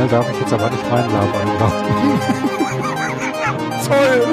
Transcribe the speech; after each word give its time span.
Daniel 0.00 0.16
darf 0.16 0.32
ich 0.32 0.40
jetzt 0.40 0.52
aber 0.54 0.70
nicht 0.70 0.90
reinlabern. 0.90 1.30
Toll! 3.86 4.26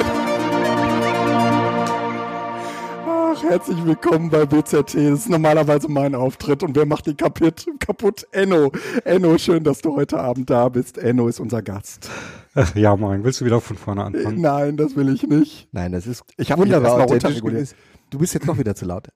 Ach, 3.06 3.42
herzlich 3.42 3.84
willkommen 3.84 4.30
bei 4.30 4.46
BZT. 4.46 4.94
Das 4.94 4.94
ist 4.94 5.28
normalerweise 5.28 5.90
mein 5.90 6.14
Auftritt 6.14 6.62
und 6.62 6.74
wer 6.74 6.86
macht 6.86 7.06
den 7.06 7.18
kaputt? 7.18 7.66
Kaputt? 7.80 8.26
Enno. 8.32 8.72
Enno, 9.04 9.36
schön, 9.36 9.62
dass 9.62 9.82
du 9.82 9.94
heute 9.94 10.18
Abend 10.18 10.48
da 10.48 10.70
bist. 10.70 10.96
Enno 10.96 11.28
ist 11.28 11.38
unser 11.38 11.60
Gast. 11.60 12.08
Ach, 12.54 12.74
ja, 12.74 12.96
moin. 12.96 13.22
Willst 13.22 13.42
du 13.42 13.44
wieder 13.44 13.60
von 13.60 13.76
vorne 13.76 14.04
anfangen? 14.04 14.40
Nein, 14.40 14.78
das 14.78 14.96
will 14.96 15.10
ich 15.10 15.24
nicht. 15.24 15.68
Nein, 15.72 15.92
das 15.92 16.06
ist 16.06 16.22
Ich 16.38 16.50
habe 16.50 16.62
wunderbar 16.62 16.98
runterreguliert. 17.02 17.76
Du 18.08 18.18
bist 18.18 18.32
jetzt 18.32 18.46
noch 18.46 18.56
wieder 18.56 18.74
zu 18.74 18.86
laut. 18.86 19.08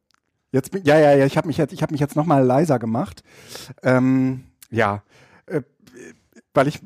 Jetzt, 0.51 0.71
bin- 0.71 0.83
ja, 0.85 0.99
ja, 0.99 1.15
ja, 1.15 1.25
ich 1.25 1.39
habe 1.39 1.47
mich 1.47 1.57
jetzt, 1.57 1.73
ich 1.73 1.81
habe 1.81 1.95
mich 1.95 2.01
jetzt 2.03 2.15
noch 2.15 2.27
mal 2.27 2.45
leiser 2.45 2.79
gemacht. 2.79 3.23
Ähm, 3.83 4.43
ja, 4.71 5.03
äh, 5.47 5.63
weil 6.55 6.69
ich, 6.69 6.81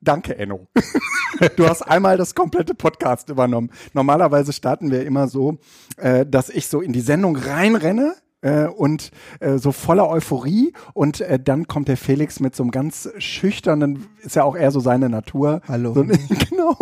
danke 0.00 0.36
Enno. 0.36 0.66
du 1.56 1.68
hast 1.68 1.82
einmal 1.82 2.16
das 2.16 2.34
komplette 2.34 2.74
Podcast 2.74 3.28
übernommen. 3.28 3.70
Normalerweise 3.92 4.52
starten 4.52 4.90
wir 4.90 5.04
immer 5.04 5.28
so, 5.28 5.58
äh, 5.96 6.26
dass 6.26 6.50
ich 6.50 6.68
so 6.68 6.80
in 6.80 6.92
die 6.92 7.00
Sendung 7.00 7.36
reinrenne. 7.36 8.14
Äh, 8.44 8.66
und 8.66 9.12
äh, 9.38 9.58
so 9.58 9.70
voller 9.70 10.08
Euphorie 10.08 10.72
und 10.94 11.20
äh, 11.20 11.38
dann 11.38 11.68
kommt 11.68 11.86
der 11.86 11.96
Felix 11.96 12.40
mit 12.40 12.56
so 12.56 12.64
einem 12.64 12.72
ganz 12.72 13.08
schüchternen, 13.18 14.08
ist 14.20 14.34
ja 14.34 14.42
auch 14.42 14.56
eher 14.56 14.72
so 14.72 14.80
seine 14.80 15.08
Natur. 15.08 15.60
Hallo. 15.68 15.94
So, 15.94 16.02
genau. 16.50 16.76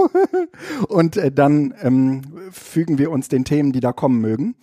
Und 0.89 1.19
äh, 1.19 1.31
dann 1.31 1.75
ähm, 1.83 2.23
fügen 2.51 2.97
wir 2.97 3.11
uns 3.11 3.29
den 3.29 3.45
Themen, 3.45 3.73
die 3.73 3.81
da 3.81 3.93
kommen 3.93 4.23
mögen. 4.23 4.55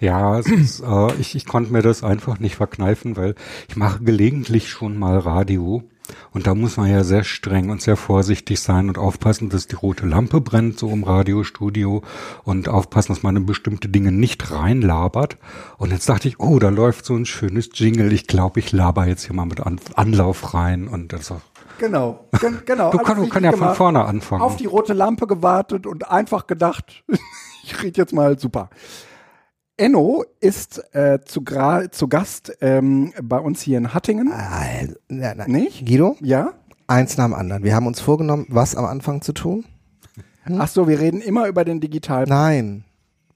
Ja, 0.00 0.38
es 0.38 0.46
ist, 0.46 0.80
äh, 0.80 1.14
ich, 1.20 1.34
ich 1.34 1.44
konnte 1.44 1.74
mir 1.74 1.82
das 1.82 2.02
einfach 2.02 2.38
nicht 2.38 2.56
verkneifen, 2.56 3.18
weil 3.18 3.34
ich 3.68 3.76
mache 3.76 4.02
gelegentlich 4.02 4.70
schon 4.70 4.96
mal 4.96 5.18
Radio. 5.18 5.82
Und 6.32 6.46
da 6.46 6.54
muss 6.54 6.76
man 6.76 6.90
ja 6.90 7.04
sehr 7.04 7.24
streng 7.24 7.70
und 7.70 7.82
sehr 7.82 7.96
vorsichtig 7.96 8.60
sein 8.60 8.88
und 8.88 8.98
aufpassen, 8.98 9.48
dass 9.48 9.66
die 9.66 9.74
rote 9.76 10.06
Lampe 10.06 10.40
brennt, 10.40 10.78
so 10.78 10.90
im 10.90 11.04
Radiostudio 11.04 12.02
und 12.44 12.68
aufpassen, 12.68 13.12
dass 13.14 13.22
man 13.22 13.36
in 13.36 13.46
bestimmte 13.46 13.88
Dinge 13.88 14.12
nicht 14.12 14.50
reinlabert. 14.50 15.36
Und 15.78 15.92
jetzt 15.92 16.08
dachte 16.08 16.28
ich, 16.28 16.40
oh, 16.40 16.58
da 16.58 16.68
läuft 16.68 17.04
so 17.06 17.14
ein 17.14 17.26
schönes 17.26 17.70
Jingle. 17.74 18.12
Ich 18.12 18.26
glaube, 18.26 18.60
ich 18.60 18.72
laber 18.72 19.06
jetzt 19.06 19.24
hier 19.26 19.34
mal 19.34 19.46
mit 19.46 19.60
An 19.60 19.80
Anlauf 19.94 20.54
rein 20.54 20.88
und 20.88 21.12
das 21.12 21.32
Genau, 21.78 22.26
gen 22.40 22.62
genau. 22.64 22.90
Du 22.92 22.98
alles 22.98 23.06
kann- 23.06 23.16
du 23.16 23.22
richtig 23.22 23.34
kann 23.34 23.44
ja 23.44 23.52
von 23.52 23.74
vorne 23.74 24.04
anfangen. 24.04 24.42
Auf 24.42 24.56
die 24.56 24.66
rote 24.66 24.92
Lampe 24.92 25.26
gewartet 25.26 25.86
und 25.86 26.10
einfach 26.10 26.46
gedacht, 26.46 27.04
ich 27.62 27.82
rede 27.82 28.00
jetzt 28.00 28.12
mal 28.12 28.38
super. 28.38 28.70
Enno 29.76 30.24
ist 30.40 30.82
äh, 30.94 31.20
zu, 31.24 31.42
zu 31.90 32.08
Gast 32.08 32.52
ähm, 32.60 33.12
bei 33.22 33.38
uns 33.38 33.60
hier 33.60 33.76
in 33.78 33.92
Hattingen. 33.92 34.32
Also, 34.32 34.94
na, 35.08 35.34
na. 35.34 35.46
Nicht? 35.46 35.84
Guido, 35.86 36.16
Ja? 36.20 36.54
eins 36.88 37.16
nach 37.16 37.24
dem 37.26 37.34
anderen. 37.34 37.62
Wir 37.64 37.74
haben 37.74 37.86
uns 37.86 38.00
vorgenommen, 38.00 38.46
was 38.48 38.74
am 38.76 38.84
Anfang 38.84 39.20
zu 39.20 39.32
tun? 39.32 39.64
Ach 40.58 40.68
so, 40.68 40.86
wir 40.86 41.00
reden 41.00 41.20
immer 41.20 41.48
über 41.48 41.64
den 41.64 41.80
Digital. 41.80 42.24
Nein, 42.28 42.84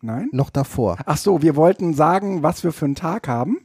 Nein? 0.01 0.29
noch 0.33 0.51
davor. 0.51 0.97
Ach 1.05 1.17
so, 1.17 1.43
wir 1.43 1.57
wollten 1.57 1.93
sagen, 1.93 2.43
was 2.45 2.63
wir 2.63 2.73
für 2.73 2.85
einen 2.85 2.95
Tag 2.95 3.27
haben. 3.27 3.59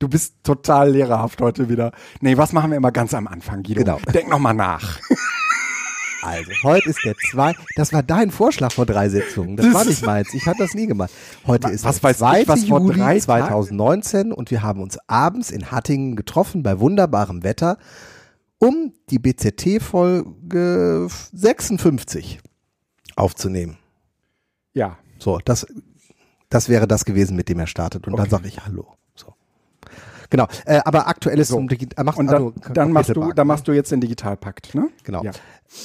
Du 0.00 0.08
bist 0.08 0.34
total 0.42 0.90
lehrerhaft 0.90 1.40
heute 1.40 1.68
wieder. 1.68 1.92
Nee, 2.20 2.36
was 2.36 2.52
machen 2.52 2.70
wir 2.70 2.76
immer 2.78 2.90
ganz 2.90 3.14
am 3.14 3.26
Anfang, 3.28 3.62
Guido? 3.62 3.80
Genau. 3.84 3.98
Denk 4.12 4.28
noch 4.28 4.38
mal 4.40 4.52
nach. 4.54 4.98
Also, 6.22 6.50
heute 6.64 6.90
ist 6.90 6.98
der 7.04 7.14
zwei. 7.30 7.54
Das 7.76 7.92
war 7.92 8.02
dein 8.02 8.30
Vorschlag 8.30 8.72
vor 8.72 8.84
drei 8.86 9.08
Sitzungen. 9.08 9.56
Das 9.56 9.72
war 9.72 9.84
nicht 9.84 10.04
meins. 10.04 10.34
Ich 10.34 10.46
hatte 10.46 10.58
das 10.58 10.74
nie 10.74 10.86
gemacht. 10.86 11.10
Heute 11.46 11.68
ist 11.70 11.84
Was 11.84 12.00
der 12.00 12.10
weiß 12.10 12.16
ich, 12.16 12.46
2. 12.46 12.48
was 12.48 12.64
vor 12.66 12.80
Juli 12.80 12.98
drei 12.98 13.18
2019 13.18 14.32
und 14.32 14.50
wir 14.50 14.62
haben 14.62 14.82
uns 14.82 14.98
abends 15.06 15.50
in 15.50 15.70
Hattingen 15.70 16.16
getroffen 16.16 16.62
bei 16.62 16.78
wunderbarem 16.78 17.42
Wetter, 17.42 17.78
um 18.58 18.92
die 19.08 19.18
BZT-Folge 19.18 21.08
56 21.32 22.40
aufzunehmen. 23.16 23.78
Ja. 24.74 24.98
So, 25.18 25.38
das, 25.44 25.66
das 26.50 26.68
wäre 26.68 26.86
das 26.86 27.04
gewesen, 27.04 27.36
mit 27.36 27.48
dem 27.48 27.58
er 27.58 27.66
startet. 27.66 28.06
Und 28.06 28.12
dann 28.14 28.22
Okay. 28.22 28.30
sage 28.30 28.48
ich 28.48 28.64
Hallo. 28.64 28.94
So. 29.14 29.34
Genau. 30.30 30.46
Äh, 30.64 30.80
aber 30.84 31.08
aktuelles 31.08 31.48
So. 31.48 31.56
zum 31.56 31.68
Digital. 31.68 32.04
Mach, 32.04 32.16
Und 32.16 32.28
dann, 32.28 32.34
also, 32.34 32.54
dann 32.72 32.92
machst 32.92 33.14
du, 33.14 33.32
dann 33.32 33.46
machst 33.46 33.68
du 33.68 33.72
jetzt 33.72 33.92
den 33.92 34.00
Digitalpakt, 34.00 34.74
ne? 34.74 34.88
Genau. 35.04 35.22
Ja. 35.22 35.32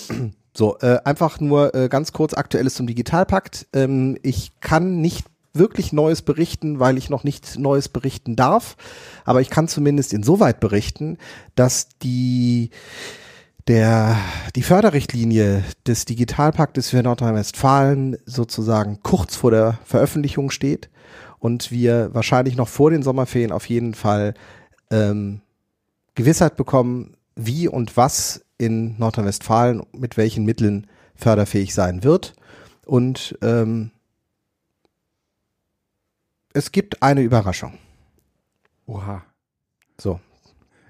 So, 0.57 0.77
äh, 0.79 0.99
einfach 1.03 1.41
nur 1.41 1.75
äh, 1.75 1.89
ganz 1.89 2.13
kurz 2.13 2.33
Aktuelles 2.33 2.75
zum 2.75 2.87
Digitalpakt. 2.87 3.67
Ähm, 3.73 4.17
ich 4.23 4.57
kann 4.61 5.01
nicht 5.01 5.25
wirklich 5.51 5.91
Neues 5.91 6.21
berichten, 6.21 6.79
weil 6.79 6.97
ich 6.97 7.09
noch 7.09 7.25
nicht 7.25 7.59
Neues 7.59 7.89
berichten 7.89 8.37
darf. 8.37 8.77
Aber 9.25 9.41
ich 9.41 9.49
kann 9.49 9.67
zumindest 9.67 10.13
insoweit 10.13 10.61
berichten, 10.61 11.17
dass 11.55 11.89
die 12.01 12.69
der, 13.67 14.15
die 14.55 14.61
Förderrichtlinie 14.61 15.63
des 15.85 16.05
Digitalpaktes 16.05 16.91
für 16.91 17.03
Nordrhein-Westfalen 17.03 18.15
sozusagen 18.25 18.99
kurz 19.03 19.35
vor 19.35 19.51
der 19.51 19.79
Veröffentlichung 19.83 20.51
steht 20.51 20.89
und 21.45 21.69
wir 21.69 22.11
wahrscheinlich 22.11 22.55
noch 22.55 22.67
vor 22.67 22.89
den 22.89 23.03
Sommerferien 23.03 23.51
auf 23.51 23.69
jeden 23.69 23.93
Fall 23.93 24.33
ähm, 24.89 25.41
Gewissheit 26.15 26.55
bekommen, 26.55 27.17
wie 27.35 27.67
und 27.67 27.95
was 27.97 28.43
in 28.57 28.97
Nordrhein-Westfalen 28.97 29.83
mit 29.91 30.17
welchen 30.17 30.43
Mitteln 30.43 30.87
förderfähig 31.13 31.75
sein 31.75 32.03
wird. 32.03 32.33
Und 32.87 33.37
ähm, 33.43 33.91
es 36.53 36.71
gibt 36.71 37.03
eine 37.03 37.21
Überraschung. 37.21 37.77
Oha. 38.87 39.23
So. 40.01 40.19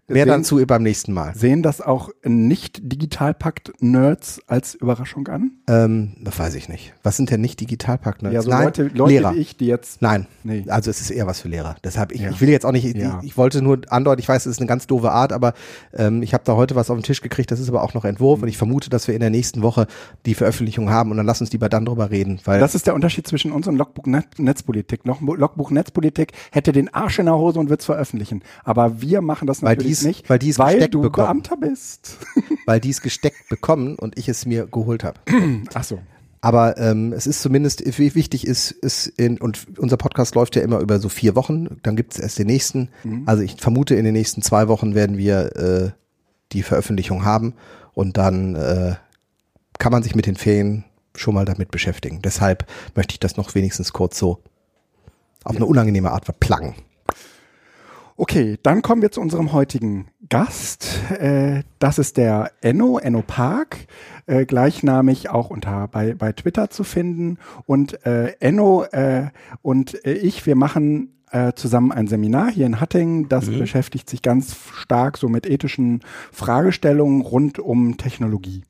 Mehr 0.07 0.25
Sehen- 0.25 0.43
dazu 0.43 0.63
beim 0.67 0.83
nächsten 0.83 1.13
Mal. 1.13 1.33
Sehen 1.35 1.63
das 1.63 1.81
auch 1.81 2.09
Nicht-Digitalpakt-Nerds 2.23 4.41
als 4.47 4.75
Überraschung 4.75 5.27
an? 5.27 5.51
Ähm, 5.67 6.13
das 6.21 6.37
weiß 6.37 6.53
ich 6.55 6.69
nicht. 6.69 6.93
Was 7.01 7.17
sind 7.17 7.31
denn 7.31 7.41
nicht 7.41 7.59
Digitalpakt-Nerds? 7.59 8.35
Ja, 8.35 8.41
so 8.43 8.49
Nein, 8.51 8.65
Leute, 8.65 8.83
Leute 8.93 9.11
Lehrer. 9.13 9.33
wie 9.33 9.39
ich, 9.39 9.57
die 9.57 9.65
jetzt. 9.65 10.01
Nein, 10.03 10.27
Nee. 10.43 10.63
also 10.67 10.91
es 10.91 11.01
ist 11.01 11.09
eher 11.09 11.25
was 11.25 11.41
für 11.41 11.47
Lehrer. 11.47 11.75
Deshalb, 11.83 12.11
ich, 12.11 12.21
Ja. 12.21 12.29
ich 12.29 12.39
will 12.39 12.49
jetzt 12.49 12.65
auch 12.67 12.71
nicht, 12.71 12.85
ich, 12.85 12.95
Ja. 12.95 13.19
ich 13.23 13.35
wollte 13.37 13.61
nur 13.63 13.81
andeuten, 13.89 14.19
ich 14.21 14.29
weiß, 14.29 14.45
es 14.45 14.51
ist 14.51 14.59
eine 14.59 14.67
ganz 14.67 14.85
doofe 14.87 15.11
Art, 15.11 15.33
aber 15.33 15.53
ähm, 15.93 16.21
ich 16.21 16.33
habe 16.35 16.43
da 16.45 16.55
heute 16.55 16.75
was 16.75 16.91
auf 16.91 16.97
den 16.97 17.03
Tisch 17.03 17.21
gekriegt, 17.21 17.49
das 17.49 17.59
ist 17.59 17.69
aber 17.69 17.81
auch 17.81 17.95
noch 17.95 18.05
Entwurf 18.05 18.43
und 18.43 18.47
ich 18.47 18.57
vermute, 18.57 18.89
dass 18.91 19.07
wir 19.07 19.15
in 19.15 19.21
der 19.21 19.31
nächsten 19.31 19.63
Woche 19.63 19.87
die 20.27 20.35
Veröffentlichung 20.35 20.89
haben 20.91 21.09
und 21.11 21.17
dann 21.17 21.25
lass 21.25 21.41
uns 21.41 21.51
lieber 21.51 21.67
dann 21.69 21.85
drüber 21.85 22.11
reden, 22.11 22.39
weil 22.45 22.59
Das 22.59 22.75
ist 22.75 22.85
der 22.85 22.93
Unterschied 22.93 23.27
zwischen 23.27 23.51
uns 23.51 23.67
und 23.67 23.75
Logbuch 23.75 24.05
Net 24.05 24.27
Netzpolitik. 24.37 25.01
Log 25.05 25.19
Logbuch 25.21 25.71
Netzpolitik 25.71 26.33
hätte 26.51 26.71
den 26.71 26.93
Arsch 26.93 27.17
in 27.19 27.25
der 27.25 27.35
Hose 27.37 27.59
und 27.59 27.69
wird 27.69 27.79
es 27.79 27.85
veröffentlichen. 27.87 28.43
Aber 28.63 29.01
wir 29.01 29.21
machen 29.21 29.47
das 29.47 29.61
natürlich 29.61 29.94
die's- 29.99 30.07
nicht, 30.07 30.29
weil 30.29 30.39
die's 30.39 30.57
weil 30.59 30.75
gesteckt 30.75 30.93
du 30.93 31.01
bekommen. 31.01 31.41
Beamter 31.43 31.57
bist. 31.57 32.17
weil 32.65 32.79
die 32.79 32.89
es 32.89 33.01
gesteckt 33.01 33.49
bekommen 33.49 33.95
und 33.95 34.17
ich 34.17 34.27
es 34.29 34.45
mir 34.45 34.65
geholt 34.67 35.03
habe. 35.03 35.19
Ach 35.73 35.83
so. 35.83 35.99
Aber 36.41 36.77
ähm, 36.77 37.11
es 37.13 37.25
ist 37.25 37.41
zumindest, 37.41 37.83
wie 37.97 38.13
wichtig 38.13 38.45
ist, 38.45 38.69
ist 38.69 39.07
in, 39.07 39.39
und 39.41 39.65
unser 39.79 39.97
Podcast 39.97 40.35
läuft 40.35 40.55
ja 40.55 40.61
immer 40.61 40.79
über 40.79 40.99
so 40.99 41.09
vier 41.09 41.35
Wochen, 41.35 41.77
dann 41.81 41.95
gibt 41.95 42.13
es 42.13 42.19
erst 42.19 42.37
den 42.37 42.45
nächsten. 42.47 42.89
Also 43.25 43.41
ich 43.41 43.55
vermute, 43.59 43.95
in 43.95 44.05
den 44.05 44.13
nächsten 44.13 44.43
zwei 44.43 44.67
Wochen 44.67 44.93
werden 44.93 45.17
wir 45.17 45.55
äh, 45.55 45.91
die 46.51 46.61
Veröffentlichung 46.61 47.25
haben 47.25 47.55
und 47.95 48.17
dann 48.17 48.53
äh, 48.55 48.93
kann 49.79 49.91
man 49.91 50.03
sich 50.03 50.13
mit 50.15 50.27
den 50.27 50.35
Ferien 50.35 50.83
schon 51.15 51.33
mal 51.33 51.45
damit 51.45 51.71
beschäftigen. 51.71 52.21
Deshalb 52.21 52.67
möchte 52.93 53.13
ich 53.13 53.19
das 53.19 53.37
noch 53.37 53.55
wenigstens 53.55 53.91
kurz 53.91 54.19
so 54.19 54.39
auf 55.43 55.55
eine 55.55 55.65
unangenehme 55.65 56.11
Art 56.11 56.25
verplagen. 56.25 56.75
Okay, 58.17 58.57
dann 58.63 58.81
kommen 58.81 59.01
wir 59.01 59.11
zu 59.11 59.19
unserem 59.19 59.51
heutigen 59.51 60.07
Gast. 60.29 61.01
Äh, 61.19 61.63
das 61.79 61.99
ist 61.99 62.15
der 62.15 62.49
Enno, 62.61 62.97
Enno 62.97 63.21
Park, 63.21 63.87
äh, 64.25 64.45
gleichnamig 64.45 65.29
auch 65.29 65.49
unter 65.49 65.89
bei, 65.89 66.13
bei 66.13 66.31
Twitter 66.31 66.69
zu 66.69 66.85
finden. 66.85 67.39
Und 67.65 68.05
äh, 68.05 68.35
Enno 68.39 68.85
und 69.61 69.95
ich, 70.05 70.45
wir 70.45 70.55
machen 70.55 71.11
zusammen 71.55 71.91
ein 71.91 72.07
Seminar 72.07 72.49
hier 72.49 72.65
in 72.65 72.79
Hattingen. 72.79 73.27
Das 73.27 73.49
beschäftigt 73.49 74.09
sich 74.09 74.21
ganz 74.21 74.55
stark 74.73 75.17
so 75.17 75.27
mit 75.27 75.45
ethischen 75.45 76.01
Fragestellungen 76.31 77.21
rund 77.21 77.59
um 77.59 77.97
Technologie. 77.97 78.63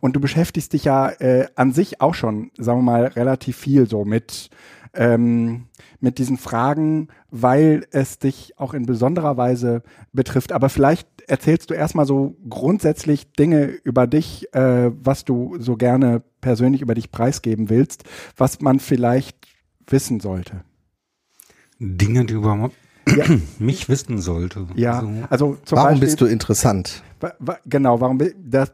Und 0.00 0.16
du 0.16 0.20
beschäftigst 0.20 0.72
dich 0.72 0.84
ja 0.84 1.12
an 1.56 1.72
sich 1.72 2.00
auch 2.00 2.14
schon, 2.14 2.52
sagen 2.56 2.78
wir 2.78 2.84
mal, 2.84 3.04
relativ 3.04 3.58
viel 3.58 3.86
so 3.86 4.06
mit, 4.06 4.48
ähm, 4.94 5.66
mit 6.00 6.18
diesen 6.18 6.36
Fragen, 6.36 7.08
weil 7.30 7.86
es 7.90 8.18
dich 8.18 8.54
auch 8.58 8.74
in 8.74 8.86
besonderer 8.86 9.36
Weise 9.36 9.82
betrifft. 10.12 10.52
Aber 10.52 10.68
vielleicht 10.68 11.08
erzählst 11.26 11.70
du 11.70 11.74
erstmal 11.74 12.06
so 12.06 12.36
grundsätzlich 12.48 13.32
Dinge 13.32 13.64
über 13.84 14.06
dich, 14.06 14.52
äh, 14.54 14.90
was 15.02 15.24
du 15.24 15.56
so 15.58 15.76
gerne 15.76 16.22
persönlich 16.40 16.82
über 16.82 16.94
dich 16.94 17.10
preisgeben 17.10 17.70
willst, 17.70 18.04
was 18.36 18.60
man 18.60 18.80
vielleicht 18.80 19.36
wissen 19.86 20.20
sollte. 20.20 20.62
Dinge, 21.78 22.24
die 22.24 22.34
überhaupt 22.34 22.76
Ja. 23.16 23.24
mich 23.58 23.88
wissen 23.88 24.18
sollte. 24.18 24.66
Ja, 24.76 24.98
Also, 24.98 25.10
also 25.30 25.56
zum 25.64 25.76
Warum 25.76 25.90
Beispiel, 25.92 26.06
bist 26.08 26.20
du 26.20 26.26
interessant? 26.26 27.02
Genau, 27.66 28.00
warum 28.00 28.18
das 28.44 28.72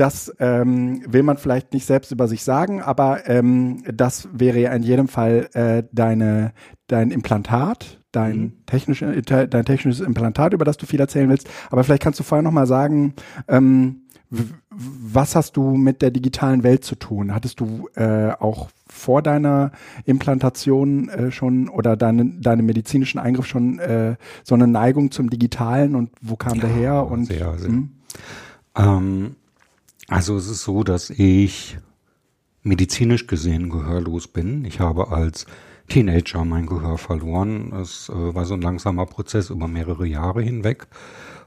das 0.00 0.32
ähm, 0.38 1.02
will 1.06 1.22
man 1.22 1.36
vielleicht 1.36 1.72
nicht 1.72 1.86
selbst 1.86 2.12
über 2.12 2.28
sich 2.28 2.44
sagen, 2.44 2.80
aber 2.80 3.28
ähm, 3.28 3.82
das 3.92 4.28
wäre 4.32 4.58
ja 4.58 4.72
in 4.72 4.82
jedem 4.82 5.08
Fall 5.08 5.48
äh, 5.54 5.82
deine, 5.92 6.52
dein 6.86 7.10
Implantat, 7.10 8.00
dein, 8.12 8.38
mhm. 8.38 8.52
technisch, 8.66 9.00
dein 9.00 9.64
technisches 9.64 10.00
Implantat, 10.00 10.54
über 10.54 10.64
das 10.64 10.76
du 10.76 10.86
viel 10.86 11.00
erzählen 11.00 11.28
willst. 11.28 11.48
Aber 11.70 11.84
vielleicht 11.84 12.02
kannst 12.02 12.20
du 12.20 12.24
vorher 12.24 12.42
noch 12.42 12.52
mal 12.52 12.66
sagen, 12.66 13.14
ähm, 13.48 14.02
was 14.30 15.34
hast 15.34 15.56
du 15.56 15.76
mit 15.76 16.02
der 16.02 16.10
digitalen 16.10 16.62
Welt 16.62 16.84
zu 16.84 16.94
tun? 16.94 17.34
Hattest 17.34 17.60
du 17.60 17.88
äh, 17.94 18.30
auch 18.38 18.68
vor 18.86 19.22
deiner 19.22 19.72
Implantation 20.04 21.08
äh, 21.08 21.30
schon 21.30 21.68
oder 21.68 21.96
deine, 21.96 22.26
deine 22.38 22.62
medizinischen 22.62 23.18
Eingriff 23.18 23.46
schon 23.46 23.78
äh, 23.78 24.16
so 24.44 24.54
eine 24.54 24.66
Neigung 24.66 25.10
zum 25.10 25.30
Digitalen 25.30 25.94
und 25.94 26.10
wo 26.20 26.36
kam 26.36 26.56
ja, 26.56 26.60
der 26.60 26.70
her? 26.70 27.06
Und, 27.06 27.24
sehr, 27.24 27.58
sehr. 27.58 27.70
Hm? 27.70 27.90
Ähm, 28.76 29.36
also 30.08 30.36
es 30.36 30.48
ist 30.48 30.64
so, 30.64 30.82
dass 30.82 31.10
ich 31.10 31.78
medizinisch 32.62 33.26
gesehen 33.26 33.70
gehörlos 33.70 34.26
bin. 34.28 34.64
Ich 34.64 34.80
habe 34.80 35.12
als 35.12 35.46
Teenager 35.88 36.44
mein 36.44 36.66
Gehör 36.66 36.98
verloren. 36.98 37.72
Es 37.72 38.08
äh, 38.08 38.34
war 38.34 38.44
so 38.44 38.54
ein 38.54 38.60
langsamer 38.60 39.06
Prozess 39.06 39.50
über 39.50 39.68
mehrere 39.68 40.06
Jahre 40.06 40.42
hinweg. 40.42 40.86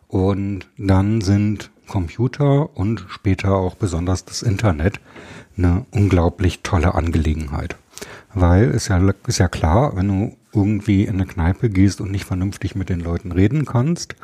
Und 0.08 0.68
dann 0.78 1.22
sind 1.22 1.72
Computer 1.88 2.76
und 2.76 3.06
später 3.10 3.56
auch 3.56 3.76
besonders 3.76 4.26
das 4.26 4.42
Internet 4.42 5.00
eine 5.58 5.86
unglaublich 5.92 6.62
tolle 6.64 6.96
Angelegenheit. 6.96 7.76
Weil 8.34 8.64
es 8.66 8.88
ja, 8.88 8.98
ist 9.28 9.38
ja 9.38 9.48
klar, 9.48 9.96
wenn 9.96 10.08
du 10.08 10.38
irgendwie 10.54 11.04
in 11.04 11.16
eine 11.16 11.26
Kneipe 11.26 11.70
gehst 11.70 12.02
und 12.02 12.12
nicht 12.12 12.26
vernünftig 12.26 12.76
mit 12.76 12.90
den 12.90 13.00
Leuten 13.00 13.32
reden 13.32 13.66
kannst, 13.66 14.16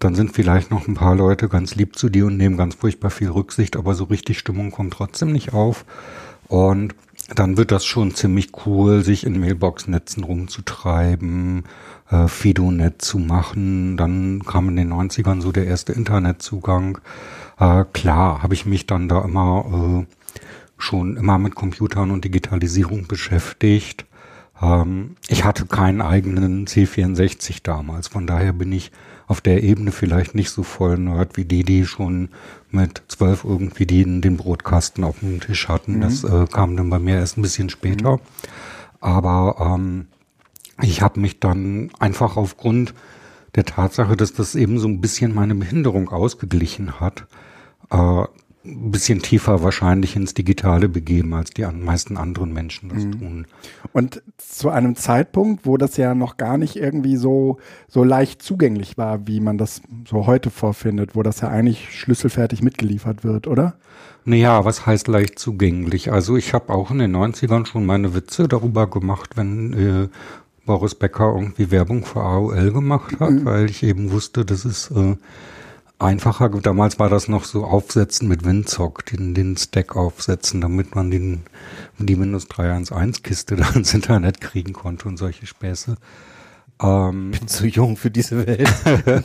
dann 0.00 0.14
sind 0.14 0.32
vielleicht 0.32 0.70
noch 0.70 0.88
ein 0.88 0.94
paar 0.94 1.14
Leute 1.14 1.48
ganz 1.48 1.74
lieb 1.74 1.96
zu 1.96 2.08
dir 2.08 2.26
und 2.26 2.36
nehmen 2.36 2.56
ganz 2.56 2.74
furchtbar 2.74 3.10
viel 3.10 3.30
Rücksicht, 3.30 3.76
aber 3.76 3.94
so 3.94 4.04
richtig 4.04 4.38
Stimmung 4.38 4.70
kommt 4.70 4.94
trotzdem 4.94 5.32
nicht 5.32 5.52
auf. 5.52 5.84
Und 6.48 6.94
dann 7.34 7.56
wird 7.56 7.70
das 7.70 7.84
schon 7.86 8.14
ziemlich 8.14 8.52
cool, 8.66 9.02
sich 9.02 9.24
in 9.24 9.40
Mailbox-Netzen 9.40 10.24
rumzutreiben, 10.24 11.64
äh, 12.10 12.28
Fidonet 12.28 13.00
zu 13.00 13.18
machen. 13.18 13.96
Dann 13.96 14.42
kam 14.44 14.68
in 14.68 14.76
den 14.76 14.92
90ern 14.92 15.40
so 15.40 15.50
der 15.52 15.66
erste 15.66 15.92
Internetzugang. 15.92 16.98
Äh, 17.58 17.84
klar, 17.92 18.42
habe 18.42 18.54
ich 18.54 18.66
mich 18.66 18.86
dann 18.86 19.08
da 19.08 19.22
immer 19.22 20.04
äh, 20.04 20.14
schon 20.76 21.16
immer 21.16 21.38
mit 21.38 21.54
Computern 21.54 22.10
und 22.10 22.24
Digitalisierung 22.24 23.06
beschäftigt. 23.06 24.04
Ähm, 24.60 25.16
ich 25.28 25.44
hatte 25.44 25.66
keinen 25.66 26.02
eigenen 26.02 26.66
C64 26.66 27.62
damals, 27.62 28.08
von 28.08 28.26
daher 28.26 28.52
bin 28.52 28.72
ich 28.72 28.92
auf 29.26 29.40
der 29.40 29.62
Ebene 29.62 29.92
vielleicht 29.92 30.34
nicht 30.34 30.50
so 30.50 30.62
voll 30.62 30.98
Nerd 30.98 31.36
wie 31.36 31.44
die, 31.44 31.64
die 31.64 31.86
schon 31.86 32.28
mit 32.70 33.02
zwölf 33.08 33.44
irgendwie 33.44 33.86
den, 33.86 34.20
den 34.20 34.36
Brotkasten 34.36 35.04
auf 35.04 35.20
dem 35.20 35.40
Tisch 35.40 35.68
hatten. 35.68 35.96
Mhm. 35.96 36.00
Das 36.00 36.24
äh, 36.24 36.46
kam 36.50 36.76
dann 36.76 36.90
bei 36.90 36.98
mir 36.98 37.16
erst 37.16 37.38
ein 37.38 37.42
bisschen 37.42 37.70
später. 37.70 38.16
Mhm. 38.16 38.20
Aber 39.00 39.56
ähm, 39.60 40.06
ich 40.82 41.02
habe 41.02 41.20
mich 41.20 41.40
dann 41.40 41.90
einfach 41.98 42.36
aufgrund 42.36 42.94
der 43.54 43.64
Tatsache, 43.64 44.16
dass 44.16 44.32
das 44.32 44.54
eben 44.54 44.78
so 44.78 44.88
ein 44.88 45.00
bisschen 45.00 45.34
meine 45.34 45.54
Behinderung 45.54 46.08
ausgeglichen 46.08 47.00
hat, 47.00 47.26
äh, 47.90 48.24
ein 48.64 48.90
bisschen 48.90 49.20
tiefer 49.20 49.62
wahrscheinlich 49.62 50.16
ins 50.16 50.32
Digitale 50.32 50.88
begeben, 50.88 51.34
als 51.34 51.50
die 51.50 51.66
meisten 51.66 52.16
anderen 52.16 52.52
Menschen 52.52 52.88
das 52.88 53.04
mhm. 53.04 53.18
tun. 53.18 53.46
Und 53.92 54.22
zu 54.38 54.70
einem 54.70 54.96
Zeitpunkt, 54.96 55.66
wo 55.66 55.76
das 55.76 55.96
ja 55.96 56.14
noch 56.14 56.38
gar 56.38 56.56
nicht 56.56 56.76
irgendwie 56.76 57.16
so, 57.16 57.58
so 57.88 58.04
leicht 58.04 58.42
zugänglich 58.42 58.96
war, 58.96 59.26
wie 59.26 59.40
man 59.40 59.58
das 59.58 59.82
so 60.08 60.26
heute 60.26 60.50
vorfindet, 60.50 61.14
wo 61.14 61.22
das 61.22 61.40
ja 61.40 61.48
eigentlich 61.48 61.98
schlüsselfertig 61.98 62.62
mitgeliefert 62.62 63.22
wird, 63.22 63.46
oder? 63.46 63.74
Naja, 64.24 64.64
was 64.64 64.86
heißt 64.86 65.08
leicht 65.08 65.38
zugänglich? 65.38 66.10
Also 66.10 66.36
ich 66.36 66.54
habe 66.54 66.72
auch 66.72 66.90
in 66.90 66.98
den 66.98 67.14
90ern 67.14 67.66
schon 67.66 67.84
meine 67.84 68.14
Witze 68.14 68.48
darüber 68.48 68.88
gemacht, 68.88 69.36
wenn 69.36 69.72
äh, 69.74 70.08
Boris 70.64 70.94
Becker 70.94 71.34
irgendwie 71.34 71.70
Werbung 71.70 72.06
für 72.06 72.22
AOL 72.22 72.72
gemacht 72.72 73.20
hat, 73.20 73.30
mhm. 73.30 73.44
weil 73.44 73.68
ich 73.68 73.82
eben 73.82 74.10
wusste, 74.10 74.46
das 74.46 74.64
ist 74.64 74.90
äh, 74.92 75.16
einfacher. 76.04 76.48
Damals 76.48 76.98
war 76.98 77.08
das 77.08 77.28
noch 77.28 77.44
so 77.44 77.64
Aufsetzen 77.64 78.28
mit 78.28 78.44
Windzock, 78.44 79.06
den, 79.06 79.34
den 79.34 79.56
Stack 79.56 79.96
aufsetzen, 79.96 80.60
damit 80.60 80.94
man 80.94 81.10
den, 81.10 81.42
die 81.98 82.18
Windows 82.18 82.48
3.1.1 82.48 83.22
Kiste 83.22 83.56
da 83.56 83.70
ins 83.70 83.94
Internet 83.94 84.40
kriegen 84.40 84.72
konnte 84.72 85.08
und 85.08 85.16
solche 85.16 85.46
Späße. 85.46 85.96
Ähm, 86.82 87.30
Bin 87.30 87.46
zu 87.46 87.66
jung 87.66 87.96
für 87.96 88.10
diese 88.10 88.46
Welt. 88.46 88.68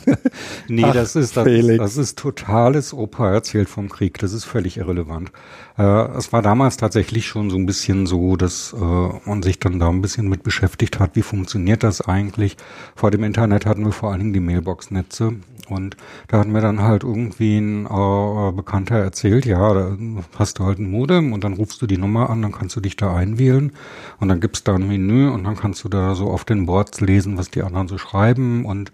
nee, 0.68 0.84
Ach, 0.84 0.94
das 0.94 1.16
ist 1.16 1.36
das, 1.36 1.46
das, 1.46 1.96
ist 1.96 2.18
totales 2.18 2.94
Opa 2.94 3.32
erzählt 3.32 3.68
vom 3.68 3.88
Krieg. 3.88 4.18
Das 4.18 4.32
ist 4.32 4.44
völlig 4.44 4.76
irrelevant. 4.76 5.32
Äh, 5.80 6.18
es 6.18 6.30
war 6.32 6.42
damals 6.42 6.76
tatsächlich 6.76 7.26
schon 7.26 7.48
so 7.48 7.56
ein 7.56 7.64
bisschen 7.64 8.06
so, 8.06 8.36
dass 8.36 8.74
äh, 8.74 8.76
man 9.24 9.42
sich 9.42 9.60
dann 9.60 9.78
da 9.78 9.88
ein 9.88 10.02
bisschen 10.02 10.28
mit 10.28 10.42
beschäftigt 10.42 11.00
hat. 11.00 11.16
Wie 11.16 11.22
funktioniert 11.22 11.82
das 11.82 12.02
eigentlich? 12.02 12.58
Vor 12.94 13.10
dem 13.10 13.24
Internet 13.24 13.64
hatten 13.64 13.84
wir 13.86 13.92
vor 13.92 14.10
allen 14.10 14.20
Dingen 14.20 14.32
die 14.34 14.40
Mailbox-Netze 14.40 15.36
und 15.70 15.96
da 16.28 16.40
hat 16.40 16.48
mir 16.48 16.60
dann 16.60 16.82
halt 16.82 17.02
irgendwie 17.02 17.56
ein 17.56 17.86
äh, 17.86 18.52
Bekannter 18.52 18.96
erzählt, 18.96 19.46
ja, 19.46 19.72
da 19.72 19.96
hast 20.36 20.58
du 20.58 20.64
halt 20.64 20.78
ein 20.80 20.90
Modem 20.90 21.32
und 21.32 21.44
dann 21.44 21.54
rufst 21.54 21.80
du 21.80 21.86
die 21.86 21.96
Nummer 21.96 22.28
an, 22.28 22.42
dann 22.42 22.52
kannst 22.52 22.76
du 22.76 22.80
dich 22.80 22.96
da 22.96 23.16
einwählen 23.16 23.72
und 24.18 24.28
dann 24.28 24.40
gibt's 24.40 24.64
da 24.64 24.74
ein 24.74 24.86
Menü 24.86 25.30
und 25.30 25.44
dann 25.44 25.56
kannst 25.56 25.82
du 25.84 25.88
da 25.88 26.14
so 26.14 26.28
auf 26.28 26.44
den 26.44 26.66
Boards 26.66 27.00
lesen, 27.00 27.38
was 27.38 27.50
die 27.50 27.62
anderen 27.62 27.88
so 27.88 27.96
schreiben 27.96 28.66
und 28.66 28.92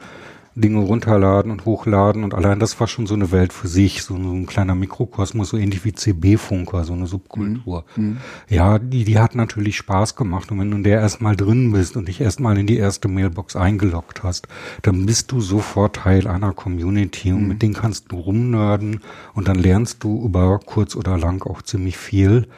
Dinge 0.57 0.81
runterladen 0.81 1.53
und 1.53 1.67
hochladen 1.67 2.25
und 2.25 2.35
allein 2.35 2.59
das 2.59 2.81
war 2.81 2.89
schon 2.89 3.07
so 3.07 3.15
eine 3.15 3.31
Welt 3.31 3.53
für 3.53 3.69
sich, 3.69 4.03
so, 4.03 4.15
so 4.15 4.33
ein 4.33 4.47
kleiner 4.47 4.75
Mikrokosmos, 4.75 5.51
so 5.51 5.59
ähnlich 5.59 5.85
wie 5.85 5.93
CB-Funker, 5.93 6.85
so 6.85 6.95
eine 6.95 7.07
Subkultur. 7.07 7.85
Mhm. 7.95 8.05
mhm. 8.05 8.17
Ja, 8.49 8.79
die, 8.79 9.05
die 9.05 9.19
hat 9.19 9.35
natürlich 9.35 9.77
Spaß 9.77 10.17
gemacht 10.17 10.51
und 10.51 10.59
wenn 10.59 10.71
du 10.71 10.79
in 10.79 10.85
der 10.85 11.01
erstmal 11.01 11.37
drin 11.37 11.73
bist 11.73 11.97
und 11.97 12.09
dich 12.09 12.21
erstmal 12.21 12.59
in 12.59 12.67
die 12.67 12.79
erste 12.79 13.09
Mailbox 13.09 13.55
eingeloggt 13.55 14.23
hast, 14.23 14.49
dann 14.83 15.05
bist 15.07 15.31
du 15.31 15.41
sofort 15.41 15.97
Teil 15.97 16.27
einer 16.27 16.53
Community 16.53 17.33
und 17.33 17.43
mhm. 17.43 17.49
mit 17.49 17.63
denen 17.63 17.75
kannst 17.75 18.11
du 18.11 18.17
rumnörden 18.17 19.01
und 19.35 19.49
dann 19.49 19.57
lernst 19.57 20.03
du 20.03 20.25
über 20.25 20.59
kurz 20.65 20.97
oder 20.97 21.19
lang 21.19 21.47
auch 21.47 21.63
ziemlich 21.63 21.99
viel 21.99 22.49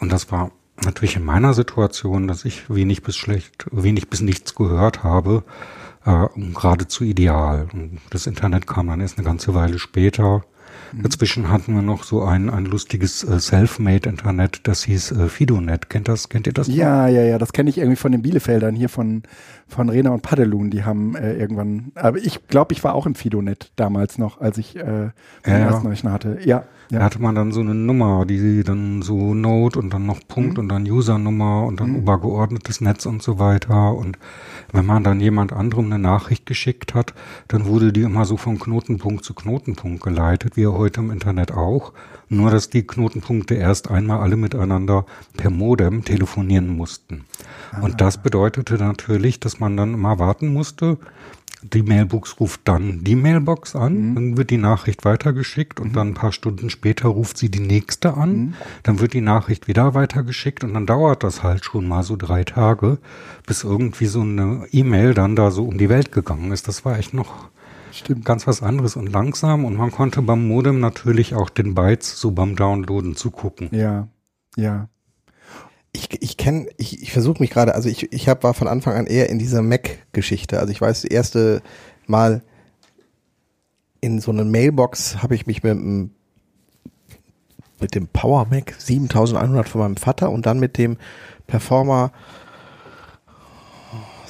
und 0.00 0.12
das 0.12 0.30
war 0.30 0.50
natürlich 0.84 1.16
in 1.16 1.24
meiner 1.24 1.54
Situation, 1.54 2.28
dass 2.28 2.44
ich 2.44 2.68
wenig 2.70 3.02
bis 3.02 3.16
schlecht, 3.16 3.66
wenig 3.70 4.08
bis 4.08 4.20
nichts 4.20 4.54
gehört 4.54 5.04
habe, 5.04 5.44
äh, 6.04 6.26
geradezu 6.52 7.04
ideal. 7.04 7.68
Und 7.72 8.00
das 8.10 8.26
Internet 8.26 8.66
kam 8.66 8.88
dann 8.88 9.00
erst 9.00 9.18
eine 9.18 9.26
ganze 9.26 9.54
Weile 9.54 9.78
später. 9.78 10.44
Mhm. 10.92 11.02
Dazwischen 11.02 11.50
hatten 11.50 11.74
wir 11.74 11.82
noch 11.82 12.04
so 12.04 12.22
ein, 12.22 12.50
ein 12.50 12.64
lustiges 12.64 13.24
äh, 13.24 13.38
Self-Made-Internet, 13.40 14.60
das 14.64 14.84
hieß 14.84 15.12
äh, 15.12 15.28
Fidonet. 15.28 15.90
Kennt 15.90 16.08
das, 16.08 16.28
kennt 16.28 16.46
ihr 16.46 16.52
das? 16.52 16.68
Ja, 16.68 17.08
ja, 17.08 17.22
ja, 17.22 17.38
das 17.38 17.52
kenne 17.52 17.70
ich 17.70 17.78
irgendwie 17.78 17.96
von 17.96 18.12
den 18.12 18.22
Bielefeldern 18.22 18.74
hier 18.74 18.88
von, 18.88 19.22
von 19.68 19.88
Rena 19.88 20.10
und 20.10 20.22
Padelun. 20.22 20.70
Die 20.70 20.84
haben 20.84 21.16
äh, 21.16 21.34
irgendwann, 21.34 21.92
aber 21.94 22.18
ich 22.18 22.46
glaube, 22.48 22.72
ich 22.72 22.82
war 22.84 22.94
auch 22.94 23.06
im 23.06 23.14
Fidonet 23.14 23.72
damals 23.76 24.18
noch, 24.18 24.40
als 24.40 24.58
ich 24.58 24.76
äh, 24.76 24.82
den 24.82 25.12
ja, 25.46 25.58
ersten 25.58 25.86
Rechner 25.86 26.12
hatte. 26.12 26.38
Ja. 26.44 26.64
Ja. 26.90 26.98
Da 26.98 27.04
hatte 27.04 27.22
man 27.22 27.36
dann 27.36 27.52
so 27.52 27.60
eine 27.60 27.74
Nummer, 27.74 28.26
die 28.26 28.64
dann 28.64 29.02
so 29.02 29.32
Node 29.32 29.78
und 29.78 29.94
dann 29.94 30.06
noch 30.06 30.18
Punkt 30.26 30.54
mhm. 30.54 30.58
und 30.58 30.68
dann 30.70 30.90
Usernummer 30.90 31.64
und 31.64 31.78
dann 31.78 31.90
mhm. 31.90 31.98
übergeordnetes 31.98 32.80
Netz 32.80 33.06
und 33.06 33.22
so 33.22 33.38
weiter. 33.38 33.94
Und 33.94 34.18
wenn 34.72 34.84
man 34.84 35.04
dann 35.04 35.20
jemand 35.20 35.52
anderem 35.52 35.86
eine 35.86 36.00
Nachricht 36.00 36.46
geschickt 36.46 36.94
hat, 36.94 37.14
dann 37.46 37.66
wurde 37.66 37.92
die 37.92 38.02
immer 38.02 38.24
so 38.24 38.36
von 38.36 38.58
Knotenpunkt 38.58 39.24
zu 39.24 39.34
Knotenpunkt 39.34 40.02
geleitet, 40.02 40.56
wie 40.56 40.66
heute 40.80 41.00
im 41.00 41.10
Internet 41.10 41.52
auch. 41.52 41.92
Nur, 42.28 42.50
dass 42.50 42.70
die 42.70 42.86
Knotenpunkte 42.86 43.54
erst 43.54 43.90
einmal 43.90 44.20
alle 44.20 44.36
miteinander 44.36 45.04
per 45.36 45.50
Modem 45.50 46.04
telefonieren 46.04 46.76
mussten. 46.76 47.24
Ah. 47.72 47.80
Und 47.82 48.00
das 48.00 48.22
bedeutete 48.22 48.74
natürlich, 48.74 49.40
dass 49.40 49.60
man 49.60 49.76
dann 49.76 49.94
immer 49.94 50.18
warten 50.18 50.52
musste, 50.52 50.98
die 51.62 51.82
Mailbox 51.82 52.40
ruft 52.40 52.62
dann 52.64 53.04
die 53.04 53.16
Mailbox 53.16 53.76
an, 53.76 54.10
mhm. 54.10 54.14
dann 54.14 54.36
wird 54.36 54.50
die 54.50 54.56
Nachricht 54.56 55.04
weitergeschickt 55.04 55.78
und 55.78 55.88
mhm. 55.88 55.92
dann 55.92 56.08
ein 56.08 56.14
paar 56.14 56.32
Stunden 56.32 56.70
später 56.70 57.08
ruft 57.08 57.36
sie 57.36 57.50
die 57.50 57.60
nächste 57.60 58.14
an, 58.14 58.32
mhm. 58.32 58.54
dann 58.82 59.00
wird 59.00 59.12
die 59.12 59.20
Nachricht 59.20 59.68
wieder 59.68 59.94
weitergeschickt 59.94 60.64
und 60.64 60.74
dann 60.74 60.86
dauert 60.86 61.22
das 61.22 61.42
halt 61.42 61.64
schon 61.64 61.86
mal 61.86 62.02
so 62.02 62.16
drei 62.16 62.44
Tage, 62.44 62.98
bis 63.46 63.64
irgendwie 63.64 64.06
so 64.06 64.22
eine 64.22 64.66
E-Mail 64.72 65.12
dann 65.14 65.36
da 65.36 65.50
so 65.50 65.64
um 65.66 65.76
die 65.76 65.90
Welt 65.90 66.12
gegangen 66.12 66.50
ist. 66.52 66.66
Das 66.66 66.84
war 66.84 66.98
echt 66.98 67.12
noch 67.12 67.50
Stimmt. 67.92 68.24
ganz 68.24 68.46
was 68.46 68.62
anderes 68.62 68.96
und 68.96 69.06
langsam 69.10 69.64
und 69.64 69.76
man 69.76 69.90
konnte 69.90 70.22
beim 70.22 70.46
Modem 70.46 70.80
natürlich 70.80 71.34
auch 71.34 71.50
den 71.50 71.74
Bytes 71.74 72.20
so 72.20 72.30
beim 72.30 72.56
Downloaden 72.56 73.16
zugucken. 73.16 73.68
Ja, 73.72 74.08
ja 74.56 74.88
ich, 75.92 76.22
ich 76.22 76.36
kenne, 76.36 76.68
ich, 76.76 77.02
ich 77.02 77.12
versuche 77.12 77.40
mich 77.40 77.50
gerade, 77.50 77.74
also 77.74 77.88
ich, 77.88 78.12
ich 78.12 78.28
hab, 78.28 78.44
war 78.44 78.54
von 78.54 78.68
Anfang 78.68 78.94
an 78.94 79.06
eher 79.06 79.28
in 79.28 79.38
dieser 79.38 79.62
Mac-Geschichte. 79.62 80.60
Also 80.60 80.72
ich 80.72 80.80
weiß, 80.80 81.02
das 81.02 81.10
erste 81.10 81.62
Mal 82.06 82.42
in 84.00 84.20
so 84.20 84.30
einer 84.30 84.44
Mailbox 84.44 85.22
habe 85.22 85.34
ich 85.34 85.46
mich 85.46 85.62
mit 85.62 85.72
dem, 85.72 86.10
mit 87.80 87.94
dem 87.94 88.08
Power 88.08 88.46
Mac 88.50 88.74
7100 88.78 89.68
von 89.68 89.80
meinem 89.80 89.96
Vater 89.96 90.30
und 90.30 90.46
dann 90.46 90.60
mit 90.60 90.78
dem 90.78 90.96
Performer 91.46 92.12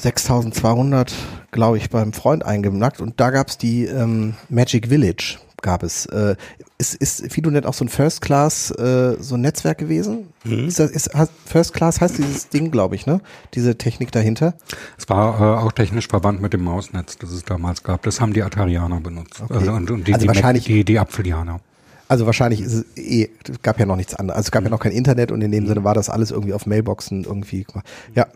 6200, 0.00 1.12
glaube 1.50 1.78
ich, 1.78 1.90
beim 1.90 2.12
Freund 2.12 2.44
eingenackt 2.44 3.00
und 3.00 3.20
da 3.20 3.30
gab's 3.30 3.58
die 3.58 3.84
ähm, 3.84 4.34
Magic 4.48 4.88
Village 4.88 5.38
gab 5.62 5.82
es. 5.82 6.06
Äh, 6.06 6.36
ist, 6.78 6.94
ist 6.94 7.32
FidoNet 7.32 7.66
auch 7.66 7.74
so 7.74 7.84
ein 7.84 7.88
First 7.88 8.22
Class, 8.22 8.70
äh, 8.70 9.16
so 9.20 9.34
ein 9.34 9.42
Netzwerk 9.42 9.78
gewesen? 9.78 10.32
Mhm. 10.44 10.68
Ist 10.68 10.78
das, 10.78 10.90
ist, 10.90 11.10
First 11.44 11.74
Class 11.74 12.00
heißt 12.00 12.18
dieses 12.18 12.48
Ding, 12.48 12.70
glaube 12.70 12.94
ich, 12.94 13.06
ne? 13.06 13.20
Diese 13.54 13.76
Technik 13.76 14.12
dahinter? 14.12 14.54
Es 14.96 15.08
war 15.08 15.40
äh, 15.40 15.62
auch 15.62 15.72
technisch 15.72 16.08
verwandt 16.08 16.40
mit 16.40 16.52
dem 16.52 16.62
Mausnetz, 16.62 17.18
das 17.18 17.32
es 17.32 17.44
damals 17.44 17.82
gab. 17.82 18.02
Das 18.02 18.20
haben 18.20 18.32
die 18.32 18.42
Atarianer 18.42 19.00
benutzt. 19.00 19.42
Okay. 19.42 19.54
Also, 19.54 19.72
und, 19.72 19.90
und 19.90 20.08
die, 20.08 20.14
also 20.14 20.22
die, 20.22 20.28
wahrscheinlich, 20.28 20.64
die, 20.64 20.84
die 20.84 20.98
Apfelianer. 20.98 21.60
Also 22.08 22.26
wahrscheinlich 22.26 22.60
ist 22.60 22.72
es 22.72 22.84
eh, 22.96 23.28
es 23.48 23.62
gab 23.62 23.78
ja 23.78 23.86
noch 23.86 23.96
nichts 23.96 24.14
anderes. 24.14 24.38
Also 24.38 24.46
es 24.48 24.50
gab 24.50 24.62
mhm. 24.62 24.66
ja 24.66 24.70
noch 24.70 24.80
kein 24.80 24.92
Internet 24.92 25.30
und 25.30 25.42
in 25.42 25.52
dem 25.52 25.64
mhm. 25.64 25.68
Sinne 25.68 25.84
war 25.84 25.94
das 25.94 26.08
alles 26.08 26.30
irgendwie 26.30 26.54
auf 26.54 26.66
Mailboxen 26.66 27.24
irgendwie. 27.24 27.66
Ja. 28.14 28.26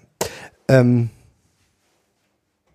Ähm, 0.69 1.11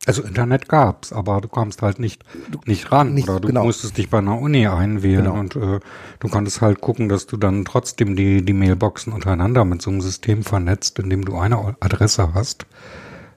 also 0.06 0.24
Internet 0.24 0.70
gab's, 0.70 1.12
aber 1.12 1.42
du 1.42 1.48
kommst 1.48 1.82
halt 1.82 2.00
nicht 2.00 2.24
nicht 2.66 2.92
ran 2.92 3.14
nicht, 3.14 3.30
oder 3.30 3.40
du 3.40 3.50
genau. 3.50 3.66
musstest 3.66 3.98
dich 3.98 4.10
bei 4.10 4.20
einer 4.20 4.40
Uni 4.40 4.66
einwählen 4.66 5.26
genau. 5.26 5.40
und 5.40 5.56
äh, 5.56 5.80
du 6.20 6.28
konntest 6.30 6.62
halt 6.62 6.80
gucken, 6.80 7.10
dass 7.10 7.28
du 7.28 7.38
dann 7.38 7.66
trotzdem 7.66 8.16
die 8.16 8.44
die 8.44 8.54
Mailboxen 8.54 9.12
untereinander 9.12 9.66
mit 9.66 9.82
so 9.82 9.90
einem 9.92 10.02
System 10.02 10.44
vernetzt, 10.44 11.00
in 11.00 11.10
dem 11.10 11.26
du 11.26 11.38
eine 11.38 11.76
Adresse 11.82 12.34
hast, 12.34 12.66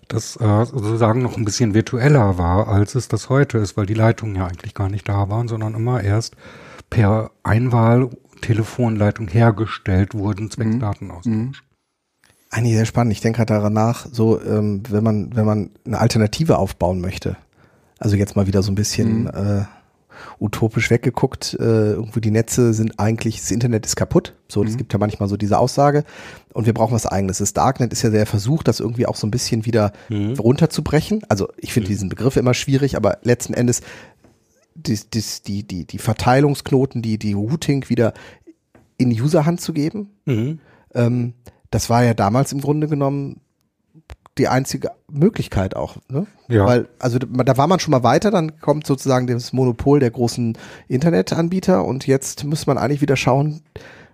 das 0.09 0.37
äh, 0.37 0.65
sozusagen 0.65 1.23
noch 1.23 1.37
ein 1.37 1.45
bisschen 1.45 1.75
virtueller 1.75 2.39
war, 2.39 2.69
als 2.69 2.95
es 2.95 3.09
das 3.09 3.29
heute 3.29 3.59
ist, 3.59 3.77
weil 3.77 3.87
die 3.87 3.95
Leitungen 3.95 4.37
ja 4.37 4.47
eigentlich 4.47 4.75
gar 4.75 4.89
nicht 4.89 5.09
da 5.09 5.29
waren, 5.29 5.49
sondern 5.49 5.75
immer 5.75 6.03
erst 6.03 6.37
per 6.91 7.31
Einwahl-Telefonleitung 7.43 9.27
hergestellt 9.29 10.15
wurden, 10.15 10.51
zwecks 10.51 10.77
mhm. 10.77 10.81
Datenaustausch. 10.81 11.35
Mhm. 11.35 11.53
Eigentlich 12.53 12.75
sehr 12.75 12.85
spannend. 12.85 13.15
Ich 13.15 13.23
denke 13.23 13.39
gerade 13.39 13.55
daran 13.55 13.73
nach, 13.73 14.07
so 14.13 14.39
ähm, 14.43 14.83
wenn 14.91 15.03
man 15.03 15.35
wenn 15.35 15.47
man 15.47 15.71
eine 15.87 15.99
Alternative 15.99 16.59
aufbauen 16.59 17.01
möchte. 17.01 17.39
Also 17.99 18.15
jetzt 18.15 18.37
mal 18.37 18.47
wieder 18.47 18.63
so 18.63 18.71
ein 18.71 18.75
bisschen 18.75 19.23
mhm. 19.23 19.29
äh, 19.29 19.65
utopisch 20.39 20.91
weggeguckt. 20.91 21.57
Äh, 21.59 21.93
irgendwo 21.93 22.21
die 22.21 22.31
Netze 22.31 22.75
sind 22.75 22.99
eigentlich 22.99 23.41
das 23.41 23.51
Internet 23.53 23.87
ist 23.87 23.97
kaputt. 23.97 24.35
So, 24.49 24.63
es 24.65 24.73
mhm. 24.73 24.77
gibt 24.77 24.93
ja 24.93 24.99
manchmal 24.99 25.31
so 25.31 25.39
diese 25.39 25.59
Aussage 25.59 26.05
und 26.53 26.67
wir 26.67 26.75
brauchen 26.75 26.93
was 26.93 27.07
Eigenes. 27.07 27.39
Das 27.39 27.55
Darknet 27.55 27.91
ist 27.91 28.03
ja 28.03 28.11
der 28.11 28.27
Versuch, 28.27 28.63
das 28.63 28.81
irgendwie 28.81 29.07
auch 29.07 29.17
so 29.17 29.27
ein 29.27 29.31
bisschen 29.31 29.65
wieder 29.65 29.95
mhm. 30.11 30.35
runterzubrechen. 30.35 31.23
Also 31.31 31.49
ich 31.57 31.73
finde 31.73 31.89
mhm. 31.89 31.93
diesen 31.93 32.09
Begriff 32.11 32.37
immer 32.37 32.53
schwierig, 32.53 32.99
aber 32.99 33.17
letzten 33.23 33.55
Endes 33.55 33.81
die, 34.75 35.01
die, 35.11 35.25
die, 35.47 35.67
die, 35.67 35.87
die 35.87 35.99
Verteilungsknoten, 35.99 37.01
die, 37.01 37.19
die 37.19 37.33
Routing 37.33 37.89
wieder 37.89 38.13
in 38.99 39.11
Userhand 39.11 39.63
zu 39.63 39.73
geben. 39.73 40.11
Mhm. 40.27 40.59
Ähm, 40.95 41.33
das 41.73 41.91
war 41.91 42.05
ja 42.05 42.15
damals 42.15 42.53
im 42.53 42.61
Grunde 42.61 42.87
genommen 42.87 43.41
die 44.39 44.49
einzige 44.49 44.93
Möglichkeit 45.11 45.75
auch, 45.77 45.97
ne? 46.09 46.27
Ja. 46.49 46.65
Weil, 46.65 46.89
also 46.99 47.19
da 47.19 47.57
war 47.57 47.67
man 47.67 47.81
schon 47.81 47.91
mal 47.91 48.03
weiter, 48.03 48.31
dann 48.31 48.61
kommt 48.61 48.87
sozusagen 48.87 49.27
das 49.27 49.53
Monopol 49.53 50.01
der 50.01 50.11
großen 50.11 50.57
Internetanbieter 50.89 51.85
und 51.85 52.07
jetzt 52.07 52.45
muss 52.45 52.67
man 52.67 52.79
eigentlich 52.79 53.03
wieder 53.03 53.17
schauen, 53.17 53.63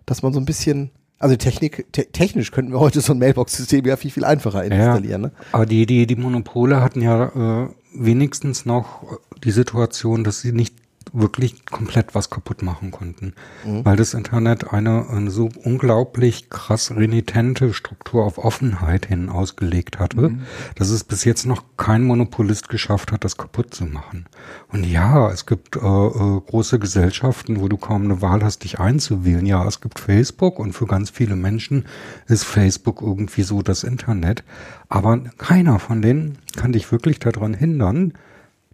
dass 0.07 0.23
man 0.23 0.33
so 0.33 0.41
ein 0.41 0.45
bisschen 0.45 0.91
also 1.21 1.35
Technik, 1.37 1.93
te 1.93 2.07
technisch 2.07 2.53
könnten 2.53 2.73
wir 2.73 2.81
heute 2.81 3.01
so 3.01 3.13
ein 3.13 3.19
Mailbox-System 3.19 3.85
ja 3.85 3.97
viel, 3.97 4.13
viel 4.13 4.25
einfacher 4.25 4.63
installieren. 4.63 5.23
Ja, 5.23 5.29
ne? 5.29 5.33
Aber 5.51 5.67
die, 5.67 5.85
die, 5.85 6.07
die 6.07 6.17
Monopole 6.17 6.81
hatten 6.81 7.03
ja 7.03 7.65
äh, 7.65 7.69
wenigstens 7.93 8.67
noch 8.67 9.19
die 9.43 9.51
Situation, 9.51 10.23
dass 10.23 10.41
sie 10.41 10.53
nicht 10.53 10.77
wirklich 11.13 11.65
komplett 11.67 12.15
was 12.15 12.31
kaputt 12.31 12.63
machen 12.63 12.91
konnten. 12.91 13.35
Mhm. 13.65 13.85
Weil 13.85 13.97
das 13.97 14.15
Internet 14.15 14.73
eine, 14.73 15.09
eine, 15.11 15.31
so 15.31 15.49
unglaublich 15.65 16.51
krass 16.51 16.91
renitente 16.91 17.75
Struktur 17.75 18.25
auf 18.25 18.39
Offenheit 18.39 19.07
hin 19.07 19.29
ausgelegt 19.29 19.99
hatte, 19.99 20.31
mhm. 20.31 20.43
dass 20.75 20.91
es 20.91 21.05
bis 21.05 21.25
jetzt 21.25 21.47
noch 21.47 21.65
kein 21.77 22.05
Monopolist 22.05 22.69
geschafft 22.69 23.13
hat, 23.13 23.25
das 23.25 23.37
kaputt 23.37 23.75
zu 23.75 23.85
machen. 23.85 24.27
Und 24.69 24.85
ja, 24.85 25.31
es 25.31 25.47
gibt 25.47 25.77
äh, 25.77 25.79
äh, 25.81 26.41
große 26.41 26.79
Gesellschaften, 26.79 27.61
wo 27.61 27.69
du 27.69 27.77
kaum 27.77 28.05
eine 28.05 28.23
Wahl 28.23 28.43
hast, 28.43 28.65
dich 28.65 28.81
einzuwählen. 28.81 29.47
Ja, 29.47 29.67
es 29.67 29.81
gibt 29.81 29.99
Facebook 29.99 30.59
und 30.59 30.73
für 30.73 30.87
ganz 30.87 31.11
viele 31.11 31.37
Menschen 31.37 31.87
ist 32.27 32.45
Facebook 32.45 33.03
irgendwie 33.03 33.43
so 33.43 33.63
das 33.63 33.85
Internet. 33.85 34.45
Aber 34.89 35.19
keiner 35.39 35.79
von 35.79 36.03
denen 36.03 36.39
kann 36.57 36.73
dich 36.73 36.91
wirklich 36.91 37.19
daran 37.19 37.55
hindern, 37.55 38.15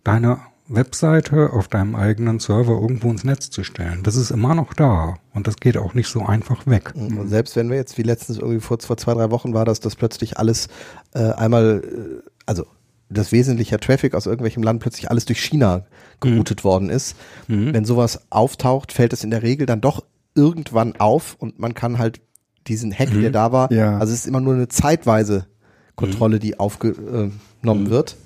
deine 0.04 0.38
Webseite 0.66 1.52
auf 1.52 1.68
deinem 1.68 1.94
eigenen 1.94 2.38
Server 2.40 2.72
irgendwo 2.72 3.10
ins 3.10 3.24
Netz 3.24 3.50
zu 3.50 3.64
stellen. 3.64 4.02
Das 4.02 4.16
ist 4.16 4.30
immer 4.30 4.54
noch 4.54 4.72
da 4.72 5.18
und 5.34 5.46
das 5.46 5.56
geht 5.56 5.76
auch 5.76 5.92
nicht 5.92 6.08
so 6.08 6.24
einfach 6.24 6.66
weg. 6.66 6.92
Und 6.94 7.28
selbst 7.28 7.54
wenn 7.56 7.68
wir 7.68 7.76
jetzt, 7.76 7.98
wie 7.98 8.02
letztens 8.02 8.38
irgendwie 8.38 8.60
vor, 8.60 8.78
vor 8.80 8.96
zwei, 8.96 9.12
drei 9.12 9.30
Wochen 9.30 9.52
war, 9.52 9.66
dass 9.66 9.80
das 9.80 9.94
plötzlich 9.94 10.38
alles 10.38 10.68
äh, 11.12 11.32
einmal, 11.32 11.82
äh, 11.84 12.28
also 12.46 12.66
das 13.10 13.30
wesentliche 13.30 13.78
Traffic 13.78 14.14
aus 14.14 14.24
irgendwelchem 14.24 14.62
Land 14.62 14.80
plötzlich 14.80 15.10
alles 15.10 15.26
durch 15.26 15.40
China 15.40 15.84
geroutet 16.20 16.60
mhm. 16.60 16.64
worden 16.64 16.90
ist. 16.90 17.16
Mhm. 17.46 17.74
Wenn 17.74 17.84
sowas 17.84 18.20
auftaucht, 18.30 18.92
fällt 18.92 19.12
es 19.12 19.22
in 19.22 19.30
der 19.30 19.42
Regel 19.42 19.66
dann 19.66 19.82
doch 19.82 20.04
irgendwann 20.34 20.96
auf 20.96 21.36
und 21.38 21.58
man 21.58 21.74
kann 21.74 21.98
halt 21.98 22.20
diesen 22.66 22.92
Hack, 22.92 23.12
mhm. 23.12 23.20
der 23.20 23.30
da 23.30 23.52
war, 23.52 23.70
ja. 23.70 23.98
also 23.98 24.12
es 24.12 24.20
ist 24.20 24.26
immer 24.26 24.40
nur 24.40 24.54
eine 24.54 24.68
zeitweise 24.68 25.46
Kontrolle, 25.94 26.36
mhm. 26.36 26.40
die 26.40 26.58
aufgenommen 26.58 27.40
mhm. 27.62 27.90
wird. 27.90 28.16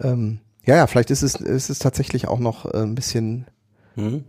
Ähm, 0.00 0.38
ja, 0.70 0.76
ja, 0.76 0.86
vielleicht 0.86 1.10
ist 1.10 1.22
es, 1.22 1.34
ist 1.34 1.68
es 1.68 1.80
tatsächlich 1.80 2.28
auch 2.28 2.38
noch 2.38 2.64
äh, 2.64 2.78
ein 2.78 2.94
bisschen. 2.94 3.46
Hm. 3.96 4.22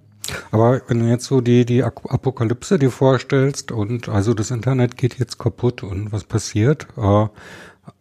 Aber 0.49 0.81
wenn 0.87 0.99
du 0.99 1.05
jetzt 1.05 1.25
so 1.25 1.39
die, 1.39 1.65
die 1.65 1.83
Apokalypse 1.83 2.79
dir 2.79 2.89
vorstellst 2.89 3.71
und 3.71 4.09
also 4.09 4.33
das 4.33 4.49
Internet 4.49 4.97
geht 4.97 5.19
jetzt 5.19 5.37
kaputt 5.37 5.83
und 5.83 6.11
was 6.11 6.23
passiert, 6.23 6.87
äh, 6.97 7.27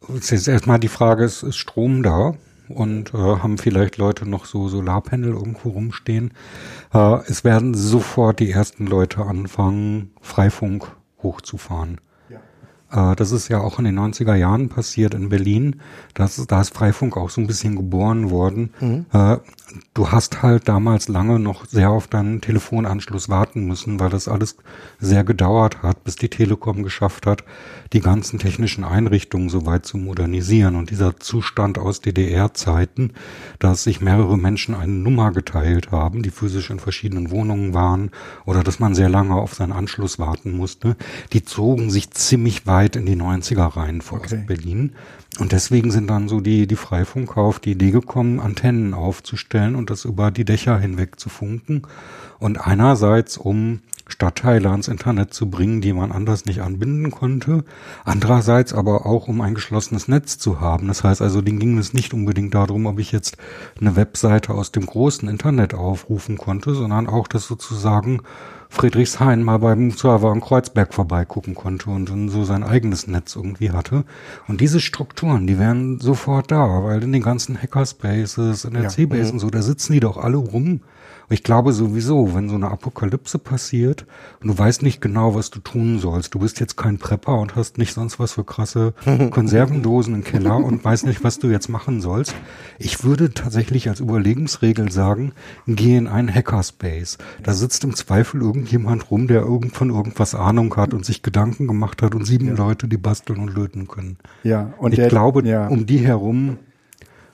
ist 0.09 0.49
erstmal 0.49 0.79
die 0.79 0.89
Frage, 0.89 1.25
ist, 1.25 1.43
ist 1.43 1.59
Strom 1.59 2.03
da? 2.03 2.35
Und 2.69 3.13
äh, 3.13 3.19
haben 3.19 3.59
vielleicht 3.59 3.99
Leute 3.99 4.27
noch 4.27 4.47
so 4.47 4.69
Solarpanel 4.69 5.33
irgendwo 5.33 5.71
rumstehen? 5.71 6.33
Äh, 6.95 7.19
es 7.27 7.45
werden 7.45 7.75
sofort 7.75 8.41
die 8.41 8.53
ersten 8.53 8.87
Leute 8.87 9.23
anfangen, 9.23 10.13
Freifunk 10.23 10.87
hochzufahren. 11.23 12.01
Äh, 12.91 13.17
das 13.17 13.33
ist 13.33 13.49
ja 13.49 13.61
auch 13.61 13.79
in 13.79 13.85
den 13.85 13.99
90er 13.99 14.35
Jahren 14.35 14.69
passiert 14.69 15.15
in 15.15 15.29
Berlin. 15.29 15.81
Das, 16.15 16.45
da 16.47 16.61
ist 16.61 16.75
Freifunk 16.75 17.17
auch 17.17 17.31
so 17.31 17.41
ein 17.41 17.47
bisschen 17.47 17.77
geboren 17.77 18.31
worden. 18.31 18.71
Mhm. 18.81 19.07
Äh, 19.13 19.39
du 19.95 20.11
hast 20.11 20.43
halt 20.43 20.69
damals 20.69 21.09
lange 21.09 21.39
noch 21.39 21.67
sehr 21.67 21.91
auf 21.91 22.09
deinen 22.09 22.41
Telefonanschluss 22.41 23.29
warten 23.29 23.67
müssen, 23.67 24.01
weil 24.01 24.11
das 24.11 24.29
alles 24.29 24.57
sehr 24.99 25.25
gedauert 25.25 25.83
hat, 25.83 26.05
bis 26.05 26.17
die 26.17 26.29
Telekom 26.29 26.83
geschafft 26.83 27.27
hat, 27.27 27.45
die 27.93 28.01
ganzen 28.01 28.39
technischen 28.39 28.85
Einrichtungen 28.85 29.49
so 29.49 29.67
weit 29.67 29.87
zu 29.87 29.97
modernisieren. 29.97 30.77
Und 30.77 30.91
dieser 30.91 31.19
Zustand 31.19 31.79
aus 31.79 32.01
DDR-Zeiten, 32.01 33.13
dass 33.59 33.85
sich 33.85 34.01
mehrere 34.01 34.37
Menschen 34.37 34.75
eine 34.75 34.93
Nummer 34.93 35.33
geteilt 35.33 35.93
haben, 35.93 36.23
die 36.23 36.31
physisch 36.31 36.71
in 36.71 36.81
verschiedenen 36.81 37.31
Wohnungen 37.31 37.75
waren, 37.75 38.11
oder 38.45 38.63
dass 38.63 38.81
man 38.81 38.95
sehr 38.95 39.09
lange 39.09 39.35
auf 39.35 39.55
seinen 39.55 39.73
Anschluss 39.73 40.19
warten 40.19 40.57
musste, 40.57 40.97
die 41.33 41.45
zogen 41.45 41.91
sich 41.91 42.11
ziemlich 42.11 42.67
weit 42.67 42.80
in 42.97 43.07
die 43.07 43.17
90er 43.17 43.77
rein 43.77 44.01
vor 44.01 44.19
okay. 44.19 44.45
Berlin. 44.47 44.93
Und 45.39 45.53
deswegen 45.53 45.91
sind 45.91 46.09
dann 46.09 46.29
so 46.29 46.41
die, 46.41 46.67
die 46.67 46.77
Freifunker 46.77 47.41
auf 47.41 47.61
die 47.61 47.73
Idee 47.73 47.91
gekommen, 47.93 48.41
Antennen 48.41 48.95
aufzustellen 48.95 49.77
und 49.77 49.91
das 49.91 50.05
über 50.05 50.31
die 50.31 50.45
Dächer 50.45 50.79
hinweg 50.79 51.21
zu 51.21 51.29
funken. 51.29 51.83
Und 52.39 52.59
einerseits, 52.67 53.39
um 53.39 53.81
Stadtteile 54.11 54.71
ans 54.71 54.89
Internet 54.89 55.33
zu 55.33 55.49
bringen, 55.49 55.81
die 55.81 55.93
man 55.93 56.13
anders 56.13 56.45
nicht 56.45 56.63
anbinden 56.63 57.11
konnte. 57.11 57.65
Andererseits 58.05 58.73
aber 58.73 59.07
auch, 59.07 59.29
um 59.29 59.41
ein 59.41 59.55
geschlossenes 59.55 60.09
Netz 60.09 60.39
zu 60.39 60.61
haben. 60.61 60.89
Das 60.89 61.05
heißt 61.05 61.23
also, 61.23 61.41
denen 61.41 61.59
ging 61.59 61.79
es 61.79 61.95
nicht 61.95 62.13
unbedingt 62.13 62.55
darum, 62.55 62.87
ob 62.87 62.99
ich 62.99 63.13
jetzt 63.13 63.37
eine 63.81 63.97
Webseite 63.97 64.53
aus 64.53 64.73
dem 64.73 64.87
großen 64.87 65.29
Internet 65.29 65.75
aufrufen 65.75 66.37
konnte, 66.37 66.75
sondern 66.75 67.07
auch, 67.07 67.29
dass 67.29 67.47
sozusagen 67.47 68.21
Friedrichshain 68.73 69.43
mal 69.43 69.59
beim 69.59 69.91
Server 69.91 70.33
in 70.33 70.41
Kreuzberg 70.41 70.95
vorbeigucken 70.95 71.55
konnte 71.55 71.91
und 71.91 72.09
dann 72.09 72.29
so 72.29 72.45
sein 72.45 72.63
eigenes 72.63 73.09
Netz 73.09 73.35
irgendwie 73.35 73.73
hatte. 73.73 74.05
Und 74.47 74.61
diese 74.61 74.81
Strukturen, 74.81 75.49
die 75.49 75.59
wären 75.59 75.99
sofort 75.99 76.51
da, 76.53 76.85
weil 76.85 77.03
in 77.03 77.13
den 77.13 77.23
ganzen 77.23 77.61
Hackerspaces, 77.61 78.65
NRC-Bases 78.65 79.27
ja. 79.27 79.33
und 79.33 79.39
so, 79.41 79.51
da 79.51 79.61
sitzen 79.61 79.93
die 79.93 80.01
doch 80.01 80.17
alle 80.17 80.37
rum 80.37 80.81
ich 81.31 81.45
glaube 81.45 81.73
sowieso, 81.73 82.35
wenn 82.35 82.49
so 82.49 82.57
eine 82.57 82.71
Apokalypse 82.71 83.39
passiert 83.39 84.05
und 84.41 84.49
du 84.49 84.59
weißt 84.59 84.83
nicht 84.83 85.01
genau, 85.01 85.37
was 85.37 85.51
du 85.51 85.61
tun 85.61 86.01
sollst, 86.01 86.35
du 86.35 86.41
bist 86.41 86.59
jetzt 86.59 86.77
kein 86.77 86.99
Prepper 86.99 87.39
und 87.39 87.55
hast 87.55 87.79
nicht 87.79 87.95
sonst 87.95 88.19
was 88.19 88.33
für 88.33 88.45
krasse 88.45 88.95
Konservendosen 89.31 90.15
im 90.17 90.25
Keller 90.25 90.57
und 90.57 90.85
weißt 90.85 91.07
nicht, 91.07 91.23
was 91.23 91.39
du 91.39 91.49
jetzt 91.49 91.69
machen 91.69 92.01
sollst. 92.01 92.35
Ich 92.79 93.05
würde 93.05 93.33
tatsächlich 93.33 93.89
als 93.89 94.01
Überlegensregel 94.01 94.91
sagen, 94.91 95.33
geh 95.69 95.97
in 95.97 96.09
einen 96.09 96.35
Hackerspace. 96.35 97.19
Da 97.43 97.53
sitzt 97.53 97.85
im 97.85 97.95
Zweifel 97.95 98.41
irgendjemand 98.41 99.11
rum, 99.11 99.29
der 99.29 99.43
irgend 99.43 99.73
von 99.73 99.91
irgendwas 99.91 100.35
Ahnung 100.35 100.75
hat 100.77 100.95
und 100.95 101.05
sich 101.05 101.23
Gedanken 101.23 101.69
gemacht 101.69 102.03
hat 102.03 102.17
und 102.17 102.25
sieben 102.25 102.49
ja. 102.49 102.55
Leute, 102.55 102.89
die 102.89 102.97
basteln 102.97 103.39
und 103.39 103.55
löten 103.55 103.87
können. 103.87 104.19
Ja, 104.43 104.75
und 104.79 104.93
ich 104.93 104.99
der, 104.99 105.09
glaube, 105.09 105.47
ja. 105.47 105.69
um 105.69 105.87
die 105.87 105.99
herum 105.99 106.59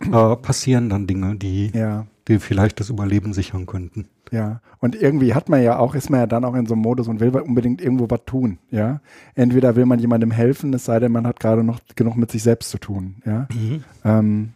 äh, 0.00 0.36
passieren 0.36 0.90
dann 0.90 1.06
Dinge, 1.06 1.36
die 1.36 1.70
ja 1.72 2.06
die 2.28 2.38
vielleicht 2.38 2.80
das 2.80 2.90
Überleben 2.90 3.32
sichern 3.32 3.66
könnten. 3.66 4.08
Ja, 4.32 4.60
und 4.80 5.00
irgendwie 5.00 5.34
hat 5.34 5.48
man 5.48 5.62
ja 5.62 5.78
auch, 5.78 5.94
ist 5.94 6.10
man 6.10 6.20
ja 6.20 6.26
dann 6.26 6.44
auch 6.44 6.54
in 6.54 6.66
so 6.66 6.74
einem 6.74 6.82
Modus 6.82 7.06
und 7.06 7.20
will 7.20 7.30
unbedingt 7.36 7.80
irgendwo 7.80 8.10
was 8.10 8.24
tun, 8.26 8.58
ja. 8.70 9.00
Entweder 9.34 9.76
will 9.76 9.86
man 9.86 10.00
jemandem 10.00 10.32
helfen, 10.32 10.74
es 10.74 10.84
sei 10.84 10.98
denn, 10.98 11.12
man 11.12 11.26
hat 11.26 11.38
gerade 11.38 11.62
noch 11.62 11.78
genug 11.94 12.16
mit 12.16 12.30
sich 12.30 12.42
selbst 12.42 12.70
zu 12.70 12.78
tun, 12.78 13.16
ja. 13.24 13.46
Mhm. 13.52 13.84
Ähm, 14.04 14.52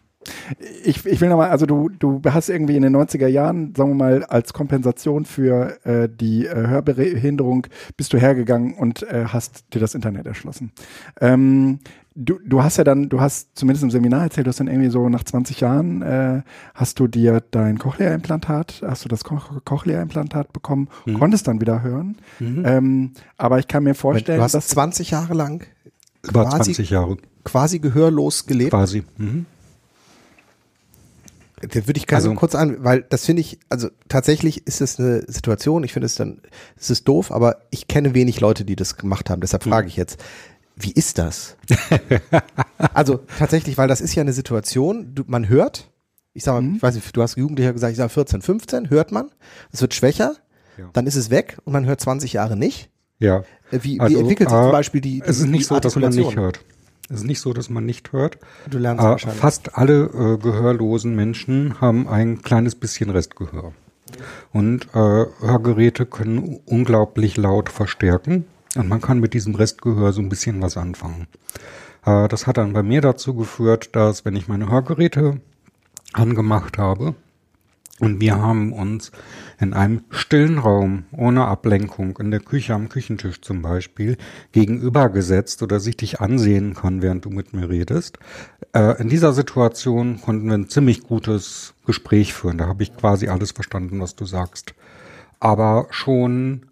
Ich, 0.83 1.05
ich 1.05 1.21
will 1.21 1.29
nochmal, 1.29 1.49
also 1.49 1.65
du, 1.65 1.89
du 1.89 2.21
hast 2.25 2.49
irgendwie 2.49 2.75
in 2.75 2.83
den 2.83 2.95
90er 2.95 3.27
Jahren, 3.27 3.73
sagen 3.75 3.91
wir 3.91 3.95
mal, 3.95 4.23
als 4.25 4.53
Kompensation 4.53 5.25
für 5.25 5.83
äh, 5.85 6.09
die 6.09 6.45
äh, 6.45 6.67
Hörbehinderung 6.67 7.67
bist 7.97 8.13
du 8.13 8.19
hergegangen 8.19 8.75
und 8.75 9.03
äh, 9.03 9.25
hast 9.27 9.73
dir 9.73 9.79
das 9.79 9.95
Internet 9.95 10.27
erschlossen. 10.27 10.71
Ähm, 11.19 11.79
du, 12.15 12.39
du 12.45 12.63
hast 12.63 12.77
ja 12.77 12.83
dann, 12.83 13.09
du 13.09 13.19
hast 13.19 13.57
zumindest 13.57 13.83
im 13.83 13.91
Seminar 13.91 14.23
erzählt, 14.23 14.47
du 14.47 14.49
hast 14.49 14.59
dann 14.59 14.67
irgendwie 14.67 14.89
so 14.89 15.09
nach 15.09 15.23
20 15.23 15.59
Jahren, 15.59 16.01
äh, 16.01 16.41
hast 16.75 16.99
du 16.99 17.07
dir 17.07 17.41
dein 17.51 17.79
Cochlea-Implantat, 17.79 18.83
hast 18.85 19.05
du 19.05 19.09
das 19.09 19.23
Co 19.23 19.39
Cochlea-Implantat 19.65 20.53
bekommen, 20.53 20.89
mhm. 21.05 21.19
konntest 21.19 21.47
dann 21.47 21.61
wieder 21.61 21.81
hören. 21.81 22.17
Mhm. 22.39 22.63
Ähm, 22.65 23.11
aber 23.37 23.59
ich 23.59 23.67
kann 23.67 23.83
mir 23.83 23.95
vorstellen, 23.95 24.37
du 24.37 24.43
hast 24.43 24.53
dass 24.53 24.67
20 24.67 25.11
Jahre 25.11 25.33
lang 25.33 25.65
über 26.27 26.47
20 26.47 26.89
Jahre 26.89 27.17
quasi 27.43 27.79
gehörlos 27.79 28.45
gelebt. 28.45 28.71
Quasi. 28.71 29.03
Mhm. 29.17 29.45
Da 31.61 31.87
würde 31.87 31.97
ich 31.97 32.07
gerne 32.07 32.23
also, 32.23 32.33
kurz 32.35 32.55
an, 32.55 32.83
weil 32.83 33.03
das 33.03 33.25
finde 33.25 33.41
ich, 33.41 33.59
also 33.69 33.89
tatsächlich 34.09 34.67
ist 34.67 34.81
es 34.81 34.99
eine 34.99 35.23
Situation, 35.27 35.83
ich 35.83 35.93
finde 35.93 36.07
es 36.07 36.15
dann, 36.15 36.41
es 36.75 36.89
ist 36.89 37.07
doof, 37.07 37.31
aber 37.31 37.57
ich 37.69 37.87
kenne 37.87 38.13
wenig 38.13 38.39
Leute, 38.39 38.65
die 38.65 38.75
das 38.75 38.97
gemacht 38.97 39.29
haben. 39.29 39.41
Deshalb 39.41 39.63
frage 39.63 39.87
ich 39.87 39.95
jetzt, 39.95 40.21
wie 40.75 40.91
ist 40.91 41.17
das? 41.17 41.57
also 42.93 43.19
tatsächlich, 43.37 43.77
weil 43.77 43.87
das 43.87 44.01
ist 44.01 44.15
ja 44.15 44.21
eine 44.21 44.33
Situation, 44.33 45.13
du, 45.13 45.23
man 45.27 45.49
hört, 45.49 45.91
ich 46.33 46.43
sag 46.43 46.53
mal, 46.53 46.61
mhm. 46.61 46.75
ich 46.77 46.81
weiß 46.81 46.95
nicht, 46.95 47.15
du 47.15 47.21
hast 47.21 47.37
Jugendlicher 47.37 47.73
gesagt, 47.73 47.91
ich 47.91 47.97
sage 47.97 48.09
14, 48.09 48.41
15, 48.41 48.89
hört 48.89 49.11
man, 49.11 49.29
es 49.71 49.81
wird 49.81 49.93
schwächer, 49.93 50.35
ja. 50.77 50.89
dann 50.93 51.07
ist 51.07 51.15
es 51.15 51.29
weg 51.29 51.57
und 51.65 51.73
man 51.73 51.85
hört 51.85 52.01
20 52.01 52.33
Jahre 52.33 52.57
nicht. 52.57 52.89
Ja. 53.19 53.43
Wie, 53.69 53.99
also, 53.99 54.15
wie 54.15 54.19
entwickelt 54.19 54.49
sich 54.49 54.57
zum 54.57 54.71
Beispiel 54.71 55.01
die, 55.01 55.21
die 55.21 55.29
Es 55.29 55.39
ist 55.39 55.47
nicht 55.47 55.67
so, 55.67 55.79
dass 55.79 55.95
man 55.95 56.11
nicht 56.11 56.35
hört. 56.35 56.61
Es 57.09 57.17
ist 57.17 57.25
nicht 57.25 57.41
so, 57.41 57.53
dass 57.53 57.69
man 57.69 57.85
nicht 57.85 58.13
hört. 58.13 58.37
Du 58.69 58.77
lernst 58.77 59.25
äh. 59.25 59.29
Fast 59.29 59.77
alle 59.77 60.03
äh, 60.05 60.37
gehörlosen 60.37 61.15
Menschen 61.15 61.81
haben 61.81 62.07
ein 62.07 62.41
kleines 62.41 62.75
bisschen 62.75 63.09
Restgehör. 63.09 63.73
Und 64.51 64.87
äh, 64.93 65.25
Hörgeräte 65.39 66.05
können 66.05 66.59
unglaublich 66.65 67.37
laut 67.37 67.69
verstärken. 67.69 68.45
Und 68.75 68.87
man 68.87 69.01
kann 69.01 69.19
mit 69.19 69.33
diesem 69.33 69.55
Restgehör 69.55 70.13
so 70.13 70.21
ein 70.21 70.29
bisschen 70.29 70.61
was 70.61 70.77
anfangen. 70.77 71.27
Äh, 72.05 72.27
das 72.27 72.47
hat 72.47 72.57
dann 72.57 72.73
bei 72.73 72.83
mir 72.83 73.01
dazu 73.01 73.35
geführt, 73.35 73.89
dass 73.95 74.25
wenn 74.25 74.35
ich 74.35 74.47
meine 74.47 74.69
Hörgeräte 74.69 75.41
angemacht 76.13 76.77
habe, 76.77 77.15
und 78.01 78.19
wir 78.19 78.41
haben 78.41 78.73
uns 78.73 79.11
in 79.59 79.75
einem 79.75 80.01
stillen 80.09 80.57
Raum, 80.57 81.03
ohne 81.11 81.45
Ablenkung, 81.45 82.17
in 82.17 82.31
der 82.31 82.39
Küche 82.39 82.73
am 82.73 82.89
Küchentisch 82.89 83.41
zum 83.41 83.61
Beispiel, 83.61 84.17
gegenübergesetzt 84.53 85.61
oder 85.61 85.79
sich 85.79 85.97
dich 85.97 86.19
ansehen 86.19 86.73
kann, 86.73 87.03
während 87.03 87.25
du 87.25 87.29
mit 87.29 87.53
mir 87.53 87.69
redest. 87.69 88.17
Äh, 88.73 88.99
in 88.99 89.07
dieser 89.07 89.33
Situation 89.33 90.19
konnten 90.19 90.47
wir 90.47 90.55
ein 90.55 90.67
ziemlich 90.67 91.03
gutes 91.03 91.75
Gespräch 91.85 92.33
führen. 92.33 92.57
Da 92.57 92.65
habe 92.65 92.81
ich 92.81 92.97
quasi 92.97 93.27
alles 93.27 93.51
verstanden, 93.51 93.99
was 93.99 94.15
du 94.15 94.25
sagst. 94.25 94.73
Aber 95.39 95.85
schon 95.91 96.65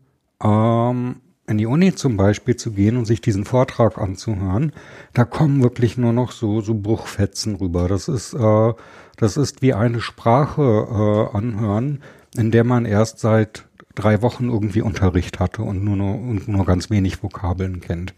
ähm, 0.43 1.17
in 1.49 1.57
die 1.57 1.65
Uni 1.65 1.95
zum 1.95 2.15
Beispiel 2.15 2.55
zu 2.55 2.71
gehen 2.71 2.95
und 2.95 3.05
sich 3.05 3.21
diesen 3.21 3.45
Vortrag 3.45 3.97
anzuhören, 3.97 4.71
da 5.13 5.25
kommen 5.25 5.63
wirklich 5.63 5.97
nur 5.97 6.13
noch 6.13 6.31
so, 6.31 6.61
so 6.61 6.75
Bruchfetzen 6.75 7.55
rüber. 7.55 7.87
Das 7.87 8.07
ist, 8.07 8.33
äh, 8.33 8.73
das 9.17 9.35
ist 9.35 9.61
wie 9.61 9.73
eine 9.73 9.99
Sprache 9.99 10.61
äh, 10.61 11.37
anhören, 11.37 12.01
in 12.37 12.51
der 12.51 12.63
man 12.63 12.85
erst 12.85 13.19
seit 13.19 13.65
drei 13.95 14.21
Wochen 14.21 14.49
irgendwie 14.49 14.81
Unterricht 14.81 15.39
hatte 15.39 15.63
und 15.63 15.83
nur, 15.83 15.95
nur, 15.95 16.15
und 16.15 16.47
nur 16.47 16.65
ganz 16.65 16.89
wenig 16.89 17.21
Vokabeln 17.23 17.81
kennt. 17.81 18.13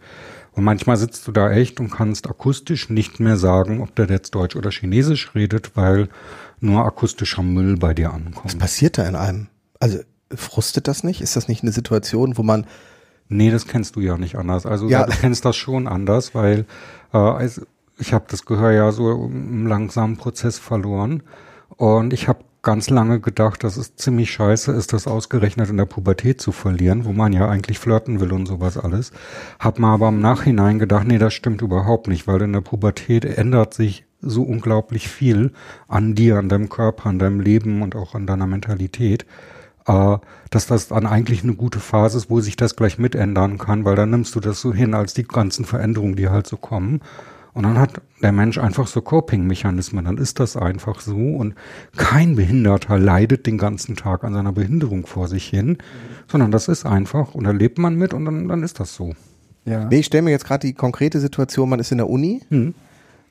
Und 0.53 0.65
manchmal 0.65 0.97
sitzt 0.97 1.25
du 1.27 1.31
da 1.31 1.49
echt 1.49 1.79
und 1.79 1.89
kannst 1.89 2.27
akustisch 2.29 2.89
nicht 2.89 3.21
mehr 3.21 3.37
sagen, 3.37 3.81
ob 3.81 3.95
der 3.95 4.07
jetzt 4.07 4.35
Deutsch 4.35 4.57
oder 4.57 4.69
Chinesisch 4.69 5.33
redet, 5.33 5.77
weil 5.77 6.09
nur 6.59 6.85
akustischer 6.85 7.41
Müll 7.41 7.77
bei 7.77 7.93
dir 7.93 8.13
ankommt. 8.13 8.45
Was 8.45 8.55
passiert 8.55 8.97
da 8.97 9.07
in 9.07 9.15
einem? 9.15 9.47
Also 9.79 9.99
frustet 10.35 10.87
das 10.87 11.03
nicht? 11.03 11.21
Ist 11.21 11.35
das 11.35 11.47
nicht 11.47 11.63
eine 11.63 11.71
Situation, 11.71 12.37
wo 12.37 12.43
man 12.43 12.67
Nee, 13.31 13.49
das 13.49 13.65
kennst 13.65 13.95
du 13.95 14.01
ja 14.01 14.17
nicht 14.17 14.35
anders. 14.35 14.65
Also 14.65 14.89
ja. 14.89 15.05
du 15.05 15.11
kennst 15.11 15.45
das 15.45 15.55
schon 15.55 15.87
anders, 15.87 16.35
weil 16.35 16.65
äh, 17.13 17.49
ich 17.97 18.13
habe 18.13 18.25
das 18.27 18.45
Gehör 18.45 18.71
ja 18.71 18.91
so 18.91 19.25
im 19.25 19.67
langsamen 19.67 20.17
Prozess 20.17 20.59
verloren. 20.59 21.23
Und 21.77 22.13
ich 22.13 22.27
habe 22.27 22.39
ganz 22.61 22.89
lange 22.89 23.19
gedacht, 23.19 23.63
dass 23.63 23.77
es 23.77 23.95
ziemlich 23.95 24.31
scheiße 24.31 24.71
ist, 24.71 24.93
das 24.93 25.07
ausgerechnet 25.07 25.69
in 25.69 25.77
der 25.77 25.85
Pubertät 25.85 26.41
zu 26.41 26.51
verlieren, 26.51 27.05
wo 27.05 27.13
man 27.13 27.33
ja 27.33 27.47
eigentlich 27.47 27.79
flirten 27.79 28.19
will 28.19 28.33
und 28.33 28.45
sowas 28.45 28.77
alles. 28.77 29.11
Hab 29.59 29.79
mal 29.79 29.93
aber 29.93 30.09
im 30.09 30.19
Nachhinein 30.19 30.77
gedacht, 30.77 31.07
nee, 31.07 31.17
das 31.17 31.33
stimmt 31.33 31.61
überhaupt 31.61 32.07
nicht, 32.07 32.27
weil 32.27 32.41
in 32.41 32.53
der 32.53 32.61
Pubertät 32.61 33.25
ändert 33.25 33.73
sich 33.73 34.05
so 34.21 34.43
unglaublich 34.43 35.07
viel 35.07 35.53
an 35.87 36.13
dir, 36.13 36.37
an 36.37 36.49
deinem 36.49 36.69
Körper, 36.69 37.09
an 37.09 37.17
deinem 37.17 37.39
Leben 37.39 37.81
und 37.81 37.95
auch 37.95 38.13
an 38.13 38.27
deiner 38.27 38.45
Mentalität 38.45 39.25
äh, 39.87 40.17
dass 40.49 40.67
das 40.67 40.89
dann 40.89 41.05
eigentlich 41.05 41.43
eine 41.43 41.55
gute 41.55 41.79
Phase 41.79 42.17
ist, 42.17 42.29
wo 42.29 42.41
sich 42.41 42.55
das 42.55 42.75
gleich 42.75 42.97
mitändern 42.97 43.57
kann, 43.57 43.85
weil 43.85 43.95
dann 43.95 44.09
nimmst 44.09 44.35
du 44.35 44.39
das 44.39 44.61
so 44.61 44.73
hin 44.73 44.93
als 44.93 45.13
die 45.13 45.23
ganzen 45.23 45.65
Veränderungen, 45.65 46.15
die 46.15 46.29
halt 46.29 46.47
so 46.47 46.57
kommen. 46.57 47.01
Und 47.53 47.63
dann 47.63 47.77
hat 47.77 48.01
der 48.21 48.31
Mensch 48.31 48.57
einfach 48.57 48.87
so 48.87 49.01
Coping-Mechanismen, 49.01 50.05
dann 50.05 50.17
ist 50.17 50.39
das 50.39 50.55
einfach 50.55 51.01
so 51.01 51.17
und 51.17 51.55
kein 51.97 52.37
Behinderter 52.37 52.97
leidet 52.97 53.45
den 53.45 53.57
ganzen 53.57 53.97
Tag 53.97 54.23
an 54.23 54.33
seiner 54.33 54.53
Behinderung 54.53 55.05
vor 55.05 55.27
sich 55.27 55.47
hin, 55.47 55.67
mhm. 55.67 55.77
sondern 56.27 56.51
das 56.51 56.69
ist 56.69 56.85
einfach 56.85 57.35
und 57.35 57.43
da 57.43 57.51
lebt 57.51 57.77
man 57.77 57.95
mit 57.95 58.13
und 58.13 58.23
dann, 58.23 58.47
dann 58.47 58.63
ist 58.63 58.79
das 58.79 58.95
so. 58.95 59.13
Ja. 59.65 59.85
Nee, 59.85 59.99
ich 59.99 60.05
stelle 60.05 60.23
mir 60.23 60.31
jetzt 60.31 60.45
gerade 60.45 60.65
die 60.65 60.73
konkrete 60.73 61.19
Situation, 61.19 61.69
man 61.69 61.79
ist 61.79 61.91
in 61.91 61.97
der 61.97 62.09
Uni 62.09 62.41
mhm. 62.49 62.73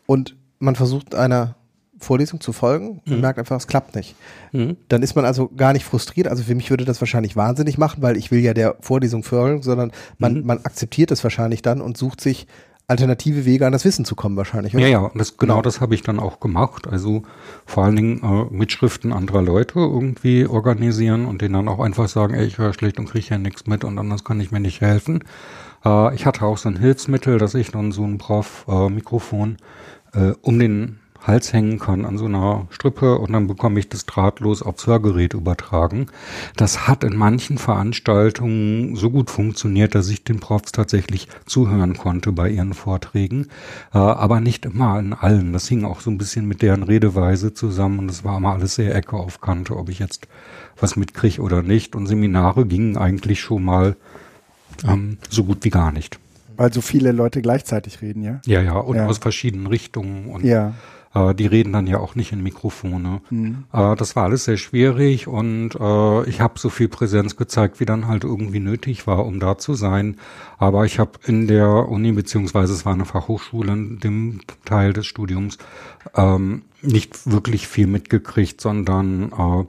und 0.06 0.36
man 0.58 0.76
versucht 0.76 1.14
einer 1.14 1.56
Vorlesung 2.00 2.40
zu 2.40 2.52
folgen 2.52 3.00
und 3.06 3.14
mhm. 3.14 3.20
merkt 3.20 3.38
einfach, 3.38 3.56
es 3.56 3.66
klappt 3.66 3.94
nicht. 3.94 4.14
Mhm. 4.52 4.76
Dann 4.88 5.02
ist 5.02 5.14
man 5.14 5.24
also 5.24 5.48
gar 5.48 5.72
nicht 5.72 5.84
frustriert. 5.84 6.28
Also 6.28 6.42
für 6.42 6.54
mich 6.54 6.70
würde 6.70 6.84
das 6.84 7.00
wahrscheinlich 7.00 7.36
wahnsinnig 7.36 7.78
machen, 7.78 8.02
weil 8.02 8.16
ich 8.16 8.30
will 8.30 8.40
ja 8.40 8.54
der 8.54 8.76
Vorlesung 8.80 9.22
folgen, 9.22 9.62
sondern 9.62 9.92
man, 10.18 10.40
mhm. 10.40 10.46
man 10.46 10.58
akzeptiert 10.64 11.10
es 11.10 11.22
wahrscheinlich 11.22 11.62
dann 11.62 11.80
und 11.80 11.96
sucht 11.96 12.20
sich 12.20 12.46
alternative 12.90 13.44
Wege 13.44 13.66
an 13.66 13.72
das 13.72 13.84
Wissen 13.84 14.04
zu 14.04 14.16
kommen 14.16 14.36
wahrscheinlich. 14.36 14.74
Oder? 14.74 14.82
Ja, 14.82 15.02
ja, 15.02 15.10
das, 15.14 15.36
genau, 15.36 15.54
genau. 15.54 15.62
das 15.62 15.80
habe 15.80 15.94
ich 15.94 16.02
dann 16.02 16.18
auch 16.18 16.40
gemacht. 16.40 16.88
Also 16.88 17.22
vor 17.64 17.84
allen 17.84 17.96
Dingen 17.96 18.22
äh, 18.22 18.52
Mitschriften 18.54 19.12
anderer 19.12 19.42
Leute 19.42 19.78
irgendwie 19.78 20.46
organisieren 20.46 21.26
und 21.26 21.40
denen 21.40 21.54
dann 21.54 21.68
auch 21.68 21.78
einfach 21.78 22.08
sagen, 22.08 22.34
ey, 22.34 22.46
ich 22.46 22.58
höre 22.58 22.74
schlecht 22.74 22.98
und 22.98 23.08
kriege 23.08 23.26
ja 23.30 23.38
nichts 23.38 23.66
mit 23.66 23.84
und 23.84 23.98
anders 23.98 24.24
kann 24.24 24.40
ich 24.40 24.50
mir 24.50 24.60
nicht 24.60 24.80
helfen. 24.80 25.22
Äh, 25.84 26.14
ich 26.14 26.26
hatte 26.26 26.44
auch 26.44 26.58
so 26.58 26.68
ein 26.68 26.78
Hilfsmittel, 26.78 27.38
dass 27.38 27.54
ich 27.54 27.70
dann 27.70 27.92
so 27.92 28.04
ein 28.04 28.18
Prof-Mikrofon 28.18 29.56
äh, 30.12 30.32
um 30.42 30.58
den 30.58 30.99
Hals 31.22 31.52
hängen 31.52 31.78
kann 31.78 32.04
an 32.04 32.18
so 32.18 32.24
einer 32.24 32.66
Strippe 32.70 33.18
und 33.18 33.32
dann 33.32 33.46
bekomme 33.46 33.78
ich 33.78 33.88
das 33.88 34.06
drahtlos 34.06 34.62
aufs 34.62 34.86
Hörgerät 34.86 35.34
übertragen. 35.34 36.06
Das 36.56 36.88
hat 36.88 37.04
in 37.04 37.16
manchen 37.16 37.58
Veranstaltungen 37.58 38.96
so 38.96 39.10
gut 39.10 39.30
funktioniert, 39.30 39.94
dass 39.94 40.08
ich 40.08 40.24
den 40.24 40.40
Profs 40.40 40.72
tatsächlich 40.72 41.28
zuhören 41.46 41.96
konnte 41.96 42.32
bei 42.32 42.48
ihren 42.48 42.72
Vorträgen, 42.72 43.48
äh, 43.92 43.98
aber 43.98 44.40
nicht 44.40 44.64
immer 44.64 44.98
in 44.98 45.12
allen. 45.12 45.52
Das 45.52 45.68
hing 45.68 45.84
auch 45.84 46.00
so 46.00 46.10
ein 46.10 46.18
bisschen 46.18 46.46
mit 46.46 46.62
deren 46.62 46.82
Redeweise 46.82 47.52
zusammen 47.52 47.98
und 47.98 48.10
es 48.10 48.24
war 48.24 48.38
immer 48.38 48.52
alles 48.52 48.76
sehr 48.76 48.94
Ecke 48.94 49.16
auf 49.16 49.40
Kante, 49.40 49.76
ob 49.76 49.88
ich 49.88 49.98
jetzt 49.98 50.26
was 50.78 50.96
mitkriege 50.96 51.42
oder 51.42 51.62
nicht. 51.62 51.94
Und 51.94 52.06
Seminare 52.06 52.66
gingen 52.66 52.96
eigentlich 52.96 53.40
schon 53.40 53.64
mal 53.64 53.96
ähm, 54.86 55.18
so 55.28 55.44
gut 55.44 55.64
wie 55.64 55.70
gar 55.70 55.92
nicht. 55.92 56.18
Weil 56.56 56.72
so 56.72 56.80
viele 56.80 57.12
Leute 57.12 57.40
gleichzeitig 57.40 58.02
reden, 58.02 58.22
ja? 58.22 58.40
Ja, 58.44 58.60
ja, 58.60 58.74
und 58.74 58.96
ja. 58.96 59.06
aus 59.06 59.18
verschiedenen 59.18 59.66
Richtungen 59.66 60.26
und 60.26 60.44
ja. 60.44 60.74
Äh, 61.14 61.34
die 61.34 61.46
reden 61.46 61.72
dann 61.72 61.86
ja 61.86 61.98
auch 61.98 62.14
nicht 62.14 62.32
in 62.32 62.42
Mikrofone. 62.42 63.20
Mhm. 63.30 63.64
Äh, 63.72 63.96
das 63.96 64.14
war 64.16 64.24
alles 64.24 64.44
sehr 64.44 64.56
schwierig 64.56 65.26
und 65.26 65.74
äh, 65.74 66.28
ich 66.28 66.40
habe 66.40 66.58
so 66.58 66.70
viel 66.70 66.88
Präsenz 66.88 67.36
gezeigt, 67.36 67.80
wie 67.80 67.84
dann 67.84 68.06
halt 68.06 68.24
irgendwie 68.24 68.60
nötig 68.60 69.06
war, 69.06 69.26
um 69.26 69.40
da 69.40 69.58
zu 69.58 69.74
sein. 69.74 70.16
Aber 70.58 70.84
ich 70.84 70.98
habe 70.98 71.12
in 71.26 71.46
der 71.46 71.88
Uni, 71.88 72.12
beziehungsweise 72.12 72.72
es 72.72 72.86
war 72.86 72.92
eine 72.92 73.06
Fachhochschule 73.06 73.72
in 73.72 73.98
dem 73.98 74.40
Teil 74.64 74.92
des 74.92 75.06
Studiums, 75.06 75.58
ähm, 76.14 76.62
nicht 76.82 77.30
wirklich 77.30 77.66
viel 77.66 77.86
mitgekriegt, 77.86 78.60
sondern 78.60 79.32
äh, 79.32 79.64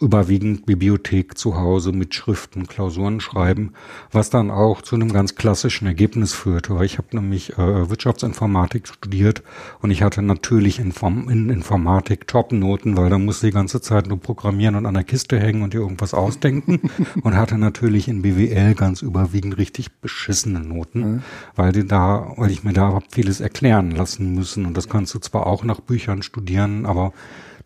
überwiegend 0.00 0.66
Bibliothek 0.66 1.36
zu 1.36 1.56
Hause 1.56 1.92
mit 1.92 2.14
Schriften, 2.14 2.66
Klausuren 2.66 3.20
schreiben, 3.20 3.72
was 4.12 4.30
dann 4.30 4.50
auch 4.50 4.82
zu 4.82 4.94
einem 4.94 5.12
ganz 5.12 5.34
klassischen 5.34 5.86
Ergebnis 5.86 6.32
führte. 6.32 6.74
Weil 6.74 6.86
ich 6.86 6.98
habe 6.98 7.08
nämlich 7.12 7.58
äh, 7.58 7.90
Wirtschaftsinformatik 7.90 8.88
studiert 8.88 9.42
und 9.80 9.90
ich 9.90 10.02
hatte 10.02 10.22
natürlich 10.22 10.78
Inform 10.78 11.28
in 11.28 11.50
Informatik 11.50 12.26
Top-Noten, 12.26 12.96
weil 12.96 13.10
da 13.10 13.18
musste 13.18 13.46
die 13.46 13.52
ganze 13.52 13.80
Zeit 13.80 14.06
nur 14.06 14.20
programmieren 14.20 14.74
und 14.74 14.86
an 14.86 14.94
der 14.94 15.04
Kiste 15.04 15.38
hängen 15.38 15.62
und 15.62 15.74
dir 15.74 15.80
irgendwas 15.80 16.14
ausdenken 16.14 16.90
und 17.22 17.36
hatte 17.36 17.58
natürlich 17.58 18.08
in 18.08 18.22
BWL 18.22 18.74
ganz 18.74 19.02
überwiegend 19.02 19.58
richtig 19.58 19.92
beschissene 20.00 20.60
Noten, 20.60 21.00
mhm. 21.00 21.22
weil 21.54 21.72
die 21.72 21.86
da, 21.86 22.32
weil 22.36 22.50
ich 22.50 22.64
mir 22.64 22.72
da 22.72 23.00
vieles 23.10 23.40
erklären 23.40 23.90
lassen 23.90 24.34
müssen 24.34 24.66
und 24.66 24.76
das 24.76 24.88
kannst 24.88 25.14
du 25.14 25.18
zwar 25.18 25.46
auch 25.46 25.64
nach 25.64 25.80
Büchern 25.80 26.22
studieren, 26.22 26.86
aber 26.86 27.12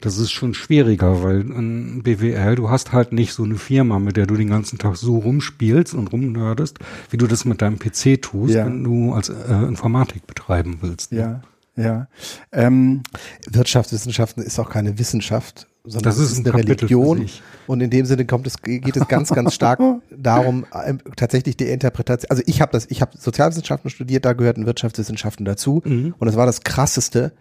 das 0.01 0.19
ist 0.19 0.31
schon 0.31 0.55
schwieriger, 0.55 1.23
weil 1.23 1.41
in 1.41 2.03
BWL, 2.03 2.55
du 2.55 2.71
hast 2.71 2.93
halt 2.93 3.13
nicht 3.13 3.33
so 3.33 3.45
eine 3.45 3.57
Firma, 3.57 3.99
mit 3.99 4.17
der 4.17 4.27
du 4.27 4.35
den 4.35 4.49
ganzen 4.49 4.79
Tag 4.79 4.97
so 4.97 5.19
rumspielst 5.19 5.95
und 5.95 6.13
rumnördest, 6.13 6.79
wie 7.11 7.17
du 7.17 7.27
das 7.27 7.45
mit 7.45 7.61
deinem 7.61 7.79
PC 7.79 8.21
tust, 8.23 8.55
ja. 8.55 8.67
wenn 8.67 8.83
du 8.83 9.13
als 9.13 9.29
äh, 9.29 9.53
Informatik 9.53 10.27
betreiben 10.27 10.79
willst. 10.81 11.13
Ne? 11.13 11.21
Ja. 11.21 11.41
Ja. 11.77 12.09
Ähm, 12.53 13.03
Wirtschaftswissenschaften 13.49 14.43
ist 14.43 14.59
auch 14.59 14.69
keine 14.69 14.99
Wissenschaft, 14.99 15.67
sondern 15.85 16.03
Das 16.03 16.19
ist 16.19 16.39
ein 16.39 16.45
eine 16.45 16.51
Kapitel 16.51 16.87
Religion. 16.87 17.27
Und 17.67 17.81
in 17.81 17.91
dem 17.91 18.05
Sinne 18.05 18.27
kommt 18.27 18.47
es, 18.47 18.61
geht 18.61 18.97
es 18.97 19.09
ganz, 19.09 19.31
ganz 19.31 19.55
stark 19.55 19.81
darum, 20.11 20.67
ähm, 20.85 20.99
tatsächlich 21.17 21.57
die 21.57 21.69
Interpretation. 21.69 22.31
Also 22.31 22.43
ich 22.47 22.61
habe 22.61 22.73
das, 22.73 22.87
ich 22.91 23.01
habe 23.01 23.13
Sozialwissenschaften 23.17 23.91
studiert, 23.91 24.25
da 24.25 24.33
gehörten 24.33 24.67
Wirtschaftswissenschaften 24.67 25.45
dazu. 25.45 25.83
Mhm. 25.85 26.15
Und 26.19 26.29
es 26.29 26.37
war 26.37 26.47
das 26.47 26.63
krasseste, 26.63 27.33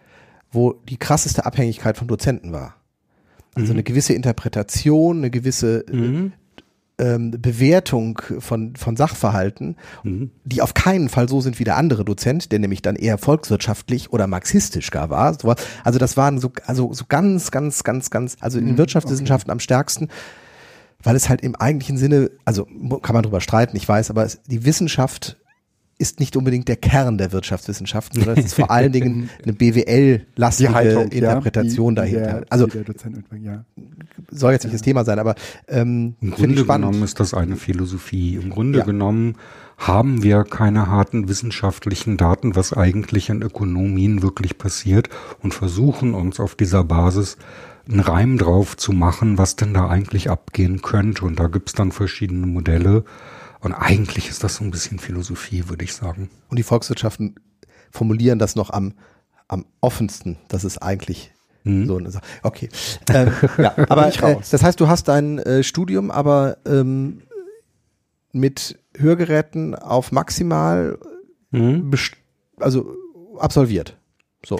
wo 0.52 0.72
die 0.88 0.96
krasseste 0.96 1.46
Abhängigkeit 1.46 1.96
von 1.96 2.08
Dozenten 2.08 2.52
war. 2.52 2.76
Also 3.54 3.72
eine 3.72 3.82
gewisse 3.82 4.12
Interpretation, 4.14 5.18
eine 5.18 5.30
gewisse 5.30 5.84
Mhm. 5.90 6.32
ähm, 6.98 7.30
Bewertung 7.30 8.20
von, 8.40 8.76
von 8.76 8.94
Sachverhalten, 8.96 9.76
Mhm. 10.04 10.30
die 10.44 10.60
auf 10.60 10.74
keinen 10.74 11.08
Fall 11.08 11.28
so 11.28 11.40
sind 11.40 11.58
wie 11.58 11.64
der 11.64 11.76
andere 11.78 12.04
Dozent, 12.04 12.52
der 12.52 12.58
nämlich 12.58 12.82
dann 12.82 12.94
eher 12.94 13.16
volkswirtschaftlich 13.16 14.12
oder 14.12 14.26
marxistisch 14.26 14.90
gar 14.90 15.08
war. 15.08 15.36
Also 15.82 15.98
das 15.98 16.16
waren 16.18 16.38
so, 16.38 16.52
also 16.66 16.92
so 16.92 17.06
ganz, 17.08 17.50
ganz, 17.50 17.82
ganz, 17.84 18.10
ganz, 18.10 18.36
also 18.40 18.58
in 18.58 18.76
Wirtschaftswissenschaften 18.76 19.50
am 19.50 19.60
stärksten, 19.60 20.08
weil 21.02 21.16
es 21.16 21.30
halt 21.30 21.40
im 21.40 21.56
eigentlichen 21.56 21.96
Sinne, 21.96 22.30
also 22.44 22.66
kann 23.02 23.14
man 23.14 23.22
drüber 23.22 23.40
streiten, 23.40 23.76
ich 23.76 23.88
weiß, 23.88 24.10
aber 24.10 24.24
es, 24.24 24.42
die 24.46 24.66
Wissenschaft 24.66 25.38
ist 26.00 26.18
nicht 26.18 26.34
unbedingt 26.36 26.66
der 26.66 26.76
Kern 26.76 27.18
der 27.18 27.30
Wirtschaftswissenschaften, 27.32 28.20
sondern 28.20 28.38
es 28.38 28.46
ist 28.46 28.54
vor 28.54 28.70
allen 28.70 28.90
Dingen 28.90 29.28
eine 29.42 29.52
BWL-lastige 29.52 30.72
Haltung, 30.72 31.08
Interpretation 31.08 31.94
ja, 31.94 32.04
die, 32.04 32.12
dahinter. 32.12 32.32
Die 32.32 32.40
der, 32.40 32.52
also 32.52 32.66
ja. 33.42 33.64
soll 34.30 34.52
jetzt 34.52 34.64
nicht 34.64 34.74
das 34.74 34.82
Thema 34.82 35.04
sein, 35.04 35.18
aber 35.18 35.34
ähm, 35.68 36.14
Im 36.20 36.32
finde 36.32 36.36
Grunde 36.36 36.54
ich 36.54 36.60
spannend. 36.60 36.86
genommen 36.86 37.04
ist 37.04 37.20
das 37.20 37.34
eine 37.34 37.56
Philosophie. 37.56 38.36
Im 38.36 38.48
Grunde 38.50 38.78
Ja. 38.78 38.84
genommen 38.84 39.36
haben 39.76 40.22
wir 40.22 40.44
keine 40.44 40.88
harten 40.88 41.28
wissenschaftlichen 41.28 42.16
Daten, 42.16 42.56
was 42.56 42.72
eigentlich 42.72 43.28
in 43.28 43.42
Ökonomien 43.42 44.22
wirklich 44.22 44.58
passiert 44.58 45.10
und 45.42 45.54
versuchen 45.54 46.14
uns 46.14 46.40
auf 46.40 46.54
dieser 46.54 46.82
Basis 46.82 47.36
einen 47.90 48.00
Reim 48.00 48.38
drauf 48.38 48.76
zu 48.76 48.92
machen, 48.92 49.36
was 49.36 49.56
denn 49.56 49.74
da 49.74 49.88
eigentlich 49.88 50.30
abgehen 50.30 50.80
könnte. 50.80 51.24
Und 51.24 51.40
da 51.40 51.48
gibt's 51.48 51.72
dann 51.72 51.92
verschiedene 51.92 52.46
Modelle. 52.46 53.04
Und 53.60 53.72
eigentlich 53.74 54.28
ist 54.28 54.42
das 54.42 54.56
so 54.56 54.64
ein 54.64 54.70
bisschen 54.70 54.98
Philosophie, 54.98 55.68
würde 55.68 55.84
ich 55.84 55.92
sagen. 55.94 56.30
Und 56.48 56.58
die 56.58 56.62
Volkswirtschaften 56.62 57.34
formulieren 57.90 58.38
das 58.38 58.56
noch 58.56 58.70
am, 58.70 58.94
am 59.48 59.66
offensten. 59.80 60.38
Das 60.48 60.64
ist 60.64 60.78
eigentlich 60.78 61.32
Mhm. 61.62 61.86
so 61.86 61.98
eine 61.98 62.10
Sache. 62.10 62.24
Okay. 62.42 62.70
Ähm, 63.12 63.32
ja, 63.58 63.74
aber 63.90 64.08
ich 64.08 64.22
äh, 64.22 64.36
das 64.50 64.62
heißt, 64.62 64.80
du 64.80 64.88
hast 64.88 65.08
dein 65.08 65.38
äh, 65.40 65.62
Studium 65.62 66.10
aber 66.10 66.56
ähm, 66.64 67.20
mit 68.32 68.78
Hörgeräten 68.96 69.74
auf 69.74 70.10
maximal 70.10 70.98
best- 71.52 72.16
also 72.58 72.96
absolviert. 73.38 73.98
So, 74.46 74.58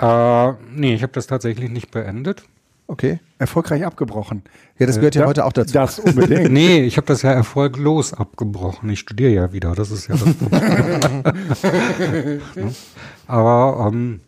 Äh, 0.00 0.52
nee, 0.74 0.94
ich 0.94 1.02
habe 1.04 1.12
das 1.12 1.28
tatsächlich 1.28 1.70
nicht 1.70 1.90
beendet. 1.92 2.42
Okay. 2.90 3.20
Erfolgreich 3.38 3.84
abgebrochen. 3.86 4.42
Ja, 4.78 4.86
das 4.86 4.96
gehört 4.96 5.14
ja 5.14 5.22
Da- 5.22 5.28
heute 5.28 5.44
auch 5.46 5.52
dazu. 5.52 5.72
Das 5.72 5.98
unbedingt. 5.98 6.50
Nee, 6.60 6.82
ich 6.84 6.96
habe 6.96 7.06
das 7.06 7.22
ja 7.22 7.32
erfolglos 7.32 8.12
abgebrochen. 8.12 8.90
Ich 8.90 9.00
studiere 9.00 9.30
ja 9.30 9.52
wieder, 9.52 9.74
das 9.74 9.90
ist 9.90 10.08
ja 10.08 10.16
das 10.16 10.34
Problem. 10.34 11.22
Aber 13.26 13.88
ähm, 13.92 14.20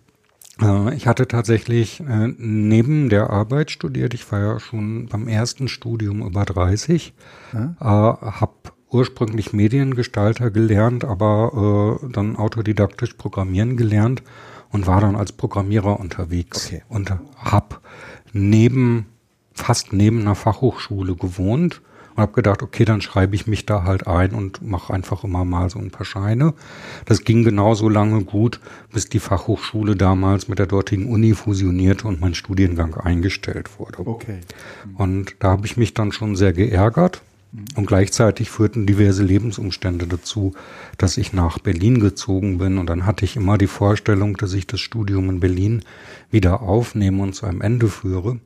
äh, 0.61 0.94
ich 0.94 1.07
hatte 1.07 1.29
tatsächlich 1.29 2.01
äh, 2.01 2.29
neben 2.38 3.09
der 3.09 3.31
Arbeit 3.31 3.70
studiert. 3.70 4.14
Ich 4.14 4.31
war 4.33 4.40
ja 4.40 4.61
schon 4.61 5.07
beim 5.07 5.29
ersten 5.29 5.68
Studium 5.68 6.22
über 6.27 6.44
30, 6.44 7.12
äh, 7.55 7.59
habe 7.85 8.53
ursprünglich 8.90 9.53
Mediengestalter 9.53 10.51
gelernt, 10.51 11.05
aber 11.05 11.98
äh, 12.03 12.12
dann 12.12 12.37
autodidaktisch 12.37 13.14
Programmieren 13.14 13.77
gelernt 13.77 14.22
und 14.70 14.87
war 14.87 15.01
dann 15.01 15.16
als 15.16 15.33
Programmierer 15.33 15.98
unterwegs 15.98 16.66
Okay. 16.66 16.83
und 16.88 17.12
hab 17.38 17.81
neben 18.33 19.07
fast 19.55 19.92
neben 19.92 20.21
einer 20.21 20.35
Fachhochschule 20.35 21.14
gewohnt 21.14 21.83
und 22.14 22.23
habe 22.23 22.33
gedacht, 22.33 22.62
okay, 22.62 22.85
dann 22.85 23.01
schreibe 23.01 23.35
ich 23.35 23.47
mich 23.47 23.64
da 23.66 23.85
halt 23.85 24.07
ein 24.07 24.33
und 24.33 24.62
mache 24.62 24.92
einfach 24.92 25.25
immer 25.25 25.45
mal 25.45 25.71
so 25.71 25.79
ein 25.79 25.90
paar 25.90 26.05
Scheine. 26.05 26.55
Das 27.07 27.25
ging 27.25 27.42
genauso 27.42 27.88
lange 27.88 28.25
gut, 28.25 28.61
bis 28.92 29.09
die 29.09 29.18
Fachhochschule 29.18 29.97
damals 29.97 30.49
mit 30.49 30.59
der 30.59 30.66
dortigen 30.66 31.07
Uni 31.07 31.35
fusionierte 31.35 32.07
und 32.09 32.21
mein 32.21 32.35
Studiengang 32.35 32.95
eingestellt 32.95 33.79
wurde. 33.79 34.07
Okay. 34.07 34.40
Und 34.97 35.37
da 35.38 35.51
habe 35.51 35.66
ich 35.66 35.77
mich 35.77 35.95
dann 35.95 36.12
schon 36.12 36.37
sehr 36.37 36.53
geärgert. 36.53 37.23
Und 37.77 37.87
gleichzeitig 37.87 38.51
führten 38.51 38.87
diverse 38.87 39.23
Lebensumstände 39.23 40.07
dazu, 40.07 40.55
dass 40.97 41.19
ich 41.19 41.35
nach 41.35 41.59
Berlin 41.59 42.01
gezogen 42.01 42.57
bin. 42.57 42.79
Und 42.79 42.87
dann 42.87 43.05
hatte 43.05 43.27
ich 43.27 43.37
immer 43.37 43.59
die 43.59 43.67
Vorstellung, 43.67 44.38
dass 44.38 44.55
ich 44.55 44.67
das 44.67 44.81
Studium 44.81 45.29
in 45.29 45.41
Berlin 45.41 45.83
wieder 46.31 46.62
aufnehme 46.62 47.23
und 47.23 47.35
zu 47.35 47.45
einem 47.45 47.61
Ende 47.61 47.88
führe. 47.88 48.41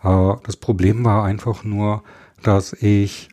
Das 0.00 0.56
Problem 0.56 1.04
war 1.04 1.24
einfach 1.24 1.64
nur, 1.64 2.04
dass 2.42 2.72
ich 2.72 3.30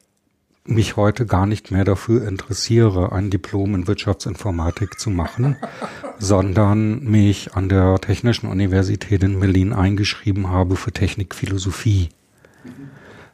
mich 0.66 0.96
heute 0.96 1.26
gar 1.26 1.46
nicht 1.46 1.72
mehr 1.72 1.84
dafür 1.84 2.28
interessiere, 2.28 3.12
ein 3.12 3.30
Diplom 3.30 3.76
in 3.76 3.88
Wirtschaftsinformatik 3.88 5.00
zu 5.00 5.10
machen, 5.10 5.58
sondern 6.20 7.04
mich 7.04 7.54
an 7.54 7.70
der 7.70 8.00
Technischen 8.00 8.48
Universität 8.48 9.24
in 9.24 9.40
Berlin 9.40 9.74
eingeschrieben 9.74 10.50
habe 10.50 10.76
für 10.76 10.92
Technikphilosophie. 10.92 12.10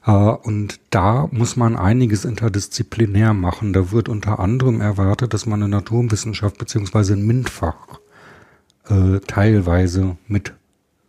Äh, 0.09 0.47
Und 0.47 0.79
da 0.89 1.27
muss 1.31 1.55
man 1.55 1.75
einiges 1.75 2.25
interdisziplinär 2.25 3.33
machen. 3.33 3.73
Da 3.73 3.91
wird 3.91 4.09
unter 4.09 4.39
anderem 4.39 4.81
erwartet, 4.81 5.33
dass 5.33 5.45
man 5.45 5.61
eine 5.61 5.69
Naturwissenschaft 5.69 6.57
beziehungsweise 6.57 7.13
ein 7.13 7.25
MINT-Fach 7.25 7.99
äh, 8.89 9.19
teilweise 9.27 10.17
mit 10.27 10.53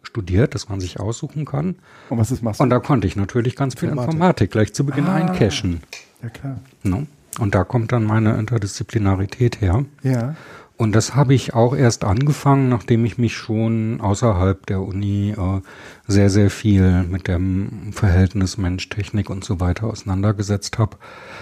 studiert, 0.03 0.55
dass 0.55 0.69
man 0.69 0.81
sich 0.81 0.99
aussuchen 1.01 1.45
kann. 1.45 1.77
Und 2.09 2.19
was 2.19 2.31
ist 2.31 2.43
machst 2.43 2.59
du? 2.61 2.65
Und 2.65 2.71
da 2.71 2.79
konnte 2.81 3.07
ich 3.07 3.17
natürlich 3.17 3.55
ganz 3.57 3.75
viel 3.75 3.89
Informatik. 3.91 4.15
Informatik 4.15 4.51
gleich 4.51 4.75
zu 4.75 4.85
Beginn 4.85 5.07
Ah. 5.07 5.15
eincachen. 5.15 5.81
ja, 6.23 6.29
klar. 6.31 6.59
Ne? 6.83 7.07
Und 7.39 7.55
da 7.55 7.63
kommt 7.65 7.93
dann 7.93 8.05
meine 8.05 8.37
Interdisziplinarität 8.37 9.61
her. 9.61 9.85
Ja. 10.03 10.35
Und 10.81 10.93
das 10.93 11.15
habe 11.15 11.35
ich 11.35 11.53
auch 11.53 11.77
erst 11.77 12.05
angefangen, 12.05 12.71
nachdem 12.71 13.05
ich 13.05 13.19
mich 13.19 13.37
schon 13.37 14.01
außerhalb 14.01 14.65
der 14.65 14.81
Uni 14.81 15.35
äh, 15.37 15.61
sehr, 16.07 16.31
sehr 16.31 16.49
viel 16.49 17.03
mit 17.03 17.29
dem 17.29 17.93
Verhältnis 17.93 18.57
Mensch-Technik 18.57 19.29
und 19.29 19.45
so 19.45 19.61
weiter 19.61 19.89
auseinandergesetzt 19.89 20.79
habe. 20.79 20.97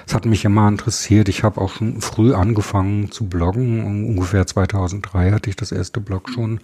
Es 0.08 0.12
hat 0.12 0.26
mich 0.26 0.44
immer 0.44 0.66
interessiert. 0.66 1.28
Ich 1.28 1.44
habe 1.44 1.60
auch 1.60 1.70
schon 1.70 2.00
früh 2.00 2.34
angefangen 2.34 3.12
zu 3.12 3.28
bloggen. 3.28 3.84
Ungefähr 3.84 4.44
2003 4.44 5.30
hatte 5.30 5.50
ich 5.50 5.54
das 5.54 5.70
erste 5.70 6.00
Blog 6.00 6.28
schon 6.30 6.58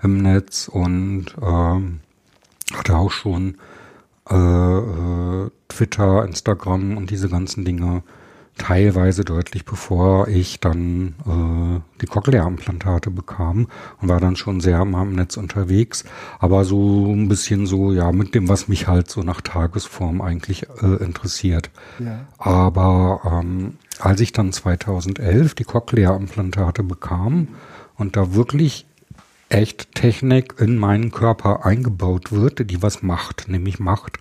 im 0.00 0.22
Netz 0.22 0.68
und 0.68 1.26
ähm, 1.42 1.98
hatte 2.72 2.94
auch 2.98 3.10
schon 3.10 3.56
äh, 4.30 4.36
äh, 4.36 5.50
Twitter, 5.66 6.24
Instagram 6.24 6.96
und 6.96 7.10
diese 7.10 7.28
ganzen 7.28 7.64
Dinge 7.64 8.04
teilweise 8.62 9.24
deutlich 9.24 9.64
bevor 9.64 10.28
ich 10.28 10.60
dann 10.60 11.16
äh, 11.26 11.80
die 12.00 12.06
Cochlea-Implantate 12.06 13.10
bekam 13.10 13.66
und 14.00 14.08
war 14.08 14.20
dann 14.20 14.36
schon 14.36 14.60
sehr 14.60 14.80
im 14.82 15.14
Netz 15.16 15.36
unterwegs, 15.36 16.04
aber 16.38 16.64
so 16.64 17.12
ein 17.12 17.28
bisschen 17.28 17.66
so, 17.66 17.92
ja, 17.92 18.12
mit 18.12 18.36
dem, 18.36 18.48
was 18.48 18.68
mich 18.68 18.86
halt 18.86 19.10
so 19.10 19.22
nach 19.22 19.40
Tagesform 19.40 20.20
eigentlich 20.20 20.68
äh, 20.80 21.02
interessiert. 21.02 21.70
Ja. 21.98 22.20
Aber 22.38 23.20
ähm, 23.24 23.78
als 23.98 24.20
ich 24.20 24.30
dann 24.30 24.52
2011 24.52 25.54
die 25.54 25.64
Cochlea-Implantate 25.64 26.84
bekam 26.84 27.48
und 27.96 28.16
da 28.16 28.32
wirklich 28.32 28.86
echt 29.48 29.92
Technik 29.96 30.54
in 30.58 30.78
meinen 30.78 31.10
Körper 31.10 31.66
eingebaut 31.66 32.30
wird, 32.30 32.70
die 32.70 32.80
was 32.80 33.02
macht, 33.02 33.48
nämlich 33.48 33.80
macht, 33.80 34.20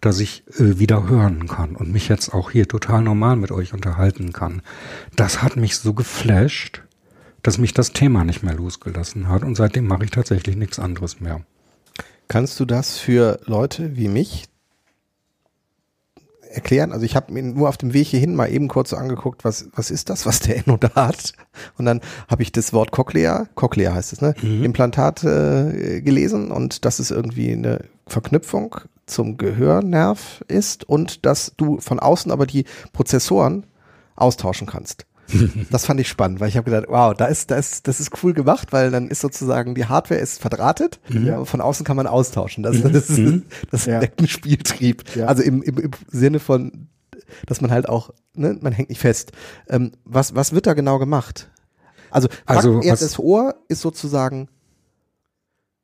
dass 0.00 0.20
ich 0.20 0.44
äh, 0.58 0.78
wieder 0.78 1.08
hören 1.08 1.46
kann 1.46 1.76
und 1.76 1.92
mich 1.92 2.08
jetzt 2.08 2.32
auch 2.32 2.50
hier 2.50 2.68
total 2.68 3.02
normal 3.02 3.36
mit 3.36 3.50
euch 3.50 3.72
unterhalten 3.72 4.32
kann. 4.32 4.62
Das 5.16 5.42
hat 5.42 5.56
mich 5.56 5.76
so 5.76 5.94
geflasht, 5.94 6.82
dass 7.42 7.58
mich 7.58 7.74
das 7.74 7.92
Thema 7.92 8.24
nicht 8.24 8.42
mehr 8.42 8.54
losgelassen 8.54 9.28
hat 9.28 9.42
und 9.42 9.56
seitdem 9.56 9.86
mache 9.86 10.04
ich 10.04 10.10
tatsächlich 10.10 10.56
nichts 10.56 10.78
anderes 10.78 11.20
mehr. 11.20 11.42
Kannst 12.28 12.60
du 12.60 12.64
das 12.64 12.98
für 12.98 13.40
Leute 13.46 13.96
wie 13.96 14.08
mich 14.08 14.44
erklären? 16.52 16.92
Also 16.92 17.04
ich 17.04 17.16
habe 17.16 17.32
mir 17.32 17.42
nur 17.42 17.68
auf 17.68 17.76
dem 17.76 17.92
Weg 17.92 18.06
hierhin 18.06 18.36
mal 18.36 18.46
eben 18.46 18.68
kurz 18.68 18.90
so 18.90 18.96
angeguckt, 18.96 19.44
was, 19.44 19.68
was 19.74 19.90
ist 19.90 20.10
das, 20.10 20.26
was 20.26 20.40
der 20.40 20.58
Enno 20.58 20.76
da 20.76 20.94
hat? 20.94 21.32
Und 21.76 21.86
dann 21.86 22.00
habe 22.28 22.42
ich 22.42 22.52
das 22.52 22.72
Wort 22.72 22.92
Cochlea, 22.92 23.48
Cochlea 23.54 23.94
heißt 23.94 24.12
es, 24.12 24.20
ne? 24.20 24.34
Implantat 24.64 25.24
äh, 25.24 26.00
gelesen 26.02 26.50
und 26.50 26.84
dass 26.84 26.98
es 27.00 27.10
irgendwie 27.10 27.52
eine 27.52 27.84
Verknüpfung 28.06 28.76
zum 29.10 29.36
Gehörnerv 29.36 30.42
ist 30.48 30.88
und 30.88 31.26
dass 31.26 31.52
du 31.56 31.80
von 31.80 31.98
außen 32.00 32.32
aber 32.32 32.46
die 32.46 32.64
Prozessoren 32.92 33.66
austauschen 34.16 34.66
kannst. 34.66 35.06
Das 35.70 35.84
fand 35.86 36.00
ich 36.00 36.08
spannend, 36.08 36.40
weil 36.40 36.48
ich 36.48 36.56
habe 36.56 36.68
gedacht, 36.68 36.86
wow, 36.88 37.14
da 37.14 37.26
ist, 37.26 37.52
da 37.52 37.56
ist, 37.56 37.86
das 37.86 38.00
ist 38.00 38.10
cool 38.24 38.32
gemacht, 38.34 38.72
weil 38.72 38.90
dann 38.90 39.06
ist 39.08 39.20
sozusagen 39.20 39.76
die 39.76 39.84
Hardware 39.86 40.18
ist 40.20 40.40
verdrahtet, 40.40 40.98
aber 41.08 41.46
von 41.46 41.60
außen 41.60 41.86
kann 41.86 41.96
man 41.96 42.08
austauschen. 42.08 42.64
Das, 42.64 42.82
das 42.82 43.10
ist, 43.10 43.42
das 43.70 43.86
Ja. 43.86 44.00
weckt 44.00 44.18
einen 44.18 44.26
Spieltrieb. 44.28 45.04
Ja. 45.14 45.26
Also 45.26 45.44
im, 45.44 45.62
im, 45.62 45.78
im 45.78 45.90
Sinne 46.10 46.40
von, 46.40 46.88
dass 47.46 47.60
man 47.60 47.70
halt 47.70 47.88
auch, 47.88 48.10
ne, 48.34 48.58
man 48.60 48.72
hängt 48.72 48.88
nicht 48.88 49.00
fest. 49.00 49.30
Ähm, 49.68 49.92
was, 50.04 50.34
was 50.34 50.52
wird 50.52 50.66
da 50.66 50.74
genau 50.74 50.98
gemacht? 50.98 51.48
Also, 52.10 52.26
Also 52.46 52.78
was- 52.78 52.98
das 53.00 53.18
Ohr 53.20 53.54
ist 53.68 53.82
sozusagen 53.82 54.48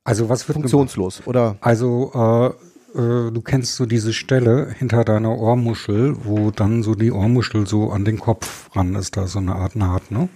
Also 0.03 0.29
was 0.29 0.49
wird 0.49 0.55
funktionslos 0.57 1.23
oder? 1.27 1.57
Also 1.61 2.11
äh, 2.15 2.51
äh, 2.95 3.31
du 3.33 3.41
kennst 3.43 3.77
so 3.77 3.87
diese 3.87 4.13
Stelle 4.13 4.75
hinter 4.79 5.05
deiner 5.05 5.37
Ohrmuschel, 5.37 6.17
wo 6.25 6.51
dann 6.51 6.83
so 6.83 6.95
die 6.95 7.13
Ohrmuschel 7.13 7.67
so 7.67 7.91
an 7.91 8.05
den 8.05 8.19
Kopf 8.19 8.71
ran 8.75 8.95
ist, 8.95 9.17
da 9.17 9.27
so 9.27 9.39
eine 9.39 9.57
Art 9.57 9.77
Naht, 9.77 10.11
ne? 10.11 10.29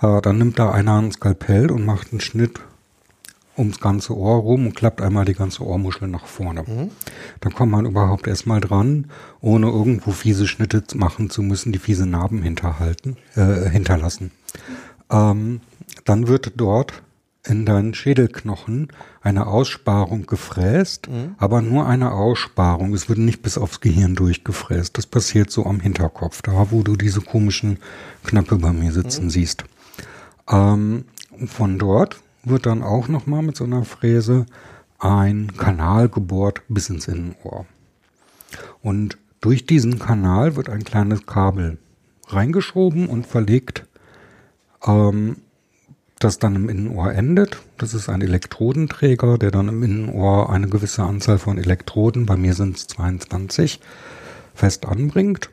Äh, 0.00 0.20
dann 0.20 0.38
nimmt 0.38 0.58
da 0.58 0.70
einer 0.70 0.98
ein 0.98 1.12
Skalpell 1.12 1.70
und 1.70 1.84
macht 1.84 2.12
einen 2.12 2.20
Schnitt 2.20 2.60
ums 3.56 3.80
ganze 3.80 4.16
Ohr 4.16 4.36
rum 4.36 4.66
und 4.66 4.76
klappt 4.76 5.00
einmal 5.00 5.24
die 5.24 5.34
ganze 5.34 5.64
Ohrmuschel 5.64 6.08
nach 6.08 6.26
vorne. 6.26 6.62
Mhm. 6.66 6.90
Dann 7.40 7.54
kommt 7.54 7.72
man 7.72 7.86
überhaupt 7.86 8.26
erstmal 8.26 8.60
dran, 8.60 9.10
ohne 9.40 9.68
irgendwo 9.68 10.12
fiese 10.12 10.46
Schnitte 10.46 10.82
machen 10.94 11.30
zu 11.30 11.42
müssen, 11.42 11.72
die 11.72 11.78
fiese 11.78 12.06
Narben 12.06 12.42
hinterhalten, 12.42 13.16
äh, 13.34 13.68
hinterlassen. 13.70 14.30
Ähm, 15.10 15.60
dann 16.04 16.28
wird 16.28 16.52
dort 16.56 17.02
in 17.48 17.64
deinen 17.64 17.94
Schädelknochen 17.94 18.88
eine 19.20 19.46
Aussparung 19.46 20.26
gefräst, 20.26 21.08
mhm. 21.08 21.34
aber 21.38 21.62
nur 21.62 21.86
eine 21.86 22.12
Aussparung. 22.12 22.94
Es 22.94 23.08
wird 23.08 23.18
nicht 23.18 23.42
bis 23.42 23.58
aufs 23.58 23.80
Gehirn 23.80 24.14
durchgefräst. 24.14 24.96
Das 24.98 25.06
passiert 25.06 25.50
so 25.50 25.66
am 25.66 25.80
Hinterkopf, 25.80 26.42
da 26.42 26.70
wo 26.70 26.82
du 26.82 26.96
diese 26.96 27.20
komischen 27.20 27.78
Knöpfe 28.24 28.56
bei 28.56 28.72
mir 28.72 28.92
sitzen 28.92 29.24
mhm. 29.24 29.30
siehst. 29.30 29.64
Ähm, 30.48 31.04
von 31.46 31.78
dort 31.78 32.20
wird 32.44 32.66
dann 32.66 32.82
auch 32.82 33.08
nochmal 33.08 33.42
mit 33.42 33.56
so 33.56 33.64
einer 33.64 33.84
Fräse 33.84 34.46
ein 34.98 35.52
Kanal 35.56 36.08
gebohrt 36.08 36.62
bis 36.68 36.88
ins 36.88 37.08
Innenohr. 37.08 37.66
Und 38.82 39.18
durch 39.40 39.66
diesen 39.66 39.98
Kanal 39.98 40.56
wird 40.56 40.68
ein 40.68 40.84
kleines 40.84 41.26
Kabel 41.26 41.78
reingeschoben 42.28 43.08
und 43.08 43.26
verlegt, 43.26 43.84
ähm, 44.84 45.36
das 46.18 46.38
dann 46.38 46.56
im 46.56 46.68
Innenohr 46.68 47.12
endet. 47.12 47.58
Das 47.76 47.94
ist 47.94 48.08
ein 48.08 48.22
Elektrodenträger, 48.22 49.38
der 49.38 49.50
dann 49.50 49.68
im 49.68 49.82
Innenohr 49.82 50.50
eine 50.50 50.68
gewisse 50.68 51.02
Anzahl 51.02 51.38
von 51.38 51.58
Elektroden, 51.58 52.26
bei 52.26 52.36
mir 52.36 52.54
sind 52.54 52.76
es 52.76 52.86
22, 52.86 53.80
fest 54.54 54.86
anbringt. 54.86 55.50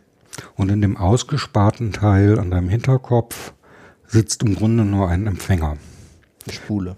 Und 0.56 0.70
in 0.70 0.82
dem 0.82 0.98
ausgesparten 0.98 1.92
Teil 1.92 2.40
an 2.40 2.50
deinem 2.50 2.70
Hinterkopf 2.70 3.54
sitzt 4.08 4.42
im 4.42 4.56
Grunde 4.56 4.84
nur 4.84 5.10
ein 5.10 5.28
Empfänger. 5.28 5.78
Eine 6.46 6.54
Spule. 6.54 6.96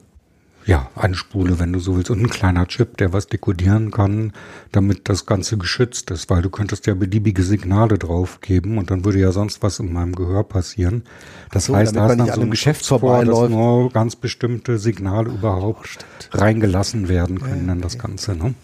Ja, 0.65 0.89
eine 0.95 1.13
Spule, 1.13 1.59
wenn 1.59 1.73
du 1.73 1.79
so 1.79 1.95
willst. 1.95 2.09
Und 2.09 2.21
ein 2.21 2.29
kleiner 2.29 2.67
Chip, 2.67 2.97
der 2.97 3.13
was 3.13 3.27
dekodieren 3.27 3.91
kann, 3.91 4.33
damit 4.71 5.07
das 5.09 5.27
Ganze 5.27 5.57
geschützt 5.57 6.09
ist, 6.09 6.29
weil 6.31 6.41
du 6.41 6.49
könntest 6.49 6.87
ja 6.87 6.95
beliebige 6.95 7.43
Signale 7.43 7.99
draufgeben 7.99 8.79
und 8.79 8.89
dann 8.89 9.05
würde 9.05 9.19
ja 9.19 9.31
sonst 9.31 9.61
was 9.61 9.79
in 9.79 9.93
meinem 9.93 10.15
Gehör 10.15 10.43
passieren. 10.43 11.03
Das 11.51 11.65
so, 11.65 11.75
heißt, 11.75 11.95
da 11.95 12.07
ist 12.07 12.17
dann 12.17 12.33
so 12.33 12.41
ein 12.41 12.49
Geschäft 12.49 12.85
vorbei, 12.85 13.23
dass 13.23 13.49
nur 13.49 13.91
ganz 13.91 14.15
bestimmte 14.15 14.79
Signale 14.79 15.29
überhaupt 15.29 15.99
oh, 16.33 16.37
reingelassen 16.37 17.09
werden 17.09 17.39
können 17.39 17.67
ja, 17.67 17.73
in 17.73 17.81
das 17.81 17.99
Ganze. 17.99 18.35
Ne? 18.35 18.55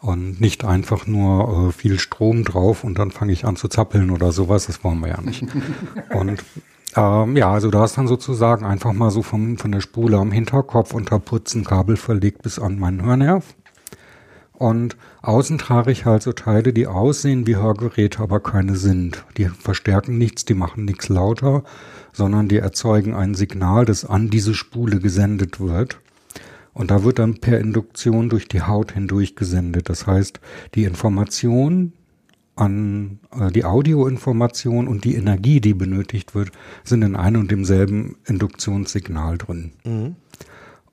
Und 0.00 0.40
nicht 0.40 0.64
einfach 0.64 1.06
nur 1.06 1.68
äh, 1.68 1.72
viel 1.72 1.98
Strom 1.98 2.44
drauf 2.44 2.82
und 2.82 2.98
dann 2.98 3.10
fange 3.10 3.32
ich 3.32 3.44
an 3.44 3.56
zu 3.56 3.68
zappeln 3.68 4.10
oder 4.10 4.32
sowas. 4.32 4.68
Das 4.68 4.82
wollen 4.84 5.00
wir 5.00 5.08
ja 5.08 5.20
nicht. 5.20 5.44
und 6.14 6.42
ähm, 6.96 7.36
ja, 7.36 7.52
also 7.52 7.70
da 7.70 7.84
ist 7.84 7.98
dann 7.98 8.08
sozusagen 8.08 8.64
einfach 8.64 8.92
mal 8.92 9.10
so 9.10 9.22
vom, 9.22 9.58
von 9.58 9.72
der 9.72 9.80
Spule 9.80 10.16
am 10.16 10.32
Hinterkopf 10.32 10.94
unter 10.94 11.18
Putzen 11.18 11.64
Kabel 11.64 11.96
verlegt 11.96 12.42
bis 12.42 12.58
an 12.58 12.78
meinen 12.78 13.02
Hörnerv. 13.02 13.54
Und 14.52 14.96
außen 15.20 15.58
trage 15.58 15.92
ich 15.92 16.06
halt 16.06 16.22
so 16.22 16.32
Teile, 16.32 16.72
die 16.72 16.86
aussehen 16.86 17.46
wie 17.46 17.56
Hörgeräte, 17.56 18.20
aber 18.20 18.40
keine 18.40 18.76
sind. 18.76 19.24
Die 19.36 19.48
verstärken 19.48 20.16
nichts, 20.16 20.46
die 20.46 20.54
machen 20.54 20.86
nichts 20.86 21.10
lauter, 21.10 21.62
sondern 22.12 22.48
die 22.48 22.56
erzeugen 22.56 23.14
ein 23.14 23.34
Signal, 23.34 23.84
das 23.84 24.06
an 24.06 24.30
diese 24.30 24.54
Spule 24.54 24.98
gesendet 24.98 25.60
wird. 25.60 26.00
Und 26.72 26.90
da 26.90 27.04
wird 27.04 27.18
dann 27.18 27.38
per 27.38 27.60
Induktion 27.60 28.30
durch 28.30 28.48
die 28.48 28.62
Haut 28.62 28.92
hindurch 28.92 29.36
gesendet. 29.36 29.90
Das 29.90 30.06
heißt, 30.06 30.40
die 30.74 30.84
Information, 30.84 31.92
an 32.56 33.20
äh, 33.38 33.52
die 33.52 33.64
Audioinformation 33.64 34.88
und 34.88 35.04
die 35.04 35.14
Energie, 35.14 35.60
die 35.60 35.74
benötigt 35.74 36.34
wird, 36.34 36.50
sind 36.84 37.02
in 37.02 37.14
einem 37.14 37.42
und 37.42 37.50
demselben 37.50 38.16
Induktionssignal 38.26 39.38
drin. 39.38 39.72
Mhm. 39.84 40.16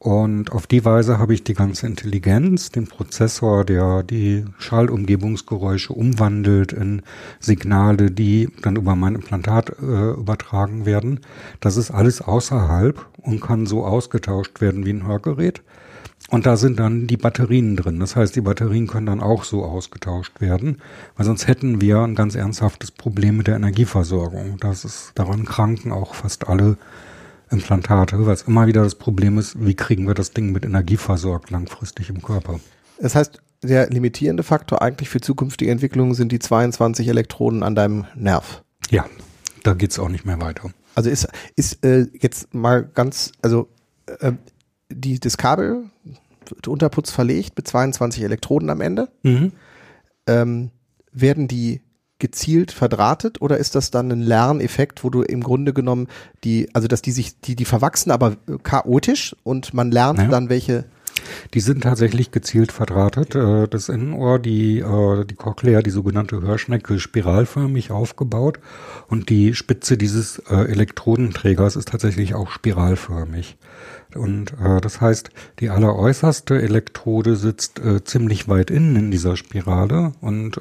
Und 0.04 0.52
auf 0.52 0.68
die 0.68 0.84
Weise 0.84 1.18
habe 1.18 1.34
ich 1.34 1.46
die 1.46 1.54
ganze 1.54 1.88
Intelligenz, 1.88 2.72
den 2.72 2.88
Prozessor, 2.88 3.64
der 3.64 4.04
die 4.04 4.44
Schallumgebungsgeräusche 4.58 5.94
umwandelt 5.94 6.74
in 6.74 7.04
Signale, 7.40 8.12
die 8.12 8.50
dann 8.62 8.76
über 8.76 8.98
mein 8.98 9.16
Implantat 9.16 9.70
äh, 9.82 10.12
übertragen 10.12 10.86
werden. 10.86 11.22
Das 11.62 11.78
ist 11.78 11.90
alles 11.90 12.22
außerhalb 12.22 13.06
und 13.22 13.40
kann 13.40 13.66
so 13.66 13.86
ausgetauscht 13.86 14.60
werden 14.60 14.86
wie 14.86 14.92
ein 14.92 15.08
Hörgerät. 15.08 15.62
Und 16.30 16.46
da 16.46 16.58
sind 16.58 16.80
dann 16.80 17.06
die 17.06 17.18
Batterien 17.18 17.76
drin. 17.76 18.00
Das 18.00 18.16
heißt, 18.16 18.36
die 18.36 18.42
Batterien 18.42 18.88
können 18.88 19.06
dann 19.06 19.22
auch 19.22 19.44
so 19.44 19.64
ausgetauscht 19.64 20.42
werden, 20.42 20.82
weil 21.16 21.26
sonst 21.26 21.48
hätten 21.48 21.82
wir 21.82 22.00
ein 22.00 22.16
ganz 22.16 22.36
ernsthaftes 22.36 22.92
Problem 22.92 23.38
mit 23.38 23.48
der 23.48 23.56
Energieversorgung. 23.56 24.58
Das 24.60 24.86
ist, 24.86 25.12
daran 25.16 25.46
kranken 25.46 25.92
auch 25.92 26.16
fast 26.16 26.48
alle 26.48 26.78
Implantate, 27.52 28.26
weil 28.26 28.34
es 28.34 28.44
immer 28.44 28.68
wieder 28.68 28.84
das 28.84 28.96
Problem 28.96 29.38
ist, 29.38 29.64
wie 29.64 29.76
kriegen 29.76 30.08
wir 30.08 30.16
das 30.16 30.32
Ding 30.32 30.52
mit 30.52 30.66
Energie 30.66 30.98
versorgt 30.98 31.52
langfristig 31.52 32.10
im 32.10 32.22
Körper. 32.22 32.60
Das 33.00 33.16
heißt, 33.16 33.42
der 33.62 33.90
limitierende 33.90 34.44
Faktor 34.44 34.82
eigentlich 34.82 35.10
für 35.10 35.22
zukünftige 35.22 35.72
Entwicklungen 35.72 36.16
sind 36.16 36.32
die 36.32 36.40
22 36.40 37.08
Elektroden 37.08 37.64
an 37.64 37.76
deinem 37.76 38.06
Nerv. 38.16 38.64
Ja, 38.90 39.06
da 39.64 39.74
geht's 39.74 40.00
auch 40.00 40.10
nicht 40.10 40.26
mehr 40.26 40.42
weiter. 40.42 40.72
Also 40.96 41.10
ist, 41.10 41.28
ist 41.56 41.84
äh, 41.86 42.08
jetzt 42.20 42.54
mal 42.54 42.84
ganz, 42.84 43.32
also 43.42 43.68
äh, 44.20 44.34
die, 44.96 45.20
das 45.20 45.38
Kabel, 45.38 45.86
Unterputz 46.68 47.12
verlegt 47.12 47.54
mit 47.56 47.68
22 47.68 48.24
Elektroden 48.24 48.70
am 48.70 48.82
Ende. 48.82 49.10
Mhm. 49.24 49.52
Ähm, 50.28 50.72
werden 51.12 51.48
die 51.48 51.82
gezielt 52.20 52.72
verdrahtet 52.72 53.42
oder 53.42 53.58
ist 53.58 53.76
das 53.76 53.92
dann 53.92 54.10
ein 54.10 54.22
Lerneffekt, 54.22 55.04
wo 55.04 55.10
du 55.10 55.24
im 55.24 55.44
Grunde 55.44 55.74
genommen 55.74 56.08
die, 56.46 56.70
also 56.74 56.88
dass 56.88 57.02
die 57.02 57.12
sich, 57.12 57.40
die, 57.42 57.56
die 57.56 57.66
verwachsen, 57.66 58.12
aber 58.12 58.38
chaotisch 58.64 59.36
und 59.44 59.74
man 59.74 59.92
lernt 59.92 60.20
naja. 60.20 60.30
dann 60.30 60.48
welche 60.48 60.86
die 61.54 61.60
sind 61.60 61.84
tatsächlich 61.84 62.32
gezielt 62.32 62.72
verdrahtet. 62.72 63.36
Äh, 63.36 63.68
das 63.68 63.90
Innenohr, 63.90 64.40
die, 64.40 64.80
äh, 64.80 65.26
die 65.26 65.36
Cochlea, 65.36 65.82
die 65.82 65.90
sogenannte 65.90 66.42
Hörschnecke, 66.42 67.00
spiralförmig 67.00 67.92
aufgebaut 67.92 68.60
und 69.08 69.30
die 69.30 69.54
Spitze 69.54 69.98
dieses 69.98 70.40
äh, 70.50 70.56
Elektrodenträgers 70.56 71.76
ist 71.76 71.90
tatsächlich 71.90 72.34
auch 72.34 72.52
spiralförmig. 72.52 73.58
Und 74.16 74.54
das 74.84 75.02
heißt, 75.02 75.32
die 75.60 75.72
alleräußerste 75.72 76.62
Elektrode 76.62 77.36
sitzt 77.36 77.82
ziemlich 78.04 78.48
weit 78.48 78.70
innen 78.70 78.96
in 78.96 79.10
dieser 79.10 79.36
Spirale 79.36 80.12
und 80.22 80.60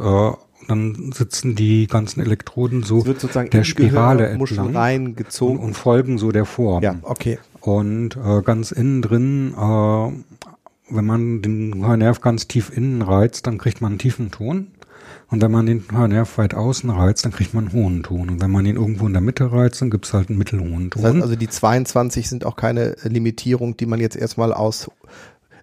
dann 0.68 1.12
sitzen 1.12 1.54
die 1.54 1.86
ganzen 1.86 2.22
Elektroden 2.22 2.82
so 2.82 3.02
der 3.02 3.64
Spirale 3.64 4.28
entlang 4.28 5.16
und, 5.40 5.74
folgen 5.74 6.16
so 6.16 6.32
der 6.32 6.46
Form. 6.46 6.82
Ja, 6.82 6.94
okay. 7.02 7.38
Und 7.62 8.16
äh, 8.16 8.42
ganz 8.42 8.72
innen 8.72 9.02
drin, 9.02 9.54
äh, 9.56 10.94
wenn 10.94 11.04
man 11.04 11.42
den 11.42 11.86
Hörnerv 11.86 12.20
ganz 12.20 12.48
tief 12.48 12.76
innen 12.76 13.02
reizt, 13.02 13.46
dann 13.46 13.58
kriegt 13.58 13.80
man 13.80 13.92
einen 13.92 13.98
tiefen 13.98 14.30
Ton. 14.30 14.68
Und 15.30 15.40
wenn 15.40 15.50
man 15.50 15.64
den 15.64 15.84
Hörnerv 15.90 16.36
weit 16.36 16.54
außen 16.54 16.90
reizt, 16.90 17.24
dann 17.24 17.32
kriegt 17.32 17.54
man 17.54 17.68
einen 17.68 17.72
hohen 17.72 18.02
Ton. 18.02 18.28
Und 18.28 18.40
wenn 18.42 18.50
man 18.50 18.66
ihn 18.66 18.76
irgendwo 18.76 19.06
in 19.06 19.12
der 19.14 19.22
Mitte 19.22 19.50
reizt, 19.50 19.80
dann 19.80 19.90
gibt 19.90 20.04
es 20.04 20.12
halt 20.12 20.28
einen 20.28 20.38
mittelhohen 20.38 20.90
Ton. 20.90 21.02
Das 21.02 21.14
heißt 21.14 21.22
also 21.22 21.36
die 21.36 21.48
22 21.48 22.28
sind 22.28 22.44
auch 22.44 22.56
keine 22.56 22.96
Limitierung, 23.04 23.76
die 23.76 23.86
man 23.86 24.00
jetzt 24.00 24.16
erstmal 24.16 24.52
aus 24.52 24.90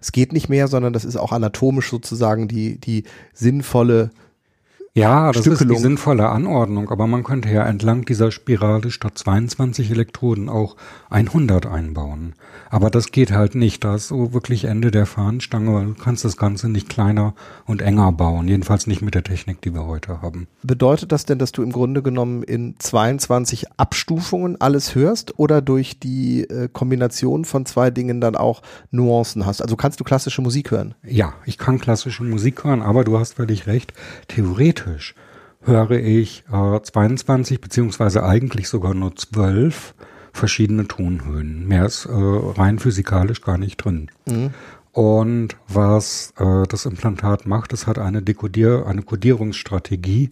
es 0.00 0.12
geht 0.12 0.32
nicht 0.32 0.48
mehr, 0.48 0.66
sondern 0.66 0.92
das 0.92 1.04
ist 1.04 1.16
auch 1.16 1.32
anatomisch 1.32 1.90
sozusagen 1.90 2.48
die, 2.48 2.78
die 2.78 3.04
sinnvolle 3.34 4.10
ja, 4.92 5.30
das 5.30 5.42
Stückelung. 5.42 5.76
ist 5.76 5.78
die 5.78 5.82
sinnvolle 5.82 6.28
Anordnung, 6.30 6.90
aber 6.90 7.06
man 7.06 7.22
könnte 7.22 7.48
ja 7.48 7.64
entlang 7.64 8.04
dieser 8.04 8.32
Spirale 8.32 8.90
statt 8.90 9.16
22 9.16 9.88
Elektroden 9.88 10.48
auch 10.48 10.74
100 11.10 11.66
einbauen. 11.66 12.34
Aber 12.70 12.90
das 12.90 13.12
geht 13.12 13.30
halt 13.30 13.54
nicht. 13.54 13.84
Da 13.84 13.94
ist 13.94 14.08
so 14.08 14.32
wirklich 14.32 14.64
Ende 14.64 14.90
der 14.90 15.06
Fahnenstange, 15.06 15.72
weil 15.72 15.86
du 15.86 15.94
kannst 15.94 16.24
das 16.24 16.36
Ganze 16.36 16.68
nicht 16.68 16.88
kleiner 16.88 17.34
und 17.66 17.82
enger 17.82 18.10
bauen. 18.10 18.48
Jedenfalls 18.48 18.88
nicht 18.88 19.00
mit 19.00 19.14
der 19.14 19.22
Technik, 19.22 19.62
die 19.62 19.72
wir 19.72 19.86
heute 19.86 20.22
haben. 20.22 20.48
Bedeutet 20.64 21.12
das 21.12 21.24
denn, 21.24 21.38
dass 21.38 21.52
du 21.52 21.62
im 21.62 21.70
Grunde 21.70 22.02
genommen 22.02 22.42
in 22.42 22.74
22 22.76 23.66
Abstufungen 23.76 24.60
alles 24.60 24.96
hörst 24.96 25.38
oder 25.38 25.62
durch 25.62 26.00
die 26.00 26.42
äh, 26.42 26.68
Kombination 26.72 27.44
von 27.44 27.64
zwei 27.64 27.92
Dingen 27.92 28.20
dann 28.20 28.34
auch 28.34 28.62
Nuancen 28.90 29.46
hast? 29.46 29.62
Also 29.62 29.76
kannst 29.76 30.00
du 30.00 30.04
klassische 30.04 30.42
Musik 30.42 30.72
hören? 30.72 30.96
Ja, 31.04 31.34
ich 31.46 31.58
kann 31.58 31.78
klassische 31.78 32.24
Musik 32.24 32.64
hören, 32.64 32.82
aber 32.82 33.04
du 33.04 33.20
hast 33.20 33.34
völlig 33.34 33.68
recht. 33.68 33.92
Theoretisch 34.26 34.79
theoretisch 34.80 35.14
höre 35.62 35.90
ich 35.90 36.44
äh, 36.50 36.80
22 36.80 37.60
beziehungsweise 37.60 38.24
eigentlich 38.24 38.68
sogar 38.68 38.94
nur 38.94 39.14
12 39.14 39.94
verschiedene 40.32 40.86
Tonhöhen. 40.88 41.66
Mehr 41.66 41.86
ist 41.86 42.06
äh, 42.06 42.10
rein 42.12 42.78
physikalisch 42.78 43.42
gar 43.42 43.58
nicht 43.58 43.76
drin. 43.76 44.10
Mhm. 44.26 44.50
Und 44.92 45.56
was 45.68 46.32
äh, 46.38 46.66
das 46.66 46.86
Implantat 46.86 47.46
macht, 47.46 47.72
es 47.72 47.86
hat 47.86 47.98
eine 47.98 48.22
Dekodier, 48.22 48.86
eine 48.86 49.02
Kodierungsstrategie, 49.02 50.30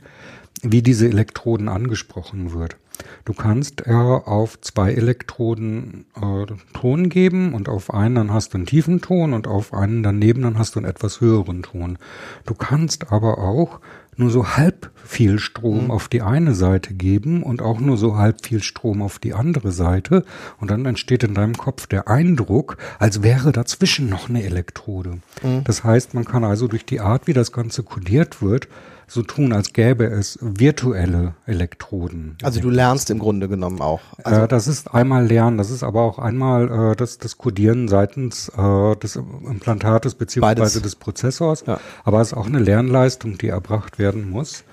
wie 0.62 0.82
diese 0.82 1.06
Elektroden 1.06 1.68
angesprochen 1.68 2.52
wird. 2.52 2.76
Du 3.24 3.32
kannst 3.32 3.84
ja 3.86 4.16
auf 4.16 4.60
zwei 4.60 4.92
Elektroden 4.92 6.06
äh, 6.20 6.46
Ton 6.72 7.08
geben 7.08 7.54
und 7.54 7.68
auf 7.68 7.92
einen 7.94 8.16
dann 8.16 8.32
hast 8.32 8.54
du 8.54 8.58
einen 8.58 8.66
tiefen 8.66 9.00
Ton 9.00 9.34
und 9.34 9.46
auf 9.46 9.72
einen 9.72 10.02
daneben 10.02 10.42
dann 10.42 10.58
hast 10.58 10.74
du 10.74 10.80
einen 10.80 10.88
etwas 10.88 11.20
höheren 11.20 11.62
Ton. 11.62 11.98
Du 12.44 12.54
kannst 12.54 13.12
aber 13.12 13.38
auch 13.38 13.80
nur 14.18 14.30
so 14.30 14.56
halb 14.56 14.90
viel 15.04 15.38
Strom 15.38 15.84
mhm. 15.84 15.90
auf 15.90 16.08
die 16.08 16.22
eine 16.22 16.54
Seite 16.54 16.94
geben 16.94 17.42
und 17.42 17.62
auch 17.62 17.80
nur 17.80 17.96
so 17.96 18.16
halb 18.16 18.44
viel 18.44 18.62
Strom 18.62 19.00
auf 19.00 19.18
die 19.18 19.32
andere 19.32 19.72
Seite. 19.72 20.24
Und 20.58 20.70
dann 20.70 20.84
entsteht 20.84 21.24
in 21.24 21.34
deinem 21.34 21.56
Kopf 21.56 21.86
der 21.86 22.08
Eindruck, 22.08 22.76
als 22.98 23.22
wäre 23.22 23.52
dazwischen 23.52 24.08
noch 24.08 24.28
eine 24.28 24.42
Elektrode. 24.42 25.18
Mhm. 25.42 25.64
Das 25.64 25.84
heißt, 25.84 26.14
man 26.14 26.24
kann 26.24 26.44
also 26.44 26.68
durch 26.68 26.84
die 26.84 27.00
Art, 27.00 27.26
wie 27.26 27.32
das 27.32 27.52
Ganze 27.52 27.82
kodiert 27.82 28.42
wird, 28.42 28.68
so 29.08 29.22
tun, 29.22 29.52
als 29.52 29.72
gäbe 29.72 30.04
es 30.04 30.38
virtuelle 30.40 31.34
Elektroden. 31.46 32.36
Also 32.42 32.60
du 32.60 32.70
lernst 32.70 33.10
im 33.10 33.18
Grunde 33.18 33.48
genommen 33.48 33.80
auch. 33.80 34.00
Also 34.22 34.42
äh, 34.42 34.48
das 34.48 34.68
ist 34.68 34.94
einmal 34.94 35.26
Lernen, 35.26 35.58
das 35.58 35.70
ist 35.70 35.82
aber 35.82 36.02
auch 36.02 36.18
einmal 36.18 36.92
äh, 36.92 36.96
das, 36.96 37.18
das 37.18 37.38
Codieren 37.38 37.88
seitens 37.88 38.50
äh, 38.50 38.96
des 38.96 39.16
Implantates 39.16 40.14
beziehungsweise 40.14 40.82
des 40.82 40.96
Prozessors. 40.96 41.64
Ja. 41.66 41.80
Aber 42.04 42.20
es 42.20 42.28
ist 42.32 42.38
auch 42.38 42.46
eine 42.46 42.58
Lernleistung, 42.58 43.38
die 43.38 43.48
erbracht 43.48 43.98
werden 43.98 44.30
muss. 44.30 44.64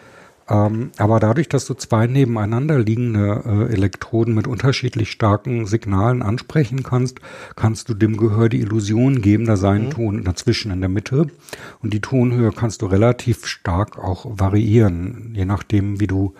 Ähm, 0.48 0.92
aber 0.98 1.20
dadurch, 1.20 1.50
dass 1.50 1.66
du 1.66 1.74
zwei 1.74 2.06
nebeneinander 2.06 2.78
liegende 2.78 3.42
äh, 3.46 3.74
Elektroden 3.74 4.36
mit 4.36 4.48
unterschiedlich 4.48 5.10
starken 5.12 5.66
Signalen 5.66 6.22
ansprechen 6.22 6.84
kannst, 6.84 7.20
kannst 7.56 7.90
du 7.90 7.96
dem 7.96 8.18
Gehör 8.18 8.48
die 8.50 8.62
Illusion 8.62 9.22
geben, 9.22 9.46
da 9.46 9.58
sei 9.58 9.72
ein 9.72 9.86
mhm. 9.86 9.92
Ton 9.92 10.24
dazwischen 10.24 10.72
in 10.72 10.82
der 10.82 10.90
Mitte. 10.90 11.28
Und 11.82 11.94
die 11.94 12.02
Tonhöhe 12.02 12.52
kannst 12.52 12.84
du 12.84 12.86
relativ 12.86 13.48
stark 13.48 13.98
auch 13.98 14.26
variieren, 14.30 15.32
je 15.34 15.46
nachdem, 15.46 16.00
wie 16.00 16.08
du 16.08 16.36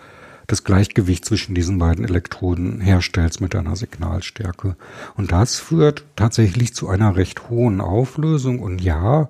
das 0.46 0.62
Gleichgewicht 0.62 1.24
zwischen 1.24 1.54
diesen 1.54 1.78
beiden 1.78 2.04
Elektroden 2.04 2.80
herstellst 2.80 3.40
mit 3.40 3.54
deiner 3.54 3.74
Signalstärke. 3.74 4.76
Und 5.16 5.32
das 5.32 5.56
führt 5.56 6.04
tatsächlich 6.14 6.74
zu 6.74 6.88
einer 6.88 7.16
recht 7.16 7.50
hohen 7.50 7.80
Auflösung. 7.80 8.60
Und 8.60 8.80
ja, 8.80 9.28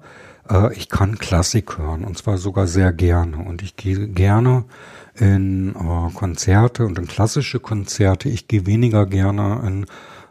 äh, 0.51 0.75
ich 0.75 0.89
kann 0.89 1.19
Klassik 1.19 1.79
hören 1.79 2.05
und 2.05 2.19
zwar 2.19 2.39
sogar 2.39 2.67
sehr 2.67 2.93
gerne. 2.93 3.39
Und 3.39 3.63
ich 3.63 3.77
gehe 3.77 4.09
gerne 4.09 4.65
in 5.15 5.75
äh, 5.75 6.13
Konzerte 6.15 6.85
und 6.85 6.99
in 6.99 7.07
klassische 7.07 7.61
Konzerte. 7.61 8.29
Ich 8.29 8.49
gehe 8.49 8.67
weniger 8.67 9.07
gerne 9.07 9.63
in 9.67 9.87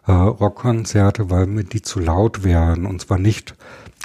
äh, 0.08 0.12
Rockkonzerte, 0.12 1.30
weil 1.30 1.48
mir 1.48 1.64
die 1.64 1.82
zu 1.82 2.00
laut 2.00 2.44
wären. 2.44 2.86
Und 2.86 3.02
zwar 3.02 3.18
nicht 3.18 3.56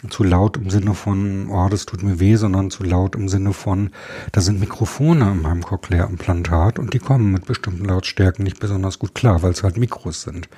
zu 0.08 0.24
laut 0.24 0.56
im 0.56 0.70
Sinne 0.70 0.94
von, 0.94 1.50
oh, 1.50 1.68
das 1.68 1.84
tut 1.84 2.02
mir 2.02 2.20
weh, 2.20 2.36
sondern 2.36 2.70
zu 2.70 2.84
laut 2.84 3.14
im 3.16 3.28
Sinne 3.28 3.52
von, 3.52 3.90
da 4.32 4.40
sind 4.40 4.58
Mikrofone 4.58 5.32
in 5.32 5.42
meinem 5.42 5.62
Cochlea-Implantat 5.62 6.78
und 6.78 6.94
die 6.94 6.98
kommen 6.98 7.32
mit 7.32 7.44
bestimmten 7.44 7.84
Lautstärken 7.84 8.42
nicht 8.42 8.60
besonders 8.60 8.98
gut 8.98 9.14
klar, 9.14 9.42
weil 9.42 9.52
es 9.52 9.62
halt 9.62 9.76
Mikros 9.76 10.22
sind. 10.22 10.48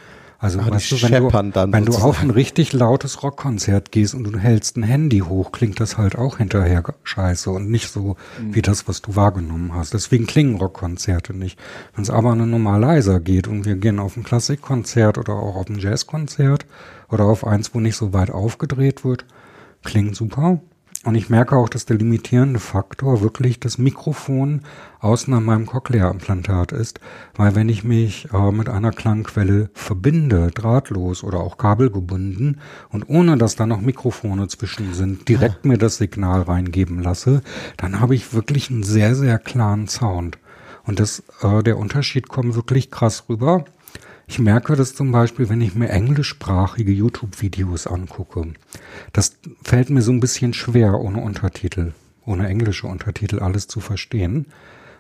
Also 0.42 0.58
Ach, 0.60 0.72
weißt 0.72 0.90
du, 0.90 1.02
wenn, 1.02 1.22
du, 1.22 1.72
wenn 1.72 1.84
du 1.84 1.92
auf 1.94 2.20
ein 2.20 2.30
richtig 2.30 2.72
lautes 2.72 3.22
Rockkonzert 3.22 3.92
gehst 3.92 4.12
und 4.12 4.24
du 4.24 4.36
hältst 4.36 4.76
ein 4.76 4.82
Handy 4.82 5.20
hoch, 5.20 5.52
klingt 5.52 5.78
das 5.78 5.98
halt 5.98 6.16
auch 6.18 6.38
hinterher 6.38 6.82
scheiße 7.04 7.48
und 7.48 7.70
nicht 7.70 7.88
so 7.92 8.16
mhm. 8.40 8.52
wie 8.52 8.60
das, 8.60 8.88
was 8.88 9.02
du 9.02 9.14
wahrgenommen 9.14 9.72
hast. 9.72 9.94
Deswegen 9.94 10.26
klingen 10.26 10.56
Rockkonzerte 10.56 11.32
nicht. 11.32 11.60
Wenn 11.94 12.02
es 12.02 12.10
aber 12.10 12.32
eine 12.32 12.48
Nummer 12.48 12.76
leiser 12.76 13.20
geht 13.20 13.46
und 13.46 13.66
wir 13.66 13.76
gehen 13.76 14.00
auf 14.00 14.16
ein 14.16 14.24
Klassikkonzert 14.24 15.16
oder 15.16 15.34
auch 15.34 15.54
auf 15.54 15.68
ein 15.68 15.78
Jazzkonzert 15.78 16.66
oder 17.08 17.22
auf 17.22 17.46
eins, 17.46 17.72
wo 17.72 17.78
nicht 17.78 17.96
so 17.96 18.12
weit 18.12 18.32
aufgedreht 18.32 19.04
wird, 19.04 19.24
klingt 19.84 20.16
super. 20.16 20.60
Und 21.04 21.16
ich 21.16 21.30
merke 21.30 21.56
auch, 21.56 21.68
dass 21.68 21.84
der 21.84 21.96
limitierende 21.96 22.60
Faktor 22.60 23.22
wirklich 23.22 23.58
das 23.58 23.76
Mikrofon 23.76 24.62
außen 25.00 25.34
an 25.34 25.44
meinem 25.44 25.66
Cochlea-Implantat 25.66 26.70
ist, 26.70 27.00
weil 27.34 27.56
wenn 27.56 27.68
ich 27.68 27.82
mich 27.82 28.28
äh, 28.32 28.52
mit 28.52 28.68
einer 28.68 28.92
Klangquelle 28.92 29.68
verbinde, 29.74 30.52
drahtlos 30.52 31.24
oder 31.24 31.40
auch 31.40 31.58
kabelgebunden 31.58 32.60
und 32.90 33.08
ohne 33.08 33.36
dass 33.36 33.56
da 33.56 33.66
noch 33.66 33.80
Mikrofone 33.80 34.46
zwischen 34.46 34.94
sind, 34.94 35.28
direkt 35.28 35.64
mir 35.64 35.76
das 35.76 35.96
Signal 35.96 36.42
reingeben 36.42 37.02
lasse, 37.02 37.42
dann 37.78 37.98
habe 37.98 38.14
ich 38.14 38.32
wirklich 38.32 38.70
einen 38.70 38.84
sehr, 38.84 39.16
sehr 39.16 39.40
klaren 39.40 39.88
Sound. 39.88 40.38
Und 40.84 41.00
das, 41.00 41.24
äh, 41.42 41.64
der 41.64 41.78
Unterschied 41.78 42.28
kommt 42.28 42.54
wirklich 42.54 42.92
krass 42.92 43.24
rüber. 43.28 43.64
Ich 44.32 44.38
merke 44.38 44.76
das 44.76 44.94
zum 44.94 45.12
Beispiel, 45.12 45.50
wenn 45.50 45.60
ich 45.60 45.74
mir 45.74 45.90
englischsprachige 45.90 46.90
YouTube-Videos 46.90 47.86
angucke. 47.86 48.54
Das 49.12 49.36
fällt 49.62 49.90
mir 49.90 50.00
so 50.00 50.10
ein 50.10 50.20
bisschen 50.20 50.54
schwer, 50.54 50.98
ohne 50.98 51.20
Untertitel, 51.20 51.92
ohne 52.24 52.48
englische 52.48 52.86
Untertitel 52.86 53.40
alles 53.40 53.68
zu 53.68 53.80
verstehen. 53.80 54.46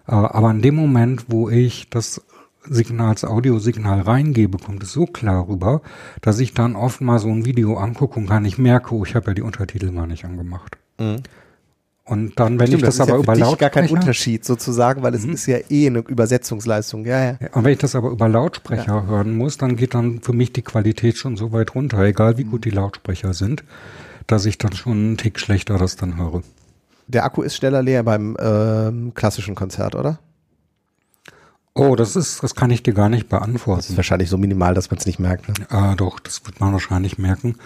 Äh, 0.06 0.12
aber 0.12 0.50
in 0.50 0.60
dem 0.60 0.74
Moment, 0.74 1.24
wo 1.28 1.48
ich 1.48 1.88
das 1.88 2.20
Signal 2.68 3.08
als 3.08 3.24
Audiosignal 3.24 4.02
reingebe, 4.02 4.58
kommt 4.58 4.82
es 4.82 4.92
so 4.92 5.06
klar 5.06 5.48
rüber, 5.48 5.80
dass 6.20 6.38
ich 6.38 6.52
dann 6.52 6.76
oft 6.76 7.00
mal 7.00 7.18
so 7.18 7.28
ein 7.28 7.46
Video 7.46 7.78
angucke 7.78 8.20
und 8.20 8.26
gar 8.26 8.40
nicht 8.40 8.58
merke, 8.58 8.94
oh, 8.94 9.06
ich 9.06 9.14
habe 9.14 9.28
ja 9.28 9.34
die 9.34 9.40
Untertitel 9.40 9.92
mal 9.92 10.06
nicht 10.06 10.26
angemacht. 10.26 10.76
Mhm. 10.98 11.22
Und 12.04 12.38
dann, 12.40 12.58
wenn 12.58 12.66
Stimmt, 12.66 12.82
ich 12.82 12.86
das, 12.86 12.96
das 12.96 13.08
aber 13.08 13.18
ja 13.18 13.22
über 13.22 13.36
Lautsprecher... 13.36 13.70
gar 13.70 13.70
kein 13.70 13.90
Unterschied 13.90 14.44
sozusagen, 14.44 15.02
weil 15.02 15.14
es 15.14 15.24
mhm. 15.24 15.34
ist 15.34 15.46
ja 15.46 15.58
eh 15.70 15.86
eine 15.86 16.00
Übersetzungsleistung. 16.00 17.04
Ja, 17.06 17.24
ja. 17.24 17.36
Und 17.52 17.64
wenn 17.64 17.72
ich 17.72 17.78
das 17.78 17.94
aber 17.94 18.10
über 18.10 18.28
Lautsprecher 18.28 18.86
ja. 18.86 19.06
hören 19.06 19.36
muss, 19.36 19.56
dann 19.56 19.76
geht 19.76 19.94
dann 19.94 20.20
für 20.20 20.32
mich 20.32 20.52
die 20.52 20.62
Qualität 20.62 21.16
schon 21.16 21.36
so 21.36 21.52
weit 21.52 21.74
runter, 21.76 22.00
egal 22.00 22.38
wie 22.38 22.44
gut 22.44 22.64
die 22.64 22.70
Lautsprecher 22.70 23.34
sind, 23.34 23.62
dass 24.26 24.46
ich 24.46 24.58
dann 24.58 24.72
schon 24.72 24.92
einen 24.92 25.16
Tick 25.16 25.38
schlechter 25.38 25.78
das 25.78 25.94
dann 25.96 26.16
höre. 26.16 26.42
Der 27.06 27.24
Akku 27.24 27.42
ist 27.42 27.56
schneller 27.56 27.82
leer 27.82 28.02
beim 28.02 28.36
ähm, 28.40 29.12
klassischen 29.14 29.54
Konzert, 29.54 29.94
oder? 29.94 30.18
Oh, 31.74 31.96
das 31.96 32.16
ist, 32.16 32.42
das 32.42 32.54
kann 32.54 32.70
ich 32.70 32.82
dir 32.82 32.92
gar 32.92 33.08
nicht 33.08 33.28
beantworten. 33.30 33.80
Das 33.80 33.90
ist 33.90 33.96
wahrscheinlich 33.96 34.28
so 34.28 34.36
minimal, 34.36 34.74
dass 34.74 34.90
man 34.90 34.98
es 34.98 35.06
nicht 35.06 35.18
merkt. 35.18 35.48
Ne? 35.48 35.54
Ah, 35.70 35.94
doch, 35.94 36.20
das 36.20 36.44
wird 36.44 36.60
man 36.60 36.72
wahrscheinlich 36.72 37.16
merken. 37.16 37.56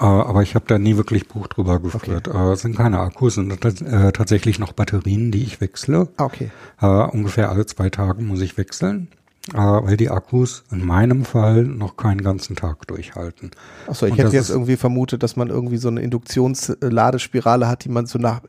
Äh, 0.00 0.04
aber 0.04 0.42
ich 0.42 0.54
habe 0.54 0.64
da 0.66 0.78
nie 0.78 0.96
wirklich 0.96 1.28
Buch 1.28 1.46
drüber 1.46 1.78
geführt. 1.78 2.28
Okay. 2.28 2.50
Äh, 2.50 2.52
es 2.52 2.62
sind 2.62 2.76
keine 2.76 3.00
Akkus, 3.00 3.34
sind 3.34 3.52
äh, 3.52 4.12
tatsächlich 4.12 4.58
noch 4.58 4.72
Batterien, 4.72 5.30
die 5.30 5.42
ich 5.42 5.60
wechsle. 5.60 6.08
Ah, 6.16 6.24
okay. 6.24 6.50
Äh, 6.80 6.86
ungefähr 6.86 7.50
alle 7.50 7.66
zwei 7.66 7.90
Tage 7.90 8.22
muss 8.22 8.40
ich 8.40 8.56
wechseln, 8.56 9.08
äh, 9.52 9.58
weil 9.58 9.98
die 9.98 10.08
Akkus 10.08 10.64
in 10.70 10.86
meinem 10.86 11.26
Fall 11.26 11.64
noch 11.64 11.98
keinen 11.98 12.22
ganzen 12.22 12.56
Tag 12.56 12.86
durchhalten. 12.86 13.50
Achso, 13.86 14.06
ich 14.06 14.12
Und 14.12 14.18
hätte 14.18 14.36
jetzt 14.36 14.48
irgendwie 14.48 14.76
vermutet, 14.76 15.22
dass 15.22 15.36
man 15.36 15.48
irgendwie 15.48 15.76
so 15.76 15.88
eine 15.88 16.00
Induktionsladespirale 16.00 17.68
hat, 17.68 17.84
die 17.84 17.90
man 17.90 18.06
so 18.06 18.18
nach 18.18 18.40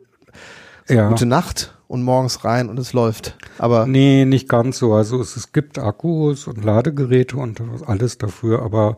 so 0.87 0.93
ja. 0.93 1.09
gute 1.09 1.25
Nacht 1.25 1.77
und 1.87 2.03
morgens 2.03 2.45
rein 2.45 2.69
und 2.69 2.79
es 2.79 2.93
läuft. 2.93 3.35
Aber 3.57 3.85
nee, 3.85 4.23
nicht 4.23 4.47
ganz 4.47 4.77
so. 4.77 4.93
Also 4.93 5.19
es, 5.19 5.35
es 5.35 5.51
gibt 5.51 5.77
Akkus 5.77 6.47
und 6.47 6.63
Ladegeräte 6.63 7.35
und 7.35 7.61
alles 7.85 8.17
dafür, 8.17 8.61
aber 8.61 8.97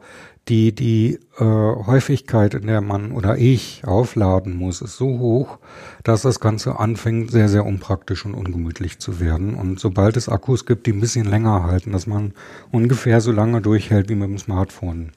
die, 0.50 0.76
die 0.76 1.20
äh, 1.38 1.44
Häufigkeit, 1.44 2.54
in 2.54 2.68
der 2.68 2.82
man 2.82 3.12
oder 3.12 3.38
ich 3.38 3.84
aufladen 3.86 4.58
muss, 4.58 4.82
ist 4.82 4.98
so 4.98 5.20
hoch, 5.20 5.60
dass 6.04 6.24
das 6.24 6.40
Ganze 6.40 6.80
anfängt, 6.80 7.32
sehr, 7.32 7.48
sehr 7.48 7.66
unpraktisch 7.66 8.26
und 8.26 8.34
ungemütlich 8.34 9.00
zu 9.00 9.20
werden. 9.20 9.56
Und 9.56 9.80
sobald 9.80 10.18
es 10.18 10.28
Akkus 10.28 10.66
gibt, 10.66 10.86
die 10.86 10.92
ein 10.92 11.00
bisschen 11.00 11.26
länger 11.26 11.64
halten, 11.64 11.94
dass 11.94 12.08
man 12.08 12.34
ungefähr 12.72 13.22
so 13.22 13.32
lange 13.32 13.62
durchhält 13.62 14.10
wie 14.10 14.16
mit 14.16 14.30
dem 14.30 14.38
Smartphone, 14.38 15.12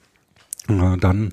äh, 0.69 0.97
dann 0.97 1.33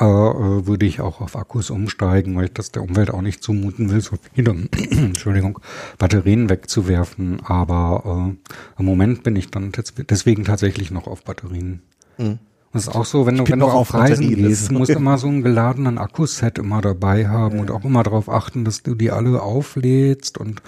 äh, 0.00 0.04
äh, 0.04 0.66
würde 0.66 0.86
ich 0.86 1.00
auch 1.00 1.20
auf 1.20 1.36
Akkus 1.36 1.70
umsteigen, 1.70 2.36
weil 2.36 2.46
ich 2.46 2.52
das 2.52 2.70
der 2.70 2.82
Umwelt 2.82 3.10
auch 3.10 3.20
nicht 3.20 3.42
zumuten 3.42 3.90
will, 3.90 4.00
so 4.00 4.16
viele 4.32 4.50
Entschuldigung, 4.90 5.58
Batterien 5.98 6.48
wegzuwerfen. 6.48 7.40
Aber 7.44 8.32
äh, 8.32 8.52
im 8.78 8.86
Moment 8.86 9.22
bin 9.22 9.36
ich 9.36 9.50
dann 9.50 9.72
deswegen 10.08 10.44
tatsächlich 10.44 10.90
noch 10.90 11.06
auf 11.08 11.24
Batterien. 11.24 11.82
Mhm. 12.16 12.38
Das 12.72 12.82
ist 12.82 12.94
auch 12.94 13.06
so, 13.06 13.26
wenn 13.26 13.36
du, 13.36 13.48
wenn 13.48 13.60
du 13.60 13.66
auf 13.66 13.94
Reisen 13.94 14.34
gehst, 14.34 14.70
musst 14.70 14.90
du 14.90 14.96
immer 14.96 15.16
so 15.16 15.26
einen 15.26 15.42
geladenen 15.42 15.96
Akkuset 15.96 16.58
immer 16.58 16.82
dabei 16.82 17.26
haben 17.26 17.56
ja. 17.56 17.60
und 17.62 17.70
auch 17.70 17.84
immer 17.84 18.02
darauf 18.02 18.28
achten, 18.28 18.64
dass 18.64 18.82
du 18.82 18.94
die 18.94 19.10
alle 19.10 19.40
auflädst 19.40 20.36
und 20.36 20.60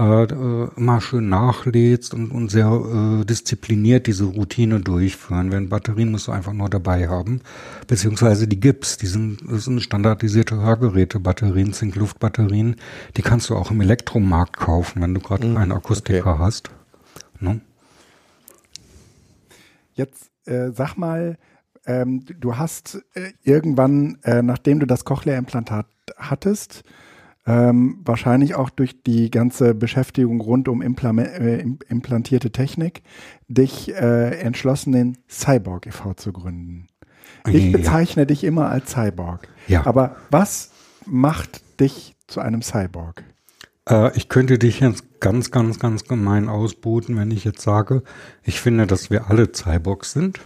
äh, 0.00 0.68
immer 0.76 1.00
schön 1.00 1.28
nachlädst 1.28 2.14
und, 2.14 2.30
und 2.30 2.50
sehr 2.50 2.68
äh, 2.68 3.24
diszipliniert 3.24 4.06
diese 4.06 4.24
Routine 4.24 4.80
durchführen. 4.80 5.50
Wenn 5.50 5.68
Batterien 5.68 6.10
musst 6.10 6.28
du 6.28 6.32
einfach 6.32 6.52
nur 6.52 6.70
dabei 6.70 7.08
haben, 7.08 7.42
beziehungsweise 7.86 8.48
die 8.48 8.60
gibt's. 8.60 8.96
Die 8.96 9.06
sind, 9.06 9.40
das 9.46 9.64
sind 9.64 9.82
standardisierte 9.82 10.56
Hörgeräte, 10.56 11.20
Batterien, 11.20 11.72
Zinkluftbatterien. 11.72 12.76
Die 13.16 13.22
kannst 13.22 13.50
du 13.50 13.56
auch 13.56 13.70
im 13.70 13.80
Elektromarkt 13.80 14.56
kaufen, 14.56 15.02
wenn 15.02 15.14
du 15.14 15.20
gerade 15.20 15.46
mhm. 15.46 15.56
einen 15.58 15.72
Akustiker 15.72 16.34
okay. 16.34 16.38
hast. 16.38 16.70
Ne? 17.40 17.60
Jetzt 19.94 20.29
äh, 20.50 20.72
sag 20.72 20.96
mal, 20.96 21.38
ähm, 21.86 22.24
du 22.38 22.56
hast 22.56 23.02
äh, 23.14 23.32
irgendwann, 23.42 24.18
äh, 24.22 24.42
nachdem 24.42 24.80
du 24.80 24.86
das 24.86 25.04
Cochlea-Implantat 25.04 25.86
hattest, 26.16 26.82
ähm, 27.46 28.00
wahrscheinlich 28.04 28.54
auch 28.54 28.68
durch 28.70 29.02
die 29.02 29.30
ganze 29.30 29.74
Beschäftigung 29.74 30.40
rund 30.40 30.68
um 30.68 30.82
Impla 30.82 31.10
äh, 31.12 31.64
implantierte 31.88 32.52
Technik, 32.52 33.02
dich 33.48 33.94
äh, 33.94 34.40
entschlossen, 34.40 34.92
den 34.92 35.18
Cyborg 35.28 35.86
e.V. 35.86 36.14
zu 36.14 36.32
gründen. 36.32 36.86
Ich 37.48 37.72
bezeichne 37.72 38.22
ja. 38.22 38.26
dich 38.26 38.44
immer 38.44 38.68
als 38.68 38.92
Cyborg. 38.92 39.48
Ja. 39.66 39.86
Aber 39.86 40.16
was 40.30 40.70
macht 41.06 41.62
dich 41.80 42.14
zu 42.26 42.40
einem 42.40 42.60
Cyborg? 42.60 43.24
Äh, 43.88 44.16
ich 44.16 44.28
könnte 44.28 44.58
dich 44.58 44.80
jetzt 44.80 45.20
ganz, 45.20 45.50
ganz, 45.50 45.78
ganz 45.78 46.04
gemein 46.04 46.48
ausbooten, 46.48 47.16
wenn 47.16 47.30
ich 47.30 47.44
jetzt 47.44 47.62
sage, 47.62 48.02
ich 48.42 48.60
finde, 48.60 48.86
dass 48.86 49.10
wir 49.10 49.30
alle 49.30 49.52
Cyborgs 49.52 50.12
sind. 50.12 50.40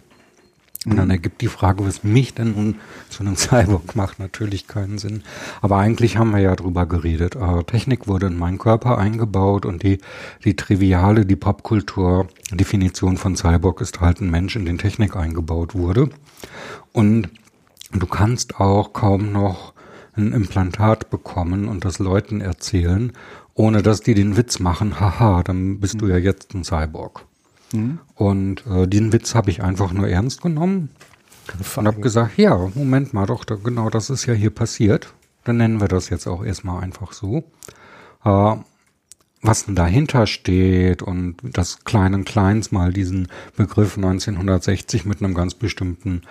Und 0.87 0.97
dann 0.97 1.09
ergibt 1.09 1.41
die 1.41 1.49
Frage, 1.49 1.87
was 1.87 2.05
mich 2.05 2.35
denn 2.35 2.53
nun 2.53 2.77
zu 3.09 3.23
einem 3.23 3.37
Cyborg 3.39 3.97
macht, 3.97 4.19
natürlich 4.19 4.67
keinen 4.67 4.99
Sinn. 4.99 5.23
Aber 5.63 5.79
eigentlich 5.79 6.19
haben 6.19 6.33
wir 6.33 6.41
ja 6.41 6.55
drüber 6.57 6.85
geredet. 6.85 7.37
Äh, 7.37 7.65
Technik 7.65 8.07
wurde 8.07 8.27
in 8.27 8.39
meinen 8.39 8.59
Körper 8.59 8.99
eingebaut 8.99 9.65
und 9.65 9.83
die, 9.83 9.99
die 10.45 10.57
triviale, 10.57 11.25
die 11.25 11.37
Popkultur-Definition 11.37 13.17
von 13.17 13.37
Cyborg 13.37 13.81
ist 13.81 14.01
halt 14.01 14.21
ein 14.21 14.31
Mensch, 14.31 14.57
in 14.57 14.67
den 14.67 14.79
Technik 14.79 15.17
eingebaut 15.17 15.75
wurde. 15.75 16.11
Und 16.93 17.31
du 17.93 18.07
kannst 18.07 18.61
auch 18.61 18.93
kaum 18.93 19.33
noch 19.33 19.74
ein 20.17 20.33
Implantat 20.33 21.11
bekommen 21.11 21.69
und 21.69 21.85
das 21.85 21.99
Leuten 21.99 22.41
erzählen, 22.41 23.13
ohne 23.55 23.83
dass 23.83 24.01
die 24.01 24.15
den 24.15 24.37
Witz 24.37 24.59
machen, 24.59 25.01
haha, 25.01 25.43
dann 25.43 25.81
bist 25.81 26.01
du 26.01 26.07
ja 26.07 26.17
jetzt 26.17 26.55
ein 26.55 26.65
Cyborg. 26.65 27.25
Mhm. 27.73 27.99
Und 28.15 28.67
äh, 28.67 28.87
diesen 28.87 29.13
Witz 29.13 29.35
habe 29.35 29.51
ich 29.51 29.63
einfach 29.63 29.93
nur 29.93 30.09
ernst 30.09 30.43
genommen 30.43 30.91
und 31.77 31.87
habe 31.87 32.01
gesagt, 32.01 32.39
ja, 32.39 32.57
Moment 32.75 33.13
mal 33.13 33.27
doch, 33.27 33.45
da, 33.45 33.57
genau 33.57 33.91
das 33.91 34.11
ist 34.11 34.27
ja 34.27 34.35
hier 34.35 34.51
passiert. 34.51 35.13
Dann 35.45 35.59
nennen 35.59 35.81
wir 35.81 35.89
das 35.89 36.09
jetzt 36.09 36.27
auch 36.27 36.45
erstmal 36.45 36.83
einfach 36.83 37.13
so. 37.13 37.45
Äh, 38.25 38.57
was 39.43 39.67
denn 39.67 39.75
dahinter 39.75 40.27
steht 40.27 41.03
und 41.03 41.37
das 41.43 41.85
Kleinen 41.85 42.25
Kleins 42.25 42.73
mal 42.73 42.95
diesen 42.95 43.29
Begriff 43.57 43.97
1960 43.97 45.05
mit 45.05 45.23
einem 45.23 45.35
ganz 45.35 45.55
bestimmten 45.55 46.23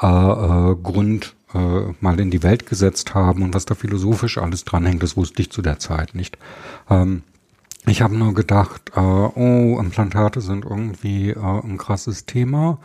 äh, 0.00 0.06
äh, 0.06 0.76
Grund 0.76 1.34
äh, 1.54 1.94
mal 2.00 2.18
in 2.20 2.30
die 2.30 2.42
Welt 2.42 2.66
gesetzt 2.66 3.14
haben 3.14 3.42
und 3.42 3.54
was 3.54 3.64
da 3.64 3.74
philosophisch 3.74 4.38
alles 4.38 4.64
dranhängt, 4.64 5.02
das 5.02 5.16
wusste 5.16 5.42
ich 5.42 5.50
zu 5.50 5.62
der 5.62 5.78
Zeit 5.78 6.14
nicht. 6.14 6.38
Ähm, 6.90 7.22
ich 7.86 8.00
habe 8.00 8.16
nur 8.16 8.34
gedacht, 8.34 8.92
äh, 8.94 9.00
oh, 9.00 9.78
Implantate 9.78 10.40
sind 10.40 10.64
irgendwie 10.64 11.30
äh, 11.30 11.38
ein 11.38 11.76
krasses 11.76 12.24
Thema. 12.24 12.78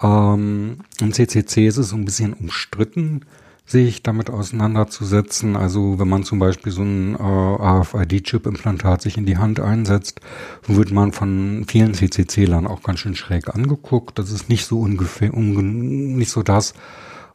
Ähm, 0.00 0.78
Im 1.00 1.12
CCC 1.12 1.66
ist 1.66 1.76
es 1.76 1.88
so 1.88 1.96
ein 1.96 2.04
bisschen 2.04 2.34
umstritten, 2.34 3.22
sich 3.66 4.02
damit 4.02 4.30
auseinanderzusetzen. 4.30 5.56
Also 5.56 5.98
wenn 5.98 6.08
man 6.08 6.22
zum 6.22 6.38
Beispiel 6.38 6.72
so 6.72 6.82
ein 6.82 7.16
äh, 7.16 7.18
AFID-Chip-Implantat 7.18 9.02
sich 9.02 9.18
in 9.18 9.26
die 9.26 9.38
Hand 9.38 9.58
einsetzt, 9.58 10.20
wird 10.66 10.92
man 10.92 11.12
von 11.12 11.64
vielen 11.68 11.94
CCC-Lern 11.94 12.66
auch 12.68 12.82
ganz 12.82 13.00
schön 13.00 13.16
schräg 13.16 13.54
angeguckt. 13.54 14.18
Das 14.18 14.30
ist 14.30 14.48
nicht 14.48 14.66
so 14.66 14.80
ungefähr, 14.80 15.32
nicht 15.32 16.30
so 16.30 16.44
das, 16.44 16.74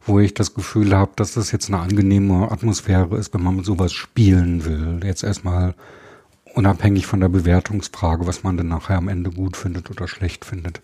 wo 0.06 0.20
ich 0.20 0.34
das 0.34 0.54
Gefühl 0.54 0.94
habe, 0.94 1.12
dass 1.16 1.34
das 1.34 1.50
jetzt 1.52 1.68
eine 1.68 1.80
angenehme 1.80 2.50
Atmosphäre 2.50 3.16
ist, 3.16 3.32
wenn 3.34 3.42
man 3.42 3.56
mit 3.56 3.64
sowas 3.64 3.92
spielen 3.92 4.64
will. 4.64 5.00
Jetzt 5.02 5.24
erstmal 5.24 5.74
unabhängig 6.54 7.06
von 7.06 7.20
der 7.20 7.28
Bewertungsfrage, 7.28 8.26
was 8.26 8.42
man 8.42 8.56
dann 8.56 8.68
nachher 8.68 8.98
am 8.98 9.08
Ende 9.08 9.30
gut 9.30 9.56
findet 9.56 9.90
oder 9.90 10.06
schlecht 10.06 10.44
findet. 10.44 10.80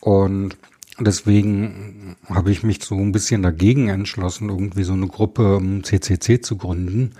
Und 0.00 0.56
deswegen 0.98 2.16
habe 2.28 2.50
ich 2.50 2.62
mich 2.62 2.82
so 2.84 2.96
ein 2.96 3.12
bisschen 3.12 3.42
dagegen 3.42 3.88
entschlossen, 3.88 4.48
irgendwie 4.48 4.84
so 4.84 4.92
eine 4.92 5.06
Gruppe 5.06 5.56
im 5.56 5.84
CCC 5.84 6.40
zu 6.40 6.56
gründen, 6.56 7.12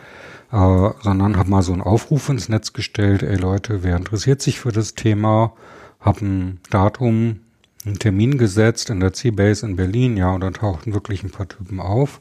äh, 0.53 0.91
sondern 1.03 1.37
habe 1.37 1.51
mal 1.51 1.63
so 1.63 1.73
einen 1.73 1.83
Aufruf 1.83 2.29
ins 2.29 2.49
Netz 2.49 2.73
gestellt, 2.73 3.23
ey 3.23 3.37
Leute, 3.37 3.83
wer 3.83 3.97
interessiert 3.97 4.43
sich 4.43 4.61
für 4.61 4.73
das 4.73 4.95
Thema, 4.95 5.55
habe 6.01 6.25
ein 6.25 6.61
Datum, 6.71 7.41
einen 7.89 7.99
Termin 7.99 8.39
gesetzt 8.39 8.91
in 8.91 9.01
der 9.01 9.13
C-Base 9.13 9.67
in 9.67 9.77
Berlin, 9.77 10.17
ja, 10.17 10.31
und 10.33 10.43
da 10.43 10.51
tauchten 10.51 10.95
wirklich 10.95 11.23
ein 11.23 11.31
paar 11.31 11.49
Typen 11.49 11.81
auf. 11.81 12.21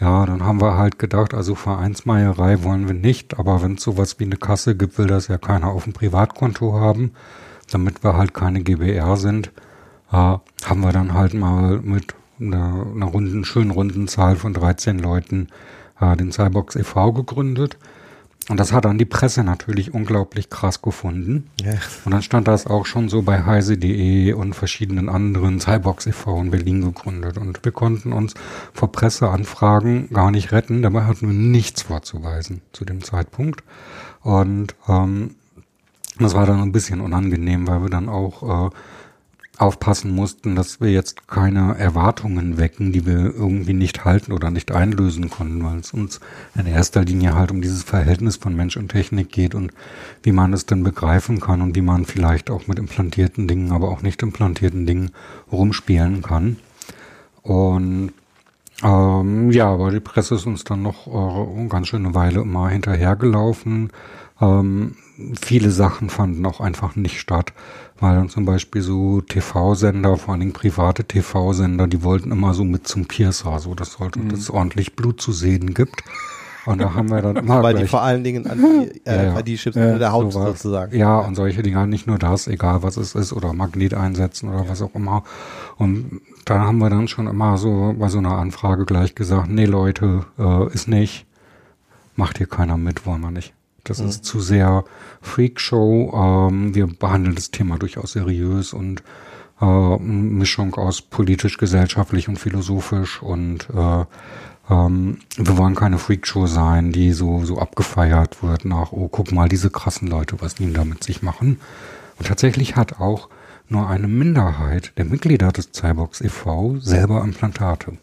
Ja, 0.00 0.26
dann 0.26 0.44
haben 0.44 0.60
wir 0.60 0.76
halt 0.76 0.98
gedacht, 0.98 1.34
also 1.34 1.54
Vereinsmeierei 1.54 2.62
wollen 2.62 2.86
wir 2.86 2.94
nicht, 2.94 3.38
aber 3.38 3.62
wenn 3.62 3.74
es 3.74 3.82
sowas 3.82 4.20
wie 4.20 4.24
eine 4.24 4.36
Kasse 4.36 4.76
gibt, 4.76 4.96
will 4.98 5.08
das 5.08 5.28
ja 5.28 5.38
keiner 5.38 5.68
auf 5.68 5.84
dem 5.84 5.92
Privatkonto 5.92 6.74
haben, 6.74 7.12
damit 7.70 8.04
wir 8.04 8.16
halt 8.16 8.32
keine 8.32 8.62
GBR 8.62 9.16
sind, 9.16 9.48
äh, 10.12 10.12
haben 10.14 10.80
wir 10.80 10.92
dann 10.92 11.14
halt 11.14 11.34
mal 11.34 11.80
mit 11.80 12.14
einer, 12.40 12.86
einer 12.94 13.06
runden, 13.06 13.44
schönen 13.44 13.72
runden 13.72 14.06
Zahl 14.06 14.36
von 14.36 14.54
13 14.54 15.00
Leuten 15.00 15.48
äh, 16.00 16.16
den 16.16 16.30
Cybox 16.30 16.76
e.V. 16.76 17.12
gegründet. 17.12 17.76
Und 18.48 18.58
das 18.58 18.72
hat 18.72 18.86
dann 18.86 18.96
die 18.96 19.04
Presse 19.04 19.44
natürlich 19.44 19.92
unglaublich 19.92 20.48
krass 20.48 20.80
gefunden. 20.80 21.50
Ja. 21.60 21.72
Und 22.04 22.12
dann 22.12 22.22
stand 22.22 22.48
das 22.48 22.66
auch 22.66 22.86
schon 22.86 23.10
so 23.10 23.22
bei 23.22 23.44
heise.de 23.44 24.32
und 24.32 24.54
verschiedenen 24.54 25.10
anderen 25.10 25.60
Cybox 25.60 26.06
e.V. 26.06 26.40
in 26.40 26.50
Berlin 26.50 26.80
gegründet. 26.82 27.36
Und 27.36 27.62
wir 27.62 27.72
konnten 27.72 28.12
uns 28.12 28.32
vor 28.72 28.90
Presseanfragen 28.90 30.08
gar 30.10 30.30
nicht 30.30 30.52
retten. 30.52 30.80
Dabei 30.80 31.04
hatten 31.04 31.26
wir 31.26 31.34
nichts 31.34 31.82
vorzuweisen 31.82 32.62
zu 32.72 32.86
dem 32.86 33.04
Zeitpunkt. 33.04 33.62
Und 34.22 34.74
ähm, 34.88 35.34
das 36.18 36.34
war 36.34 36.46
dann 36.46 36.62
ein 36.62 36.72
bisschen 36.72 37.00
unangenehm, 37.02 37.68
weil 37.68 37.82
wir 37.82 37.90
dann 37.90 38.08
auch 38.08 38.68
äh, 38.68 38.70
aufpassen 39.58 40.14
mussten, 40.14 40.54
dass 40.54 40.80
wir 40.80 40.90
jetzt 40.90 41.26
keine 41.26 41.76
Erwartungen 41.76 42.58
wecken, 42.58 42.92
die 42.92 43.04
wir 43.06 43.34
irgendwie 43.34 43.74
nicht 43.74 44.04
halten 44.04 44.32
oder 44.32 44.50
nicht 44.50 44.70
einlösen 44.70 45.30
konnten, 45.30 45.64
weil 45.64 45.78
es 45.78 45.92
uns 45.92 46.20
in 46.54 46.66
erster 46.66 47.04
Linie 47.04 47.34
halt 47.34 47.50
um 47.50 47.60
dieses 47.60 47.82
Verhältnis 47.82 48.36
von 48.36 48.54
Mensch 48.54 48.76
und 48.76 48.88
Technik 48.88 49.30
geht 49.32 49.54
und 49.54 49.72
wie 50.22 50.32
man 50.32 50.52
es 50.52 50.66
denn 50.66 50.84
begreifen 50.84 51.40
kann 51.40 51.60
und 51.60 51.74
wie 51.74 51.82
man 51.82 52.04
vielleicht 52.04 52.50
auch 52.50 52.68
mit 52.68 52.78
implantierten 52.78 53.48
Dingen, 53.48 53.72
aber 53.72 53.88
auch 53.88 54.02
nicht 54.02 54.22
implantierten 54.22 54.86
Dingen 54.86 55.10
rumspielen 55.50 56.22
kann. 56.22 56.56
Und 57.42 58.12
ähm, 58.84 59.50
ja, 59.50 59.66
aber 59.72 59.90
die 59.90 60.00
Presse 60.00 60.36
ist 60.36 60.46
uns 60.46 60.62
dann 60.62 60.82
noch 60.82 61.06
äh, 61.08 61.66
ganz 61.68 61.88
schöne 61.88 62.14
Weile 62.14 62.42
immer 62.42 62.68
hinterhergelaufen. 62.68 63.90
Ähm, 64.40 64.94
viele 65.40 65.70
Sachen 65.70 66.10
fanden 66.10 66.46
auch 66.46 66.60
einfach 66.60 66.96
nicht 66.96 67.20
statt, 67.20 67.52
weil 67.98 68.14
dann 68.14 68.28
zum 68.28 68.44
Beispiel 68.44 68.82
so 68.82 69.20
TV-Sender, 69.20 70.16
vor 70.16 70.32
allen 70.32 70.40
Dingen 70.40 70.52
private 70.52 71.04
TV-Sender, 71.04 71.86
die 71.86 72.02
wollten 72.02 72.30
immer 72.30 72.54
so 72.54 72.64
mit 72.64 72.86
zum 72.86 73.06
Piercer, 73.06 73.58
so 73.58 73.74
dass 73.74 73.92
sollte, 73.94 74.20
mhm. 74.20 74.28
dass 74.30 74.40
es 74.40 74.50
ordentlich 74.50 74.94
Blut 74.94 75.20
zu 75.20 75.32
sehen 75.32 75.74
gibt. 75.74 76.02
Und 76.66 76.82
da 76.82 76.92
haben 76.92 77.10
wir 77.10 77.22
dann 77.22 77.36
immer 77.44 77.62
Weil 77.62 77.74
die 77.74 77.86
vor 77.86 78.02
allen 78.02 78.22
Dingen 78.22 78.46
an 78.46 78.58
die, 78.58 79.06
äh, 79.06 79.26
ja, 79.34 79.42
die 79.42 79.56
Chips 79.56 79.76
ja, 79.76 79.98
der 79.98 80.12
Haut 80.12 80.32
sowas. 80.32 80.60
sozusagen. 80.60 80.96
Ja, 80.96 81.18
und 81.18 81.34
solche 81.34 81.62
Dinge, 81.62 81.86
nicht 81.86 82.06
nur 82.06 82.18
das, 82.18 82.46
egal 82.46 82.82
was 82.82 82.96
es 82.96 83.14
ist, 83.14 83.32
oder 83.32 83.52
Magnet 83.54 83.94
einsetzen 83.94 84.50
oder 84.50 84.64
ja. 84.64 84.68
was 84.68 84.82
auch 84.82 84.94
immer. 84.94 85.24
Und 85.76 86.20
da 86.44 86.60
haben 86.60 86.78
wir 86.78 86.90
dann 86.90 87.08
schon 87.08 87.26
immer 87.26 87.56
so 87.56 87.94
bei 87.98 88.08
so 88.08 88.18
einer 88.18 88.36
Anfrage 88.36 88.84
gleich 88.84 89.14
gesagt, 89.14 89.48
nee 89.48 89.64
Leute, 89.64 90.26
äh, 90.38 90.72
ist 90.72 90.88
nicht, 90.88 91.26
macht 92.16 92.38
hier 92.38 92.46
keiner 92.46 92.76
mit, 92.76 93.06
wollen 93.06 93.22
wir 93.22 93.30
nicht. 93.30 93.54
Das 93.88 94.00
mhm. 94.00 94.08
ist 94.08 94.24
zu 94.24 94.40
sehr 94.40 94.84
Freakshow. 95.20 96.48
Ähm, 96.50 96.74
wir 96.74 96.86
behandeln 96.86 97.34
das 97.34 97.50
Thema 97.50 97.78
durchaus 97.78 98.12
seriös 98.12 98.72
und 98.72 99.02
äh, 99.60 99.96
Mischung 99.98 100.74
aus 100.74 101.02
politisch, 101.02 101.58
gesellschaftlich 101.58 102.28
und 102.28 102.38
philosophisch 102.38 103.22
und 103.22 103.68
äh, 103.74 104.04
ähm, 104.70 105.18
wir 105.36 105.56
wollen 105.56 105.74
keine 105.74 105.98
Freakshow 105.98 106.46
sein, 106.46 106.92
die 106.92 107.12
so, 107.12 107.44
so 107.44 107.58
abgefeiert 107.58 108.42
wird 108.42 108.64
nach, 108.64 108.92
oh, 108.92 109.08
guck 109.08 109.32
mal, 109.32 109.48
diese 109.48 109.70
krassen 109.70 110.08
Leute, 110.08 110.36
was 110.40 110.56
die 110.56 110.72
da 110.72 110.84
mit 110.84 111.02
sich 111.02 111.22
machen. 111.22 111.60
Und 112.18 112.26
tatsächlich 112.26 112.76
hat 112.76 113.00
auch 113.00 113.28
nur 113.68 113.88
eine 113.88 114.08
Minderheit 114.08 114.92
der 114.98 115.04
Mitglieder 115.04 115.52
des 115.52 115.72
Cyborgs 115.72 116.20
e.V. 116.20 116.76
selber 116.80 117.22
Implantate. 117.22 117.98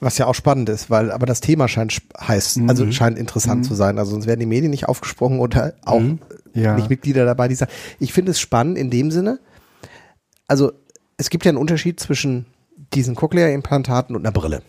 Was 0.00 0.18
ja 0.18 0.26
auch 0.26 0.34
spannend 0.34 0.68
ist, 0.68 0.90
weil 0.90 1.10
aber 1.10 1.24
das 1.24 1.40
Thema 1.40 1.68
scheint 1.68 2.02
heißt, 2.20 2.60
also 2.66 2.84
mhm. 2.84 2.92
scheint 2.92 3.18
interessant 3.18 3.62
mhm. 3.62 3.64
zu 3.64 3.74
sein. 3.74 3.98
Also 3.98 4.10
sonst 4.10 4.26
wären 4.26 4.40
die 4.40 4.46
Medien 4.46 4.70
nicht 4.70 4.88
aufgesprungen 4.88 5.40
oder 5.40 5.74
auch 5.84 6.00
mhm. 6.00 6.18
ja. 6.52 6.74
nicht 6.74 6.90
Mitglieder 6.90 7.24
dabei, 7.24 7.48
die 7.48 7.54
sagen. 7.54 7.72
Ich 7.98 8.12
finde 8.12 8.32
es 8.32 8.40
spannend 8.40 8.76
in 8.76 8.90
dem 8.90 9.10
Sinne. 9.10 9.38
Also 10.48 10.72
es 11.16 11.30
gibt 11.30 11.44
ja 11.44 11.50
einen 11.50 11.58
Unterschied 11.58 11.98
zwischen 11.98 12.46
diesen 12.92 13.14
Cochlea-Implantaten 13.14 14.14
und 14.14 14.22
einer 14.22 14.32
Brille. 14.32 14.62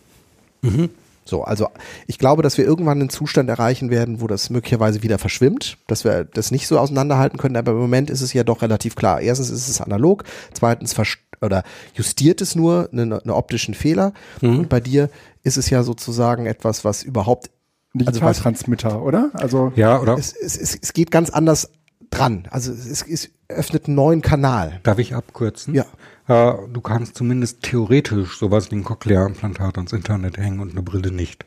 Mhm. 0.62 0.90
So, 1.28 1.44
also 1.44 1.68
ich 2.06 2.18
glaube, 2.18 2.42
dass 2.42 2.56
wir 2.56 2.64
irgendwann 2.64 3.00
einen 3.00 3.10
Zustand 3.10 3.50
erreichen 3.50 3.90
werden, 3.90 4.22
wo 4.22 4.26
das 4.26 4.48
möglicherweise 4.48 5.02
wieder 5.02 5.18
verschwimmt, 5.18 5.76
dass 5.86 6.04
wir 6.04 6.24
das 6.24 6.50
nicht 6.50 6.66
so 6.66 6.78
auseinanderhalten 6.78 7.38
können, 7.38 7.56
aber 7.56 7.72
im 7.72 7.78
Moment 7.78 8.08
ist 8.08 8.22
es 8.22 8.32
ja 8.32 8.44
doch 8.44 8.62
relativ 8.62 8.96
klar. 8.96 9.20
Erstens 9.20 9.50
ist 9.50 9.68
es 9.68 9.82
analog, 9.82 10.24
zweitens 10.54 10.94
oder 11.40 11.62
justiert 11.94 12.40
es 12.40 12.54
nur 12.54 12.88
einen, 12.92 13.12
einen 13.12 13.30
optischen 13.30 13.74
Fehler 13.74 14.12
mhm. 14.40 14.60
und 14.60 14.68
bei 14.68 14.80
dir 14.80 15.10
ist 15.42 15.56
es 15.56 15.70
ja 15.70 15.82
sozusagen 15.82 16.46
etwas, 16.46 16.84
was 16.84 17.02
überhaupt 17.02 17.50
Digitaltransmitter, 17.94 18.92
also 18.92 19.00
oder? 19.00 19.30
Also 19.32 19.72
ja, 19.76 20.00
oder? 20.00 20.16
Es, 20.18 20.32
es, 20.32 20.56
es, 20.56 20.78
es 20.80 20.92
geht 20.92 21.10
ganz 21.10 21.30
anders 21.30 21.70
dran. 22.10 22.46
Also 22.50 22.72
es, 22.72 23.02
es 23.02 23.30
öffnet 23.48 23.86
einen 23.86 23.96
neuen 23.96 24.22
Kanal. 24.22 24.80
Darf 24.82 24.98
ich 24.98 25.14
abkürzen? 25.14 25.74
Ja. 25.74 25.86
Äh, 26.28 26.68
du 26.70 26.80
kannst 26.80 27.16
zumindest 27.16 27.62
theoretisch 27.62 28.38
sowas 28.38 28.70
wie 28.70 28.76
ein 28.76 28.84
Cochlea-Implantat 28.84 29.76
ans 29.76 29.92
Internet 29.92 30.36
hängen 30.36 30.60
und 30.60 30.72
eine 30.72 30.82
Brille 30.82 31.10
nicht. 31.10 31.46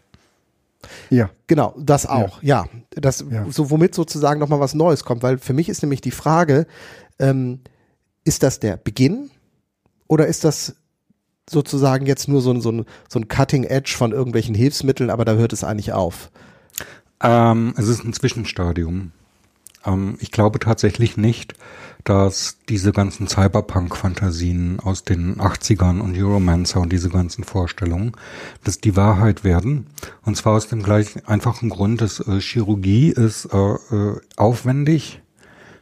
Ja. 1.09 1.29
Genau, 1.47 1.75
das 1.77 2.07
auch, 2.07 2.41
ja. 2.41 2.65
ja. 2.65 3.01
Das, 3.01 3.23
ja. 3.29 3.45
so 3.49 3.69
womit 3.69 3.93
sozusagen 3.93 4.39
nochmal 4.39 4.59
was 4.59 4.73
Neues 4.73 5.03
kommt, 5.03 5.21
weil 5.21 5.37
für 5.37 5.53
mich 5.53 5.69
ist 5.69 5.83
nämlich 5.83 6.01
die 6.01 6.11
Frage, 6.11 6.65
ähm, 7.19 7.59
ist 8.23 8.41
das 8.43 8.59
der 8.59 8.77
Beginn 8.77 9.29
oder 10.11 10.27
ist 10.27 10.43
das 10.43 10.75
sozusagen 11.49 12.05
jetzt 12.05 12.27
nur 12.27 12.41
so 12.41 12.51
ein, 12.51 12.59
so 12.59 12.69
ein, 12.69 12.85
so 13.07 13.17
ein 13.17 13.29
Cutting 13.29 13.63
Edge 13.63 13.93
von 13.97 14.11
irgendwelchen 14.11 14.53
Hilfsmitteln, 14.53 15.09
aber 15.09 15.23
da 15.23 15.35
hört 15.35 15.53
es 15.53 15.63
eigentlich 15.63 15.93
auf? 15.93 16.29
Ähm, 17.23 17.73
es 17.77 17.87
ist 17.87 18.03
ein 18.03 18.11
Zwischenstadium. 18.11 19.13
Ähm, 19.85 20.17
ich 20.19 20.33
glaube 20.33 20.59
tatsächlich 20.59 21.15
nicht, 21.15 21.53
dass 22.03 22.57
diese 22.67 22.91
ganzen 22.91 23.29
Cyberpunk-Fantasien 23.29 24.81
aus 24.81 25.05
den 25.05 25.37
80ern 25.37 26.01
und 26.01 26.17
Euromancer 26.17 26.81
und 26.81 26.91
diese 26.91 27.09
ganzen 27.09 27.45
Vorstellungen, 27.45 28.11
dass 28.65 28.81
die 28.81 28.97
Wahrheit 28.97 29.45
werden. 29.45 29.87
Und 30.23 30.35
zwar 30.35 30.55
aus 30.55 30.67
dem 30.67 30.83
gleich 30.83 31.25
einfachen 31.25 31.69
Grund, 31.69 32.01
dass 32.01 32.19
äh, 32.19 32.41
Chirurgie 32.41 33.11
ist 33.11 33.45
äh, 33.53 33.57
äh, 33.57 34.19
aufwendig, 34.35 35.21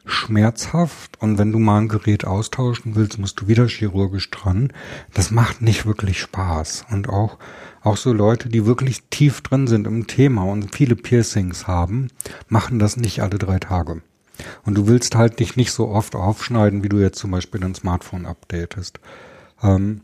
schmerzhaft 0.10 1.22
und 1.22 1.38
wenn 1.38 1.52
du 1.52 1.60
mal 1.60 1.80
ein 1.80 1.88
Gerät 1.88 2.26
austauschen 2.26 2.96
willst, 2.96 3.20
musst 3.20 3.40
du 3.40 3.48
wieder 3.48 3.68
chirurgisch 3.68 4.30
dran. 4.32 4.74
Das 5.14 5.32
macht 5.32 5.62
nicht 5.62 5.86
wirklich 5.86 6.20
Spaß. 6.20 6.86
Und 6.92 7.10
auch, 7.10 7.38
auch 7.82 7.98
so 7.98 8.12
Leute, 8.14 8.50
die 8.50 8.66
wirklich 8.66 9.04
tief 9.10 9.42
drin 9.42 9.68
sind 9.68 9.88
im 9.88 10.08
Thema 10.08 10.44
und 10.44 10.76
viele 10.76 10.96
Piercings 10.96 11.68
haben, 11.68 12.10
machen 12.48 12.80
das 12.80 12.98
nicht 12.98 13.22
alle 13.22 13.38
drei 13.38 13.60
Tage. 13.60 14.02
Und 14.66 14.76
du 14.76 14.88
willst 14.88 15.16
halt 15.16 15.40
dich 15.40 15.56
nicht 15.56 15.72
so 15.72 15.90
oft 15.90 16.16
aufschneiden, 16.16 16.84
wie 16.84 16.90
du 16.90 17.00
jetzt 17.00 17.20
zum 17.20 17.32
Beispiel 17.32 17.62
dein 17.62 17.76
Smartphone 17.76 18.26
updatest. 18.26 19.00
Ähm, 19.62 20.02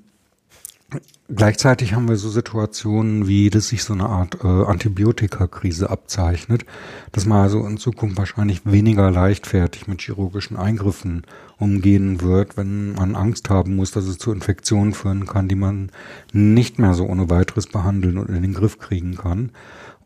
gleichzeitig 1.33 1.93
haben 1.93 2.07
wir 2.07 2.15
so 2.17 2.29
Situationen, 2.29 3.27
wie 3.27 3.49
dass 3.49 3.69
sich 3.69 3.83
so 3.83 3.93
eine 3.93 4.07
Art 4.07 4.43
äh, 4.43 4.47
Antibiotikakrise 4.47 5.89
abzeichnet, 5.89 6.65
dass 7.11 7.25
man 7.25 7.41
also 7.41 7.65
in 7.65 7.77
Zukunft 7.77 8.17
wahrscheinlich 8.17 8.61
weniger 8.65 9.09
leichtfertig 9.11 9.87
mit 9.87 10.01
chirurgischen 10.01 10.57
Eingriffen 10.57 11.23
umgehen 11.57 12.21
wird, 12.21 12.57
wenn 12.57 12.93
man 12.93 13.15
Angst 13.15 13.49
haben 13.49 13.75
muss, 13.75 13.91
dass 13.91 14.05
es 14.05 14.17
zu 14.17 14.31
Infektionen 14.31 14.93
führen 14.93 15.25
kann, 15.25 15.47
die 15.47 15.55
man 15.55 15.91
nicht 16.33 16.79
mehr 16.79 16.93
so 16.93 17.05
ohne 17.05 17.29
weiteres 17.29 17.67
behandeln 17.67 18.17
und 18.17 18.29
in 18.29 18.41
den 18.41 18.53
Griff 18.53 18.79
kriegen 18.79 19.15
kann 19.15 19.51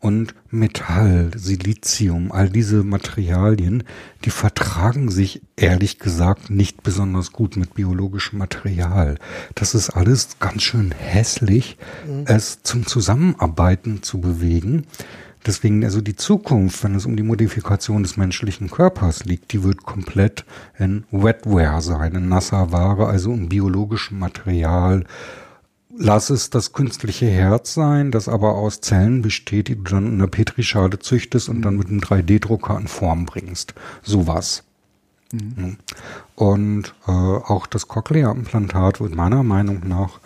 und 0.00 0.34
Metall, 0.50 1.30
Silizium, 1.36 2.32
all 2.32 2.48
diese 2.48 2.82
Materialien, 2.82 3.84
die 4.24 4.30
vertragen 4.30 5.10
sich 5.10 5.42
ehrlich 5.56 5.98
gesagt 5.98 6.50
nicht 6.50 6.82
besonders 6.82 7.32
gut 7.32 7.56
mit 7.56 7.74
biologischem 7.74 8.38
Material. 8.38 9.16
Das 9.54 9.74
ist 9.74 9.90
alles 9.90 10.38
ganz 10.40 10.62
schön 10.62 10.92
hässlich, 10.92 11.76
mhm. 12.06 12.24
es 12.26 12.62
zum 12.62 12.86
Zusammenarbeiten 12.86 14.02
zu 14.02 14.20
bewegen. 14.20 14.86
Deswegen 15.46 15.84
also 15.84 16.00
die 16.00 16.16
Zukunft, 16.16 16.84
wenn 16.84 16.94
es 16.94 17.06
um 17.06 17.16
die 17.16 17.22
Modifikation 17.22 18.02
des 18.02 18.16
menschlichen 18.16 18.70
Körpers 18.70 19.24
liegt, 19.24 19.52
die 19.52 19.62
wird 19.62 19.84
komplett 19.84 20.44
in 20.78 21.04
Wetware 21.10 21.80
sein, 21.80 22.14
in 22.14 22.28
nasser 22.28 22.72
Ware, 22.72 23.06
also 23.06 23.32
in 23.32 23.48
biologischem 23.48 24.18
Material, 24.18 25.04
lass 25.96 26.30
es 26.30 26.50
das 26.50 26.72
künstliche 26.72 27.26
Herz 27.26 27.74
sein, 27.74 28.10
das 28.10 28.28
aber 28.28 28.54
aus 28.54 28.80
Zellen 28.80 29.22
besteht, 29.22 29.68
die 29.68 29.76
du 29.76 29.82
dann 29.82 30.06
in 30.06 30.14
einer 30.14 30.28
Petrischale 30.28 30.98
züchtest 30.98 31.48
und 31.48 31.62
dann 31.62 31.76
mit 31.76 31.88
einem 31.88 32.00
3D-Drucker 32.00 32.78
in 32.78 32.88
Form 32.88 33.26
bringst. 33.26 33.74
Sowas. 34.02 34.64
Mhm. 35.32 35.76
Und 36.34 36.94
äh, 37.06 37.10
auch 37.10 37.66
das 37.66 37.88
Cochlea-Implantat 37.88 39.00
wird 39.00 39.14
meiner 39.14 39.42
Meinung 39.42 39.86
nach 39.86 40.20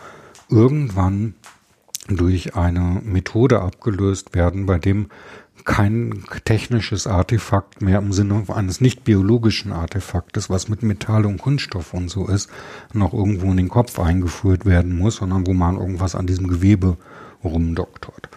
irgendwann 0.48 1.34
durch 2.08 2.54
eine 2.54 3.00
Methode 3.02 3.60
abgelöst 3.60 4.34
werden, 4.34 4.66
bei 4.66 4.78
dem 4.78 5.08
kein 5.64 6.24
technisches 6.44 7.06
Artefakt 7.06 7.80
mehr 7.80 7.98
im 7.98 8.12
Sinne 8.12 8.44
eines 8.48 8.80
nicht 8.80 9.04
biologischen 9.04 9.72
Artefaktes, 9.72 10.50
was 10.50 10.68
mit 10.68 10.82
Metall 10.82 11.24
und 11.24 11.38
Kunststoff 11.38 11.94
und 11.94 12.10
so 12.10 12.26
ist, 12.26 12.50
noch 12.92 13.12
irgendwo 13.14 13.50
in 13.50 13.56
den 13.56 13.68
Kopf 13.68 13.98
eingeführt 13.98 14.66
werden 14.66 14.98
muss, 14.98 15.16
sondern 15.16 15.46
wo 15.46 15.54
man 15.54 15.76
irgendwas 15.76 16.14
an 16.14 16.26
diesem 16.26 16.48
Gewebe 16.48 16.96
rumdoktort. 17.42 18.28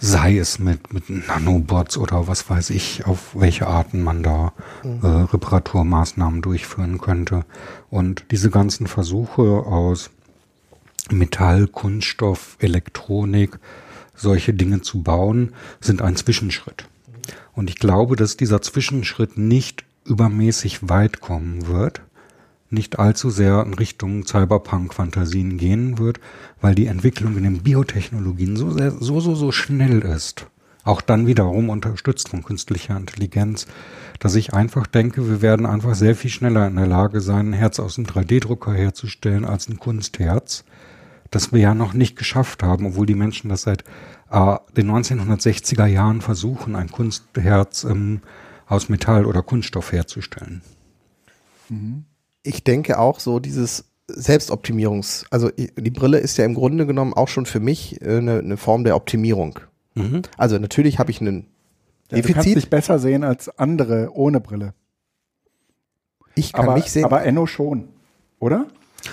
Sei 0.00 0.36
es 0.36 0.58
mit, 0.58 0.92
mit 0.92 1.08
Nanobots 1.08 1.96
oder 1.96 2.26
was 2.26 2.50
weiß 2.50 2.70
ich, 2.70 3.06
auf 3.06 3.30
welche 3.34 3.66
Arten 3.66 4.02
man 4.02 4.22
da 4.22 4.52
mhm. 4.82 5.00
äh, 5.02 5.06
Reparaturmaßnahmen 5.06 6.42
durchführen 6.42 6.98
könnte. 6.98 7.44
Und 7.88 8.26
diese 8.30 8.50
ganzen 8.50 8.86
Versuche 8.86 9.42
aus 9.42 10.10
Metall, 11.10 11.68
Kunststoff, 11.68 12.56
Elektronik, 12.60 13.58
solche 14.14 14.54
Dinge 14.54 14.80
zu 14.80 15.02
bauen, 15.02 15.52
sind 15.80 16.02
ein 16.02 16.16
Zwischenschritt. 16.16 16.86
Und 17.52 17.70
ich 17.70 17.76
glaube, 17.76 18.16
dass 18.16 18.36
dieser 18.36 18.62
Zwischenschritt 18.62 19.38
nicht 19.38 19.84
übermäßig 20.04 20.88
weit 20.88 21.20
kommen 21.20 21.66
wird, 21.66 22.02
nicht 22.70 22.98
allzu 22.98 23.30
sehr 23.30 23.62
in 23.64 23.74
Richtung 23.74 24.26
Cyberpunk-Fantasien 24.26 25.56
gehen 25.56 25.98
wird, 25.98 26.20
weil 26.60 26.74
die 26.74 26.86
Entwicklung 26.86 27.36
in 27.36 27.44
den 27.44 27.62
Biotechnologien 27.62 28.56
so, 28.56 28.70
sehr, 28.70 28.90
so, 28.90 29.20
so, 29.20 29.34
so 29.34 29.52
schnell 29.52 30.00
ist. 30.00 30.46
Auch 30.82 31.00
dann 31.00 31.26
wiederum 31.26 31.70
unterstützt 31.70 32.28
von 32.28 32.42
künstlicher 32.42 32.96
Intelligenz, 32.96 33.66
dass 34.18 34.34
ich 34.34 34.52
einfach 34.52 34.86
denke, 34.86 35.28
wir 35.28 35.40
werden 35.40 35.64
einfach 35.64 35.94
sehr 35.94 36.14
viel 36.14 36.30
schneller 36.30 36.66
in 36.66 36.76
der 36.76 36.86
Lage 36.86 37.20
sein, 37.20 37.50
ein 37.50 37.54
Herz 37.54 37.80
aus 37.80 37.96
einem 37.96 38.06
3D-Drucker 38.06 38.74
herzustellen 38.74 39.46
als 39.46 39.68
ein 39.68 39.78
Kunstherz 39.78 40.64
das 41.30 41.52
wir 41.52 41.60
ja 41.60 41.74
noch 41.74 41.94
nicht 41.94 42.16
geschafft 42.16 42.62
haben, 42.62 42.86
obwohl 42.86 43.06
die 43.06 43.14
Menschen 43.14 43.48
das 43.48 43.62
seit 43.62 43.84
äh, 44.30 44.56
den 44.76 44.90
1960er 44.90 45.86
Jahren 45.86 46.20
versuchen, 46.20 46.76
ein 46.76 46.90
Kunstherz 46.90 47.84
ähm, 47.84 48.20
aus 48.66 48.88
Metall 48.88 49.26
oder 49.26 49.42
Kunststoff 49.42 49.92
herzustellen. 49.92 50.62
Mhm. 51.68 52.04
Ich 52.42 52.64
denke 52.64 52.98
auch 52.98 53.20
so 53.20 53.40
dieses 53.40 53.84
Selbstoptimierungs, 54.06 55.24
also 55.30 55.50
die 55.50 55.90
Brille 55.90 56.18
ist 56.18 56.36
ja 56.36 56.44
im 56.44 56.54
Grunde 56.54 56.86
genommen 56.86 57.14
auch 57.14 57.28
schon 57.28 57.46
für 57.46 57.60
mich 57.60 58.02
äh, 58.02 58.18
eine, 58.18 58.38
eine 58.38 58.56
Form 58.56 58.84
der 58.84 58.96
Optimierung. 58.96 59.60
Mhm. 59.94 60.22
Also 60.36 60.58
natürlich 60.58 60.98
habe 60.98 61.10
ich 61.10 61.20
einen 61.20 61.46
ja, 62.10 62.16
Defizit. 62.16 62.28
Du 62.28 62.34
kannst 62.34 62.56
dich 62.56 62.70
besser 62.70 62.98
sehen 62.98 63.24
als 63.24 63.48
andere 63.58 64.10
ohne 64.12 64.40
Brille. 64.40 64.74
Ich 66.34 66.52
kann 66.52 66.64
aber, 66.64 66.74
mich 66.74 66.90
sehen. 66.90 67.04
Aber 67.04 67.24
Enno 67.24 67.46
schon, 67.46 67.88
oder? 68.40 68.66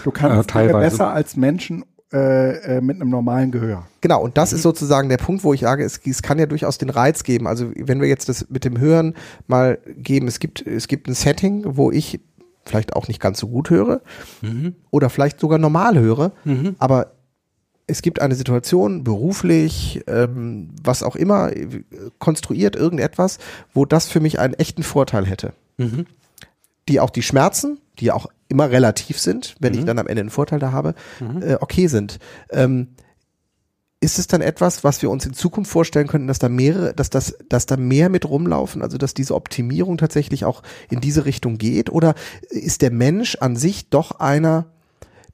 Du 0.04 0.12
kannst 0.12 0.56
äh, 0.56 0.68
besser 0.68 1.14
als 1.14 1.36
Menschen 1.36 1.86
äh, 2.14 2.78
äh, 2.78 2.82
mit 2.82 2.98
einem 2.98 3.10
normalen 3.10 3.52
Gehör. 3.52 3.88
Genau, 4.02 4.22
und 4.22 4.38
das 4.38 4.52
mhm. 4.52 4.58
ist 4.58 4.64
sozusagen 4.64 5.10
der 5.10 5.18
Punkt, 5.18 5.44
wo 5.44 5.54
ich 5.54 5.62
sage, 5.62 5.84
es, 5.84 6.00
es 6.06 6.22
kann 6.22 6.40
ja 6.40 6.46
durchaus 6.46 6.78
den 6.78 6.90
Reiz 6.90 7.24
geben. 7.24 7.48
Also 7.48 7.72
wenn 7.76 8.02
wir 8.02 8.08
jetzt 8.08 8.28
das 8.28 8.50
mit 8.50 8.66
dem 8.66 8.80
Hören 8.80 9.16
mal 9.48 9.80
geben, 9.96 10.28
es 10.28 10.40
gibt, 10.40 10.66
es 10.66 10.88
gibt 10.88 11.08
ein 11.08 11.14
Setting, 11.14 11.64
wo 11.66 11.92
ich 11.92 12.20
vielleicht 12.66 12.96
auch 12.96 13.08
nicht 13.08 13.20
ganz 13.20 13.40
so 13.40 13.48
gut 13.48 13.70
höre 13.70 14.02
mhm. 14.42 14.76
oder 14.90 15.10
vielleicht 15.10 15.40
sogar 15.40 15.58
normal 15.58 15.98
höre, 15.98 16.32
mhm. 16.44 16.76
aber 16.80 17.14
es 17.88 18.02
gibt 18.02 18.22
eine 18.22 18.36
Situation, 18.36 19.04
beruflich, 19.04 20.02
ähm, 20.08 20.70
was 20.82 21.04
auch 21.04 21.16
immer, 21.16 21.52
konstruiert 22.20 22.76
irgendetwas, 22.76 23.38
wo 23.74 23.86
das 23.86 24.08
für 24.08 24.20
mich 24.20 24.40
einen 24.40 24.54
echten 24.54 24.84
Vorteil 24.84 25.26
hätte. 25.26 25.54
Mhm. 25.78 26.06
Die 26.88 27.00
auch 27.00 27.10
die 27.10 27.22
Schmerzen, 27.22 27.80
die 28.02 28.12
auch 28.12 28.28
immer 28.50 28.70
relativ 28.70 29.20
sind, 29.20 29.56
wenn 29.60 29.74
mhm. 29.74 29.80
ich 29.80 29.86
dann 29.86 30.00
am 30.00 30.08
Ende 30.08 30.22
einen 30.22 30.30
Vorteil 30.30 30.60
da 30.60 30.72
habe, 30.72 30.96
mhm. 31.20 31.42
äh, 31.42 31.58
okay 31.62 31.88
sind. 31.88 32.20
Ähm, 32.50 32.90
ist 34.04 34.18
es 34.18 34.26
dann 34.26 34.42
etwas, 34.42 34.84
was 34.84 35.04
wir 35.04 35.12
uns 35.12 35.28
in 35.28 35.34
Zukunft 35.34 35.72
vorstellen 35.72 36.08
könnten, 36.08 36.28
dass 36.28 36.40
da 36.40 36.50
mehrere, 36.50 36.94
dass 36.96 37.12
das, 37.12 37.38
dass 37.48 37.68
da 37.68 37.78
mehr 37.78 38.10
mit 38.10 38.28
rumlaufen, 38.28 38.82
also 38.82 38.98
dass 38.98 39.14
diese 39.14 39.36
Optimierung 39.36 39.98
tatsächlich 39.98 40.44
auch 40.44 40.64
in 40.90 41.02
diese 41.02 41.26
Richtung 41.26 41.60
geht? 41.60 41.92
Oder 41.92 42.16
ist 42.50 42.82
der 42.82 42.92
Mensch 42.92 43.38
an 43.40 43.56
sich 43.56 43.90
doch 43.92 44.20
einer, 44.20 44.66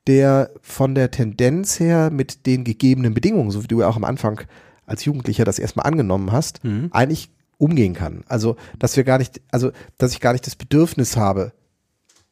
der 0.06 0.52
von 0.62 0.96
der 0.96 1.12
Tendenz 1.12 1.80
her 1.80 2.10
mit 2.12 2.46
den 2.46 2.66
gegebenen 2.66 3.14
Bedingungen, 3.14 3.52
so 3.52 3.64
wie 3.64 3.68
du 3.68 3.80
ja 3.80 3.88
auch 3.88 3.96
am 3.96 4.04
Anfang 4.04 4.42
als 4.86 5.06
Jugendlicher 5.06 5.46
das 5.46 5.60
erstmal 5.60 5.86
angenommen 5.86 6.34
hast, 6.34 6.64
mhm. 6.64 6.90
eigentlich 6.92 7.30
umgehen 7.58 7.94
kann. 7.94 8.24
Also, 8.28 8.58
dass 8.80 8.98
wir 8.98 9.06
gar 9.06 9.18
nicht, 9.18 9.42
also, 9.50 9.72
dass 9.98 10.12
ich 10.12 10.20
gar 10.20 10.34
nicht 10.34 10.46
das 10.46 10.56
Bedürfnis 10.56 11.16
habe, 11.16 11.54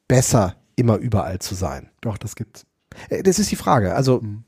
besser 0.08 0.56
immer 0.76 0.98
überall 0.98 1.40
zu 1.40 1.56
sein. 1.56 1.90
Doch, 2.02 2.18
das 2.18 2.36
gibt's. 2.36 2.66
Äh, 3.10 3.24
das 3.24 3.40
ist 3.40 3.52
die 3.52 3.56
Frage. 3.56 3.96
Also, 3.96 4.22
mhm. 4.22 4.44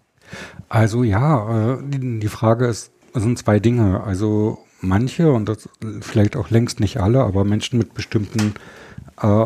also 0.69 1.03
ja, 1.03 1.75
äh, 1.75 1.77
die 1.89 2.27
Frage 2.27 2.67
ist, 2.67 2.91
sind 3.13 3.37
zwei 3.39 3.59
Dinge. 3.59 4.03
Also 4.03 4.59
manche 4.81 5.31
und 5.31 5.49
das 5.49 5.69
vielleicht 6.01 6.35
auch 6.35 6.49
längst 6.49 6.79
nicht 6.79 6.97
alle, 6.97 7.23
aber 7.23 7.43
Menschen 7.43 7.79
mit 7.79 7.93
bestimmten 7.93 8.53
äh, 9.21 9.45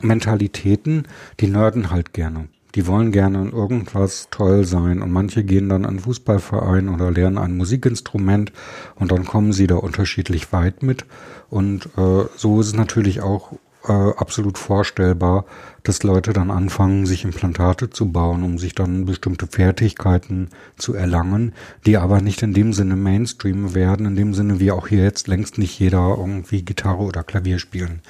Mentalitäten, 0.00 1.08
die 1.40 1.48
nörden 1.48 1.90
halt 1.90 2.12
gerne. 2.12 2.48
Die 2.74 2.86
wollen 2.86 3.12
gerne 3.12 3.40
in 3.40 3.50
irgendwas 3.50 4.28
toll 4.30 4.64
sein 4.64 5.00
und 5.00 5.10
manche 5.10 5.42
gehen 5.42 5.68
dann 5.68 5.84
an 5.84 5.90
einen 5.90 5.98
Fußballverein 6.00 6.90
oder 6.90 7.10
lernen 7.10 7.38
ein 7.38 7.56
Musikinstrument 7.56 8.52
und 8.96 9.10
dann 9.10 9.24
kommen 9.24 9.52
sie 9.52 9.66
da 9.66 9.76
unterschiedlich 9.76 10.52
weit 10.52 10.82
mit. 10.82 11.06
Und 11.48 11.86
äh, 11.96 12.26
so 12.36 12.60
ist 12.60 12.68
es 12.68 12.74
natürlich 12.74 13.22
auch 13.22 13.52
äh, 13.88 14.12
absolut 14.16 14.58
vorstellbar, 14.58 15.44
dass 15.82 16.02
Leute 16.02 16.32
dann 16.32 16.50
anfangen, 16.50 17.06
sich 17.06 17.24
Implantate 17.24 17.90
zu 17.90 18.12
bauen, 18.12 18.42
um 18.42 18.58
sich 18.58 18.74
dann 18.74 19.06
bestimmte 19.06 19.46
Fertigkeiten 19.46 20.50
zu 20.76 20.94
erlangen, 20.94 21.52
die 21.86 21.96
aber 21.96 22.20
nicht 22.20 22.42
in 22.42 22.52
dem 22.52 22.72
Sinne 22.72 22.96
Mainstream 22.96 23.74
werden, 23.74 24.06
in 24.06 24.16
dem 24.16 24.34
Sinne 24.34 24.60
wie 24.60 24.70
auch 24.70 24.88
hier 24.88 25.02
jetzt 25.02 25.28
längst 25.28 25.58
nicht 25.58 25.78
jeder 25.78 26.16
irgendwie 26.18 26.62
Gitarre 26.62 27.02
oder 27.02 27.22
Klavier 27.22 27.58
spielen 27.58 28.02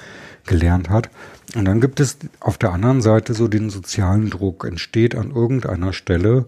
gelernt 0.45 0.89
hat. 0.89 1.09
Und 1.55 1.65
dann 1.65 1.79
gibt 1.79 1.99
es 1.99 2.17
auf 2.39 2.57
der 2.57 2.73
anderen 2.73 3.01
Seite 3.01 3.33
so 3.33 3.47
den 3.47 3.69
sozialen 3.69 4.29
Druck, 4.29 4.65
entsteht 4.65 5.15
an 5.15 5.31
irgendeiner 5.31 5.93
Stelle 5.93 6.45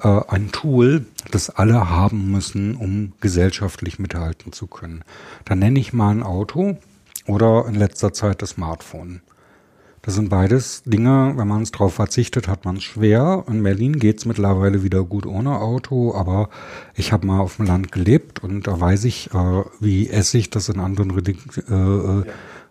äh, 0.00 0.20
ein 0.28 0.52
Tool, 0.52 1.06
das 1.30 1.50
alle 1.50 1.88
haben 1.88 2.30
müssen, 2.30 2.76
um 2.76 3.12
gesellschaftlich 3.20 3.98
mithalten 3.98 4.52
zu 4.52 4.66
können. 4.66 5.02
Dann 5.44 5.60
nenne 5.60 5.78
ich 5.78 5.92
mal 5.92 6.10
ein 6.10 6.22
Auto 6.22 6.76
oder 7.26 7.66
in 7.66 7.74
letzter 7.74 8.12
Zeit 8.12 8.42
das 8.42 8.50
Smartphone. 8.50 9.20
Das 10.04 10.16
sind 10.16 10.28
beides 10.28 10.82
Dinge, 10.84 11.32
wenn 11.36 11.48
man 11.48 11.62
es 11.62 11.70
drauf 11.70 11.94
verzichtet, 11.94 12.46
hat 12.46 12.66
man 12.66 12.76
es 12.76 12.82
schwer. 12.82 13.44
In 13.48 13.62
Berlin 13.62 13.98
geht's 13.98 14.26
mittlerweile 14.26 14.82
wieder 14.82 15.02
gut 15.02 15.24
ohne 15.24 15.58
Auto, 15.60 16.14
aber 16.14 16.50
ich 16.94 17.10
habe 17.10 17.26
mal 17.26 17.40
auf 17.40 17.56
dem 17.56 17.64
Land 17.64 17.90
gelebt 17.90 18.44
und 18.44 18.66
da 18.66 18.78
weiß 18.78 19.04
ich, 19.04 19.32
äh, 19.32 19.62
wie 19.80 20.10
essig 20.10 20.50
das 20.50 20.68
in 20.68 20.78
anderen 20.78 21.10
Re 21.10 21.22
äh, 21.22 21.32
ja. 21.70 22.24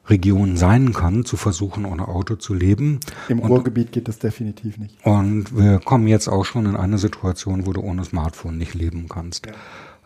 Regionen 0.08 0.58
sein 0.58 0.94
kann, 0.94 1.24
zu 1.26 1.38
versuchen, 1.38 1.86
ohne 1.86 2.08
Auto 2.08 2.36
zu 2.36 2.54
leben. 2.54 3.00
Im 3.30 3.40
und, 3.40 3.50
Ruhrgebiet 3.50 3.94
geht 3.94 4.08
das 4.08 4.20
definitiv 4.20 4.78
nicht. 4.78 4.98
Und 5.06 5.58
wir 5.58 5.80
kommen 5.80 6.08
jetzt 6.08 6.28
auch 6.28 6.44
schon 6.44 6.66
in 6.66 6.76
eine 6.76 6.98
Situation, 6.98 7.66
wo 7.66 7.74
du 7.74 7.82
ohne 7.82 8.04
Smartphone 8.04 8.58
nicht 8.58 8.74
leben 8.74 9.08
kannst. 9.08 9.48
Ja. 9.48 9.54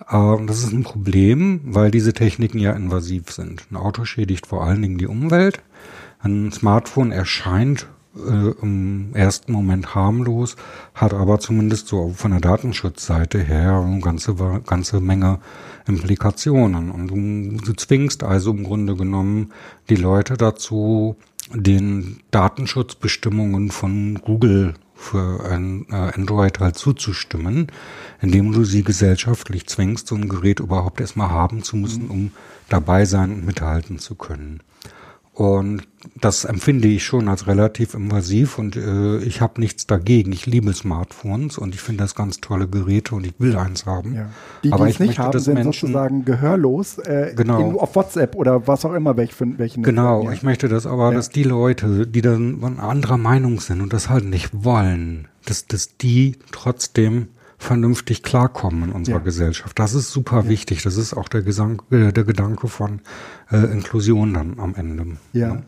Äh, 0.10 0.46
das 0.46 0.64
ist 0.64 0.74
ein 0.74 0.84
Problem, 0.84 1.62
weil 1.64 1.92
diese 1.92 2.14
Techniken 2.14 2.60
ja 2.60 2.72
invasiv 2.74 3.32
sind. 3.32 3.68
Ein 3.72 3.78
Auto 3.78 4.06
schädigt 4.06 4.48
vor 4.48 4.64
allen 4.64 4.82
Dingen 4.82 4.98
die 4.98 5.08
Umwelt. 5.08 5.62
Ein 6.20 6.52
Smartphone 6.52 7.12
erscheint 7.12 7.88
äh, 8.16 8.52
im 8.62 9.12
ersten 9.14 9.52
Moment 9.52 9.94
harmlos, 9.94 10.56
hat 10.94 11.14
aber 11.14 11.40
zumindest 11.40 11.88
so 11.88 12.14
von 12.16 12.32
der 12.32 12.40
Datenschutzseite 12.40 13.40
her 13.40 13.84
eine 13.86 14.02
ganze, 14.02 14.36
ganze 14.66 15.00
Menge 15.00 15.40
Implikationen. 15.88 16.92
Und 16.92 17.08
du, 17.08 17.66
du 17.66 17.74
zwingst 17.74 18.24
also 18.24 18.52
im 18.52 18.64
Grunde 18.64 18.96
genommen 18.96 19.52
die 19.90 19.96
Leute 19.96 20.36
dazu, 20.36 21.16
den 21.54 22.20
Datenschutzbestimmungen 22.32 23.72
von 23.72 24.20
Google 24.22 24.74
für 24.98 25.46
ein 25.50 25.86
äh, 25.90 25.96
Android 25.96 26.60
halt 26.60 26.78
zuzustimmen, 26.78 27.68
indem 28.20 28.52
du 28.52 28.66
sie 28.66 28.84
gesellschaftlich 28.84 29.68
zwingst, 29.68 30.08
so 30.08 30.16
ein 30.16 30.28
Gerät 30.28 30.60
überhaupt 30.60 31.00
erstmal 31.00 31.30
haben 31.30 31.64
zu 31.64 31.78
müssen, 31.78 32.10
um 32.10 32.32
dabei 32.68 33.06
sein 33.06 33.32
und 33.32 33.46
mithalten 33.46 34.00
zu 34.00 34.16
können. 34.16 34.62
Und 35.38 35.84
das 36.20 36.46
empfinde 36.46 36.88
ich 36.88 37.06
schon 37.06 37.28
als 37.28 37.46
relativ 37.46 37.94
invasiv 37.94 38.58
und 38.58 38.76
äh, 38.76 39.20
ich 39.20 39.40
habe 39.40 39.62
nichts 39.62 39.86
dagegen. 39.86 40.32
Ich 40.32 40.48
liebe 40.48 40.74
Smartphones 40.74 41.60
und 41.60 41.76
ich 41.76 41.82
finde 41.82 42.04
das 42.06 42.16
ganz 42.16 42.42
tolle 42.42 42.68
Geräte 42.68 43.14
und 43.14 43.24
ich 43.24 43.36
will 43.38 43.56
eins 43.56 43.86
haben. 43.86 44.16
Ja. 44.16 44.30
Die, 44.64 44.74
Aber 44.74 44.86
die 44.86 44.94
es 44.94 45.00
nicht 45.00 45.20
haben, 45.20 45.38
sind 45.38 45.54
Menschen, 45.54 45.90
sozusagen 45.90 46.26
gehörlos 46.26 46.98
äh, 46.98 47.34
genau. 47.36 47.60
in, 47.60 47.78
auf 47.78 47.96
WhatsApp 47.96 48.34
oder 48.34 48.66
was 48.66 48.84
auch 48.84 48.94
immer, 48.94 49.16
welch, 49.16 49.34
welchen. 49.38 49.84
Genau, 49.84 50.24
ja. 50.24 50.32
ich 50.32 50.42
möchte 50.42 50.70
das 50.70 50.88
aber, 50.88 51.12
ja. 51.12 51.18
dass 51.18 51.30
die 51.30 51.44
Leute, 51.44 52.08
die 52.08 52.22
dann 52.22 52.80
anderer 52.80 53.18
Meinung 53.18 53.60
sind 53.60 53.82
und 53.82 53.94
das 53.94 54.10
halt 54.10 54.26
nicht 54.26 54.50
wollen, 54.64 55.28
dass, 55.46 55.68
dass 55.68 55.98
die 55.98 56.38
trotzdem 56.52 57.28
vernünftig 57.58 58.24
klarkommen 58.24 58.84
in 58.84 58.92
unserer 58.92 59.18
ja. 59.18 59.24
Gesellschaft. 59.24 59.78
Das 59.80 59.94
ist 59.94 60.12
super 60.12 60.44
ja. 60.44 60.50
wichtig. 60.50 60.84
Das 60.84 60.96
ist 60.98 61.14
auch 61.14 61.28
der, 61.28 61.42
Gesang, 61.42 61.82
äh, 61.92 62.12
der 62.14 62.24
Gedanke 62.24 62.68
von 62.68 63.02
äh, 63.52 63.58
Inklusion 63.58 64.34
dann 64.34 64.60
am 64.60 64.76
Ende. 64.76 65.18
Ja. 65.34 65.56
Ne? 65.56 65.64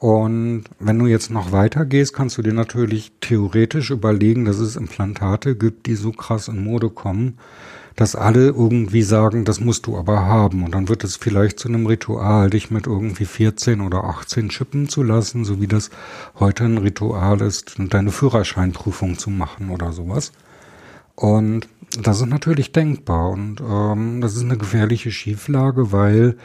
Und 0.00 0.64
wenn 0.78 0.98
du 0.98 1.06
jetzt 1.06 1.30
noch 1.30 1.52
weiter 1.52 1.84
gehst, 1.84 2.14
kannst 2.14 2.38
du 2.38 2.42
dir 2.42 2.54
natürlich 2.54 3.12
theoretisch 3.20 3.90
überlegen, 3.90 4.46
dass 4.46 4.58
es 4.58 4.76
Implantate 4.76 5.56
gibt, 5.56 5.86
die 5.86 5.94
so 5.94 6.10
krass 6.10 6.48
in 6.48 6.64
Mode 6.64 6.88
kommen, 6.88 7.36
dass 7.96 8.16
alle 8.16 8.46
irgendwie 8.46 9.02
sagen, 9.02 9.44
das 9.44 9.60
musst 9.60 9.86
du 9.86 9.98
aber 9.98 10.20
haben. 10.24 10.62
Und 10.62 10.74
dann 10.74 10.88
wird 10.88 11.04
es 11.04 11.16
vielleicht 11.16 11.58
zu 11.58 11.68
einem 11.68 11.84
Ritual, 11.84 12.48
dich 12.48 12.70
mit 12.70 12.86
irgendwie 12.86 13.26
14 13.26 13.82
oder 13.82 14.04
18 14.04 14.48
chippen 14.48 14.88
zu 14.88 15.02
lassen, 15.02 15.44
so 15.44 15.60
wie 15.60 15.66
das 15.66 15.90
heute 16.38 16.64
ein 16.64 16.78
Ritual 16.78 17.42
ist, 17.42 17.74
deine 17.76 18.10
Führerscheinprüfung 18.10 19.18
zu 19.18 19.28
machen 19.28 19.68
oder 19.68 19.92
sowas. 19.92 20.32
Und 21.20 21.68
das 22.02 22.20
ist 22.20 22.28
natürlich 22.28 22.72
denkbar 22.72 23.30
und 23.30 23.60
ähm, 23.60 24.20
das 24.22 24.34
ist 24.36 24.42
eine 24.42 24.56
gefährliche 24.56 25.10
Schieflage, 25.10 25.92
weil 25.92 26.36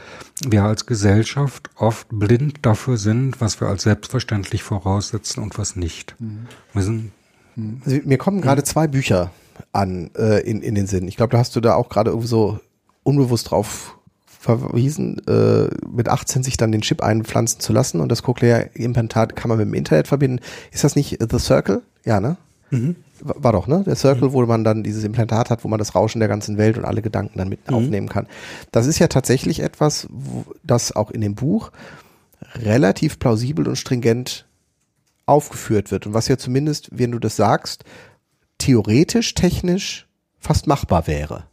wir 0.45 0.63
als 0.63 0.85
Gesellschaft 0.85 1.69
oft 1.77 2.07
blind 2.11 2.65
dafür 2.65 2.97
sind, 2.97 3.39
was 3.39 3.61
wir 3.61 3.69
als 3.69 3.83
selbstverständlich 3.83 4.63
voraussetzen 4.63 5.41
und 5.41 5.57
was 5.57 5.77
nicht. 5.77 6.15
Mhm. 6.19 6.47
Wir 6.73 6.81
sind, 6.81 7.11
mhm. 7.55 7.81
also 7.85 7.99
mir 8.03 8.17
kommen 8.17 8.41
gerade 8.41 8.63
zwei 8.63 8.87
Bücher 8.87 9.31
an 9.71 10.11
äh, 10.17 10.41
in, 10.41 10.61
in 10.61 10.75
den 10.75 10.87
Sinn. 10.87 11.07
Ich 11.07 11.15
glaube, 11.15 11.31
da 11.31 11.37
hast 11.37 11.55
du 11.55 11.61
da 11.61 11.75
auch 11.75 11.87
gerade 11.87 12.09
irgendwie 12.09 12.27
so 12.27 12.59
unbewusst 13.03 13.51
drauf 13.51 13.97
verwiesen, 14.25 15.25
äh, 15.27 15.69
mit 15.87 16.09
18 16.09 16.43
sich 16.43 16.57
dann 16.57 16.73
den 16.73 16.81
Chip 16.81 17.01
einpflanzen 17.01 17.61
zu 17.61 17.71
lassen 17.71 18.01
und 18.01 18.09
das 18.09 18.23
Cochlea-Implantat 18.23 19.37
kann 19.37 19.47
man 19.47 19.57
mit 19.57 19.67
dem 19.67 19.73
Internet 19.73 20.07
verbinden. 20.09 20.43
Ist 20.71 20.83
das 20.83 20.97
nicht 20.97 21.17
The 21.31 21.39
Circle? 21.39 21.81
Ja, 22.03 22.19
ne? 22.19 22.35
Mhm. 22.71 22.95
War 23.21 23.53
doch, 23.53 23.67
ne? 23.67 23.83
Der 23.85 23.95
Circle, 23.95 24.29
mhm. 24.29 24.33
wo 24.33 24.45
man 24.45 24.63
dann 24.63 24.83
dieses 24.83 25.03
Implantat 25.03 25.49
hat, 25.49 25.63
wo 25.63 25.67
man 25.67 25.79
das 25.79 25.95
Rauschen 25.95 26.19
der 26.19 26.27
ganzen 26.27 26.57
Welt 26.57 26.77
und 26.77 26.85
alle 26.85 27.01
Gedanken 27.01 27.37
dann 27.37 27.49
mit 27.49 27.69
mhm. 27.69 27.75
aufnehmen 27.75 28.09
kann. 28.09 28.27
Das 28.71 28.87
ist 28.87 28.99
ja 28.99 29.07
tatsächlich 29.07 29.61
etwas, 29.61 30.07
wo, 30.09 30.45
das 30.63 30.95
auch 30.95 31.11
in 31.11 31.21
dem 31.21 31.35
Buch 31.35 31.71
relativ 32.55 33.19
plausibel 33.19 33.67
und 33.67 33.77
stringent 33.77 34.45
aufgeführt 35.25 35.91
wird 35.91 36.05
und 36.05 36.13
was 36.13 36.27
ja 36.27 36.37
zumindest, 36.37 36.89
wenn 36.91 37.11
du 37.11 37.19
das 37.19 37.35
sagst, 37.35 37.83
theoretisch, 38.57 39.33
technisch 39.33 40.07
fast 40.39 40.67
machbar 40.67 41.07
wäre. 41.07 41.45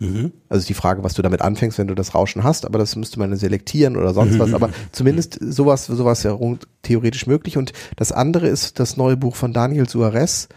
Mhm. 0.00 0.32
Also 0.48 0.66
die 0.66 0.74
Frage, 0.74 1.02
was 1.02 1.14
du 1.14 1.22
damit 1.22 1.42
anfängst, 1.42 1.78
wenn 1.78 1.88
du 1.88 1.94
das 1.94 2.14
Rauschen 2.14 2.44
hast, 2.44 2.64
aber 2.66 2.78
das 2.78 2.96
müsste 2.96 3.18
man 3.18 3.34
selektieren 3.36 3.96
oder 3.96 4.14
sonst 4.14 4.34
mhm. 4.34 4.38
was. 4.38 4.54
Aber 4.54 4.70
zumindest 4.92 5.38
sowas, 5.40 5.86
sowas 5.86 6.22
ja 6.22 6.38
theoretisch 6.82 7.26
möglich. 7.26 7.56
Und 7.56 7.72
das 7.96 8.12
andere 8.12 8.48
ist 8.48 8.78
das 8.78 8.96
neue 8.96 9.16
Buch 9.16 9.36
von 9.36 9.52
Daniel 9.52 9.88
Suarez. 9.88 10.48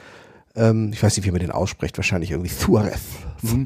Ähm, 0.56 0.92
ich 0.94 1.02
weiß 1.02 1.16
nicht, 1.18 1.26
wie 1.26 1.32
man 1.32 1.40
den 1.40 1.52
ausspricht, 1.52 1.98
wahrscheinlich 1.98 2.32
irgendwie 2.32 2.50
Suarez. 2.50 3.02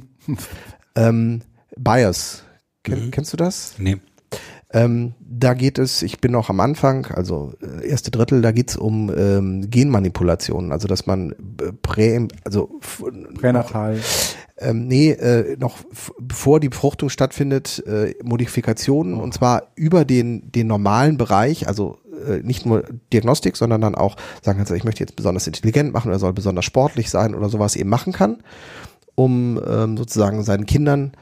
Ähm, 0.97 1.41
Bias. 1.77 2.43
Ken, 2.83 3.07
mhm. 3.07 3.11
Kennst 3.11 3.33
du 3.33 3.38
das? 3.38 3.75
Nee. 3.77 3.97
Ähm, 4.73 5.13
da 5.19 5.53
geht 5.53 5.77
es, 5.77 6.01
ich 6.01 6.19
bin 6.19 6.31
noch 6.31 6.49
am 6.49 6.59
Anfang, 6.59 7.05
also 7.07 7.53
äh, 7.61 7.88
erste 7.88 8.11
Drittel, 8.11 8.41
da 8.41 8.51
geht 8.51 8.71
es 8.71 8.77
um 8.77 9.11
ähm, 9.15 9.69
Genmanipulationen, 9.69 10.71
also 10.71 10.88
dass 10.88 11.05
man 11.05 11.31
äh, 11.61 11.71
prä, 11.81 12.27
also 12.43 12.79
pränatal. 13.39 13.99
Ähm, 14.57 14.88
nee, 14.88 15.11
äh, 15.11 15.55
noch 15.57 15.77
bevor 16.19 16.59
die 16.59 16.69
Befruchtung 16.69 17.09
stattfindet, 17.09 17.83
äh, 17.86 18.15
Modifikationen 18.23 19.15
oh. 19.15 19.21
und 19.21 19.33
zwar 19.33 19.71
über 19.75 20.03
den, 20.03 20.51
den 20.51 20.67
normalen 20.67 21.17
Bereich, 21.17 21.67
also 21.67 21.99
äh, 22.18 22.41
nicht 22.43 22.66
nur 22.66 22.84
Diagnostik, 23.13 23.57
sondern 23.57 23.82
dann 23.82 23.95
auch 23.95 24.16
sagen 24.41 24.57
kannst, 24.57 24.72
ich 24.72 24.84
möchte 24.84 25.03
jetzt 25.03 25.16
besonders 25.16 25.47
intelligent 25.47 25.93
machen 25.93 26.09
oder 26.09 26.20
soll 26.20 26.34
besonders 26.34 26.66
sportlich 26.66 27.09
sein 27.09 27.36
oder 27.36 27.49
sowas 27.49 27.76
eben 27.76 27.89
machen 27.89 28.13
kann, 28.13 28.43
um 29.16 29.59
ähm, 29.68 29.97
sozusagen 29.97 30.43
seinen 30.43 30.66
Kindern 30.66 31.13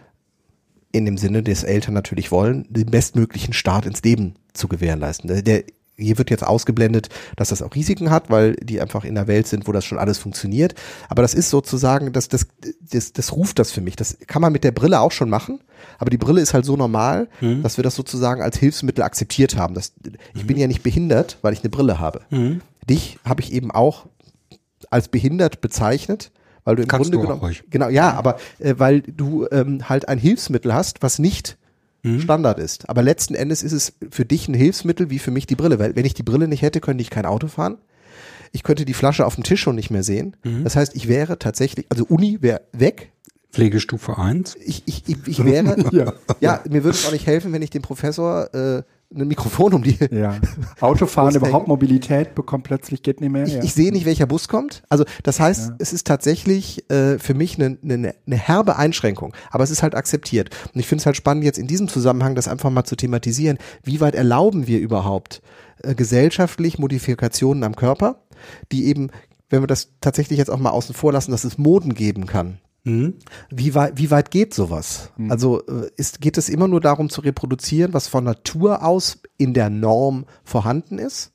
in 0.92 1.06
dem 1.06 1.18
Sinne 1.18 1.44
des 1.44 1.64
Eltern 1.64 1.94
natürlich 1.94 2.32
wollen, 2.32 2.66
den 2.70 2.86
bestmöglichen 2.86 3.54
Start 3.54 3.86
ins 3.86 4.04
Leben 4.04 4.36
zu 4.54 4.68
gewährleisten. 4.68 5.28
Der, 5.28 5.42
der 5.42 5.64
hier 5.98 6.18
wird 6.18 6.30
jetzt 6.30 6.46
ausgeblendet, 6.46 7.10
dass 7.36 7.50
das 7.50 7.62
auch 7.62 7.76
Risiken 7.76 8.10
hat, 8.10 8.30
weil 8.30 8.56
die 8.56 8.82
einfach 8.82 9.06
in 9.06 9.16
der 9.16 9.28
Welt 9.28 9.48
sind, 9.48 9.68
wo 9.68 9.72
das 9.72 9.86
schon 9.86 9.98
alles 9.98 10.18
funktioniert. 10.18 10.76
Aber 11.10 11.22
das 11.22 11.34
ist 11.34 11.50
sozusagen, 11.50 12.12
das, 12.14 12.28
das, 12.28 12.48
das, 12.82 13.14
das 13.14 13.32
ruft 13.34 13.60
das 13.60 13.72
für 13.72 13.82
mich. 13.82 13.96
Das 13.96 14.18
kann 14.28 14.42
man 14.42 14.52
mit 14.52 14.64
der 14.64 14.72
Brille 14.72 15.00
auch 15.00 15.12
schon 15.12 15.30
machen. 15.30 15.60
Aber 16.00 16.10
die 16.10 16.18
Brille 16.18 16.42
ist 16.42 16.54
halt 16.54 16.66
so 16.66 16.76
normal, 16.76 17.28
mhm. 17.42 17.62
dass 17.64 17.78
wir 17.78 17.84
das 17.84 17.96
sozusagen 17.96 18.42
als 18.42 18.58
Hilfsmittel 18.58 19.04
akzeptiert 19.04 19.56
haben. 19.56 19.76
Das, 19.76 19.94
ich 20.34 20.44
mhm. 20.44 20.48
bin 20.48 20.58
ja 20.58 20.68
nicht 20.68 20.84
behindert, 20.84 21.38
weil 21.42 21.54
ich 21.54 21.62
eine 21.62 21.70
Brille 21.70 22.00
habe. 22.00 22.22
Mhm. 22.30 22.62
Dich 22.90 23.20
habe 23.24 23.42
ich 23.42 23.54
eben 23.54 23.72
auch 23.72 24.08
als 24.90 25.08
behindert 25.08 25.62
bezeichnet 25.62 26.32
weil 26.66 26.78
du 26.78 26.84
im 26.84 26.88
Kannst 26.88 27.12
Grunde 27.12 27.28
genommen 27.28 27.56
genau 27.70 27.90
ja, 27.90 28.14
aber 28.14 28.38
äh, 28.60 28.76
weil 28.78 29.02
du 29.02 29.48
ähm, 29.52 29.90
halt 29.90 30.08
ein 30.08 30.18
Hilfsmittel 30.18 30.74
hast, 30.74 31.02
was 31.02 31.20
nicht 31.20 31.58
mhm. 32.04 32.22
Standard 32.22 32.60
ist. 32.60 32.90
Aber 32.90 33.02
letzten 33.02 33.36
Endes 33.36 33.64
ist 33.64 33.72
es 33.72 33.94
für 34.10 34.26
dich 34.26 34.48
ein 34.48 34.54
Hilfsmittel 34.54 35.10
wie 35.10 35.20
für 35.20 35.32
mich 35.32 35.48
die 35.48 35.56
Brille, 35.56 35.80
weil 35.80 35.96
wenn 35.96 36.06
ich 36.06 36.14
die 36.14 36.24
Brille 36.24 36.48
nicht 36.48 36.62
hätte, 36.62 36.82
könnte 36.82 37.02
ich 37.02 37.10
kein 37.10 37.26
Auto 37.26 37.48
fahren. 37.48 37.78
Ich 38.52 38.62
könnte 38.62 38.86
die 38.86 38.94
Flasche 38.94 39.26
auf 39.26 39.36
dem 39.36 39.44
Tisch 39.44 39.62
schon 39.62 39.76
nicht 39.76 39.90
mehr 39.90 40.04
sehen. 40.04 40.36
Mhm. 40.44 40.64
Das 40.64 40.76
heißt, 40.76 40.96
ich 40.96 41.08
wäre 41.08 41.40
tatsächlich, 41.40 41.88
also 41.90 42.06
Uni 42.06 42.38
wäre 42.42 42.62
weg. 42.72 43.12
Pflegestufe 43.52 44.18
1? 44.18 44.56
Ich, 44.64 44.84
ich, 44.86 45.04
ich, 45.08 45.28
ich 45.28 45.44
wäre, 45.44 45.76
ja. 45.92 46.14
ja, 46.40 46.64
mir 46.70 46.84
würde 46.84 46.98
es 46.98 47.06
auch 47.08 47.12
nicht 47.12 47.26
helfen, 47.26 47.52
wenn 47.54 47.62
ich 47.62 47.72
den 47.72 47.82
Professor 47.82 48.54
äh, 48.54 48.84
ein 49.16 49.28
Mikrofon 49.28 49.74
um 49.74 49.84
die. 49.84 49.98
Ja. 50.12 50.36
Autofahren, 50.80 51.36
überhaupt 51.36 51.68
Mobilität 51.68 52.36
bekommt 52.36 52.66
plötzlich, 52.66 53.04
geht 53.04 53.22
nicht 53.22 53.32
mehr. 53.32 53.46
Ich, 53.46 53.54
ja. 53.54 53.64
ich 53.64 53.74
sehe 53.74 53.92
nicht, 53.92 54.06
welcher 54.06 54.26
Bus 54.26 54.48
kommt. 54.48 54.84
Also 54.90 55.06
das 55.24 55.40
heißt, 55.40 55.70
ja. 55.70 55.76
es 55.80 55.94
ist 55.94 56.08
tatsächlich 56.08 56.90
äh, 56.90 57.18
für 57.20 57.34
mich 57.34 57.60
eine, 57.60 57.78
eine, 57.84 58.16
eine 58.26 58.36
herbe 58.36 58.78
Einschränkung, 58.78 59.34
aber 59.52 59.64
es 59.64 59.72
ist 59.72 59.84
halt 59.84 59.96
akzeptiert. 59.96 60.50
Und 60.74 60.80
ich 60.80 60.88
finde 60.88 61.02
es 61.02 61.06
halt 61.06 61.18
spannend, 61.18 61.44
jetzt 61.44 61.58
in 61.58 61.68
diesem 61.68 61.88
Zusammenhang 61.88 62.36
das 62.36 62.48
einfach 62.48 62.70
mal 62.70 62.84
zu 62.84 62.96
thematisieren. 62.96 63.58
Wie 63.84 64.02
weit 64.02 64.16
erlauben 64.16 64.68
wir 64.68 64.80
überhaupt 64.80 65.42
äh, 65.82 65.96
gesellschaftlich 65.96 66.80
Modifikationen 66.80 67.64
am 67.64 67.76
Körper, 67.76 68.24
die 68.72 68.86
eben, 68.86 69.10
wenn 69.50 69.62
wir 69.62 69.68
das 69.68 69.90
tatsächlich 70.02 70.38
jetzt 70.40 70.50
auch 70.50 70.60
mal 70.60 70.72
außen 70.72 70.96
vor 70.96 71.12
lassen, 71.12 71.32
dass 71.32 71.44
es 71.44 71.58
Moden 71.58 71.94
geben 71.94 72.26
kann 72.26 72.60
Mhm. 72.84 73.16
Wie, 73.50 73.76
weit, 73.76 73.98
wie 73.98 74.12
weit 74.12 74.32
geht 74.32 74.54
sowas? 74.54 75.12
Mhm. 75.18 75.32
Also 75.32 75.66
äh, 75.68 75.90
ist, 75.96 76.20
geht 76.22 76.38
es 76.38 76.50
immer 76.50 76.68
nur 76.68 76.82
darum 76.82 77.10
zu 77.10 77.22
reproduzieren, 77.22 77.94
was 77.94 78.08
von 78.08 78.24
Natur 78.24 78.84
aus 78.84 79.20
in 79.38 79.54
der 79.54 79.70
Norm 79.70 80.26
vorhanden 80.44 81.00
ist? 81.00 81.32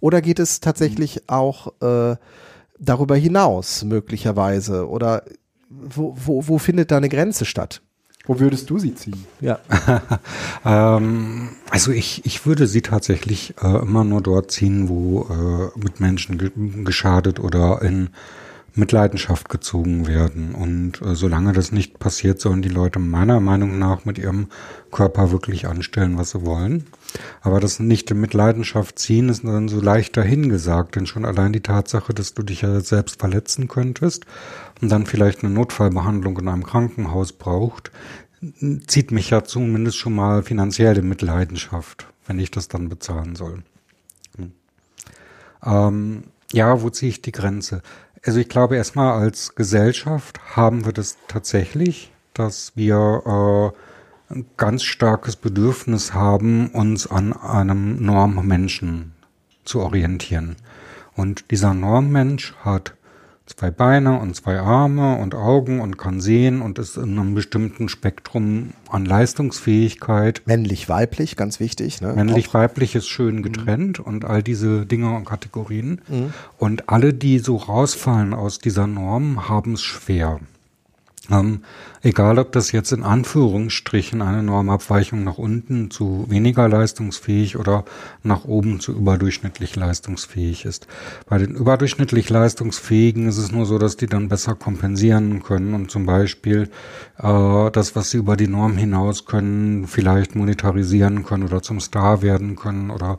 Oder 0.00 0.20
geht 0.20 0.38
es 0.38 0.60
tatsächlich 0.60 1.16
mhm. 1.16 1.22
auch 1.28 1.72
äh, 1.80 2.16
darüber 2.78 3.16
hinaus 3.16 3.84
möglicherweise? 3.84 4.88
Oder 4.88 5.24
wo, 5.70 6.14
wo, 6.16 6.48
wo 6.48 6.58
findet 6.58 6.90
da 6.90 6.98
eine 6.98 7.08
Grenze 7.08 7.44
statt? 7.44 7.80
Wo 8.26 8.38
würdest 8.38 8.68
du 8.68 8.78
sie 8.78 8.94
ziehen? 8.94 9.24
Ja. 9.40 9.58
ähm, 10.64 11.50
also 11.70 11.90
ich, 11.90 12.26
ich 12.26 12.44
würde 12.44 12.66
sie 12.66 12.82
tatsächlich 12.82 13.54
äh, 13.62 13.78
immer 13.78 14.04
nur 14.04 14.20
dort 14.20 14.50
ziehen, 14.50 14.88
wo 14.88 15.22
äh, 15.22 15.78
mit 15.78 16.00
Menschen 16.00 16.36
ge 16.36 16.50
geschadet 16.84 17.40
oder 17.40 17.80
in 17.80 18.10
Mitleidenschaft 18.80 19.48
gezogen 19.48 20.08
werden. 20.08 20.54
Und 20.54 21.00
äh, 21.02 21.14
solange 21.14 21.52
das 21.52 21.70
nicht 21.70 22.00
passiert, 22.00 22.40
sollen 22.40 22.62
die 22.62 22.68
Leute 22.68 22.98
meiner 22.98 23.38
Meinung 23.38 23.78
nach 23.78 24.04
mit 24.04 24.18
ihrem 24.18 24.48
Körper 24.90 25.30
wirklich 25.30 25.68
anstellen, 25.68 26.18
was 26.18 26.30
sie 26.30 26.44
wollen. 26.44 26.86
Aber 27.42 27.60
das 27.60 27.78
nicht 27.78 28.10
in 28.10 28.20
Mitleidenschaft 28.20 28.98
ziehen 28.98 29.28
ist 29.28 29.44
dann 29.44 29.68
so 29.68 29.80
leicht 29.80 30.16
dahingesagt, 30.16 30.96
denn 30.96 31.06
schon 31.06 31.24
allein 31.24 31.52
die 31.52 31.62
Tatsache, 31.62 32.12
dass 32.12 32.34
du 32.34 32.42
dich 32.42 32.62
ja 32.62 32.80
selbst 32.80 33.20
verletzen 33.20 33.68
könntest 33.68 34.26
und 34.80 34.90
dann 34.90 35.06
vielleicht 35.06 35.44
eine 35.44 35.52
Notfallbehandlung 35.52 36.38
in 36.38 36.48
einem 36.48 36.64
Krankenhaus 36.64 37.32
braucht, 37.32 37.92
zieht 38.86 39.10
mich 39.10 39.30
ja 39.30 39.44
zumindest 39.44 39.98
schon 39.98 40.14
mal 40.14 40.42
finanziell 40.42 40.96
in 40.98 41.08
Mitleidenschaft, 41.08 42.06
wenn 42.26 42.38
ich 42.38 42.50
das 42.50 42.68
dann 42.68 42.88
bezahlen 42.88 43.36
soll. 43.36 43.62
Hm. 44.36 44.52
Ähm, 45.64 46.22
ja, 46.52 46.82
wo 46.82 46.90
ziehe 46.90 47.10
ich 47.10 47.22
die 47.22 47.32
Grenze? 47.32 47.82
Also 48.22 48.38
ich 48.38 48.48
glaube 48.48 48.76
erstmal 48.76 49.18
als 49.20 49.54
Gesellschaft 49.54 50.40
haben 50.54 50.84
wir 50.84 50.92
das 50.92 51.16
tatsächlich, 51.26 52.12
dass 52.34 52.72
wir 52.76 53.72
äh, 54.30 54.34
ein 54.34 54.46
ganz 54.56 54.82
starkes 54.82 55.36
Bedürfnis 55.36 56.12
haben, 56.12 56.68
uns 56.70 57.06
an 57.06 57.32
einem 57.32 58.04
Normmenschen 58.04 59.12
zu 59.64 59.80
orientieren. 59.80 60.56
Und 61.16 61.50
dieser 61.50 61.72
Normmensch 61.74 62.54
hat 62.62 62.94
zwei 63.56 63.70
Beine 63.70 64.18
und 64.18 64.34
zwei 64.36 64.58
Arme 64.58 65.16
und 65.16 65.34
Augen 65.34 65.80
und 65.80 65.98
kann 65.98 66.20
sehen 66.20 66.62
und 66.62 66.78
ist 66.78 66.96
in 66.96 67.18
einem 67.18 67.34
bestimmten 67.34 67.88
Spektrum 67.88 68.70
an 68.88 69.04
Leistungsfähigkeit. 69.04 70.42
Männlich-weiblich, 70.46 71.36
ganz 71.36 71.60
wichtig. 71.60 72.00
Ne? 72.00 72.12
Männlich-weiblich 72.14 72.94
ist 72.94 73.08
schön 73.08 73.36
mhm. 73.36 73.42
getrennt 73.42 73.98
mhm. 73.98 74.04
und 74.04 74.24
all 74.24 74.42
diese 74.42 74.86
Dinge 74.86 75.14
und 75.14 75.24
Kategorien. 75.24 76.00
Mhm. 76.08 76.32
Und 76.58 76.88
alle, 76.88 77.12
die 77.12 77.38
so 77.38 77.56
rausfallen 77.56 78.34
aus 78.34 78.58
dieser 78.58 78.86
Norm, 78.86 79.48
haben 79.48 79.74
es 79.74 79.82
schwer. 79.82 80.40
Ähm, 81.30 81.62
egal, 82.02 82.38
ob 82.38 82.52
das 82.52 82.72
jetzt 82.72 82.92
in 82.92 83.02
Anführungsstrichen 83.02 84.22
eine 84.22 84.42
Normabweichung 84.42 85.22
nach 85.22 85.38
unten 85.38 85.90
zu 85.90 86.26
weniger 86.28 86.68
leistungsfähig 86.68 87.56
oder 87.56 87.84
nach 88.22 88.44
oben 88.44 88.80
zu 88.80 88.92
überdurchschnittlich 88.92 89.76
leistungsfähig 89.76 90.64
ist. 90.64 90.86
Bei 91.28 91.38
den 91.38 91.54
überdurchschnittlich 91.54 92.28
leistungsfähigen 92.30 93.28
ist 93.28 93.38
es 93.38 93.52
nur 93.52 93.66
so, 93.66 93.78
dass 93.78 93.96
die 93.96 94.06
dann 94.06 94.28
besser 94.28 94.54
kompensieren 94.54 95.42
können 95.42 95.74
und 95.74 95.90
zum 95.90 96.06
Beispiel 96.06 96.70
äh, 97.18 97.70
das, 97.70 97.94
was 97.94 98.10
sie 98.10 98.18
über 98.18 98.36
die 98.36 98.48
Norm 98.48 98.76
hinaus 98.76 99.26
können, 99.26 99.86
vielleicht 99.86 100.34
monetarisieren 100.34 101.24
können 101.24 101.44
oder 101.44 101.62
zum 101.62 101.80
Star 101.80 102.22
werden 102.22 102.56
können 102.56 102.90
oder 102.90 103.18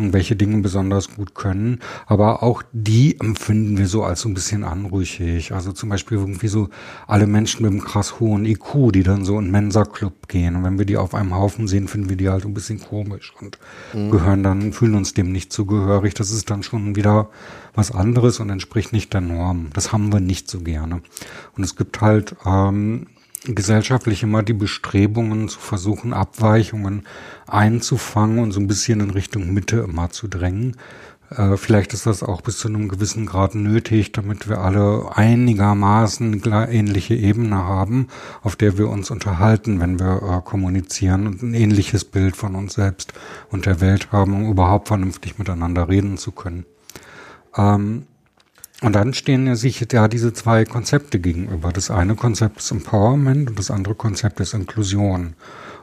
irgendwelche 0.00 0.34
Dinge 0.34 0.62
besonders 0.62 1.14
gut 1.14 1.34
können. 1.34 1.80
Aber 2.06 2.42
auch 2.42 2.62
die 2.72 3.20
empfinden 3.20 3.76
wir 3.78 3.86
so 3.86 4.02
als 4.02 4.22
so 4.22 4.28
ein 4.28 4.34
bisschen 4.34 4.64
anrüchig. 4.64 5.52
Also 5.52 5.72
zum 5.72 5.90
Beispiel 5.90 6.18
irgendwie 6.18 6.48
so 6.48 6.68
alle 7.06 7.26
Menschen 7.26 7.62
mit 7.62 7.70
einem 7.70 7.82
krass 7.82 8.18
hohen 8.18 8.46
IQ, 8.46 8.92
die 8.92 9.02
dann 9.02 9.24
so 9.24 9.38
in 9.38 9.50
Mensa-Club 9.50 10.28
gehen. 10.28 10.56
Und 10.56 10.64
wenn 10.64 10.78
wir 10.78 10.86
die 10.86 10.96
auf 10.96 11.14
einem 11.14 11.34
Haufen 11.34 11.68
sehen, 11.68 11.86
finden 11.86 12.08
wir 12.08 12.16
die 12.16 12.30
halt 12.30 12.44
ein 12.44 12.54
bisschen 12.54 12.80
komisch 12.80 13.32
und 13.40 13.58
mhm. 13.92 14.10
gehören 14.10 14.42
dann, 14.42 14.72
fühlen 14.72 14.94
uns 14.94 15.14
dem 15.14 15.30
nicht 15.30 15.52
zugehörig. 15.52 16.14
Das 16.14 16.30
ist 16.30 16.50
dann 16.50 16.62
schon 16.62 16.96
wieder 16.96 17.28
was 17.74 17.92
anderes 17.92 18.40
und 18.40 18.50
entspricht 18.50 18.92
nicht 18.92 19.12
der 19.12 19.20
Norm. 19.20 19.68
Das 19.74 19.92
haben 19.92 20.12
wir 20.12 20.20
nicht 20.20 20.50
so 20.50 20.60
gerne. 20.60 21.02
Und 21.56 21.64
es 21.64 21.76
gibt 21.76 22.00
halt 22.00 22.34
ähm, 22.44 23.06
gesellschaftlich 23.44 24.22
immer 24.22 24.42
die 24.42 24.52
Bestrebungen 24.52 25.48
zu 25.48 25.58
versuchen, 25.58 26.12
Abweichungen 26.12 27.06
einzufangen 27.46 28.38
und 28.38 28.52
so 28.52 28.60
ein 28.60 28.66
bisschen 28.66 29.00
in 29.00 29.10
Richtung 29.10 29.52
Mitte 29.52 29.80
immer 29.80 30.10
zu 30.10 30.28
drängen. 30.28 30.76
Äh, 31.30 31.56
vielleicht 31.56 31.94
ist 31.94 32.06
das 32.06 32.22
auch 32.22 32.40
bis 32.42 32.58
zu 32.58 32.68
einem 32.68 32.88
gewissen 32.88 33.24
Grad 33.24 33.54
nötig, 33.54 34.12
damit 34.12 34.48
wir 34.48 34.58
alle 34.58 35.16
einigermaßen 35.16 36.42
ähnliche 36.70 37.14
Ebene 37.14 37.56
haben, 37.56 38.08
auf 38.42 38.56
der 38.56 38.78
wir 38.78 38.88
uns 38.88 39.10
unterhalten, 39.10 39.80
wenn 39.80 39.98
wir 39.98 40.22
äh, 40.22 40.48
kommunizieren 40.48 41.26
und 41.26 41.42
ein 41.42 41.54
ähnliches 41.54 42.04
Bild 42.04 42.36
von 42.36 42.54
uns 42.54 42.74
selbst 42.74 43.12
und 43.50 43.66
der 43.66 43.80
Welt 43.80 44.12
haben, 44.12 44.34
um 44.34 44.50
überhaupt 44.50 44.88
vernünftig 44.88 45.38
miteinander 45.38 45.88
reden 45.88 46.18
zu 46.18 46.32
können. 46.32 46.66
Ähm, 47.56 48.06
und 48.80 48.94
dann 48.94 49.12
stehen 49.12 49.54
sich 49.56 49.86
ja 49.92 50.08
diese 50.08 50.32
zwei 50.32 50.64
Konzepte 50.64 51.20
gegenüber. 51.20 51.70
Das 51.70 51.90
eine 51.90 52.14
Konzept 52.14 52.60
ist 52.60 52.70
Empowerment 52.70 53.50
und 53.50 53.58
das 53.58 53.70
andere 53.70 53.94
Konzept 53.94 54.40
ist 54.40 54.54
Inklusion. 54.54 55.34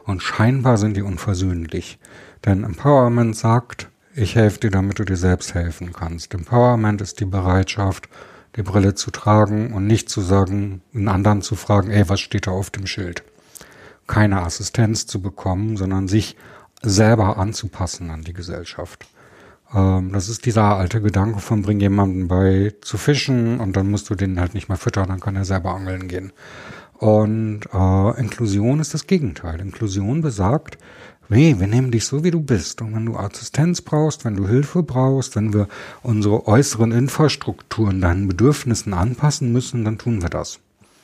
Und 0.04 0.22
scheinbar 0.22 0.78
sind 0.78 0.96
die 0.96 1.02
unversöhnlich. 1.02 1.98
Denn 2.44 2.64
Empowerment 2.64 3.36
sagt, 3.36 3.88
ich 4.14 4.34
helfe 4.34 4.60
dir, 4.60 4.70
damit 4.70 4.98
du 4.98 5.04
dir 5.04 5.16
selbst 5.16 5.54
helfen 5.54 5.92
kannst. 5.92 6.34
Empowerment 6.34 7.00
ist 7.00 7.20
die 7.20 7.24
Bereitschaft, 7.24 8.08
die 8.56 8.62
Brille 8.62 8.96
zu 8.96 9.12
tragen 9.12 9.72
und 9.72 9.86
nicht 9.86 10.08
zu 10.08 10.20
sagen, 10.20 10.82
einen 10.92 11.08
anderen 11.08 11.42
zu 11.42 11.54
fragen, 11.54 11.90
ey, 11.90 12.08
was 12.08 12.18
steht 12.18 12.48
da 12.48 12.50
auf 12.50 12.70
dem 12.70 12.86
Schild? 12.86 13.22
Keine 14.08 14.42
Assistenz 14.42 15.06
zu 15.06 15.22
bekommen, 15.22 15.76
sondern 15.76 16.08
sich 16.08 16.36
selber 16.82 17.36
anzupassen 17.36 18.10
an 18.10 18.22
die 18.22 18.32
Gesellschaft. 18.32 19.06
Ähm, 19.74 20.12
das 20.12 20.28
ist 20.28 20.46
dieser 20.46 20.76
alte 20.76 21.00
Gedanke 21.00 21.40
von 21.40 21.62
bring 21.62 21.80
jemanden 21.80 22.28
bei 22.28 22.74
zu 22.80 22.96
fischen 22.96 23.60
und 23.60 23.76
dann 23.76 23.90
musst 23.90 24.10
du 24.10 24.14
den 24.14 24.40
halt 24.40 24.54
nicht 24.54 24.68
mehr 24.68 24.78
füttern, 24.78 25.08
dann 25.08 25.20
kann 25.20 25.36
er 25.36 25.44
selber 25.44 25.74
angeln 25.74 26.08
gehen. 26.08 26.32
Und 26.98 27.60
äh, 27.72 28.20
Inklusion 28.20 28.80
ist 28.80 28.94
das 28.94 29.06
Gegenteil. 29.06 29.60
Inklusion 29.60 30.20
besagt, 30.20 30.78
nee, 31.28 31.54
wir 31.58 31.66
nehmen 31.66 31.90
dich 31.90 32.04
so, 32.06 32.24
wie 32.24 32.32
du 32.32 32.40
bist. 32.40 32.82
Und 32.82 32.94
wenn 32.94 33.06
du 33.06 33.16
Assistenz 33.16 33.82
brauchst, 33.82 34.24
wenn 34.24 34.36
du 34.36 34.48
Hilfe 34.48 34.82
brauchst, 34.82 35.36
wenn 35.36 35.52
wir 35.52 35.68
unsere 36.02 36.46
äußeren 36.48 36.90
Infrastrukturen 36.92 38.00
deinen 38.00 38.26
Bedürfnissen 38.26 38.94
anpassen 38.94 39.52
müssen, 39.52 39.84
dann 39.84 39.98
tun 39.98 40.22
wir 40.22 40.28
das. 40.28 40.58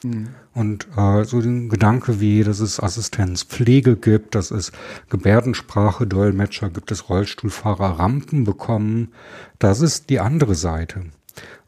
Mhm. 0.05 0.28
Und 0.52 0.86
äh, 0.96 1.24
so 1.24 1.40
den 1.40 1.68
Gedanke 1.68 2.20
wie, 2.20 2.44
dass 2.44 2.61
es 2.61 2.78
Assistenzpflege 2.78 3.96
gibt, 3.96 4.34
dass 4.34 4.50
es 4.50 4.70
Gebärdensprache, 5.09 6.07
Dolmetscher 6.07 6.70
gibt, 6.70 6.92
es 6.92 7.09
Rollstuhlfahrer 7.09 7.98
Rampen 7.98 8.44
bekommen, 8.44 9.12
das 9.59 9.80
ist 9.80 10.11
die 10.11 10.20
andere 10.20 10.55
Seite. 10.55 11.07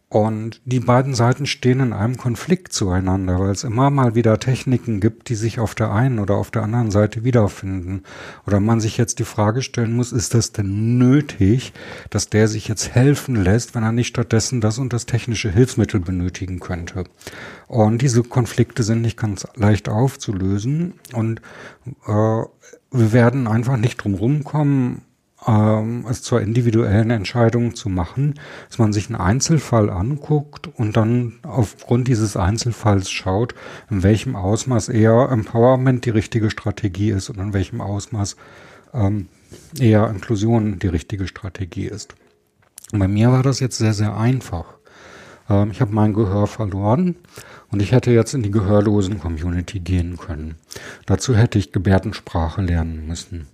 Und 0.08 0.60
die 0.64 0.78
beiden 0.78 1.16
Seiten 1.16 1.46
stehen 1.46 1.80
in 1.80 1.92
einem 1.92 2.16
Konflikt 2.16 2.72
zueinander, 2.72 3.40
weil 3.40 3.50
es 3.50 3.64
immer 3.64 3.90
mal 3.90 4.14
wieder 4.14 4.38
Techniken 4.38 5.00
gibt, 5.00 5.28
die 5.28 5.34
sich 5.34 5.58
auf 5.58 5.74
der 5.74 5.90
einen 5.90 6.20
oder 6.20 6.36
auf 6.36 6.52
der 6.52 6.62
anderen 6.62 6.92
Seite 6.92 7.24
wiederfinden. 7.24 8.04
Oder 8.46 8.60
man 8.60 8.80
sich 8.80 8.98
jetzt 8.98 9.18
die 9.18 9.24
Frage 9.24 9.62
stellen 9.62 9.96
muss, 9.96 10.12
ist 10.12 10.34
das 10.34 10.52
denn 10.52 10.96
nötig, 10.96 11.72
dass 12.08 12.28
der 12.28 12.46
sich 12.46 12.68
jetzt 12.68 12.94
helfen 12.94 13.34
lässt, 13.34 13.74
wenn 13.74 13.82
er 13.82 13.90
nicht 13.90 14.06
stattdessen 14.06 14.60
das 14.60 14.78
und 14.78 14.92
das 14.92 15.06
technische 15.06 15.50
Hilfsmittel 15.50 15.98
benötigen 15.98 16.60
könnte? 16.60 17.02
Und 17.66 18.00
diese 18.00 18.22
Konflikte 18.22 18.84
sind 18.84 19.02
nicht 19.02 19.18
ganz 19.18 19.44
leicht 19.56 19.88
aufzulösen 19.88 20.94
und 21.14 21.40
äh, 22.06 22.42
wir 22.92 23.12
werden 23.12 23.48
einfach 23.48 23.76
nicht 23.76 23.96
drum 23.96 24.14
rumkommen, 24.14 25.02
ähm, 25.46 26.04
es 26.08 26.22
zur 26.22 26.40
individuellen 26.40 27.10
Entscheidung 27.10 27.74
zu 27.74 27.88
machen, 27.88 28.34
dass 28.68 28.78
man 28.78 28.92
sich 28.92 29.08
einen 29.08 29.20
Einzelfall 29.20 29.90
anguckt 29.90 30.68
und 30.68 30.96
dann 30.96 31.34
aufgrund 31.42 32.08
dieses 32.08 32.36
Einzelfalls 32.36 33.10
schaut, 33.10 33.54
in 33.90 34.02
welchem 34.02 34.36
Ausmaß 34.36 34.88
eher 34.88 35.28
Empowerment 35.30 36.04
die 36.04 36.10
richtige 36.10 36.50
Strategie 36.50 37.10
ist 37.10 37.30
und 37.30 37.38
in 37.38 37.52
welchem 37.52 37.80
Ausmaß 37.80 38.36
ähm, 38.94 39.28
eher 39.78 40.08
Inklusion 40.08 40.78
die 40.78 40.88
richtige 40.88 41.28
Strategie 41.28 41.86
ist. 41.86 42.14
Und 42.92 42.98
bei 42.98 43.08
mir 43.08 43.32
war 43.32 43.42
das 43.42 43.60
jetzt 43.60 43.78
sehr, 43.78 43.94
sehr 43.94 44.16
einfach. 44.16 44.76
Ähm, 45.48 45.70
ich 45.70 45.80
habe 45.80 45.94
mein 45.94 46.12
Gehör 46.14 46.46
verloren 46.46 47.16
und 47.70 47.80
ich 47.80 47.92
hätte 47.92 48.10
jetzt 48.10 48.34
in 48.34 48.42
die 48.42 48.50
gehörlosen 48.50 49.20
Community 49.20 49.80
gehen 49.80 50.16
können. 50.16 50.56
Dazu 51.06 51.34
hätte 51.34 51.58
ich 51.58 51.72
Gebärdensprache 51.72 52.62
lernen 52.62 53.06
müssen. 53.06 53.46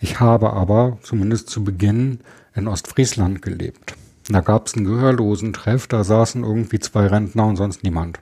Ich 0.00 0.20
habe 0.20 0.52
aber, 0.52 0.98
zumindest 1.02 1.50
zu 1.50 1.64
Beginn, 1.64 2.20
in 2.54 2.68
Ostfriesland 2.68 3.42
gelebt. 3.42 3.94
Da 4.28 4.40
gab 4.40 4.66
es 4.66 4.74
einen 4.74 4.86
gehörlosen 4.86 5.52
Treff, 5.52 5.86
da 5.86 6.02
saßen 6.02 6.42
irgendwie 6.42 6.80
zwei 6.80 7.06
Rentner 7.06 7.46
und 7.46 7.56
sonst 7.56 7.84
niemand. 7.84 8.18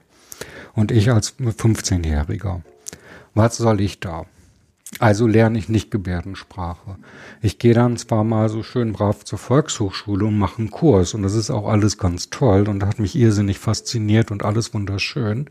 Und 0.73 0.91
ich 0.91 1.11
als 1.11 1.35
15-Jähriger. 1.39 2.61
Was 3.33 3.57
soll 3.57 3.81
ich 3.81 3.99
da? 3.99 4.25
Also 4.99 5.27
lerne 5.27 5.57
ich 5.57 5.67
nicht 5.67 5.91
Gebärdensprache. 5.91 6.95
Ich 7.41 7.59
gehe 7.59 7.73
dann 7.73 7.97
zwar 7.97 8.23
mal 8.23 8.47
so 8.47 8.63
schön 8.63 8.93
brav 8.93 9.25
zur 9.25 9.37
Volkshochschule 9.37 10.25
und 10.25 10.37
mache 10.37 10.59
einen 10.59 10.71
Kurs 10.71 11.13
und 11.13 11.23
das 11.23 11.35
ist 11.35 11.51
auch 11.51 11.67
alles 11.67 11.97
ganz 11.97 12.29
toll 12.29 12.69
und 12.69 12.83
hat 12.85 12.99
mich 12.99 13.15
irrsinnig 13.15 13.59
fasziniert 13.59 14.31
und 14.31 14.43
alles 14.43 14.73
wunderschön, 14.73 15.47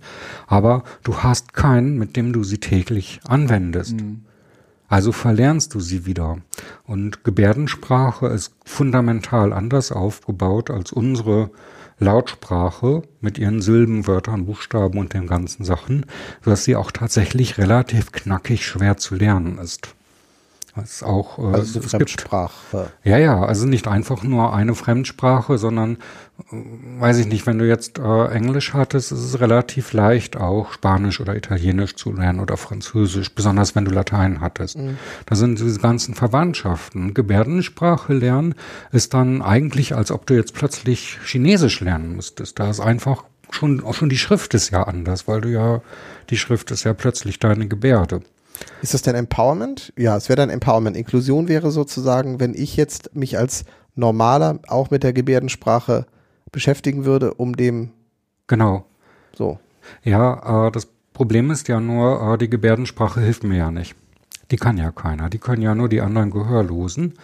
aber 0.46 0.82
du 1.02 1.18
hast 1.18 1.52
keinen, 1.52 1.98
mit 1.98 2.16
dem 2.16 2.32
du 2.32 2.42
sie 2.42 2.58
täglich 2.58 3.20
anwendest. 3.24 4.00
Mhm. 4.00 4.22
Also 4.88 5.12
verlernst 5.12 5.74
du 5.74 5.80
sie 5.80 6.06
wieder. 6.06 6.38
Und 6.84 7.24
Gebärdensprache 7.24 8.28
ist 8.28 8.54
fundamental 8.64 9.52
anders 9.52 9.92
aufgebaut 9.92 10.70
als 10.70 10.92
unsere 10.92 11.50
Lautsprache 11.98 13.02
mit 13.20 13.38
ihren 13.38 13.62
Silben, 13.62 14.06
Wörtern, 14.06 14.46
Buchstaben 14.46 14.98
und 14.98 15.14
den 15.14 15.26
ganzen 15.26 15.64
Sachen, 15.64 16.06
sodass 16.42 16.64
sie 16.64 16.76
auch 16.76 16.90
tatsächlich 16.90 17.58
relativ 17.58 18.12
knackig 18.12 18.66
schwer 18.66 18.96
zu 18.96 19.14
lernen 19.14 19.58
ist. 19.58 19.94
Das 20.76 21.04
auch, 21.04 21.38
äh, 21.38 21.54
also 21.54 21.78
es 21.78 21.90
Fremdsprache. 21.90 22.52
Gibt, 22.72 23.06
ja, 23.06 23.18
ja, 23.18 23.44
also 23.44 23.64
nicht 23.66 23.86
einfach 23.86 24.24
nur 24.24 24.52
eine 24.52 24.74
Fremdsprache, 24.74 25.56
sondern 25.56 25.98
äh, 26.50 26.56
weiß 26.98 27.18
ich 27.18 27.26
nicht, 27.26 27.46
wenn 27.46 27.58
du 27.58 27.68
jetzt 27.68 27.98
äh, 27.98 28.26
Englisch 28.28 28.74
hattest, 28.74 29.12
ist 29.12 29.20
es 29.20 29.40
relativ 29.40 29.92
leicht 29.92 30.36
auch 30.36 30.72
Spanisch 30.72 31.20
oder 31.20 31.36
Italienisch 31.36 31.94
zu 31.94 32.12
lernen 32.12 32.40
oder 32.40 32.56
Französisch, 32.56 33.32
besonders 33.32 33.76
wenn 33.76 33.84
du 33.84 33.92
Latein 33.92 34.40
hattest. 34.40 34.76
Mhm. 34.76 34.98
Da 35.26 35.36
sind 35.36 35.60
diese 35.60 35.78
ganzen 35.78 36.14
Verwandtschaften. 36.14 37.14
Gebärdensprache 37.14 38.12
lernen 38.12 38.56
ist 38.90 39.14
dann 39.14 39.42
eigentlich, 39.42 39.94
als 39.94 40.10
ob 40.10 40.26
du 40.26 40.34
jetzt 40.34 40.54
plötzlich 40.54 41.18
Chinesisch 41.24 41.80
lernen 41.80 42.16
müsstest. 42.16 42.58
Da 42.58 42.68
ist 42.68 42.80
einfach 42.80 43.24
schon, 43.50 43.84
auch 43.84 43.94
schon 43.94 44.08
die 44.08 44.18
Schrift 44.18 44.54
ist 44.54 44.70
ja 44.70 44.82
anders, 44.82 45.28
weil 45.28 45.40
du 45.40 45.50
ja, 45.50 45.82
die 46.30 46.36
Schrift 46.36 46.72
ist 46.72 46.82
ja 46.82 46.94
plötzlich 46.94 47.38
deine 47.38 47.68
Gebärde. 47.68 48.22
Ist 48.82 48.94
das 48.94 49.02
denn 49.02 49.14
Empowerment? 49.14 49.92
Ja, 49.96 50.16
es 50.16 50.28
wäre 50.28 50.36
dann 50.36 50.50
Empowerment. 50.50 50.96
Inklusion 50.96 51.48
wäre 51.48 51.70
sozusagen, 51.70 52.40
wenn 52.40 52.54
ich 52.54 52.76
jetzt 52.76 53.14
mich 53.14 53.38
als 53.38 53.64
Normaler 53.94 54.60
auch 54.68 54.90
mit 54.90 55.02
der 55.02 55.12
Gebärdensprache 55.12 56.06
beschäftigen 56.52 57.04
würde, 57.04 57.34
um 57.34 57.56
dem. 57.56 57.90
Genau. 58.46 58.84
So. 59.36 59.58
Ja, 60.02 60.66
äh, 60.68 60.70
das 60.70 60.88
Problem 61.12 61.50
ist 61.50 61.68
ja 61.68 61.80
nur, 61.80 62.34
äh, 62.34 62.38
die 62.38 62.50
Gebärdensprache 62.50 63.20
hilft 63.20 63.44
mir 63.44 63.56
ja 63.56 63.70
nicht. 63.70 63.96
Die 64.50 64.56
kann 64.56 64.76
ja 64.76 64.90
keiner. 64.90 65.30
Die 65.30 65.38
können 65.38 65.62
ja 65.62 65.74
nur 65.74 65.88
die 65.88 66.00
anderen 66.00 66.30
Gehörlosen. 66.30 67.14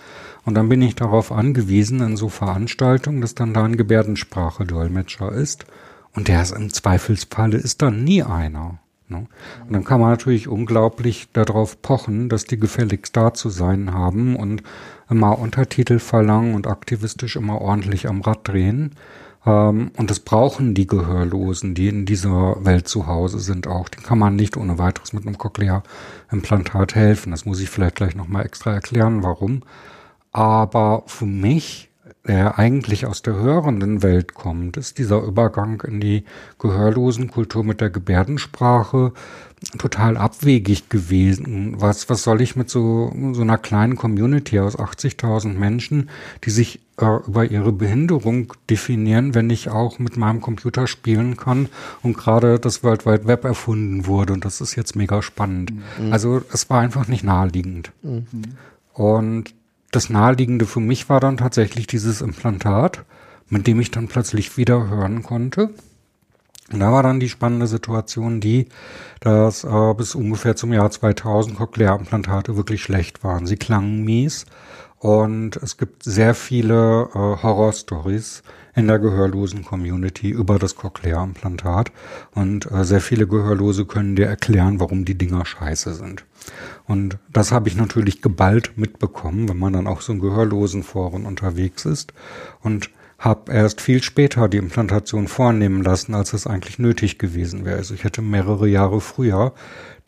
Und 0.45 0.55
dann 0.55 0.69
bin 0.69 0.81
ich 0.81 0.95
darauf 0.95 1.33
angewiesen, 1.33 2.01
in 2.01 2.17
so 2.17 2.29
Veranstaltungen, 2.29 3.21
dass 3.21 3.35
dann 3.35 3.53
da 3.53 3.65
ein 3.65 3.77
Gebärdensprache-Dolmetscher 3.77 5.31
ist. 5.33 5.67
Und 6.15 6.29
der 6.29 6.43
ist 6.43 6.53
im 6.53 6.73
Zweifelsfalle 6.73 7.59
ist 7.59 7.83
dann 7.83 8.05
nie 8.05 8.23
einer. 8.23 8.79
Ne? 9.11 9.27
Und 9.67 9.73
dann 9.73 9.85
kann 9.85 10.01
man 10.01 10.11
natürlich 10.11 10.49
unglaublich 10.49 11.29
darauf 11.33 11.83
pochen, 11.83 12.29
dass 12.29 12.45
die 12.45 12.59
gefälligst 12.59 13.17
da 13.17 13.35
zu 13.35 13.51
sein 13.51 13.93
haben 13.93 14.37
und 14.37 14.63
immer 15.09 15.39
Untertitel 15.39 15.99
verlangen 15.99 16.55
und 16.55 16.67
aktivistisch 16.67 17.37
immer 17.37 17.61
ordentlich 17.61 18.09
am 18.09 18.21
Rad 18.21 18.47
drehen. 18.49 18.93
Ähm, 19.47 19.91
und 19.97 20.11
das 20.11 20.21
brauchen 20.21 20.75
die 20.75 20.87
Gehörlosen, 20.87 21.75
die 21.75 21.89
in 21.89 22.07
dieser 22.07 22.65
Welt 22.65 22.89
zu 22.89 23.07
Hause 23.07 23.39
sind 23.41 23.67
auch. 23.67 23.89
Die 23.89 24.03
kann 24.03 24.19
man 24.19 24.37
nicht 24.37 24.57
ohne 24.57 24.79
weiteres 24.79 25.13
mit 25.13 25.27
einem 25.27 25.39
Cochlea-Implantat 25.39 26.95
helfen. 26.95 27.31
Das 27.31 27.45
muss 27.45 27.61
ich 27.61 27.71
vielleicht 27.71 27.97
gleich 27.97 28.15
nochmal 28.15 28.47
extra 28.47 28.73
erklären, 28.73 29.23
warum. 29.23 29.63
Aber 30.33 31.03
für 31.07 31.27
mich 31.27 31.90
der 32.27 32.59
eigentlich 32.59 33.07
aus 33.07 33.23
der 33.23 33.35
hörenden 33.35 34.03
Welt 34.03 34.35
kommt, 34.35 34.77
ist 34.77 34.99
dieser 34.99 35.23
Übergang 35.23 35.83
in 35.87 36.01
die 36.01 36.25
Gehörlosenkultur 36.59 37.65
mit 37.65 37.81
der 37.81 37.91
Gebärdensprache 37.91 39.13
total 39.79 40.17
abwegig 40.17 40.89
gewesen. 40.89 41.81
Was, 41.81 42.09
was 42.09 42.23
soll 42.23 42.41
ich 42.41 42.57
mit 42.57 42.71
so, 42.71 43.13
so 43.33 43.43
einer 43.43 43.59
kleinen 43.59 43.97
Community 43.97 44.59
aus 44.59 44.79
80.000 44.79 45.55
Menschen, 45.55 46.11
die 46.45 46.51
sich 46.51 46.81
äh, 46.99 47.19
über 47.27 47.45
ihre 47.45 47.73
Behinderung 47.73 48.55
definieren, 48.69 49.35
wenn 49.35 49.51
ich 49.51 49.69
auch 49.69 49.99
mit 49.99 50.17
meinem 50.17 50.41
Computer 50.41 50.87
spielen 50.87 51.37
kann 51.37 51.69
und 52.03 52.17
gerade 52.17 52.59
das 52.59 52.83
World 52.83 53.07
Wide 53.07 53.27
Web 53.27 53.45
erfunden 53.45 54.07
wurde 54.07 54.33
und 54.33 54.45
das 54.45 54.61
ist 54.61 54.77
jetzt 54.77 54.97
mega 54.97 55.23
spannend. 55.23 55.73
Mhm. 55.73 56.13
Also 56.13 56.43
es 56.53 56.69
war 56.71 56.81
einfach 56.81 57.09
nicht 57.09 57.25
naheliegend. 57.25 57.93
Mhm. 58.03 58.27
Und 58.93 59.55
das 59.91 60.11
Naheliegende 60.11 60.67
für 60.67 60.81
mich 60.81 61.09
war 61.09 61.21
dann 61.21 61.37
tatsächlich 61.37 61.87
dieses 61.87 62.21
Implantat, 62.21 63.05
mit 63.49 63.67
dem 63.67 63.81
ich 63.81 63.91
dann 63.91 64.09
plötzlich 64.09 64.57
wieder 64.57 64.89
hören 64.89 65.23
konnte. 65.23 65.71
Und 66.73 66.79
da 66.79 66.93
war 66.93 67.03
dann 67.03 67.19
die 67.19 67.29
spannende 67.29 67.67
Situation 67.67 68.41
die, 68.41 68.69
dass 69.19 69.65
äh, 69.65 69.95
bis 69.95 70.15
ungefähr 70.15 70.55
zum 70.55 70.73
Jahr 70.73 70.91
2000 70.91 71.57
Cochlea-Implantate 71.57 72.57
wirklich 72.57 72.83
schlecht 72.83 73.25
waren. 73.25 73.47
Sie 73.47 73.57
klangen 73.57 74.05
mies 74.05 74.47
und 74.99 75.57
es 75.57 75.79
gibt 75.79 76.05
sehr 76.05 76.35
viele 76.35 77.09
äh, 77.13 77.43
Horror-Stories 77.43 78.45
in 78.75 78.87
der 78.87 78.99
gehörlosen 78.99 79.65
Community 79.65 80.31
über 80.31 80.59
das 80.59 80.77
Cochlea-Implantat 80.77 81.93
und 82.35 82.71
äh, 82.71 82.85
sehr 82.85 83.01
viele 83.01 83.27
Gehörlose 83.27 83.85
können 83.85 84.17
dir 84.17 84.27
erklären, 84.27 84.81
warum 84.81 85.05
die 85.05 85.17
Dinger 85.17 85.45
scheiße 85.45 85.95
sind. 85.95 86.25
Und 86.87 87.19
das 87.33 87.53
habe 87.53 87.69
ich 87.69 87.77
natürlich 87.77 88.23
geballt 88.23 88.73
mitbekommen, 88.77 89.49
wenn 89.49 89.59
man 89.59 89.73
dann 89.73 89.87
auch 89.87 90.01
so 90.01 90.13
in 90.13 90.21
gehörlosen 90.21 90.83
Foren 90.83 91.27
unterwegs 91.27 91.85
ist 91.85 92.13
und 92.63 92.91
habe 93.21 93.53
erst 93.53 93.83
viel 93.83 94.03
später 94.03 94.49
die 94.49 94.57
Implantation 94.57 95.29
vornehmen 95.29 95.83
lassen, 95.83 96.15
als 96.15 96.33
es 96.33 96.47
eigentlich 96.47 96.79
nötig 96.79 97.19
gewesen 97.19 97.67
wäre. 97.67 97.77
Also 97.77 97.93
ich 97.93 98.03
hätte 98.03 98.23
mehrere 98.23 98.67
Jahre 98.67 99.03
früher 99.03 99.53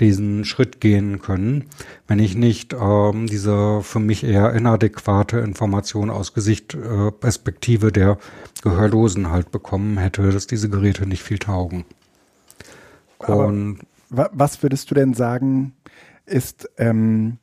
diesen 0.00 0.44
Schritt 0.44 0.80
gehen 0.80 1.20
können, 1.20 1.64
wenn 2.06 2.18
ich 2.18 2.34
nicht 2.34 2.74
ähm, 2.74 3.26
diese 3.26 3.82
für 3.82 4.00
mich 4.00 4.24
eher 4.24 4.52
inadäquate 4.52 5.38
Information 5.38 6.10
aus 6.10 6.34
Gesichtperspektive 6.34 7.88
äh, 7.88 7.92
der 7.92 8.18
Gehörlosen 8.62 9.30
halt 9.30 9.50
bekommen 9.50 9.98
hätte, 9.98 10.30
dass 10.30 10.46
diese 10.46 10.68
Geräte 10.68 11.06
nicht 11.06 11.22
viel 11.22 11.38
taugen. 11.38 11.84
Und 13.18 13.78
was 14.08 14.62
würdest 14.62 14.90
du 14.90 14.94
denn 14.94 15.14
sagen, 15.14 15.74
ist, 16.26 16.68
ähm, 16.76 17.38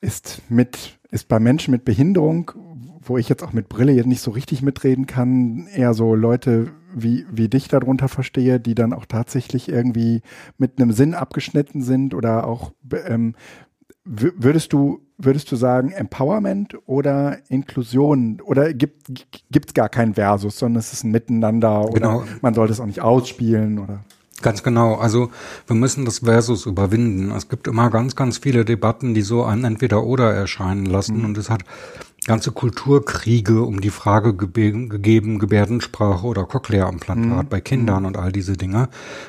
ist 0.00 0.42
mit, 0.48 0.98
ist 1.10 1.28
bei 1.28 1.40
Menschen 1.40 1.72
mit 1.72 1.84
Behinderung, 1.84 2.52
wo 3.00 3.18
ich 3.18 3.28
jetzt 3.28 3.42
auch 3.42 3.52
mit 3.52 3.68
Brille 3.68 3.92
jetzt 3.92 4.06
nicht 4.06 4.20
so 4.20 4.30
richtig 4.30 4.62
mitreden 4.62 5.06
kann, 5.06 5.66
eher 5.74 5.94
so 5.94 6.14
Leute 6.14 6.72
wie, 6.94 7.26
wie 7.30 7.48
dich 7.48 7.68
darunter 7.68 8.08
verstehe, 8.08 8.60
die 8.60 8.74
dann 8.74 8.92
auch 8.92 9.06
tatsächlich 9.06 9.68
irgendwie 9.68 10.22
mit 10.58 10.80
einem 10.80 10.92
Sinn 10.92 11.14
abgeschnitten 11.14 11.82
sind 11.82 12.14
oder 12.14 12.46
auch, 12.46 12.72
ähm, 13.06 13.34
würdest 14.04 14.72
du, 14.72 15.00
würdest 15.16 15.50
du 15.52 15.56
sagen 15.56 15.92
Empowerment 15.92 16.76
oder 16.86 17.38
Inklusion 17.48 18.40
oder 18.40 18.72
gibt 18.72 19.08
es 19.08 19.74
gar 19.74 19.88
kein 19.88 20.14
Versus, 20.14 20.58
sondern 20.58 20.80
es 20.80 20.92
ist 20.92 21.04
ein 21.04 21.12
Miteinander 21.12 21.82
oder 21.84 22.00
genau. 22.00 22.24
man 22.40 22.54
sollte 22.54 22.72
es 22.72 22.80
auch 22.80 22.86
nicht 22.86 23.00
ausspielen 23.00 23.78
oder? 23.78 24.04
Ganz 24.42 24.64
genau. 24.64 24.96
Also 24.96 25.30
wir 25.68 25.76
müssen 25.76 26.04
das 26.04 26.20
Versus 26.20 26.66
überwinden. 26.66 27.30
Es 27.30 27.48
gibt 27.48 27.68
immer 27.68 27.90
ganz, 27.90 28.16
ganz 28.16 28.38
viele 28.38 28.64
Debatten, 28.64 29.14
die 29.14 29.22
so 29.22 29.44
ein 29.44 29.64
Entweder-Oder 29.64 30.34
erscheinen 30.34 30.86
lassen. 30.86 31.18
Mhm. 31.18 31.24
Und 31.26 31.38
es 31.38 31.48
hat 31.48 31.62
ganze 32.26 32.52
Kulturkriege 32.52 33.62
um 33.62 33.80
die 33.80 33.90
Frage 33.90 34.34
gegeben, 34.34 35.38
Gebärdensprache 35.38 36.26
oder 36.26 36.44
Cochlea-Implantat 36.44 37.44
mhm. 37.44 37.48
bei 37.48 37.60
Kindern 37.60 38.02
mhm. 38.02 38.06
und 38.06 38.16
all 38.16 38.32
diese 38.32 38.56
Dinge. 38.56 38.88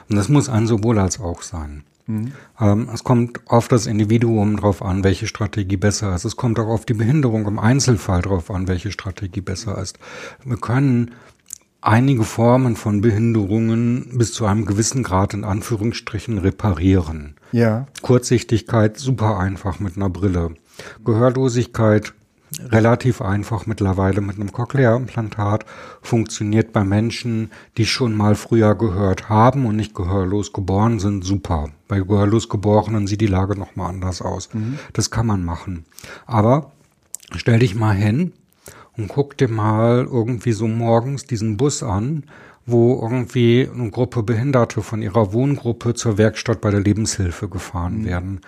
Und 0.09 0.15
das 0.15 0.29
muss 0.29 0.49
ein 0.49 0.67
sowohl 0.67 0.99
als 0.99 1.19
auch 1.19 1.41
sein. 1.41 1.83
Mhm. 2.05 2.33
Ähm, 2.59 2.89
es 2.93 3.03
kommt 3.03 3.39
auf 3.47 3.67
das 3.67 3.87
Individuum 3.87 4.57
drauf 4.57 4.81
an, 4.81 5.03
welche 5.03 5.27
Strategie 5.27 5.77
besser 5.77 6.13
ist. 6.13 6.25
Es 6.25 6.35
kommt 6.35 6.59
auch 6.59 6.67
auf 6.67 6.85
die 6.85 6.93
Behinderung 6.93 7.47
im 7.47 7.59
Einzelfall 7.59 8.21
drauf 8.21 8.51
an, 8.51 8.67
welche 8.67 8.91
Strategie 8.91 9.41
besser 9.41 9.77
ist. 9.81 9.97
Wir 10.43 10.57
können 10.57 11.11
einige 11.81 12.23
Formen 12.23 12.75
von 12.75 13.01
Behinderungen 13.01 14.17
bis 14.17 14.33
zu 14.33 14.45
einem 14.45 14.65
gewissen 14.65 15.03
Grad 15.03 15.33
in 15.33 15.43
Anführungsstrichen 15.43 16.37
reparieren. 16.37 17.35
Ja. 17.51 17.87
Kurzsichtigkeit 18.01 18.97
super 18.97 19.39
einfach 19.39 19.79
mit 19.79 19.97
einer 19.97 20.09
Brille. 20.09 20.51
Gehörlosigkeit 21.03 22.13
relativ 22.69 23.21
einfach 23.21 23.65
mittlerweile 23.65 24.21
mit 24.21 24.35
einem 24.35 24.51
Cochlea-Implantat 24.51 25.65
funktioniert 26.01 26.73
bei 26.73 26.83
Menschen, 26.83 27.51
die 27.77 27.85
schon 27.85 28.15
mal 28.15 28.35
früher 28.35 28.75
gehört 28.75 29.29
haben 29.29 29.65
und 29.65 29.75
nicht 29.75 29.95
gehörlos 29.95 30.53
geboren 30.53 30.99
sind, 30.99 31.23
super. 31.23 31.69
Bei 31.87 31.99
gehörlos 31.99 32.49
Geborenen 32.49 33.07
sieht 33.07 33.21
die 33.21 33.27
Lage 33.27 33.57
nochmal 33.57 33.89
anders 33.89 34.21
aus. 34.21 34.49
Mhm. 34.53 34.79
Das 34.93 35.11
kann 35.11 35.27
man 35.27 35.43
machen. 35.43 35.85
Aber 36.25 36.71
stell 37.35 37.59
dich 37.59 37.75
mal 37.75 37.95
hin, 37.95 38.33
und 38.97 39.07
guck 39.07 39.37
dir 39.37 39.49
mal 39.49 40.07
irgendwie 40.11 40.51
so 40.51 40.67
morgens 40.67 41.25
diesen 41.25 41.57
Bus 41.57 41.83
an, 41.83 42.23
wo 42.65 42.99
irgendwie 43.01 43.69
eine 43.73 43.89
Gruppe 43.89 44.23
Behinderte 44.23 44.81
von 44.81 45.01
ihrer 45.01 45.33
Wohngruppe 45.33 45.95
zur 45.95 46.17
Werkstatt 46.17 46.61
bei 46.61 46.71
der 46.71 46.79
Lebenshilfe 46.79 47.49
gefahren 47.49 48.01
mhm. 48.01 48.05
werden. 48.05 48.41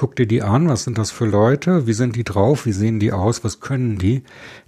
Guck 0.00 0.16
dir 0.16 0.24
die 0.24 0.40
an, 0.40 0.66
was 0.66 0.84
sind 0.84 0.96
das 0.96 1.10
für 1.10 1.26
Leute, 1.26 1.86
wie 1.86 1.92
sind 1.92 2.16
die 2.16 2.24
drauf, 2.24 2.64
wie 2.64 2.72
sehen 2.72 3.00
die 3.00 3.12
aus, 3.12 3.44
was 3.44 3.60
können 3.60 3.98
die? 3.98 4.22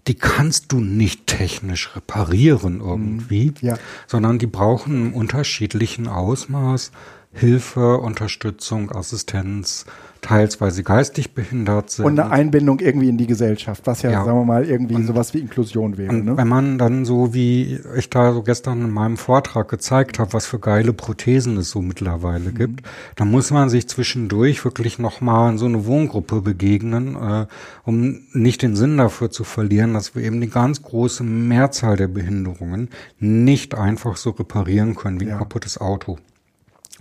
Die 0.06 0.12
kannst 0.12 0.70
du 0.72 0.80
nicht 0.80 1.26
technisch 1.26 1.96
reparieren 1.96 2.80
irgendwie, 2.80 3.46
mhm. 3.46 3.54
ja. 3.66 3.78
sondern 4.06 4.38
die 4.38 4.46
brauchen 4.46 5.06
im 5.06 5.14
unterschiedlichen 5.14 6.06
Ausmaß 6.06 6.92
Hilfe, 7.32 7.96
Unterstützung, 7.96 8.92
Assistenz, 8.92 9.86
teils 10.22 10.60
weil 10.60 10.70
sie 10.70 10.84
geistig 10.84 11.34
behindert 11.34 11.90
sind. 11.90 12.04
Und 12.04 12.18
eine 12.18 12.30
Einbindung 12.30 12.78
irgendwie 12.78 13.08
in 13.08 13.18
die 13.18 13.26
Gesellschaft, 13.26 13.82
was 13.86 14.02
ja, 14.02 14.10
ja. 14.12 14.24
sagen 14.24 14.38
wir 14.38 14.44
mal, 14.44 14.64
irgendwie 14.64 14.94
und, 14.94 15.06
sowas 15.06 15.34
wie 15.34 15.40
Inklusion 15.40 15.98
wäre. 15.98 16.14
Ne? 16.14 16.36
wenn 16.36 16.48
man 16.48 16.78
dann 16.78 17.04
so, 17.04 17.34
wie 17.34 17.80
ich 17.96 18.08
da 18.08 18.32
so 18.32 18.42
gestern 18.42 18.82
in 18.82 18.90
meinem 18.90 19.16
Vortrag 19.16 19.68
gezeigt 19.68 20.20
habe, 20.20 20.32
was 20.32 20.46
für 20.46 20.60
geile 20.60 20.92
Prothesen 20.92 21.56
es 21.58 21.70
so 21.70 21.82
mittlerweile 21.82 22.50
mhm. 22.50 22.54
gibt, 22.54 22.86
dann 23.16 23.30
muss 23.30 23.50
man 23.50 23.68
sich 23.68 23.88
zwischendurch 23.88 24.64
wirklich 24.64 25.00
nochmal 25.00 25.52
in 25.52 25.58
so 25.58 25.66
eine 25.66 25.86
Wohngruppe 25.86 26.40
begegnen, 26.40 27.16
äh, 27.16 27.46
um 27.84 28.20
nicht 28.32 28.62
den 28.62 28.76
Sinn 28.76 28.96
dafür 28.96 29.30
zu 29.30 29.42
verlieren, 29.42 29.92
dass 29.92 30.14
wir 30.14 30.22
eben 30.22 30.40
die 30.40 30.50
ganz 30.50 30.82
große 30.82 31.24
Mehrzahl 31.24 31.96
der 31.96 32.08
Behinderungen 32.08 32.90
nicht 33.18 33.74
einfach 33.74 34.16
so 34.16 34.30
reparieren 34.30 34.94
können 34.94 35.20
wie 35.20 35.26
ja. 35.26 35.32
ein 35.32 35.38
kaputtes 35.38 35.80
Auto. 35.80 36.18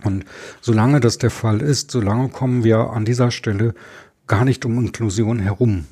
Und 0.04 0.24
solange 0.60 1.00
das 1.00 1.18
der 1.18 1.30
Fall 1.30 1.60
ist, 1.60 1.90
solange 1.90 2.28
kommen 2.28 2.64
wir 2.64 2.90
an 2.90 3.04
dieser 3.04 3.30
Stelle 3.30 3.74
gar 4.26 4.44
nicht 4.44 4.64
um 4.64 4.78
Inklusion 4.78 5.38
herum. 5.38 5.86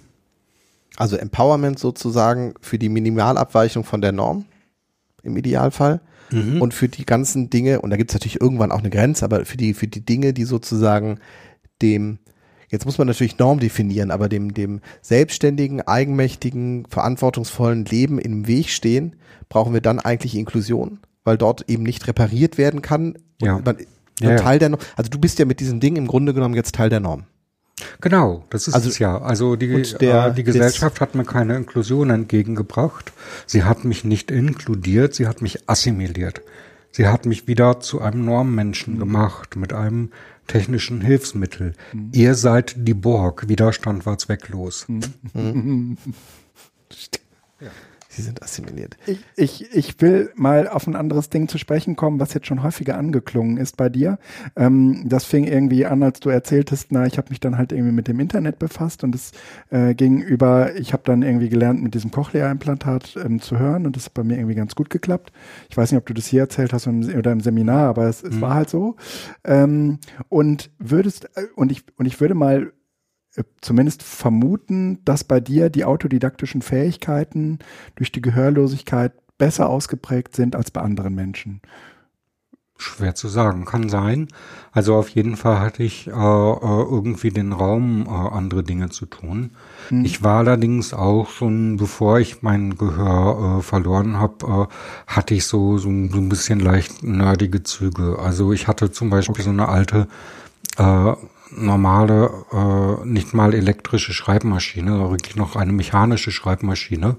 Also 0.97 1.17
Empowerment 1.17 1.79
sozusagen 1.79 2.55
für 2.61 2.79
die 2.79 2.89
Minimalabweichung 2.89 3.85
von 3.85 4.01
der 4.01 4.13
Norm 4.13 4.45
im 5.23 5.37
Idealfall 5.37 6.01
mhm. 6.31 6.61
und 6.61 6.75
für 6.75 6.89
die 6.89 7.07
ganzen 7.07 7.51
Dinge, 7.51 7.81
und 7.81 7.91
da 7.91 7.97
gibt 7.97 8.11
es 8.11 8.15
natürlich 8.15 8.41
irgendwann 8.41 8.73
auch 8.73 8.81
eine 8.81 8.91
Grenze, 8.91 9.25
aber 9.25 9.45
für 9.45 9.57
die, 9.57 9.75
für 9.75 9.87
die 9.87 10.05
Dinge, 10.05 10.33
die 10.33 10.45
sozusagen 10.45 11.19
dem, 11.83 12.19
jetzt 12.69 12.87
muss 12.87 12.99
man 12.99 13.07
natürlich 13.07 13.39
Norm 13.39 13.61
definieren, 13.61 14.11
aber 14.11 14.29
dem, 14.29 14.55
dem 14.55 14.81
selbstständigen, 15.03 15.83
eigenmächtigen, 15.83 16.87
verantwortungsvollen 16.89 17.85
Leben 17.85 18.19
im 18.19 18.47
Weg 18.47 18.69
stehen, 18.71 19.17
brauchen 19.49 19.73
wir 19.73 19.81
dann 19.81 19.99
eigentlich 19.99 20.37
Inklusion, 20.37 21.01
weil 21.25 21.39
dort 21.39 21.69
eben 21.69 21.83
nicht 21.83 22.07
repariert 22.07 22.59
werden 22.59 22.83
kann. 22.83 23.19
Ja. 23.41 23.61
Man, 23.65 23.77
ja, 24.29 24.37
Teil 24.37 24.59
der 24.59 24.71
Norm. 24.71 24.81
Also 24.97 25.11
du 25.11 25.19
bist 25.19 25.39
ja 25.39 25.45
mit 25.45 25.61
diesem 25.61 25.81
Ding 25.81 25.97
im 25.97 26.07
Grunde 26.07 26.35
genommen 26.35 26.55
jetzt 26.55 26.75
Teil 26.75 26.91
der 26.91 27.01
Norm. 27.01 27.25
Genau, 28.01 28.45
das 28.51 28.69
ist 28.69 28.75
also, 28.75 28.89
es 28.89 28.99
ja. 28.99 29.21
Also 29.21 29.57
die, 29.57 29.83
der, 30.01 30.27
äh, 30.27 30.35
die 30.35 30.45
Gesellschaft 30.45 31.01
hat 31.01 31.15
mir 31.15 31.25
keine 31.25 31.57
Inklusion 31.57 32.11
entgegengebracht. 32.11 33.13
Sie 33.47 33.65
hat 33.65 33.85
mich 33.85 34.05
nicht 34.05 34.31
inkludiert, 34.31 35.15
sie 35.15 35.27
hat 35.27 35.43
mich 35.43 35.69
assimiliert. 35.69 36.43
Sie 36.93 37.07
hat 37.07 37.25
mich 37.25 37.47
wieder 37.47 37.81
zu 37.81 38.01
einem 38.01 38.25
Normmenschen 38.25 38.95
mhm. 38.95 38.99
gemacht 38.99 39.57
mit 39.57 39.73
einem 39.73 40.11
technischen 40.47 41.01
Hilfsmittel. 41.01 41.75
Mhm. 41.93 42.11
Ihr 42.13 42.35
seid 42.35 42.75
die 42.77 42.95
Borg, 42.95 43.49
Widerstand 43.49 44.07
war 44.07 44.19
zwecklos. 44.19 44.87
Mhm. 44.89 45.97
Sie 48.13 48.23
sind 48.23 48.43
assimiliert. 48.43 48.97
Ich, 49.07 49.21
ich, 49.37 49.73
ich 49.73 50.01
will 50.01 50.33
mal 50.35 50.67
auf 50.67 50.89
ein 50.89 50.97
anderes 50.97 51.31
Ding 51.31 51.47
zu 51.47 51.59
sprechen 51.59 51.95
kommen, 51.95 52.19
was 52.19 52.35
jetzt 52.35 52.49
schon 52.49 52.65
häufiger 52.65 52.99
angeklungen 52.99 53.57
ist 53.57 53.77
bei 53.77 53.89
dir. 53.89 54.19
Ähm, 54.57 55.05
das 55.09 55.25
fing 55.25 55.45
irgendwie 55.45 55.87
an, 55.87 56.03
als 56.03 56.19
du 56.19 56.29
erzähltest, 56.29 56.89
na, 56.91 57.07
ich 57.07 57.19
habe 57.19 57.29
mich 57.31 57.39
dann 57.39 57.57
halt 57.57 57.71
irgendwie 57.71 57.93
mit 57.93 58.09
dem 58.09 58.19
Internet 58.19 58.59
befasst 58.59 59.05
und 59.05 59.15
es 59.15 59.31
äh, 59.71 59.95
ging 59.95 60.21
über, 60.21 60.75
ich 60.75 60.93
habe 60.93 61.05
dann 61.07 61.23
irgendwie 61.23 61.49
gelernt, 61.49 61.85
mit 61.85 61.95
diesem 61.95 62.11
Cochlea-Implantat 62.11 63.17
ähm, 63.25 63.41
zu 63.41 63.61
hören 63.61 63.87
und 63.87 63.95
das 63.95 64.07
hat 64.07 64.15
bei 64.15 64.25
mir 64.25 64.39
irgendwie 64.39 64.57
ganz 64.57 64.75
gut 64.75 64.91
geklappt. 64.91 65.31
Ich 65.69 65.77
weiß 65.77 65.93
nicht, 65.93 65.99
ob 65.99 66.07
du 66.07 66.15
das 66.15 66.27
hier 66.27 66.41
erzählt 66.41 66.73
hast 66.73 66.89
oder 66.89 67.31
im 67.31 67.41
Seminar, 67.41 67.91
aber 67.91 68.09
es, 68.09 68.25
es 68.25 68.35
mhm. 68.35 68.41
war 68.41 68.55
halt 68.55 68.71
so. 68.71 68.97
Ähm, 69.45 70.01
und 70.29 70.73
würdest, 70.81 71.27
äh, 71.37 71.45
und 71.55 71.71
ich, 71.71 71.85
und 71.97 72.07
ich 72.07 72.21
würde 72.21 72.35
mal 72.35 72.73
zumindest 73.61 74.03
vermuten, 74.03 75.05
dass 75.05 75.25
bei 75.25 75.41
dir 75.41 75.71
die 75.71 75.85
autodidaktischen 75.85 76.63
Fähigkeiten 76.63 77.59
durch 77.97 78.13
die 78.13 78.23
Gehörlosigkeit 78.23 79.13
besser 79.39 79.69
ausgeprägt 79.69 80.37
sind 80.37 80.55
als 80.55 80.71
bei 80.71 80.81
anderen 80.81 81.15
Menschen. 81.15 81.61
Schwer 82.81 83.15
zu 83.15 83.29
sagen, 83.29 83.67
kann 83.67 83.91
sein. 83.91 84.29
Also 84.73 84.95
auf 84.95 85.11
jeden 85.11 85.37
Fall 85.37 85.61
hatte 85.61 85.83
ich 85.83 86.07
äh, 86.07 86.11
äh 86.11 86.13
irgendwie 86.15 87.29
den 87.31 87.53
Raum, 87.53 88.07
äh, 88.07 88.09
andere 88.09 88.63
Dinge 88.63 88.89
zu 88.89 89.05
tun. 89.05 89.51
Hm. 89.89 90.05
Ich 90.05 90.23
war 90.23 90.39
allerdings 90.39 90.95
auch 90.95 91.29
schon, 91.29 91.77
bevor 91.77 92.21
ich 92.21 92.43
mein 92.43 92.79
Gehör 92.79 93.59
äh, 93.59 93.63
verloren 93.63 94.19
habe, 94.19 94.69
äh, 94.71 94.75
hatte 95.07 95.35
ich 95.35 95.45
so, 95.45 95.77
so, 95.77 95.89
so, 95.89 95.89
ein 95.91 96.29
bisschen 96.31 96.61
leicht 96.61 97.03
nerdige 97.03 97.63
Züge. 97.63 98.19
Also 98.19 98.53
ich 98.53 98.67
hatte 98.67 98.91
zum 98.91 99.11
Beispiel 99.11 99.35
okay. 99.35 99.43
so 99.43 99.51
eine 99.51 99.69
alte 99.69 100.09
äh, 100.79 101.13
normale, 101.51 102.31
äh, 102.53 103.07
nicht 103.07 103.35
mal 103.35 103.55
elektrische 103.55 104.13
Schreibmaschine, 104.13 104.91
sondern 104.91 105.11
wirklich 105.11 105.37
noch 105.37 105.57
eine 105.57 105.73
mechanische 105.73 106.31
Schreibmaschine. 106.31 107.17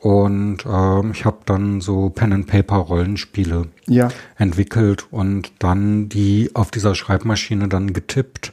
Und 0.00 0.66
äh, 0.66 1.10
ich 1.12 1.24
habe 1.24 1.38
dann 1.46 1.80
so 1.80 2.10
Pen-and-Paper-Rollenspiele 2.10 3.68
ja. 3.86 4.08
entwickelt 4.36 5.06
und 5.10 5.52
dann 5.60 6.10
die 6.10 6.50
auf 6.52 6.70
dieser 6.70 6.94
Schreibmaschine 6.94 7.68
dann 7.68 7.94
getippt 7.94 8.52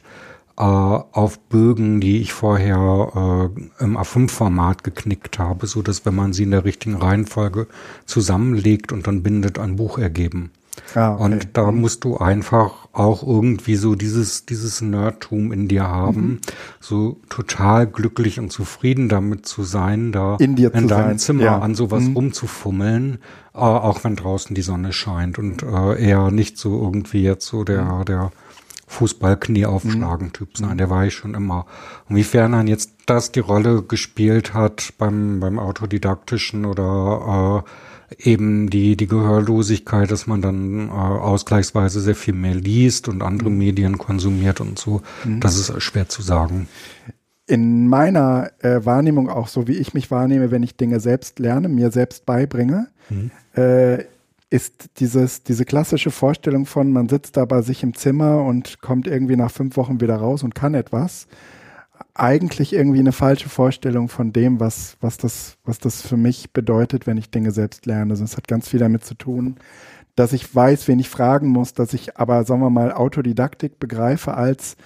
äh, 0.56 0.62
auf 0.62 1.38
Bögen, 1.40 2.00
die 2.00 2.22
ich 2.22 2.32
vorher 2.32 3.50
äh, 3.58 3.84
im 3.84 3.98
A5-Format 3.98 4.84
geknickt 4.84 5.38
habe, 5.38 5.66
so 5.66 5.82
dass 5.82 6.06
wenn 6.06 6.14
man 6.14 6.32
sie 6.32 6.44
in 6.44 6.52
der 6.52 6.64
richtigen 6.64 6.96
Reihenfolge 6.96 7.66
zusammenlegt 8.06 8.92
und 8.92 9.06
dann 9.06 9.22
bindet, 9.22 9.58
ein 9.58 9.76
Buch 9.76 9.98
ergeben. 9.98 10.52
Ah, 10.94 11.14
okay. 11.14 11.22
Und 11.24 11.48
da 11.54 11.70
musst 11.70 12.04
du 12.04 12.16
einfach 12.18 12.88
auch 12.92 13.26
irgendwie 13.26 13.76
so 13.76 13.94
dieses, 13.94 14.46
dieses 14.46 14.80
Nerdtum 14.80 15.52
in 15.52 15.68
dir 15.68 15.84
haben, 15.84 16.20
mhm. 16.22 16.40
so 16.80 17.20
total 17.28 17.86
glücklich 17.86 18.38
und 18.38 18.50
zufrieden 18.50 19.08
damit 19.08 19.46
zu 19.46 19.62
sein, 19.62 20.12
da 20.12 20.36
in, 20.36 20.56
dir 20.56 20.74
in 20.74 20.88
deinem 20.88 21.08
sein. 21.08 21.18
Zimmer 21.18 21.44
ja. 21.44 21.58
an 21.58 21.74
sowas 21.74 22.04
mhm. 22.04 22.16
rumzufummeln, 22.16 23.18
äh, 23.54 23.58
auch 23.58 24.04
wenn 24.04 24.16
draußen 24.16 24.54
die 24.54 24.62
Sonne 24.62 24.92
scheint 24.92 25.38
und 25.38 25.62
äh, 25.62 26.02
eher 26.02 26.30
nicht 26.30 26.58
so 26.58 26.82
irgendwie 26.82 27.22
jetzt 27.22 27.46
so 27.46 27.64
der, 27.64 27.84
mhm. 27.84 28.04
der 28.04 28.30
Fußballknie 28.92 29.66
aufschlagen 29.66 30.28
mhm. 30.28 30.32
Typ 30.32 30.56
sein, 30.56 30.78
der 30.78 30.90
war 30.90 31.06
ich 31.06 31.14
schon 31.14 31.34
immer. 31.34 31.66
Und 32.08 32.16
wiefern 32.16 32.52
dann 32.52 32.66
jetzt 32.66 32.92
das 33.06 33.32
die 33.32 33.40
Rolle 33.40 33.82
gespielt 33.82 34.54
hat 34.54 34.94
beim, 34.98 35.40
beim 35.40 35.58
autodidaktischen 35.58 36.64
oder 36.64 37.64
äh, 37.64 37.70
eben 38.18 38.68
die, 38.70 38.96
die 38.96 39.06
Gehörlosigkeit, 39.06 40.10
dass 40.10 40.26
man 40.26 40.42
dann 40.42 40.88
äh, 40.88 40.92
ausgleichsweise 40.92 42.00
sehr 42.00 42.14
viel 42.14 42.34
mehr 42.34 42.54
liest 42.54 43.08
und 43.08 43.22
andere 43.22 43.50
mhm. 43.50 43.58
Medien 43.58 43.98
konsumiert 43.98 44.60
und 44.60 44.78
so. 44.78 45.02
Mhm. 45.24 45.40
Das 45.40 45.56
ist 45.56 45.82
schwer 45.82 46.08
zu 46.08 46.22
sagen. 46.22 46.68
In 47.46 47.88
meiner 47.88 48.50
äh, 48.60 48.84
Wahrnehmung 48.84 49.28
auch 49.28 49.48
so, 49.48 49.66
wie 49.66 49.76
ich 49.76 49.94
mich 49.94 50.10
wahrnehme, 50.10 50.50
wenn 50.50 50.62
ich 50.62 50.76
Dinge 50.76 51.00
selbst 51.00 51.38
lerne, 51.38 51.68
mir 51.68 51.90
selbst 51.90 52.24
beibringe, 52.26 52.88
mhm. 53.10 53.30
äh, 53.54 54.04
ist 54.52 55.00
dieses, 55.00 55.42
diese 55.42 55.64
klassische 55.64 56.10
Vorstellung 56.10 56.66
von, 56.66 56.92
man 56.92 57.08
sitzt 57.08 57.38
da 57.38 57.46
bei 57.46 57.62
sich 57.62 57.82
im 57.82 57.94
Zimmer 57.94 58.44
und 58.44 58.82
kommt 58.82 59.06
irgendwie 59.06 59.36
nach 59.36 59.50
fünf 59.50 59.78
Wochen 59.78 60.00
wieder 60.00 60.16
raus 60.16 60.42
und 60.42 60.54
kann 60.54 60.74
etwas 60.74 61.26
eigentlich 62.14 62.74
irgendwie 62.74 62.98
eine 62.98 63.12
falsche 63.12 63.48
Vorstellung 63.48 64.08
von 64.08 64.32
dem, 64.32 64.60
was, 64.60 64.98
was, 65.00 65.16
das, 65.16 65.56
was 65.64 65.78
das 65.78 66.02
für 66.02 66.18
mich 66.18 66.52
bedeutet, 66.52 67.06
wenn 67.06 67.16
ich 67.16 67.30
Dinge 67.30 67.52
selbst 67.52 67.86
lerne. 67.86 68.12
Also 68.12 68.24
es 68.24 68.36
hat 68.36 68.46
ganz 68.46 68.68
viel 68.68 68.80
damit 68.80 69.04
zu 69.04 69.14
tun, 69.14 69.56
dass 70.16 70.34
ich 70.34 70.54
weiß, 70.54 70.88
wen 70.88 70.98
ich 70.98 71.08
fragen 71.08 71.48
muss, 71.48 71.72
dass 71.72 71.94
ich 71.94 72.18
aber, 72.18 72.44
sagen 72.44 72.60
wir 72.60 72.68
mal, 72.68 72.92
Autodidaktik 72.92 73.78
begreife 73.78 74.34
als 74.34 74.76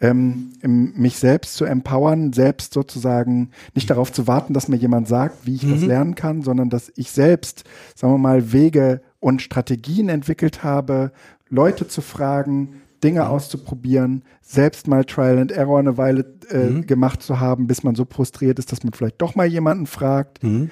ähm, 0.00 0.52
mich 0.62 1.18
selbst 1.18 1.54
zu 1.54 1.64
empowern, 1.64 2.32
selbst 2.32 2.72
sozusagen 2.72 3.50
nicht 3.74 3.90
darauf 3.90 4.12
zu 4.12 4.26
warten, 4.26 4.54
dass 4.54 4.68
mir 4.68 4.76
jemand 4.76 5.08
sagt, 5.08 5.46
wie 5.46 5.56
ich 5.56 5.64
mhm. 5.64 5.72
das 5.72 5.82
lernen 5.82 6.14
kann, 6.14 6.42
sondern 6.42 6.70
dass 6.70 6.90
ich 6.96 7.10
selbst, 7.10 7.64
sagen 7.94 8.14
wir 8.14 8.18
mal, 8.18 8.52
Wege 8.52 9.02
und 9.20 9.42
Strategien 9.42 10.08
entwickelt 10.08 10.64
habe, 10.64 11.12
Leute 11.48 11.86
zu 11.86 12.00
fragen, 12.00 12.82
Dinge 13.02 13.28
auszuprobieren, 13.28 14.24
selbst 14.42 14.86
mal 14.86 15.04
Trial 15.04 15.38
and 15.38 15.52
Error 15.52 15.78
eine 15.78 15.96
Weile 15.96 16.38
äh, 16.50 16.66
mhm. 16.66 16.86
gemacht 16.86 17.22
zu 17.22 17.40
haben, 17.40 17.66
bis 17.66 17.82
man 17.82 17.94
so 17.94 18.04
frustriert 18.04 18.58
ist, 18.58 18.72
dass 18.72 18.82
man 18.82 18.92
vielleicht 18.92 19.20
doch 19.22 19.34
mal 19.34 19.46
jemanden 19.46 19.86
fragt. 19.86 20.42
Mhm. 20.42 20.70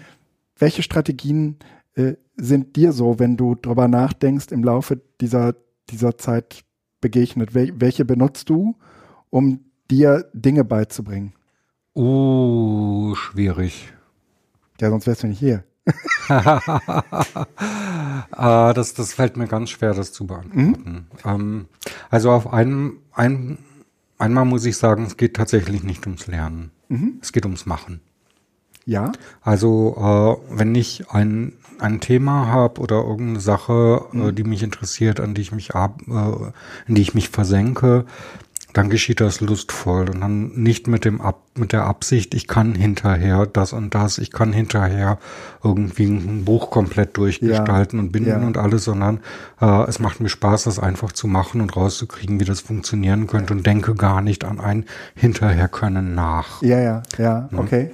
Welche 0.59 0.83
Strategien 0.83 1.57
äh, 1.95 2.15
sind 2.37 2.77
dir 2.77 2.93
so, 2.93 3.19
wenn 3.19 3.37
du 3.37 3.55
drüber 3.55 3.89
nachdenkst, 3.89 4.53
im 4.53 4.63
Laufe 4.63 5.01
dieser, 5.21 5.55
dieser 5.91 6.19
Zeit 6.19 6.65
begegnet? 7.01 7.55
Wel 7.55 7.73
welche 7.81 8.05
benutzt 8.05 8.51
du, 8.51 8.77
um 9.31 9.61
dir 9.91 10.29
Dinge 10.33 10.65
beizubringen? 10.65 11.33
Oh, 11.95 13.15
schwierig. 13.15 13.93
Ja, 14.81 14.91
sonst 14.91 15.07
wärst 15.07 15.23
du 15.23 15.27
nicht 15.29 15.41
hier. 15.41 15.65
Ah, 18.31 18.73
das, 18.75 18.95
das 18.95 19.13
fällt 19.13 19.37
mir 19.37 19.47
ganz 19.47 19.71
schwer, 19.71 19.95
das 19.95 20.13
zu 20.13 20.27
beantworten. 20.27 20.85
Mhm. 20.85 21.07
Ähm, 21.25 21.67
also 22.11 22.31
auf 22.31 22.53
einem, 22.53 22.99
ein, 23.13 23.59
einmal 24.19 24.45
muss 24.45 24.65
ich 24.65 24.77
sagen, 24.77 25.05
es 25.05 25.17
geht 25.17 25.35
tatsächlich 25.35 25.83
nicht 25.83 26.07
ums 26.07 26.27
Lernen. 26.27 26.71
Mhm. 26.89 27.19
Es 27.23 27.33
geht 27.33 27.45
ums 27.45 27.67
Machen. 27.67 28.01
Ja. 28.85 29.13
Also 29.43 30.41
äh, 30.51 30.59
wenn 30.59 30.75
ich 30.75 31.11
ein, 31.11 31.53
ein 31.79 32.01
Thema 32.01 32.47
habe 32.47 32.81
oder 32.81 33.03
irgendeine 33.03 33.41
Sache, 33.41 34.07
äh, 34.13 34.17
mhm. 34.17 34.29
äh, 34.29 34.33
die 34.33 34.45
mich 34.45 34.63
interessiert, 34.63 35.21
an 35.21 35.35
die 35.35 35.43
ich 35.43 35.53
mich 35.53 35.75
ab, 35.75 36.01
äh, 36.09 36.53
in 36.87 36.95
die 36.95 37.03
ich 37.03 37.15
mich 37.15 37.29
versenke, 37.29 38.07
dann 38.75 38.91
geschieht 38.91 39.21
das 39.21 39.41
lustvoll 39.41 40.11
und 40.11 40.21
dann 40.21 40.53
nicht 40.55 40.89
mit 40.89 41.05
dem 41.05 41.21
Ab, 41.21 41.41
mit 41.57 41.73
der 41.73 41.85
Absicht, 41.85 42.35
ich 42.35 42.47
kann 42.47 42.75
hinterher 42.75 43.47
das 43.47 43.73
und 43.73 43.95
das, 43.95 44.19
ich 44.19 44.31
kann 44.31 44.53
hinterher 44.53 45.19
irgendwie 45.65 46.07
ein 46.07 46.45
Buch 46.45 46.71
komplett 46.71 47.17
durchgestalten 47.17 47.99
ja, 47.99 48.05
und 48.05 48.13
binden 48.13 48.43
ja. 48.43 48.47
und 48.47 48.59
alles, 48.59 48.85
sondern 48.85 49.21
äh, 49.61 49.89
es 49.89 49.99
macht 49.99 50.21
mir 50.21 50.29
Spaß, 50.29 50.65
das 50.65 50.79
einfach 50.79 51.13
zu 51.13 51.27
machen 51.27 51.61
und 51.61 51.77
rauszukriegen, 51.77 52.41
wie 52.41 52.45
das 52.45 52.61
funktionieren 52.61 53.27
könnte 53.27 53.55
und 53.55 53.67
denke 53.67 53.95
gar 53.95 54.21
nicht 54.21 54.45
an 54.45 54.61
ein 54.61 54.85
hinterher 55.15 55.69
können 55.69 56.15
nach. 56.15 56.63
Ja, 56.63 56.79
ja, 56.79 57.03
ja, 57.17 57.49
ne? 57.51 57.59
okay. 57.59 57.91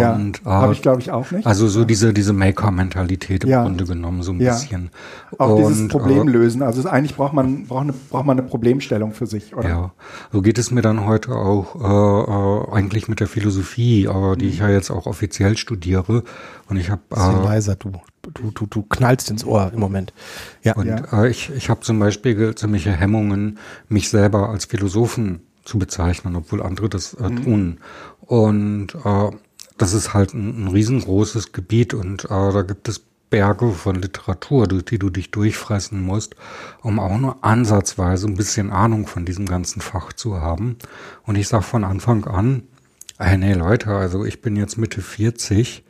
Ja, 0.00 0.14
und, 0.14 0.40
äh, 0.40 0.44
habe 0.48 0.72
ich 0.72 0.82
glaube 0.82 1.00
ich 1.00 1.10
auch 1.10 1.30
nicht. 1.30 1.46
Also 1.46 1.68
so 1.68 1.84
diese 1.84 2.12
diese 2.12 2.32
Maker-Mentalität 2.32 3.44
im 3.44 3.50
ja. 3.50 3.62
Grunde 3.62 3.84
genommen 3.84 4.22
so 4.22 4.32
ein 4.32 4.40
ja. 4.40 4.52
bisschen. 4.52 4.90
Auch 5.38 5.50
und, 5.50 5.68
dieses 5.68 5.88
Problem 5.88 6.28
äh, 6.28 6.30
lösen. 6.30 6.62
Also 6.62 6.88
eigentlich 6.88 7.16
braucht 7.16 7.32
man 7.32 7.66
braucht 7.66 7.82
eine, 7.82 7.92
braucht 7.92 8.26
man 8.26 8.38
eine 8.38 8.48
Problemstellung 8.48 9.12
für 9.12 9.26
sich, 9.26 9.56
oder? 9.56 9.68
Ja, 9.68 9.92
so 10.32 10.42
geht 10.42 10.58
es 10.58 10.70
mir 10.70 10.82
dann 10.82 11.06
heute 11.06 11.34
auch 11.34 11.74
äh, 11.76 12.72
äh, 12.72 12.76
eigentlich 12.76 13.08
mit 13.08 13.20
der 13.20 13.26
Philosophie, 13.26 14.08
aber 14.08 14.36
die 14.36 14.48
ich 14.48 14.58
ja 14.58 14.68
jetzt 14.68 14.90
auch 14.90 15.06
offiziell 15.06 15.56
studiere. 15.56 16.24
Und 16.68 16.76
ich 16.76 16.90
habe 16.90 17.02
äh, 17.14 17.44
leiser, 17.44 17.76
du 17.76 17.92
du 18.34 18.50
du 18.50 18.66
du 18.66 18.82
knallst 18.82 19.30
ins 19.30 19.44
Ohr 19.44 19.70
im 19.72 19.80
Moment. 19.80 20.12
Ja. 20.62 20.74
Und 20.76 20.86
ja. 20.86 21.24
Äh, 21.24 21.30
ich 21.30 21.50
ich 21.56 21.70
habe 21.70 21.80
zum 21.80 21.98
Beispiel 21.98 22.54
ziemliche 22.54 22.92
Hemmungen, 22.92 23.58
mich 23.88 24.08
selber 24.08 24.50
als 24.50 24.66
Philosophen 24.66 25.40
zu 25.68 25.78
bezeichnen, 25.78 26.34
obwohl 26.34 26.62
andere 26.62 26.88
das 26.88 27.14
äh, 27.14 27.28
mhm. 27.28 27.44
tun. 27.44 27.78
Und 28.20 28.94
äh, 29.04 29.30
das 29.78 29.94
ist 29.94 30.14
halt 30.14 30.34
ein, 30.34 30.64
ein 30.64 30.68
riesengroßes 30.68 31.52
Gebiet 31.52 31.94
und 31.94 32.24
äh, 32.24 32.28
da 32.28 32.62
gibt 32.62 32.88
es 32.88 33.02
Berge 33.30 33.72
von 33.72 33.96
Literatur, 33.96 34.66
durch 34.66 34.84
die 34.86 34.98
du 34.98 35.10
dich 35.10 35.30
durchfressen 35.30 36.02
musst, 36.02 36.34
um 36.82 36.98
auch 36.98 37.18
nur 37.18 37.44
ansatzweise 37.44 38.26
ein 38.26 38.36
bisschen 38.36 38.70
Ahnung 38.70 39.06
von 39.06 39.24
diesem 39.24 39.46
ganzen 39.46 39.80
Fach 39.80 40.12
zu 40.12 40.40
haben. 40.40 40.76
Und 41.24 41.36
ich 41.36 41.48
sag 41.48 41.64
von 41.64 41.84
Anfang 41.84 42.24
an, 42.24 42.62
hey, 43.18 43.36
nee 43.36 43.54
Leute, 43.54 43.90
also 43.90 44.24
ich 44.24 44.40
bin 44.40 44.56
jetzt 44.56 44.78
Mitte 44.78 45.02
40, 45.02 45.84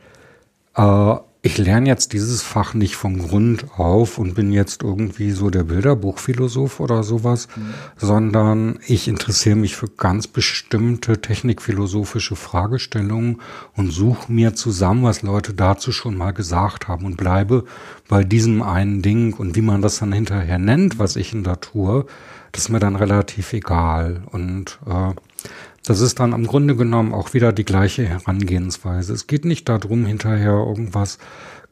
äh, 0.75 1.17
ich 1.41 1.57
lerne 1.57 1.89
jetzt 1.89 2.13
dieses 2.13 2.43
Fach 2.43 2.75
nicht 2.75 2.97
vom 2.97 3.19
Grund 3.19 3.67
auf 3.79 4.19
und 4.19 4.35
bin 4.35 4.51
jetzt 4.53 4.83
irgendwie 4.83 5.31
so 5.31 5.51
der 5.51 5.63
Bilderbuchphilosoph 5.63 6.81
oder 6.81 7.05
sowas, 7.05 7.47
mhm. 7.55 7.75
sondern 7.97 8.81
ich 8.87 9.07
interessiere 9.07 9.55
mich 9.55 9.77
für 9.77 9.89
ganz 9.89 10.27
bestimmte 10.27 11.21
technikphilosophische 11.21 12.35
Fragestellungen 12.35 13.41
und 13.77 13.93
suche 13.93 14.33
mir 14.33 14.55
zusammen, 14.55 15.05
was 15.05 15.23
Leute 15.23 15.55
dazu 15.55 15.93
schon 15.93 16.17
mal 16.17 16.33
gesagt 16.33 16.89
haben 16.89 17.07
und 17.07 17.17
bleibe 17.17 17.65
bei 18.09 18.25
diesem 18.25 18.61
einen 18.61 19.03
Ding 19.03 19.33
und 19.35 19.55
wie 19.55 19.63
man 19.63 19.81
das 19.81 20.01
dann 20.01 20.13
hinterher 20.13 20.59
nennt, 20.59 20.99
was 20.99 21.15
ich 21.15 21.33
in 21.33 21.45
da 21.45 21.55
tue, 21.55 22.05
das 22.51 22.65
ist 22.65 22.69
mir 22.71 22.81
dann 22.81 22.97
relativ 22.97 23.53
egal 23.53 24.23
und 24.33 24.81
äh, 24.87 25.13
das 25.89 26.01
ist 26.01 26.21
dann 26.21 26.35
im 26.35 26.47
Grunde 26.47 26.77
genommen 26.77 27.15
auch 27.15 27.33
wieder 27.33 27.51
die 27.51 27.65
gleiche 27.65 28.07
Herangehensweise. 28.07 29.15
Es 29.15 29.27
geht 29.27 29.47
nicht 29.47 29.71
darum, 29.71 30.05
hinterher 30.05 30.53
irgendwas 30.53 31.19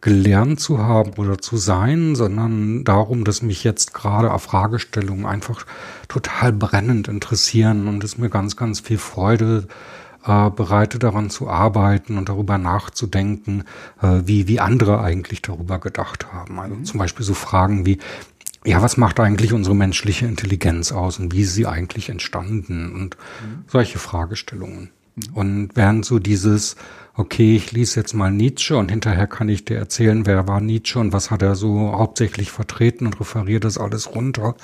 gelernt 0.01 0.59
zu 0.59 0.79
haben 0.79 1.12
oder 1.19 1.37
zu 1.37 1.59
sein, 1.59 2.14
sondern 2.14 2.85
darum, 2.85 3.25
dass 3.25 3.43
mich 3.43 3.62
jetzt 3.62 3.93
gerade 3.93 4.33
auf 4.33 4.45
Fragestellungen 4.45 5.27
einfach 5.27 5.67
total 6.09 6.53
brennend 6.53 7.09
interessieren 7.09 7.89
und 7.89 8.03
es 8.05 8.17
mir 8.17 8.31
ganz, 8.31 8.57
ganz 8.57 8.81
viel 8.81 8.99
Freude 8.99 9.69
äh, 10.25 10.49
bereite, 10.49 10.99
daran 10.99 11.29
zu 11.29 11.51
arbeiten 11.51 12.17
und 12.17 12.31
darüber 12.31 12.57
nachzudenken, 12.57 13.64
äh, 14.01 14.23
wie, 14.25 14.49
wie 14.49 14.61
andere 14.61 15.03
eigentlich 15.03 15.43
darüber 15.43 15.79
gedacht 15.79 16.33
haben. 16.33 16.59
Also 16.59 16.75
mhm. 16.75 16.85
zum 16.85 16.99
Beispiel 16.99 17.27
so 17.27 17.35
Fragen 17.35 17.85
wie, 17.85 17.99
ja, 18.67 18.83
was 18.83 18.97
macht 18.97 19.21
eigentlich 19.21 19.53
unsere 19.53 19.77
menschliche 19.77 20.27
Intelligenz 20.27 20.93
aus 20.93 21.19
und 21.19 21.33
wie 21.33 21.43
ist 21.43 21.55
sie 21.55 21.67
eigentlich 21.67 22.09
entstanden 22.09 22.93
und 22.93 23.17
mhm. 23.17 23.64
solche 23.69 23.99
Fragestellungen. 23.99 24.91
Mhm. 25.14 25.35
Und 25.35 25.71
während 25.75 26.05
so 26.05 26.19
dieses, 26.19 26.77
okay, 27.14 27.57
ich 27.57 27.73
lese 27.73 28.01
jetzt 28.01 28.12
mal 28.12 28.31
Nietzsche 28.31 28.77
und 28.77 28.91
hinterher 28.91 29.29
kann 29.29 29.49
ich 29.49 29.64
dir 29.64 29.79
erzählen, 29.79 30.27
wer 30.27 30.49
war 30.49 30.61
Nietzsche 30.61 30.99
und 30.99 31.12
was 31.12 31.31
hat 31.31 31.43
er 31.43 31.55
so 31.55 31.93
hauptsächlich 31.93 32.51
vertreten 32.51 33.07
und 33.07 33.21
referiere 33.21 33.61
das 33.61 33.79
alles 33.79 34.14
runter. 34.14 34.57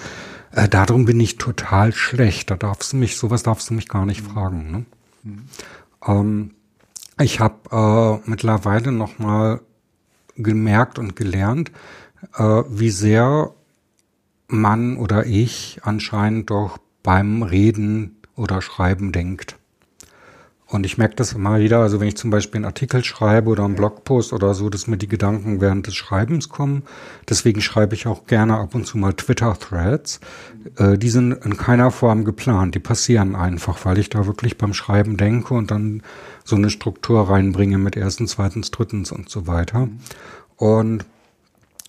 Äh, 0.51 0.69
darum 0.69 1.05
bin 1.05 1.21
ich 1.21 1.39
total 1.39 1.93
schlecht. 1.93 2.51
Da 2.51 2.57
darfst 2.57 2.93
du 2.93 2.97
mich, 2.97 3.17
sowas 3.17 3.45
darfst 3.45 3.71
du 3.71 3.75
mich 3.75 3.89
gar 3.89 4.05
nicht 4.05 4.23
mhm. 4.27 4.33
fragen. 4.33 4.71
Ne? 4.71 4.85
Mhm. 5.23 5.43
Ähm, 6.07 6.51
ich 7.21 7.39
habe 7.39 8.21
äh, 8.25 8.29
mittlerweile 8.29 8.91
nochmal 8.91 9.61
gemerkt 10.37 10.99
und 10.99 11.15
gelernt, 11.15 11.71
äh, 12.37 12.63
wie 12.69 12.91
sehr 12.91 13.55
man 14.53 14.97
oder 14.97 15.27
ich 15.27 15.81
anscheinend 15.83 16.51
doch 16.51 16.79
beim 17.03 17.43
Reden 17.43 18.17
oder 18.37 18.63
Schreiben 18.63 19.13
denkt. 19.13 19.57
Und 20.73 20.87
ich 20.87 20.97
merke 20.97 21.17
das 21.17 21.35
immer 21.35 21.61
wieder, 21.61 21.81
also 21.81 22.01
wenn 22.01 22.09
ich 22.09 22.17
zum 22.17 22.31
Beispiel 22.31 22.59
einen 22.59 22.65
Artikel 22.65 23.05
schreibe 23.05 23.51
oder 23.51 23.65
einen 23.65 23.75
Blogpost 23.75 24.33
oder 24.33 24.55
so, 24.55 24.71
dass 24.71 24.87
mir 24.87 24.97
die 24.97 25.09
Gedanken 25.09 25.61
während 25.61 25.87
des 25.87 25.95
Schreibens 25.95 26.49
kommen. 26.49 26.85
Deswegen 27.29 27.61
schreibe 27.61 27.95
ich 27.95 28.07
auch 28.07 28.25
gerne 28.25 28.57
ab 28.57 28.75
und 28.75 28.87
zu 28.87 28.97
mal 28.97 29.13
Twitter-Threads. 29.13 30.21
Äh, 30.79 30.97
die 30.97 31.11
sind 31.11 31.33
in 31.45 31.59
keiner 31.59 31.91
Form 31.91 32.25
geplant, 32.25 32.75
die 32.75 32.79
passieren 32.79 33.37
einfach, 33.37 33.85
weil 33.85 33.99
ich 33.99 34.09
da 34.09 34.27
wirklich 34.27 34.57
beim 34.57 34.73
Schreiben 34.73 35.19
denke 35.19 35.53
und 35.53 35.71
dann 35.71 36.03
so 36.43 36.57
eine 36.57 36.71
Struktur 36.71 37.29
reinbringe 37.29 37.77
mit 37.77 37.95
erstens, 37.95 38.33
zweitens, 38.33 38.71
drittens 38.71 39.13
und 39.13 39.29
so 39.29 39.47
weiter. 39.47 39.89
Und 40.57 41.05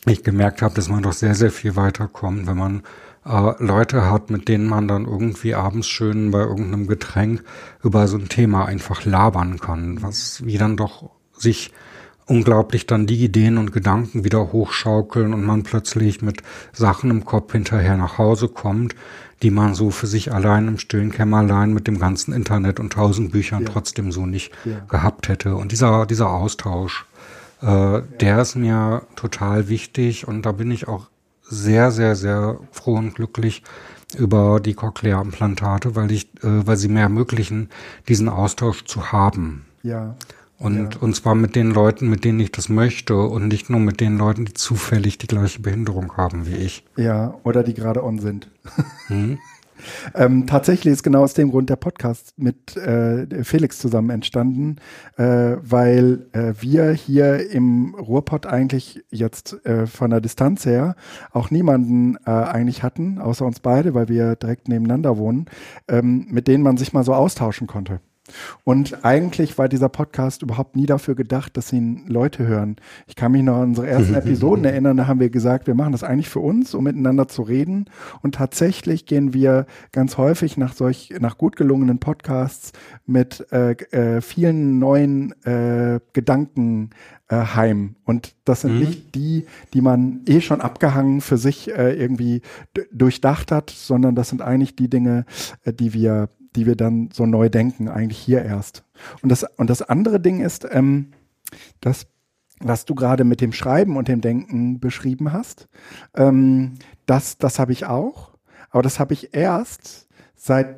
ich 0.06 0.24
gemerkt 0.24 0.62
habe, 0.62 0.76
dass 0.76 0.90
man 0.90 1.04
doch 1.04 1.14
sehr, 1.14 1.36
sehr 1.36 1.52
viel 1.52 1.76
weiterkommt, 1.76 2.48
wenn 2.48 2.58
man 2.58 2.84
äh, 3.26 3.64
Leute 3.64 4.10
hat, 4.10 4.30
mit 4.30 4.48
denen 4.48 4.68
man 4.68 4.88
dann 4.88 5.06
irgendwie 5.06 5.56
abends 5.56 5.88
schön 5.88 6.32
bei 6.32 6.40
irgendeinem 6.40 6.88
Getränk 6.88 7.44
über 7.84 8.08
so 8.08 8.18
ein 8.18 8.30
Thema 8.30 8.66
einfach 8.66 9.06
labern 9.06 9.60
kann, 9.60 10.02
was 10.02 10.46
wie 10.46 10.58
dann 10.58 10.78
doch 10.78 11.10
sich 11.38 11.72
unglaublich 12.26 12.88
dann 12.88 13.06
die 13.06 13.24
Ideen 13.24 13.58
und 13.58 13.74
Gedanken 13.74 14.24
wieder 14.24 14.52
hochschaukeln 14.52 15.34
und 15.34 15.46
man 15.46 15.64
plötzlich 15.64 16.22
mit 16.22 16.42
Sachen 16.72 17.10
im 17.10 17.26
Kopf 17.26 17.52
hinterher 17.52 17.98
nach 17.98 18.18
Hause 18.18 18.48
kommt, 18.48 18.96
die 19.42 19.52
man 19.52 19.76
so 19.76 19.92
für 19.92 20.08
sich 20.08 20.32
allein 20.34 20.70
im 20.70 20.78
stillen 20.78 21.12
Kämmerlein 21.12 21.74
mit 21.74 21.86
dem 21.88 22.00
ganzen 22.00 22.34
Internet 22.34 22.80
und 22.80 22.94
tausend 22.94 23.32
Büchern 23.34 23.64
ja. 23.64 23.70
trotzdem 23.70 24.12
so 24.12 24.26
nicht 24.26 24.54
ja. 24.64 24.80
gehabt 24.88 25.28
hätte. 25.28 25.56
Und 25.56 25.74
dieser, 25.74 26.06
dieser 26.06 26.30
Austausch, 26.30 27.06
äh, 27.64 28.02
der 28.20 28.42
ist 28.42 28.56
mir 28.56 29.04
total 29.16 29.70
wichtig 29.70 30.28
und 30.28 30.46
da 30.46 30.52
bin 30.52 30.70
ich 30.70 30.88
auch 30.88 31.08
sehr, 31.42 31.92
sehr, 31.92 32.16
sehr 32.16 32.60
froh 32.72 32.96
und 32.96 33.16
glücklich 33.16 33.64
über 34.18 34.60
die 34.60 34.74
Cochlea-Implantate, 34.74 35.96
weil 35.96 36.12
ich, 36.12 36.26
äh, 36.44 36.68
weil 36.68 36.78
sie 36.78 36.90
mir 36.90 37.02
ermöglichen, 37.02 37.70
diesen 38.08 38.28
Austausch 38.28 38.84
zu 38.86 39.12
haben. 39.12 39.66
Ja. 39.82 40.16
Und, 40.60 40.96
ja. 40.96 41.00
und 41.02 41.16
zwar 41.16 41.36
mit 41.36 41.56
den 41.56 41.72
Leuten, 41.72 42.10
mit 42.10 42.24
denen 42.24 42.40
ich 42.40 42.52
das 42.52 42.70
möchte 42.70 43.18
und 43.18 43.48
nicht 43.48 43.70
nur 43.70 43.80
mit 43.80 44.00
den 44.00 44.18
Leuten, 44.18 44.46
die 44.46 44.54
zufällig 44.54 45.18
die 45.18 45.28
gleiche 45.28 45.62
Behinderung 45.62 46.16
haben 46.16 46.46
wie 46.46 46.56
ich. 46.56 46.86
Ja, 46.96 47.34
oder 47.44 47.64
die 47.64 47.74
gerade 47.74 48.04
on 48.04 48.20
sind. 48.20 48.50
Hm? 49.08 49.40
Ähm, 50.16 50.48
tatsächlich 50.48 50.94
ist 50.94 51.04
genau 51.04 51.24
aus 51.24 51.34
dem 51.34 51.52
Grund 51.52 51.70
der 51.70 51.76
Podcast 51.76 52.34
mit 52.38 52.76
äh, 52.78 53.44
Felix 53.44 53.80
zusammen 53.80 54.10
entstanden, 54.10 54.78
äh, 55.18 55.58
weil 55.62 56.28
äh, 56.34 56.54
wir 56.60 56.92
hier 56.92 57.50
im 57.52 57.96
Ruhrpott 57.96 58.46
eigentlich 58.46 59.04
jetzt 59.10 59.66
äh, 59.66 59.88
von 59.88 60.10
der 60.10 60.22
Distanz 60.22 60.66
her 60.66 60.96
auch 61.32 61.52
niemanden 61.52 62.18
äh, 62.26 62.32
eigentlich 62.32 62.84
hatten, 62.84 63.20
außer 63.20 63.46
uns 63.46 63.60
beide, 63.60 63.94
weil 63.94 64.10
wir 64.10 64.36
direkt 64.36 64.68
nebeneinander 64.68 65.18
wohnen, 65.18 65.46
ähm, 65.88 66.28
mit 66.30 66.48
denen 66.48 66.64
man 66.64 66.78
sich 66.78 66.94
mal 66.94 67.04
so 67.04 67.14
austauschen 67.14 67.68
konnte. 67.68 68.00
Und 68.64 69.04
eigentlich 69.04 69.58
war 69.58 69.70
dieser 69.70 69.90
Podcast 69.90 70.42
überhaupt 70.42 70.76
nie 70.76 70.86
dafür 70.86 71.16
gedacht, 71.16 71.58
dass 71.58 71.74
ihn 71.74 72.06
Leute 72.08 72.46
hören. 72.46 72.76
Ich 73.08 73.16
kann 73.16 73.32
mich 73.32 73.44
noch 73.44 73.58
an 73.58 73.70
unsere 73.70 73.88
ersten 73.88 74.14
Episoden 74.16 74.66
erinnern, 74.66 74.98
da 74.98 75.08
haben 75.08 75.20
wir 75.20 75.30
gesagt, 75.30 75.68
wir 75.68 75.76
machen 75.76 75.92
das 75.92 76.04
eigentlich 76.04 76.30
für 76.30 76.40
uns, 76.40 76.74
um 76.74 76.84
miteinander 76.84 77.28
zu 77.28 77.42
reden. 77.42 77.86
Und 78.22 78.36
tatsächlich 78.36 79.06
gehen 79.06 79.34
wir 79.34 79.66
ganz 79.92 80.18
häufig 80.18 80.58
nach 80.58 80.74
solch, 80.74 81.14
nach 81.20 81.38
gut 81.38 81.56
gelungenen 81.56 82.00
Podcasts 82.00 82.72
mit 83.06 83.46
äh, 83.52 83.72
äh, 83.72 84.22
vielen 84.22 84.80
neuen 84.80 85.34
äh, 85.44 86.00
Gedanken 86.14 86.92
äh, 87.28 87.36
heim. 87.56 87.96
Und 88.06 88.36
das 88.46 88.62
sind 88.62 88.74
mhm. 88.74 88.80
nicht 88.80 89.16
die, 89.16 89.46
die 89.74 89.82
man 89.82 90.22
eh 90.28 90.42
schon 90.42 90.62
abgehangen 90.62 91.22
für 91.22 91.38
sich 91.38 91.72
äh, 91.72 91.94
irgendwie 91.94 92.42
durchdacht 92.92 93.52
hat, 93.52 93.70
sondern 93.70 94.16
das 94.16 94.30
sind 94.30 94.42
eigentlich 94.42 94.76
die 94.76 94.90
Dinge, 94.90 95.26
äh, 95.64 95.74
die 95.74 95.94
wir 95.94 96.30
die 96.56 96.66
wir 96.66 96.76
dann 96.76 97.10
so 97.12 97.26
neu 97.26 97.50
denken, 97.50 97.88
eigentlich 97.88 98.20
hier 98.20 98.44
erst. 98.44 98.84
Und 99.22 99.30
das, 99.30 99.46
und 99.58 99.70
das 99.70 99.82
andere 99.82 100.20
Ding 100.20 100.42
ist, 100.42 100.68
ähm, 100.70 101.12
das, 101.82 102.08
was 102.60 102.86
du 102.86 102.96
gerade 102.96 103.24
mit 103.24 103.42
dem 103.42 103.52
Schreiben 103.52 103.98
und 103.98 104.08
dem 104.08 104.22
Denken 104.22 104.80
beschrieben 104.80 105.34
hast, 105.34 105.68
ähm, 106.16 106.74
das, 107.06 107.38
das 107.38 107.60
habe 107.60 107.72
ich 107.72 107.86
auch. 107.86 108.32
Aber 108.70 108.82
das 108.82 109.00
habe 109.00 109.14
ich 109.14 109.36
erst 109.36 110.08
seit, 110.36 110.78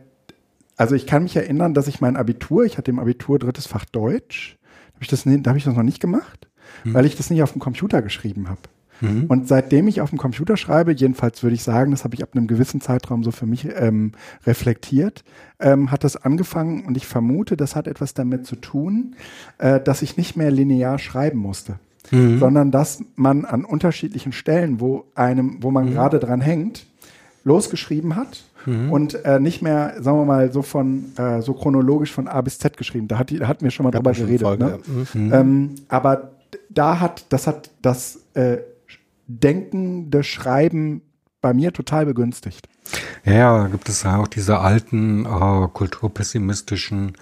also 0.75 0.95
ich 0.95 1.07
kann 1.07 1.23
mich 1.23 1.35
erinnern, 1.35 1.73
dass 1.73 1.87
ich 1.87 2.01
mein 2.01 2.17
Abitur, 2.17 2.65
ich 2.65 2.77
hatte 2.77 2.91
im 2.91 2.99
Abitur 2.99 3.39
drittes 3.39 3.67
Fach 3.67 3.85
Deutsch, 3.85 4.57
habe 4.93 5.03
ich 5.03 5.07
das, 5.07 5.23
da 5.23 5.49
habe 5.49 5.57
ich 5.57 5.63
das 5.63 5.75
noch 5.75 5.83
nicht 5.83 5.99
gemacht, 5.99 6.49
hm. 6.83 6.93
weil 6.93 7.05
ich 7.05 7.15
das 7.15 7.29
nicht 7.29 7.43
auf 7.43 7.53
dem 7.53 7.61
Computer 7.61 8.01
geschrieben 8.01 8.49
habe 8.49 8.61
Mhm. 9.01 9.25
Und 9.27 9.47
seitdem 9.47 9.87
ich 9.87 10.01
auf 10.01 10.09
dem 10.09 10.17
Computer 10.17 10.57
schreibe, 10.57 10.93
jedenfalls 10.93 11.43
würde 11.43 11.55
ich 11.55 11.63
sagen, 11.63 11.91
das 11.91 12.03
habe 12.03 12.15
ich 12.15 12.23
ab 12.23 12.29
einem 12.33 12.47
gewissen 12.47 12.81
Zeitraum 12.81 13.23
so 13.23 13.31
für 13.31 13.45
mich 13.45 13.67
ähm, 13.75 14.13
reflektiert, 14.45 15.23
ähm, 15.59 15.91
hat 15.91 16.03
das 16.03 16.15
angefangen 16.15 16.85
und 16.85 16.97
ich 16.97 17.05
vermute, 17.05 17.57
das 17.57 17.75
hat 17.75 17.87
etwas 17.87 18.13
damit 18.13 18.45
zu 18.45 18.55
tun, 18.55 19.15
äh, 19.57 19.79
dass 19.79 20.01
ich 20.01 20.17
nicht 20.17 20.35
mehr 20.37 20.51
linear 20.51 20.99
schreiben 20.99 21.39
musste. 21.39 21.79
Mhm. 22.11 22.37
sondern 22.37 22.69
dass 22.69 23.03
man 23.15 23.45
an 23.45 23.65
unterschiedlichen 23.65 24.31
Stellen, 24.31 24.79
wo 24.79 25.05
einem, 25.15 25.57
wo 25.61 25.71
man 25.71 25.85
mhm. 25.85 25.93
gerade 25.93 26.19
dran 26.19 26.39
hängt, 26.39 26.85
losgeschrieben 27.43 28.15
hat 28.15 28.43
mhm. 28.65 28.91
und 28.91 29.25
äh, 29.25 29.39
nicht 29.39 29.61
mehr, 29.61 29.95
sagen 30.01 30.19
wir 30.19 30.25
mal, 30.25 30.51
so 30.51 30.61
von 30.61 31.05
äh, 31.17 31.41
so 31.41 31.53
chronologisch 31.53 32.11
von 32.11 32.27
A 32.27 32.41
bis 32.41 32.59
Z 32.59 32.77
geschrieben. 32.77 33.07
Da, 33.07 33.17
hat 33.17 33.29
die, 33.29 33.39
da 33.39 33.47
hatten 33.47 33.63
wir 33.63 33.71
schon 33.71 33.85
mal 33.85 33.91
drüber 33.91 34.11
geredet. 34.11 34.41
Folge, 34.41 34.63
ne? 34.63 34.79
ja. 34.85 35.19
mhm. 35.19 35.33
ähm, 35.33 35.75
aber 35.87 36.31
da 36.69 36.99
hat, 36.99 37.25
das 37.29 37.47
hat 37.47 37.71
das 37.81 38.19
äh, 38.33 38.57
denkende 39.27 40.23
Schreiben 40.23 41.01
bei 41.41 41.53
mir 41.53 41.73
total 41.73 42.05
begünstigt. 42.05 42.67
Ja, 43.23 43.67
gibt 43.67 43.89
es 43.89 44.03
ja 44.03 44.17
auch 44.17 44.27
diese 44.27 44.59
alten 44.59 45.25
äh, 45.25 45.67
kulturpessimistischen 45.73 47.13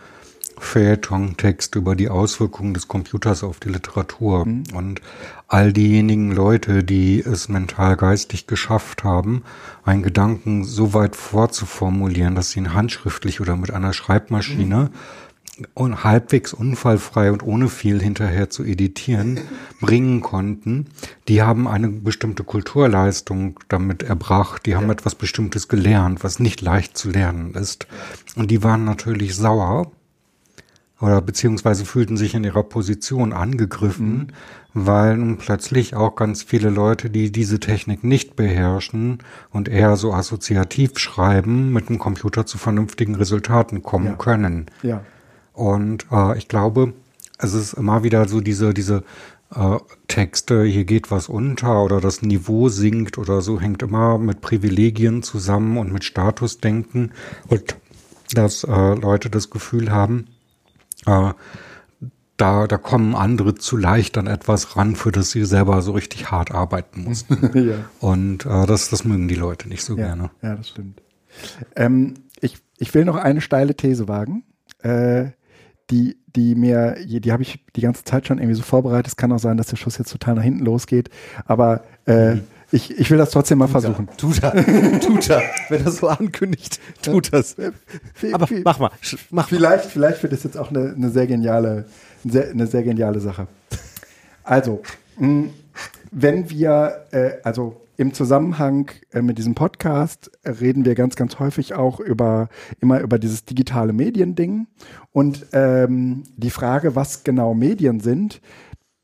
Feuilleton-Text 0.57 1.75
über 1.75 1.95
die 1.95 2.09
Auswirkungen 2.09 2.73
des 2.73 2.87
Computers 2.87 3.43
auf 3.43 3.59
die 3.59 3.69
Literatur. 3.69 4.45
Mhm. 4.45 4.63
Und 4.73 5.01
all 5.47 5.73
diejenigen 5.73 6.31
Leute, 6.31 6.83
die 6.83 7.19
es 7.19 7.49
mental 7.49 7.97
geistig 7.97 8.47
geschafft 8.47 9.03
haben, 9.03 9.43
einen 9.83 10.03
Gedanken 10.03 10.63
so 10.63 10.93
weit 10.93 11.15
vorzuformulieren, 11.15 12.35
dass 12.35 12.51
sie 12.51 12.59
ihn 12.59 12.73
handschriftlich 12.73 13.41
oder 13.41 13.55
mit 13.55 13.71
einer 13.71 13.93
Schreibmaschine 13.93 14.89
mhm. 14.91 15.22
Und 15.75 16.03
halbwegs 16.03 16.53
unfallfrei 16.53 17.31
und 17.31 17.43
ohne 17.43 17.69
viel 17.69 18.01
hinterher 18.01 18.49
zu 18.49 18.63
editieren 18.63 19.39
bringen 19.81 20.21
konnten, 20.21 20.87
die 21.27 21.41
haben 21.43 21.67
eine 21.67 21.89
bestimmte 21.89 22.43
Kulturleistung 22.43 23.59
damit 23.69 24.01
erbracht, 24.01 24.65
die 24.65 24.75
haben 24.75 24.87
ja. 24.87 24.93
etwas 24.93 25.15
Bestimmtes 25.15 25.67
gelernt, 25.67 26.23
was 26.23 26.39
nicht 26.39 26.61
leicht 26.61 26.97
zu 26.97 27.11
lernen 27.11 27.53
ist. 27.53 27.87
Und 28.35 28.49
die 28.49 28.63
waren 28.63 28.83
natürlich 28.83 29.35
sauer, 29.35 29.91
oder 31.03 31.21
beziehungsweise 31.21 31.83
fühlten 31.83 32.15
sich 32.15 32.33
in 32.33 32.45
ihrer 32.45 32.63
Position 32.63 33.33
angegriffen, 33.33 34.17
mhm. 34.17 34.27
weil 34.73 35.17
nun 35.17 35.37
plötzlich 35.37 35.95
auch 35.95 36.15
ganz 36.15 36.43
viele 36.43 36.69
Leute, 36.69 37.09
die 37.09 37.29
diese 37.31 37.59
Technik 37.59 38.05
nicht 38.05 38.37
beherrschen 38.37 39.17
und 39.51 39.67
eher 39.67 39.97
so 39.97 40.13
assoziativ 40.13 40.97
schreiben, 40.97 41.73
mit 41.73 41.89
dem 41.89 41.99
Computer 41.99 42.45
zu 42.45 42.57
vernünftigen 42.57 43.15
Resultaten 43.15 43.83
kommen 43.83 44.05
ja. 44.05 44.15
können. 44.15 44.67
Ja. 44.81 45.01
Und 45.53 46.07
äh, 46.11 46.37
ich 46.37 46.47
glaube, 46.47 46.93
es 47.37 47.53
ist 47.53 47.73
immer 47.73 48.03
wieder 48.03 48.27
so 48.27 48.41
diese, 48.41 48.73
diese 48.73 49.03
äh, 49.55 49.77
Texte, 50.07 50.63
hier 50.63 50.85
geht 50.85 51.11
was 51.11 51.29
unter 51.29 51.83
oder 51.83 52.01
das 52.01 52.21
Niveau 52.21 52.69
sinkt 52.69 53.17
oder 53.17 53.41
so, 53.41 53.59
hängt 53.59 53.83
immer 53.83 54.17
mit 54.17 54.41
Privilegien 54.41 55.23
zusammen 55.23 55.77
und 55.77 55.91
mit 55.91 56.03
Statusdenken 56.03 57.11
und 57.47 57.75
dass 58.33 58.63
äh, 58.63 58.95
Leute 58.95 59.29
das 59.29 59.49
Gefühl 59.49 59.91
haben, 59.91 60.27
äh, 61.05 61.33
da, 62.37 62.67
da 62.67 62.77
kommen 62.77 63.15
andere 63.15 63.55
zu 63.55 63.77
leicht 63.77 64.17
an 64.17 64.27
etwas 64.27 64.75
ran, 64.75 64.95
für 64.95 65.11
das 65.11 65.31
sie 65.31 65.45
selber 65.45 65.81
so 65.81 65.91
richtig 65.91 66.31
hart 66.31 66.51
arbeiten 66.51 67.03
mussten. 67.03 67.51
ja. 67.69 67.75
Und 67.99 68.45
äh, 68.45 68.65
das, 68.65 68.89
das 68.89 69.03
mögen 69.05 69.27
die 69.27 69.35
Leute 69.35 69.69
nicht 69.69 69.83
so 69.83 69.95
ja, 69.95 70.07
gerne. 70.07 70.31
Ja, 70.41 70.55
das 70.55 70.69
stimmt. 70.69 71.01
Ähm, 71.75 72.15
ich, 72.41 72.57
ich 72.77 72.93
will 72.93 73.05
noch 73.05 73.15
eine 73.15 73.41
steile 73.41 73.75
These 73.75 74.07
wagen, 74.07 74.43
äh, 74.79 75.27
die, 75.89 76.17
die 76.35 76.55
mir, 76.55 76.95
die 77.05 77.31
habe 77.31 77.43
ich 77.43 77.63
die 77.75 77.81
ganze 77.81 78.03
Zeit 78.03 78.27
schon 78.27 78.39
irgendwie 78.39 78.55
so 78.55 78.63
vorbereitet. 78.63 79.07
Es 79.07 79.15
kann 79.15 79.31
auch 79.31 79.39
sein, 79.39 79.57
dass 79.57 79.67
der 79.67 79.77
Schuss 79.77 79.97
jetzt 79.97 80.11
total 80.11 80.35
nach 80.35 80.43
hinten 80.43 80.63
losgeht, 80.65 81.09
aber 81.45 81.83
äh, 82.05 82.35
mhm. 82.35 82.43
Ich, 82.73 82.89
ich 82.89 83.11
will 83.11 83.19
das 83.19 83.29
trotzdem 83.29 83.59
mal 83.59 83.67
versuchen. 83.67 84.09
Tut 84.17 84.41
er, 84.41 84.51
tut 84.99 85.29
er. 85.29 85.43
Wenn 85.69 85.85
er 85.85 85.91
so 85.91 86.07
ankündigt, 86.07 86.79
tut 87.03 87.31
das. 87.31 87.55
Aber 88.31 88.47
mach 88.63 88.79
mal. 88.79 88.89
Mach 89.29 89.47
vielleicht, 89.47 89.85
vielleicht 89.91 90.23
wird 90.23 90.33
es 90.33 90.41
jetzt 90.41 90.57
auch 90.57 90.71
eine, 90.71 90.91
eine 90.97 91.11
sehr 91.11 91.27
geniale, 91.27 91.85
sehr, 92.25 92.49
eine 92.49 92.65
sehr 92.65 92.81
geniale 92.81 93.19
Sache. 93.19 93.45
Also, 94.43 94.81
mh, 95.19 95.49
wenn 96.11 96.49
wir, 96.49 97.05
äh, 97.11 97.31
also 97.43 97.81
im 97.97 98.13
Zusammenhang 98.13 98.89
äh, 99.11 99.21
mit 99.21 99.37
diesem 99.37 99.55
Podcast 99.55 100.31
reden 100.45 100.83
wir 100.85 100.95
ganz, 100.95 101.15
ganz 101.15 101.39
häufig 101.39 101.75
auch 101.75 101.99
über 101.99 102.49
immer 102.79 102.99
über 103.01 103.19
dieses 103.19 103.45
digitale 103.45 103.93
Mediending 103.93 104.67
und 105.11 105.45
ähm, 105.53 106.23
die 106.35 106.49
Frage, 106.49 106.95
was 106.95 107.23
genau 107.23 107.53
Medien 107.53 107.99
sind, 107.99 108.41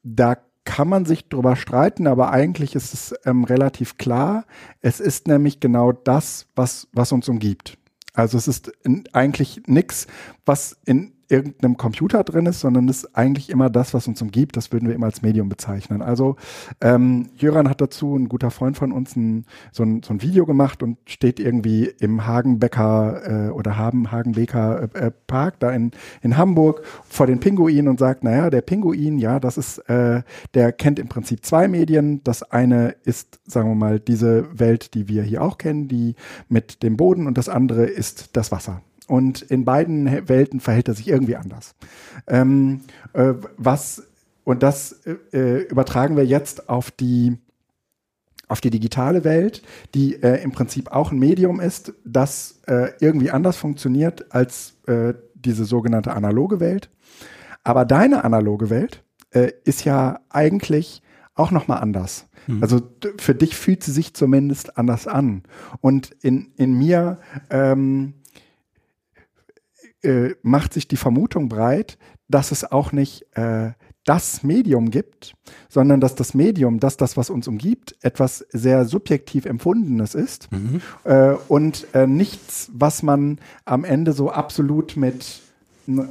da 0.04 0.38
kann 0.66 0.88
man 0.88 1.06
sich 1.06 1.30
drüber 1.30 1.56
streiten, 1.56 2.06
aber 2.06 2.32
eigentlich 2.32 2.76
ist 2.76 2.94
es 2.94 3.16
ähm, 3.26 3.44
relativ 3.44 3.98
klar. 3.98 4.46
Es 4.82 5.00
ist 5.00 5.28
nämlich 5.28 5.60
genau 5.60 5.91
das, 5.91 6.46
was, 6.56 6.88
was 6.94 7.12
uns 7.12 7.28
umgibt. 7.28 7.78
Also 8.14 8.38
es 8.38 8.48
ist 8.48 8.72
in, 8.84 9.04
eigentlich 9.14 9.64
nichts, 9.66 10.06
was 10.46 10.78
in 10.86 11.14
irgendeinem 11.30 11.78
Computer 11.78 12.24
drin 12.24 12.48
ist, 12.48 12.60
sondern 12.60 12.88
ist 12.88 13.16
eigentlich 13.16 13.50
immer 13.50 13.70
das, 13.70 13.94
was 13.94 14.08
uns 14.08 14.22
umgibt. 14.22 14.58
Das 14.58 14.72
würden 14.72 14.88
wir 14.88 14.96
immer 14.96 15.06
als 15.06 15.22
Medium 15.22 15.48
bezeichnen. 15.48 16.02
Also 16.02 16.36
ähm, 16.82 17.28
Jöran 17.38 17.70
hat 17.70 17.82
dazu, 17.82 18.16
ein 18.16 18.28
guter 18.28 18.52
Freund 18.52 18.78
von 18.78 18.92
uns, 18.92 19.16
ein, 19.16 19.46
so, 19.72 19.84
ein, 19.84 20.02
so 20.04 20.14
ein 20.14 20.22
Video 20.22 20.46
gemacht 20.46 20.84
und 20.84 20.98
steht 21.06 21.40
irgendwie 21.40 21.86
im 22.00 22.26
Hagenbecker 22.26 23.48
äh, 23.48 23.50
oder 23.52 23.78
Haben 23.78 24.12
Hagenbeker 24.12 24.90
äh, 24.96 25.08
äh, 25.08 25.12
Park 25.28 25.60
da 25.60 25.72
in, 25.72 25.92
in 26.22 26.38
Hamburg 26.38 26.82
vor 27.08 27.28
den 27.28 27.40
Pinguinen 27.40 27.88
und 27.88 28.00
sagt, 28.00 28.24
naja, 28.24 28.50
der 28.50 28.62
Pinguin, 28.62 29.20
ja, 29.20 29.40
das 29.40 29.58
ist, 29.58 29.78
äh, 29.90 30.24
der 30.54 30.72
kennt 30.72 31.00
im 31.00 31.08
Prinzip 31.08 31.46
zwei 31.46 31.68
Medien. 31.68 32.24
Das 32.24 32.44
eine 32.44 32.96
ist, 33.04 33.40
sagen 33.46 33.70
wir 33.70 33.76
mal, 33.76 34.00
diese 34.00 34.48
Welt, 34.58 34.94
die 34.96 35.08
wir 35.08 35.24
hier 35.24 35.44
auch 35.44 35.58
kennen, 35.58 35.88
die 35.88 36.16
mit 36.48 36.82
dem 36.82 36.98
Boden 36.98 37.28
und 37.28 37.38
das 37.38 37.50
andere 37.50 37.86
ist 37.86 38.36
das 38.36 38.52
Wasser. 38.52 38.82
Und 39.10 39.41
in 39.41 39.65
beiden 39.65 40.30
Welten 40.30 40.60
verhält 40.60 40.88
er 40.88 40.94
sich 40.94 41.07
irgendwie 41.07 41.36
anders. 41.36 41.73
Ähm, 42.27 42.81
äh, 43.14 43.34
was, 43.57 44.03
und 44.44 44.61
das 44.61 45.02
äh, 45.34 45.64
übertragen 45.64 46.15
wir 46.15 46.27
jetzt 46.27 46.69
auf 46.69 46.91
die, 46.91 47.36
auf 48.48 48.61
die 48.61 48.69
digitale 48.69 49.23
Welt, 49.23 49.64
die 49.95 50.22
äh, 50.22 50.44
im 50.44 50.52
Prinzip 50.52 50.91
auch 50.91 51.11
ein 51.11 51.18
Medium 51.18 51.60
ist, 51.60 51.94
das 52.06 52.60
äh, 52.68 52.91
irgendwie 52.99 53.31
anders 53.31 53.57
funktioniert 53.57 54.31
als 54.31 54.76
äh, 54.86 55.15
diese 55.34 55.65
sogenannte 55.65 56.14
analoge 56.14 56.60
Welt. 56.60 56.91
Aber 57.64 57.86
deine 57.86 58.23
analoge 58.23 58.69
Welt 58.69 59.03
äh, 59.31 59.53
ist 59.64 59.86
ja 59.86 60.19
eigentlich 60.30 61.02
auch 61.34 61.49
nochmal 61.49 61.80
anders. 61.80 62.27
Mhm. 62.45 62.61
Also 62.61 62.81
für 63.18 63.34
dich 63.34 63.56
fühlt 63.56 63.84
sie 63.84 63.91
sich 63.91 64.14
zumindest 64.14 64.77
anders 64.77 65.07
an. 65.07 65.41
Und 65.81 66.11
in, 66.22 66.52
in 66.57 66.77
mir 66.77 67.18
ähm, 67.49 68.14
äh, 70.04 70.36
macht 70.42 70.74
sich 70.74 70.88
die 70.88 70.98
Vermutung 70.98 71.50
breit, 71.50 71.98
dass 72.28 72.52
es 72.52 72.70
auch 72.72 72.92
nicht 72.92 73.26
äh, 73.36 73.72
das 74.06 74.44
Medium 74.44 74.90
gibt, 74.90 75.36
sondern 75.68 76.00
dass 76.00 76.16
das 76.16 76.34
Medium, 76.34 76.80
dass 76.80 76.98
das, 76.98 77.18
was 77.18 77.30
uns 77.30 77.48
umgibt, 77.48 77.96
etwas 78.02 78.46
sehr 78.52 78.86
subjektiv 78.86 79.46
Empfundenes 79.46 80.16
ist 80.16 80.52
mhm. 80.52 80.82
äh, 81.04 81.34
und 81.48 81.88
äh, 81.94 82.08
nichts, 82.08 82.72
was 82.74 83.04
man 83.04 83.40
am 83.66 83.84
Ende 83.84 84.14
so 84.14 84.32
absolut 84.32 84.96
mit 84.98 85.42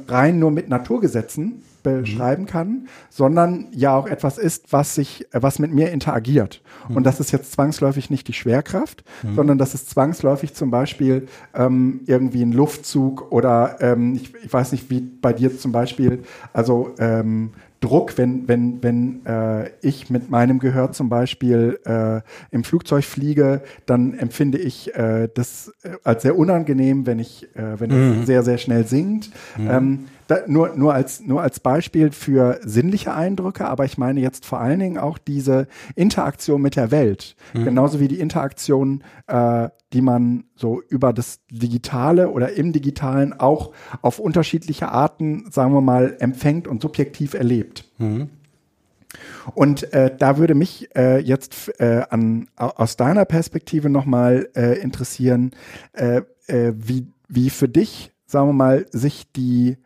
rein 0.07 0.39
nur 0.39 0.51
mit 0.51 0.69
Naturgesetzen 0.69 1.63
beschreiben 1.83 2.43
mhm. 2.43 2.47
kann, 2.47 2.87
sondern 3.09 3.67
ja 3.71 3.95
auch 3.95 4.07
etwas 4.07 4.37
ist, 4.37 4.71
was 4.71 4.95
sich, 4.95 5.27
was 5.31 5.59
mit 5.59 5.73
mir 5.73 5.91
interagiert. 5.91 6.61
Mhm. 6.87 6.97
Und 6.97 7.03
das 7.03 7.19
ist 7.19 7.31
jetzt 7.31 7.51
zwangsläufig 7.51 8.09
nicht 8.09 8.27
die 8.27 8.33
Schwerkraft, 8.33 9.03
mhm. 9.23 9.35
sondern 9.35 9.57
das 9.57 9.73
ist 9.73 9.89
zwangsläufig 9.89 10.53
zum 10.53 10.71
Beispiel 10.71 11.27
ähm, 11.53 12.01
irgendwie 12.05 12.43
ein 12.43 12.51
Luftzug 12.51 13.31
oder 13.31 13.77
ähm, 13.81 14.15
ich, 14.15 14.33
ich, 14.43 14.51
weiß 14.51 14.71
nicht, 14.71 14.89
wie 14.89 15.01
bei 15.01 15.33
dir 15.33 15.57
zum 15.57 15.71
Beispiel, 15.71 16.23
also 16.53 16.93
ähm, 16.99 17.51
Druck, 17.81 18.17
wenn, 18.17 18.47
wenn, 18.47 18.83
wenn 18.83 19.25
äh, 19.25 19.69
ich 19.81 20.09
mit 20.09 20.29
meinem 20.29 20.59
Gehör 20.59 20.91
zum 20.91 21.09
Beispiel 21.09 21.79
äh, 21.85 22.21
im 22.51 22.63
Flugzeug 22.63 23.05
fliege, 23.05 23.61
dann 23.85 24.13
empfinde 24.15 24.57
ich 24.57 24.93
äh, 24.95 25.29
das 25.33 25.73
äh, 25.83 25.91
als 26.03 26.23
sehr 26.23 26.37
unangenehm, 26.37 27.05
wenn 27.05 27.19
ich, 27.19 27.47
äh, 27.55 27.79
wenn 27.79 27.89
mhm. 27.89 28.19
es 28.19 28.27
sehr, 28.27 28.43
sehr 28.43 28.57
schnell 28.57 28.85
singt. 28.85 29.31
Mhm. 29.57 29.69
Ähm, 29.69 30.05
da, 30.29 30.43
nur, 30.45 30.75
nur, 30.75 30.93
als, 30.93 31.21
nur 31.21 31.41
als 31.41 31.59
Beispiel 31.59 32.11
für 32.11 32.59
sinnliche 32.63 33.15
Eindrücke, 33.15 33.67
aber 33.67 33.85
ich 33.85 33.97
meine 33.97 34.19
jetzt 34.19 34.45
vor 34.45 34.59
allen 34.59 34.79
Dingen 34.79 34.99
auch 34.99 35.17
diese 35.17 35.65
Interaktion 35.95 36.61
mit 36.61 36.75
der 36.75 36.91
Welt. 36.91 37.35
Mhm. 37.55 37.65
Genauso 37.65 37.99
wie 37.99 38.07
die 38.07 38.19
Interaktion, 38.19 39.03
äh, 39.25 39.69
die 39.91 40.01
man 40.01 40.43
so 40.55 40.83
über 40.87 41.13
das 41.13 41.39
Digitale 41.49 42.29
oder 42.29 42.53
im 42.53 42.73
Digitalen 42.73 43.33
auch 43.33 43.71
auf 44.03 44.19
unterschiedliche 44.19 44.89
Arten, 44.89 45.49
sagen 45.49 45.73
wir 45.73 45.81
mal, 45.81 46.15
empfängt 46.19 46.67
und 46.67 46.83
subjektiv 46.83 47.33
erlebt. 47.33 47.85
Mhm. 47.97 48.29
Und 49.55 49.91
äh, 49.93 50.15
da 50.15 50.37
würde 50.37 50.53
mich 50.53 50.95
äh, 50.95 51.17
jetzt 51.17 51.79
äh, 51.79 52.03
an, 52.11 52.49
aus 52.55 52.97
deiner 52.97 53.25
Perspektive 53.25 53.89
nochmal 53.89 54.47
äh, 54.55 54.79
interessieren, 54.79 55.51
äh, 55.93 56.21
äh, 56.45 56.73
wie, 56.75 57.07
wie 57.27 57.49
für 57.49 57.67
dich, 57.67 58.11
sagen 58.27 58.49
wir 58.49 58.53
mal, 58.53 58.85
sich 58.91 59.31
die 59.31 59.77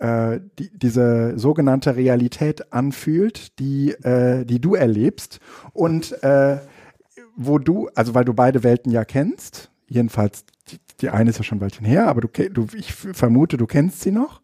äh, 0.00 0.40
die, 0.58 0.70
diese 0.76 1.38
sogenannte 1.38 1.96
Realität 1.96 2.72
anfühlt, 2.72 3.58
die, 3.58 3.90
äh, 3.90 4.44
die 4.44 4.60
du 4.60 4.74
erlebst 4.74 5.40
und 5.72 6.22
äh, 6.22 6.58
wo 7.36 7.58
du, 7.58 7.88
also 7.94 8.14
weil 8.14 8.24
du 8.24 8.34
beide 8.34 8.62
Welten 8.62 8.90
ja 8.90 9.04
kennst, 9.04 9.70
jedenfalls 9.86 10.44
die, 10.68 10.78
die 11.00 11.10
eine 11.10 11.30
ist 11.30 11.38
ja 11.38 11.44
schon 11.44 11.58
ein 11.58 11.60
Weilchen 11.60 11.86
her, 11.86 12.08
aber 12.08 12.20
du, 12.20 12.28
du 12.28 12.66
ich 12.74 12.92
vermute, 12.92 13.56
du 13.56 13.66
kennst 13.66 14.00
sie 14.00 14.10
noch, 14.10 14.40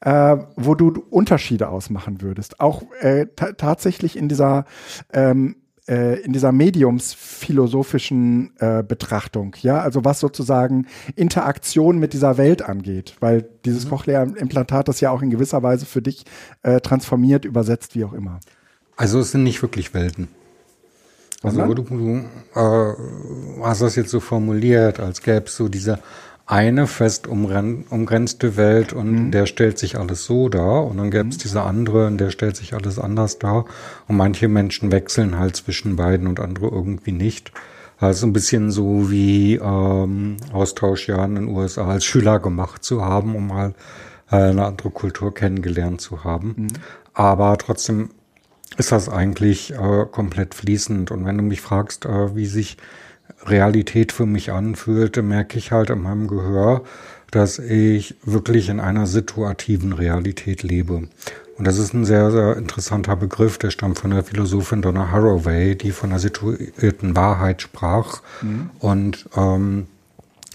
äh, 0.00 0.36
wo 0.56 0.74
du 0.74 1.04
Unterschiede 1.10 1.68
ausmachen 1.68 2.20
würdest. 2.22 2.60
Auch 2.60 2.82
äh, 3.00 3.26
tatsächlich 3.34 4.16
in 4.16 4.28
dieser 4.28 4.64
ähm, 5.12 5.56
äh, 5.90 6.20
in 6.20 6.32
dieser 6.32 6.52
mediumsphilosophischen 6.52 8.52
äh, 8.60 8.84
Betrachtung, 8.84 9.56
ja, 9.60 9.80
also 9.80 10.04
was 10.04 10.20
sozusagen 10.20 10.86
Interaktion 11.16 11.98
mit 11.98 12.12
dieser 12.12 12.38
Welt 12.38 12.62
angeht, 12.62 13.16
weil 13.18 13.48
dieses 13.64 13.86
mhm. 13.86 13.90
Cochlea-Implantat 13.90 14.86
das 14.86 15.00
ja 15.00 15.10
auch 15.10 15.20
in 15.20 15.30
gewisser 15.30 15.64
Weise 15.64 15.86
für 15.86 16.00
dich 16.00 16.24
äh, 16.62 16.80
transformiert, 16.80 17.44
übersetzt, 17.44 17.96
wie 17.96 18.04
auch 18.04 18.12
immer. 18.12 18.38
Also 18.96 19.18
es 19.18 19.32
sind 19.32 19.42
nicht 19.42 19.62
wirklich 19.62 19.92
Welten. 19.92 20.28
Also 21.42 21.74
du, 21.74 21.82
du 21.82 22.24
äh, 22.54 22.94
hast 23.62 23.80
das 23.80 23.96
jetzt 23.96 24.10
so 24.10 24.20
formuliert, 24.20 25.00
als 25.00 25.22
gäbe 25.22 25.46
es 25.46 25.56
so 25.56 25.68
diese 25.68 25.98
eine 26.50 26.88
fest 26.88 27.28
umgrenzte 27.28 28.56
Welt 28.56 28.92
und 28.92 29.12
mhm. 29.12 29.30
der 29.30 29.46
stellt 29.46 29.78
sich 29.78 29.96
alles 29.96 30.24
so 30.24 30.48
dar 30.48 30.84
und 30.84 30.96
dann 30.96 31.12
gäbe 31.12 31.28
es 31.28 31.36
mhm. 31.36 31.42
diese 31.42 31.62
andere 31.62 32.08
und 32.08 32.18
der 32.18 32.30
stellt 32.30 32.56
sich 32.56 32.74
alles 32.74 32.98
anders 32.98 33.38
dar 33.38 33.66
und 34.08 34.16
manche 34.16 34.48
Menschen 34.48 34.90
wechseln 34.90 35.38
halt 35.38 35.54
zwischen 35.54 35.94
beiden 35.94 36.26
und 36.26 36.40
andere 36.40 36.66
irgendwie 36.66 37.12
nicht. 37.12 37.52
Also 37.98 38.26
ein 38.26 38.32
bisschen 38.32 38.72
so 38.72 39.12
wie 39.12 39.56
ähm, 39.56 40.38
Austausch 40.52 41.08
ja 41.08 41.24
in 41.24 41.36
den 41.36 41.48
USA 41.48 41.86
als 41.86 42.04
Schüler 42.04 42.40
gemacht 42.40 42.82
zu 42.82 43.04
haben, 43.04 43.36
um 43.36 43.46
mal 43.46 43.74
äh, 44.32 44.36
eine 44.36 44.64
andere 44.64 44.90
Kultur 44.90 45.32
kennengelernt 45.32 46.00
zu 46.00 46.24
haben. 46.24 46.54
Mhm. 46.56 46.68
Aber 47.14 47.56
trotzdem 47.58 48.10
ist 48.76 48.90
das 48.90 49.08
eigentlich 49.08 49.72
äh, 49.74 50.06
komplett 50.10 50.54
fließend. 50.54 51.12
Und 51.12 51.24
wenn 51.26 51.36
du 51.36 51.44
mich 51.44 51.60
fragst, 51.60 52.06
äh, 52.06 52.34
wie 52.34 52.46
sich 52.46 52.76
Realität 53.44 54.12
für 54.12 54.26
mich 54.26 54.52
anfühlte, 54.52 55.22
merke 55.22 55.58
ich 55.58 55.72
halt 55.72 55.90
in 55.90 56.02
meinem 56.02 56.28
Gehör, 56.28 56.82
dass 57.30 57.58
ich 57.58 58.16
wirklich 58.24 58.68
in 58.68 58.80
einer 58.80 59.06
situativen 59.06 59.92
Realität 59.92 60.62
lebe. 60.62 61.08
Und 61.56 61.66
das 61.66 61.78
ist 61.78 61.92
ein 61.92 62.04
sehr, 62.04 62.30
sehr 62.30 62.56
interessanter 62.56 63.16
Begriff, 63.16 63.58
der 63.58 63.70
stammt 63.70 63.98
von 63.98 64.10
der 64.10 64.24
Philosophin 64.24 64.82
Donna 64.82 65.10
Haraway, 65.10 65.76
die 65.76 65.92
von 65.92 66.10
der 66.10 66.18
situierten 66.18 67.14
Wahrheit 67.14 67.62
sprach. 67.62 68.22
Mhm. 68.40 68.70
Und 68.78 69.28
ähm, 69.36 69.86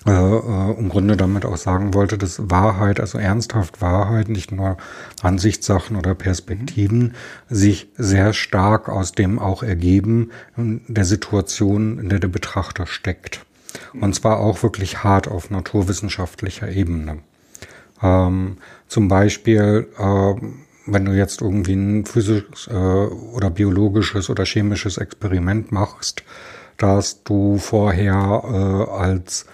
äh, 0.06 0.12
äh, 0.12 0.78
im 0.78 0.90
Grunde 0.90 1.18
damit 1.18 1.46
auch 1.46 1.58
sagen 1.58 1.96
wollte, 1.96 2.18
dass 2.20 2.50
Wahrheit, 2.50 3.00
also 3.00 3.18
ernsthaft 3.18 3.82
Wahrheit, 3.82 4.30
nicht 4.30 4.52
nur 4.52 4.78
Ansichtssachen 5.24 5.96
oder 5.96 6.14
Perspektiven, 6.14 7.16
sich 7.50 7.88
sehr 7.98 8.34
stark 8.34 8.88
aus 8.88 9.14
dem 9.14 9.40
auch 9.40 9.64
ergeben, 9.64 10.30
der 10.56 11.06
Situation, 11.06 11.98
in 11.98 12.10
der 12.10 12.20
der 12.20 12.28
Betrachter 12.28 12.86
steckt. 12.86 13.46
Und 14.00 14.14
zwar 14.14 14.40
auch 14.40 14.62
wirklich 14.62 15.04
hart 15.04 15.28
auf 15.28 15.50
naturwissenschaftlicher 15.50 16.70
Ebene. 16.70 17.20
Ähm, 18.04 18.58
zum 18.88 19.08
Beispiel, 19.08 19.88
äh, 19.98 20.34
wenn 20.86 21.06
du 21.06 21.14
jetzt 21.14 21.42
irgendwie 21.42 21.74
ein 21.74 22.06
physisches 22.06 22.68
äh, 22.68 22.74
oder 22.76 23.50
biologisches 23.50 24.30
oder 24.30 24.46
chemisches 24.46 24.98
Experiment 24.98 25.72
machst, 25.72 26.24
dass 26.78 27.24
du 27.24 27.58
vorher 27.58 28.44
äh, 28.44 28.92
als 28.92 29.46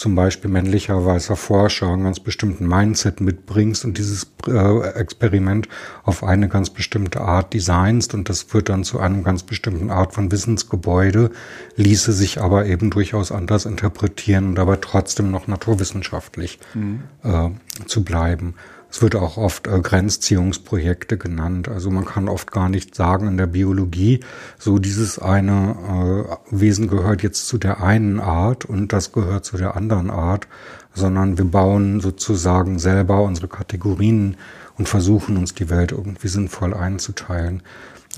zum 0.00 0.14
Beispiel 0.14 0.50
männlicher 0.50 1.04
weißer 1.04 1.36
Forscher 1.36 1.88
einen 1.88 2.04
ganz 2.04 2.20
bestimmten 2.20 2.66
Mindset 2.66 3.20
mitbringst 3.20 3.84
und 3.84 3.98
dieses 3.98 4.32
äh, 4.46 4.88
Experiment 4.98 5.68
auf 6.04 6.24
eine 6.24 6.48
ganz 6.48 6.70
bestimmte 6.70 7.20
Art 7.20 7.52
designst 7.52 8.14
und 8.14 8.30
das 8.30 8.44
führt 8.44 8.70
dann 8.70 8.82
zu 8.82 8.98
einem 8.98 9.24
ganz 9.24 9.42
bestimmten 9.42 9.90
Art 9.90 10.14
von 10.14 10.32
Wissensgebäude, 10.32 11.32
ließe 11.76 12.14
sich 12.14 12.40
aber 12.40 12.64
eben 12.64 12.88
durchaus 12.88 13.30
anders 13.30 13.66
interpretieren 13.66 14.46
und 14.46 14.58
aber 14.58 14.80
trotzdem 14.80 15.30
noch 15.30 15.48
naturwissenschaftlich 15.48 16.60
mhm. 16.72 17.02
äh, 17.22 17.50
zu 17.84 18.02
bleiben. 18.02 18.54
Es 18.90 19.02
wird 19.02 19.14
auch 19.14 19.36
oft 19.36 19.68
äh, 19.68 19.80
Grenzziehungsprojekte 19.80 21.16
genannt. 21.16 21.68
Also 21.68 21.90
man 21.90 22.04
kann 22.04 22.28
oft 22.28 22.50
gar 22.50 22.68
nicht 22.68 22.94
sagen 22.94 23.28
in 23.28 23.36
der 23.36 23.46
Biologie, 23.46 24.20
so 24.58 24.78
dieses 24.78 25.18
eine 25.18 26.36
äh, 26.50 26.56
Wesen 26.56 26.88
gehört 26.88 27.22
jetzt 27.22 27.46
zu 27.46 27.56
der 27.58 27.82
einen 27.82 28.18
Art 28.18 28.64
und 28.64 28.92
das 28.92 29.12
gehört 29.12 29.44
zu 29.44 29.56
der 29.56 29.76
anderen 29.76 30.10
Art, 30.10 30.48
sondern 30.92 31.38
wir 31.38 31.44
bauen 31.44 32.00
sozusagen 32.00 32.78
selber 32.78 33.22
unsere 33.22 33.48
Kategorien 33.48 34.36
und 34.76 34.88
versuchen 34.88 35.36
uns 35.36 35.54
die 35.54 35.70
Welt 35.70 35.92
irgendwie 35.92 36.28
sinnvoll 36.28 36.74
einzuteilen. 36.74 37.62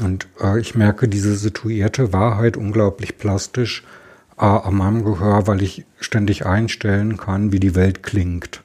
Und 0.02 0.26
äh, 0.40 0.58
ich 0.58 0.74
merke 0.74 1.06
diese 1.06 1.36
situierte 1.36 2.14
Wahrheit 2.14 2.56
unglaublich 2.56 3.18
plastisch 3.18 3.84
äh, 4.38 4.44
an 4.44 4.74
meinem 4.74 5.04
Gehör, 5.04 5.46
weil 5.46 5.62
ich 5.62 5.84
ständig 6.00 6.46
einstellen 6.46 7.18
kann, 7.18 7.52
wie 7.52 7.60
die 7.60 7.74
Welt 7.74 8.02
klingt. 8.02 8.62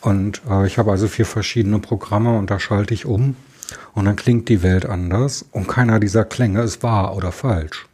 Und 0.00 0.42
äh, 0.48 0.66
ich 0.66 0.78
habe 0.78 0.90
also 0.90 1.08
vier 1.08 1.26
verschiedene 1.26 1.78
Programme 1.78 2.38
und 2.38 2.50
da 2.50 2.58
schalte 2.58 2.94
ich 2.94 3.06
um 3.06 3.36
und 3.94 4.04
dann 4.04 4.16
klingt 4.16 4.48
die 4.48 4.62
Welt 4.62 4.86
anders 4.86 5.44
und 5.52 5.68
keiner 5.68 6.00
dieser 6.00 6.24
Klänge 6.24 6.62
ist 6.62 6.82
wahr 6.82 7.16
oder 7.16 7.32
falsch. 7.32 7.86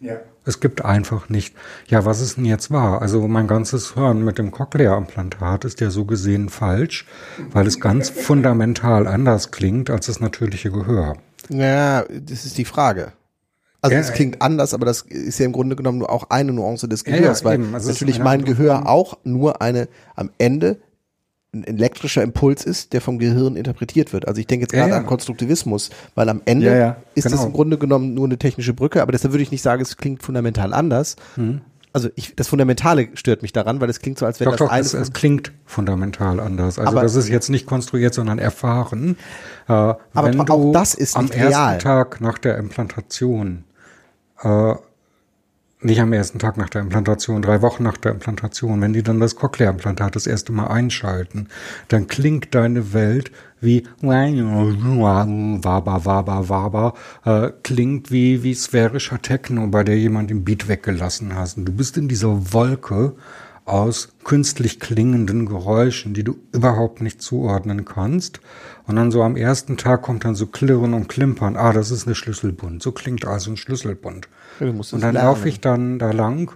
Ja. 0.00 0.16
Es 0.44 0.58
gibt 0.58 0.84
einfach 0.84 1.28
nicht, 1.28 1.54
ja, 1.86 2.04
was 2.04 2.20
ist 2.20 2.36
denn 2.36 2.44
jetzt 2.44 2.72
wahr? 2.72 3.00
Also 3.00 3.28
mein 3.28 3.46
ganzes 3.46 3.94
Hören 3.94 4.24
mit 4.24 4.38
dem 4.38 4.50
Cochlea-Implantat 4.50 5.64
ist 5.64 5.80
ja 5.80 5.90
so 5.90 6.04
gesehen 6.04 6.48
falsch, 6.48 7.06
weil 7.52 7.66
es 7.68 7.78
ganz 7.78 8.10
fundamental 8.10 9.06
anders 9.06 9.52
klingt 9.52 9.88
als 9.88 10.06
das 10.06 10.18
natürliche 10.18 10.72
Gehör. 10.72 11.16
Ja, 11.48 12.04
das 12.10 12.44
ist 12.44 12.58
die 12.58 12.64
Frage. 12.64 13.12
Also 13.80 13.96
es 13.96 14.12
klingt 14.12 14.42
anders, 14.42 14.74
aber 14.74 14.86
das 14.86 15.02
ist 15.02 15.40
ja 15.40 15.46
im 15.46 15.52
Grunde 15.52 15.74
genommen 15.74 15.98
nur 15.98 16.10
auch 16.10 16.30
eine 16.30 16.52
Nuance 16.52 16.88
des 16.88 17.02
Gehörs, 17.02 17.42
ja, 17.42 17.52
ja, 17.52 17.58
weil 17.58 17.74
also 17.74 17.90
natürlich 17.90 18.20
mein 18.20 18.44
Gehör 18.44 18.88
auch 18.88 19.18
nur 19.24 19.60
eine 19.60 19.88
am 20.14 20.30
Ende 20.38 20.78
ein 21.54 21.64
elektrischer 21.64 22.22
Impuls 22.22 22.64
ist, 22.64 22.94
der 22.94 23.02
vom 23.02 23.18
Gehirn 23.18 23.56
interpretiert 23.56 24.12
wird. 24.12 24.26
Also 24.26 24.40
ich 24.40 24.46
denke 24.46 24.64
jetzt 24.64 24.72
gerade 24.72 24.90
ja, 24.90 24.96
ja. 24.96 25.00
an 25.00 25.06
Konstruktivismus, 25.06 25.90
weil 26.14 26.28
am 26.28 26.40
Ende 26.46 26.76
ja, 26.76 26.96
ist 27.14 27.24
genau. 27.24 27.36
es 27.36 27.44
im 27.44 27.52
Grunde 27.52 27.76
genommen 27.76 28.14
nur 28.14 28.24
eine 28.24 28.38
technische 28.38 28.72
Brücke, 28.72 29.02
aber 29.02 29.12
deshalb 29.12 29.32
würde 29.32 29.42
ich 29.42 29.50
nicht 29.50 29.62
sagen, 29.62 29.82
es 29.82 29.98
klingt 29.98 30.22
fundamental 30.22 30.72
anders. 30.72 31.16
Mhm. 31.36 31.60
Also 31.92 32.08
ich, 32.14 32.34
das 32.34 32.48
Fundamentale 32.48 33.08
stört 33.14 33.42
mich 33.42 33.52
daran, 33.52 33.82
weil 33.82 33.90
es 33.90 34.00
klingt 34.00 34.18
so, 34.18 34.24
als 34.24 34.40
wenn 34.40 34.46
doch, 34.46 34.56
das 34.56 34.68
doch, 34.70 34.76
es, 34.76 34.94
es 34.94 35.12
klingt 35.12 35.52
fundamental 35.66 36.40
anders. 36.40 36.78
Also 36.78 36.90
aber, 36.90 37.02
das 37.02 37.16
ist 37.16 37.28
jetzt 37.28 37.50
nicht 37.50 37.66
konstruiert, 37.66 38.14
sondern 38.14 38.38
erfahren. 38.38 39.18
Äh, 39.68 39.72
aber 39.72 39.98
auch 40.48 40.72
das 40.72 40.94
ist 40.94 41.18
am 41.18 41.30
ersten 41.30 41.80
Tag 41.80 42.22
nach 42.22 42.38
der 42.38 42.56
Implantation 42.56 43.64
äh, 44.42 44.74
nicht 45.84 46.00
am 46.00 46.12
ersten 46.12 46.38
Tag 46.38 46.56
nach 46.56 46.68
der 46.68 46.82
Implantation, 46.82 47.42
drei 47.42 47.62
Wochen 47.62 47.82
nach 47.82 47.96
der 47.96 48.12
Implantation, 48.12 48.80
wenn 48.80 48.92
die 48.92 49.02
dann 49.02 49.20
das 49.20 49.36
Cochlea-Implantat 49.36 50.16
das 50.16 50.26
erste 50.26 50.52
Mal 50.52 50.68
einschalten, 50.68 51.48
dann 51.88 52.06
klingt 52.06 52.54
deine 52.54 52.92
Welt 52.92 53.30
wie 53.60 53.84
waber, 54.02 56.04
waber, 56.04 56.48
waber, 56.48 56.94
äh, 57.24 57.50
klingt 57.62 58.10
wie, 58.10 58.42
wie 58.42 58.54
sphärischer 58.54 59.22
Techno, 59.22 59.66
bei 59.68 59.84
der 59.84 59.98
jemand 59.98 60.30
den 60.30 60.44
Beat 60.44 60.68
weggelassen 60.68 61.34
hast. 61.34 61.58
Und 61.58 61.66
du 61.66 61.72
bist 61.72 61.96
in 61.96 62.08
dieser 62.08 62.52
Wolke 62.52 63.14
aus 63.64 64.08
künstlich 64.24 64.80
klingenden 64.80 65.46
Geräuschen, 65.46 66.14
die 66.14 66.24
du 66.24 66.36
überhaupt 66.52 67.00
nicht 67.00 67.22
zuordnen 67.22 67.84
kannst. 67.84 68.40
Und 68.86 68.96
dann 68.96 69.10
so 69.10 69.22
am 69.22 69.36
ersten 69.36 69.76
Tag 69.76 70.02
kommt 70.02 70.24
dann 70.24 70.34
so 70.34 70.46
Klirren 70.46 70.94
und 70.94 71.08
Klimpern. 71.08 71.56
Ah, 71.56 71.72
das 71.72 71.90
ist 71.90 72.06
eine 72.06 72.14
Schlüsselbund. 72.14 72.82
So 72.82 72.92
klingt 72.92 73.24
also 73.24 73.50
ein 73.50 73.56
Schlüsselbund. 73.56 74.28
Und 74.96 75.02
dann 75.02 75.14
laufe 75.14 75.48
ich 75.48 75.60
dann 75.60 75.98
da 75.98 76.10
lang 76.10 76.52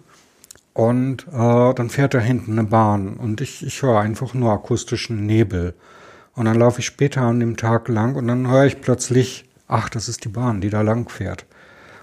und 0.76 1.26
äh, 1.28 1.74
dann 1.74 1.88
fährt 1.88 2.14
da 2.14 2.18
hinten 2.18 2.52
eine 2.52 2.64
Bahn 2.64 3.14
und 3.14 3.40
ich, 3.40 3.64
ich 3.64 3.80
höre 3.82 4.00
einfach 4.00 4.34
nur 4.34 4.52
akustischen 4.52 5.24
Nebel. 5.24 5.74
Und 6.34 6.44
dann 6.44 6.58
laufe 6.58 6.80
ich 6.80 6.86
später 6.86 7.22
an 7.22 7.40
dem 7.40 7.56
Tag 7.56 7.88
lang 7.88 8.14
und 8.14 8.28
dann 8.28 8.48
höre 8.48 8.66
ich 8.66 8.82
plötzlich, 8.82 9.48
ach, 9.68 9.88
das 9.88 10.08
ist 10.08 10.24
die 10.24 10.28
Bahn, 10.28 10.60
die 10.60 10.68
da 10.68 10.82
lang 10.82 11.08
fährt. 11.08 11.46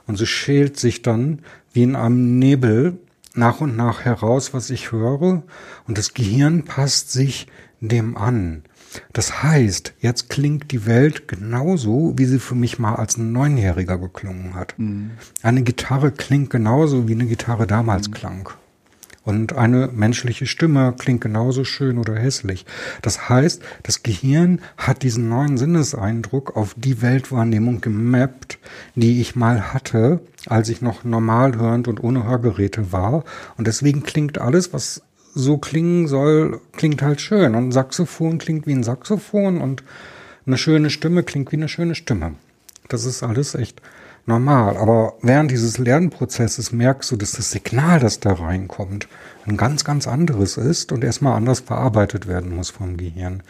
Und 0.08 0.18
so 0.18 0.26
schält 0.26 0.80
sich 0.80 1.04
dann 1.04 1.44
wie 1.72 1.84
in 1.84 1.96
einem 1.96 2.40
Nebel 2.40 2.98
nach 3.36 3.62
und 3.62 3.76
nach 3.76 4.06
heraus, 4.06 4.54
was 4.56 4.70
ich 4.70 4.92
höre. 4.92 5.44
Und 5.88 5.98
das 5.98 6.14
Gehirn 6.16 6.66
passt 6.66 7.12
sich 7.12 7.48
dem 7.80 8.18
an. 8.18 8.64
Das 9.12 9.44
heißt, 9.44 9.94
jetzt 10.00 10.30
klingt 10.30 10.72
die 10.72 10.86
Welt 10.86 11.28
genauso, 11.28 12.14
wie 12.18 12.26
sie 12.26 12.40
für 12.40 12.56
mich 12.56 12.80
mal 12.80 12.96
als 12.96 13.18
ein 13.18 13.32
Neunjähriger 13.32 13.98
geklungen 13.98 14.56
hat. 14.56 14.76
Mhm. 14.78 15.12
Eine 15.42 15.64
Gitarre 15.64 16.12
klingt 16.12 16.50
genauso, 16.50 17.08
wie 17.08 17.14
eine 17.14 17.26
Gitarre 17.26 17.68
damals 17.68 18.10
mhm. 18.10 18.14
klang. 18.14 18.50
Und 19.26 19.54
eine 19.54 19.88
menschliche 19.88 20.46
Stimme 20.46 20.94
klingt 20.98 21.22
genauso 21.22 21.64
schön 21.64 21.98
oder 21.98 22.16
hässlich. 22.16 22.66
Das 23.02 23.30
heißt, 23.30 23.62
das 23.84 24.04
Gehirn 24.04 24.60
hat 24.76 25.02
diesen 25.02 25.30
neuen 25.30 25.58
Sinneseindruck 25.58 26.58
auf 26.58 26.76
die 26.76 27.02
Weltwahrnehmung 27.02 27.80
gemappt, 27.80 28.60
die 28.96 29.22
ich 29.22 29.38
mal 29.38 29.74
hatte, 29.74 30.20
als 30.46 30.68
ich 30.68 30.82
noch 30.82 31.06
normal 31.06 31.56
hörend 31.56 31.88
und 31.88 32.04
ohne 32.04 32.26
Hörgeräte 32.26 32.92
war. 32.92 33.24
Und 33.58 33.68
deswegen 33.68 34.04
klingt 34.04 34.40
alles, 34.40 34.74
was 34.74 35.04
so 35.34 35.58
klingen 35.58 36.08
soll, 36.08 36.60
klingt 36.74 37.02
halt 37.02 37.22
schön. 37.22 37.56
Und 37.56 37.68
ein 37.68 37.72
Saxophon 37.72 38.38
klingt 38.38 38.68
wie 38.68 38.74
ein 38.74 38.84
Saxophon 38.84 39.62
und 39.62 39.84
eine 40.46 40.58
schöne 40.58 40.90
Stimme 40.90 41.24
klingt 41.24 41.52
wie 41.52 41.58
eine 41.58 41.70
schöne 41.70 41.96
Stimme. 41.96 42.36
Das 42.90 43.06
ist 43.06 43.24
alles 43.24 43.56
echt 43.56 43.82
normal. 44.26 44.78
Aber 44.78 45.14
während 45.22 45.52
dieses 45.52 45.78
Lernprozesses 45.78 46.72
merkst 46.72 47.12
du, 47.12 47.16
dass 47.16 47.32
das 47.34 47.52
Signal, 47.52 48.00
das 48.00 48.20
da 48.20 48.34
reinkommt, 48.34 49.08
ein 49.46 49.58
ganz, 49.58 49.84
ganz 49.84 50.08
anderes 50.08 50.58
ist 50.58 50.92
und 50.92 51.04
erstmal 51.04 51.36
anders 51.36 51.62
verarbeitet 51.62 52.28
werden 52.28 52.56
muss 52.56 52.70
vom 52.70 52.98
Gehirn. 52.98 53.44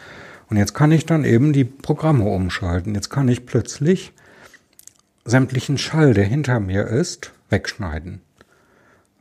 Und 0.50 0.56
jetzt 0.56 0.74
kann 0.74 0.92
ich 0.92 1.06
dann 1.06 1.24
eben 1.24 1.52
die 1.52 1.64
Programme 1.64 2.24
umschalten. 2.24 2.94
Jetzt 2.94 3.10
kann 3.10 3.28
ich 3.28 3.46
plötzlich 3.46 4.12
sämtlichen 5.24 5.78
Schall, 5.78 6.14
der 6.14 6.24
hinter 6.24 6.60
mir 6.60 6.86
ist, 6.86 7.32
wegschneiden. 7.48 8.20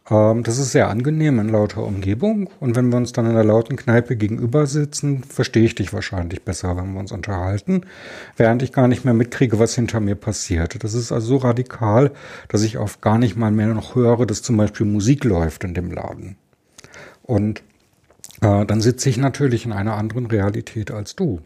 Ähm, 0.09 0.43
das 0.43 0.57
ist 0.57 0.71
sehr 0.71 0.89
angenehm 0.89 1.39
in 1.39 1.49
lauter 1.49 1.83
Umgebung. 1.83 2.49
Und 2.59 2.75
wenn 2.75 2.89
wir 2.89 2.97
uns 2.97 3.13
dann 3.13 3.25
in 3.25 3.33
der 3.33 3.43
lauten 3.43 3.75
Kneipe 3.75 4.15
gegenüber 4.15 4.67
sitzen, 4.67 5.23
verstehe 5.23 5.63
ich 5.63 5.75
dich 5.75 5.93
wahrscheinlich 5.93 6.43
besser, 6.43 6.75
wenn 6.75 6.93
wir 6.93 6.99
uns 6.99 7.11
unterhalten, 7.11 7.85
während 8.37 8.61
ich 8.63 8.73
gar 8.73 8.87
nicht 8.87 9.05
mehr 9.05 9.13
mitkriege, 9.13 9.59
was 9.59 9.75
hinter 9.75 9.99
mir 9.99 10.15
passiert. 10.15 10.83
Das 10.83 10.93
ist 10.93 11.11
also 11.11 11.27
so 11.27 11.37
radikal, 11.37 12.11
dass 12.49 12.63
ich 12.63 12.77
oft 12.77 13.01
gar 13.01 13.17
nicht 13.17 13.35
mal 13.35 13.51
mehr 13.51 13.73
noch 13.73 13.95
höre, 13.95 14.25
dass 14.25 14.41
zum 14.41 14.57
Beispiel 14.57 14.85
Musik 14.85 15.23
läuft 15.23 15.63
in 15.63 15.73
dem 15.73 15.91
Laden. 15.91 16.35
Und 17.21 17.63
äh, 18.41 18.65
dann 18.65 18.81
sitze 18.81 19.09
ich 19.09 19.17
natürlich 19.17 19.65
in 19.65 19.71
einer 19.71 19.95
anderen 19.95 20.25
Realität 20.25 20.91
als 20.91 21.15
du. 21.15 21.41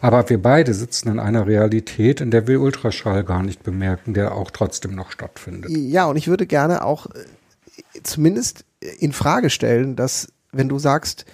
Aber 0.00 0.28
wir 0.28 0.40
beide 0.42 0.74
sitzen 0.74 1.08
in 1.08 1.18
einer 1.18 1.46
Realität, 1.46 2.20
in 2.20 2.30
der 2.30 2.46
wir 2.46 2.60
Ultraschall 2.60 3.24
gar 3.24 3.42
nicht 3.42 3.62
bemerken, 3.62 4.14
der 4.14 4.34
auch 4.34 4.50
trotzdem 4.50 4.94
noch 4.94 5.10
stattfindet. 5.10 5.70
Ja, 5.70 6.06
und 6.06 6.16
ich 6.16 6.28
würde 6.28 6.46
gerne 6.46 6.84
auch 6.84 7.06
äh, 7.06 8.02
zumindest 8.02 8.64
in 8.98 9.12
Frage 9.12 9.50
stellen, 9.50 9.96
dass 9.96 10.32
wenn 10.52 10.68
du 10.68 10.78
sagst, 10.78 11.24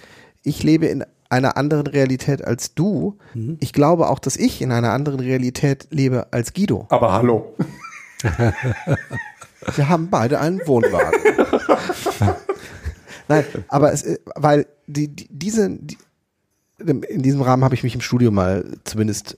ich 0.43 0.63
lebe 0.63 0.85
in 0.87 1.03
einer 1.29 1.57
anderen 1.57 1.87
Realität 1.87 2.43
als 2.43 2.73
du, 2.75 3.17
mhm. 3.33 3.57
ich 3.59 3.73
glaube 3.73 4.09
auch, 4.09 4.19
dass 4.19 4.37
ich 4.37 4.61
in 4.61 4.71
einer 4.71 4.91
anderen 4.91 5.19
Realität 5.19 5.87
lebe 5.89 6.27
als 6.31 6.53
Guido. 6.53 6.85
Aber 6.89 7.13
hallo. 7.13 7.55
Wir 9.75 9.89
haben 9.89 10.09
beide 10.09 10.39
einen 10.39 10.61
Wohnwagen. 10.67 11.19
Nein, 13.27 13.45
aber 13.67 13.91
es, 13.91 14.03
äh, 14.03 14.19
weil 14.35 14.67
die, 14.85 15.07
die 15.07 15.27
diese, 15.29 15.69
die, 15.71 15.97
in 16.77 17.21
diesem 17.21 17.41
Rahmen 17.41 17.63
habe 17.63 17.75
ich 17.75 17.83
mich 17.83 17.95
im 17.95 18.01
Studio 18.01 18.31
mal 18.31 18.65
zumindest 18.83 19.37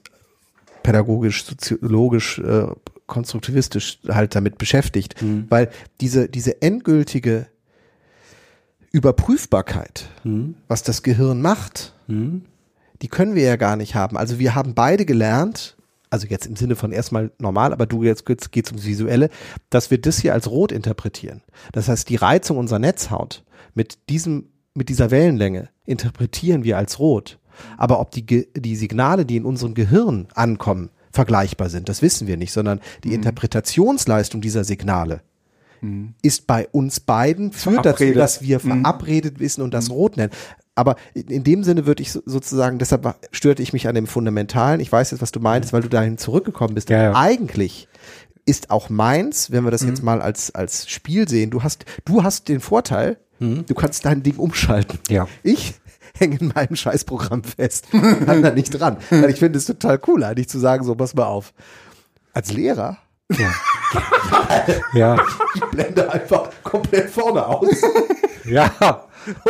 pädagogisch, 0.82 1.44
soziologisch, 1.44 2.38
äh, 2.38 2.66
konstruktivistisch 3.06 4.00
halt 4.08 4.34
damit 4.34 4.58
beschäftigt, 4.58 5.20
mhm. 5.22 5.46
weil 5.48 5.70
diese, 6.00 6.28
diese 6.28 6.62
endgültige 6.62 7.46
Überprüfbarkeit, 8.92 10.08
mhm. 10.24 10.56
was 10.66 10.82
das 10.82 11.02
Gehirn 11.02 11.40
macht, 11.40 11.94
mhm. 12.06 12.42
die 13.02 13.08
können 13.08 13.34
wir 13.34 13.42
ja 13.42 13.56
gar 13.56 13.76
nicht 13.76 13.94
haben. 13.94 14.16
Also 14.16 14.38
wir 14.38 14.54
haben 14.54 14.74
beide 14.74 15.04
gelernt, 15.04 15.76
also 16.10 16.26
jetzt 16.26 16.46
im 16.46 16.56
Sinne 16.56 16.74
von 16.74 16.92
erstmal 16.92 17.30
normal, 17.38 17.72
aber 17.72 17.86
du 17.86 18.02
jetzt, 18.02 18.28
jetzt 18.28 18.50
geht 18.50 18.66
es 18.66 18.72
ums 18.72 18.86
Visuelle, 18.86 19.30
dass 19.70 19.90
wir 19.90 20.00
das 20.00 20.18
hier 20.18 20.32
als 20.32 20.50
rot 20.50 20.72
interpretieren. 20.72 21.42
Das 21.72 21.88
heißt, 21.88 22.08
die 22.08 22.16
Reizung 22.16 22.56
unserer 22.56 22.78
Netzhaut 22.78 23.44
mit 23.74 24.08
diesem 24.08 24.48
mit 24.78 24.88
dieser 24.88 25.10
Wellenlänge 25.10 25.68
interpretieren 25.88 26.64
wir 26.64 26.76
als 26.78 26.98
rot. 26.98 27.38
Aber 27.76 28.00
ob 28.00 28.10
die, 28.12 28.48
die 28.54 28.76
Signale, 28.76 29.26
die 29.26 29.36
in 29.36 29.44
unserem 29.44 29.74
Gehirn 29.74 30.28
ankommen, 30.34 30.90
vergleichbar 31.10 31.70
sind, 31.70 31.88
das 31.88 32.02
wissen 32.02 32.28
wir 32.28 32.36
nicht, 32.36 32.52
sondern 32.52 32.80
die 33.02 33.08
mhm. 33.08 33.14
Interpretationsleistung 33.14 34.40
dieser 34.40 34.62
Signale 34.62 35.22
mhm. 35.80 36.14
ist 36.22 36.46
bei 36.46 36.68
uns 36.68 37.00
beiden, 37.00 37.52
führt 37.52 37.84
dazu, 37.84 38.12
dass 38.12 38.42
wir 38.42 38.58
mhm. 38.58 38.82
verabredet 38.82 39.40
wissen 39.40 39.62
und 39.62 39.74
das 39.74 39.88
mhm. 39.88 39.94
rot 39.94 40.16
nennen. 40.16 40.32
Aber 40.74 40.94
in 41.14 41.42
dem 41.42 41.64
Sinne 41.64 41.86
würde 41.86 42.02
ich 42.02 42.12
sozusagen, 42.12 42.78
deshalb 42.78 43.16
störte 43.32 43.62
ich 43.62 43.72
mich 43.72 43.88
an 43.88 43.96
dem 43.96 44.06
Fundamentalen. 44.06 44.80
Ich 44.80 44.92
weiß 44.92 45.10
jetzt, 45.10 45.20
was 45.20 45.32
du 45.32 45.40
meintest, 45.40 45.72
weil 45.72 45.82
du 45.82 45.88
dahin 45.88 46.18
zurückgekommen 46.18 46.74
bist. 46.74 46.88
Ja, 46.88 47.02
ja. 47.02 47.16
Eigentlich 47.16 47.88
ist 48.46 48.70
auch 48.70 48.88
meins, 48.88 49.50
wenn 49.50 49.64
wir 49.64 49.72
das 49.72 49.82
mhm. 49.82 49.88
jetzt 49.88 50.02
mal 50.04 50.22
als, 50.22 50.54
als 50.54 50.88
Spiel 50.88 51.28
sehen, 51.28 51.50
du 51.50 51.64
hast, 51.64 51.84
du 52.04 52.22
hast 52.22 52.48
den 52.48 52.60
Vorteil, 52.60 53.18
Mhm. 53.38 53.66
Du 53.66 53.74
kannst 53.74 54.04
dein 54.04 54.22
Ding 54.22 54.36
umschalten. 54.36 54.98
Ja. 55.08 55.28
Ich 55.42 55.74
hänge 56.18 56.38
in 56.38 56.52
meinem 56.54 56.76
Scheißprogramm 56.76 57.44
fest 57.44 57.86
kann 58.26 58.42
da 58.42 58.50
nicht 58.50 58.70
dran. 58.70 58.96
Weil 59.10 59.30
ich 59.30 59.38
finde 59.38 59.58
es 59.58 59.66
total 59.66 60.00
cool, 60.06 60.24
eigentlich 60.24 60.48
zu 60.48 60.58
sagen, 60.58 60.84
so, 60.84 60.94
pass 60.94 61.14
mal 61.14 61.26
auf. 61.26 61.52
Als 62.32 62.52
Lehrer 62.52 62.98
ja. 63.36 63.52
ja. 64.94 65.26
Ich 65.54 65.64
blende 65.66 66.10
einfach 66.10 66.50
komplett 66.62 67.10
vorne 67.10 67.46
aus. 67.46 67.82
Ja. 68.44 68.72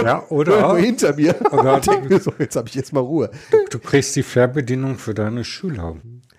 ja, 0.03 0.25
oder? 0.29 0.53
Irgendwo 0.53 0.77
hinter 0.77 1.15
mir. 1.15 1.37
Oder 1.53 1.81
denk 1.81 2.09
mir 2.09 2.21
so, 2.21 2.33
jetzt 2.39 2.57
habe 2.57 2.69
ich 2.69 2.75
jetzt 2.75 2.93
mal 2.93 3.01
Ruhe. 3.01 3.31
Du, 3.51 3.59
du, 3.71 3.79
kriegst 3.79 4.17
die 4.17 4.25
Fernbedienung 4.25 4.99
für 4.99 5.15
deine 5.15 5.45
Schüler. 5.45 5.97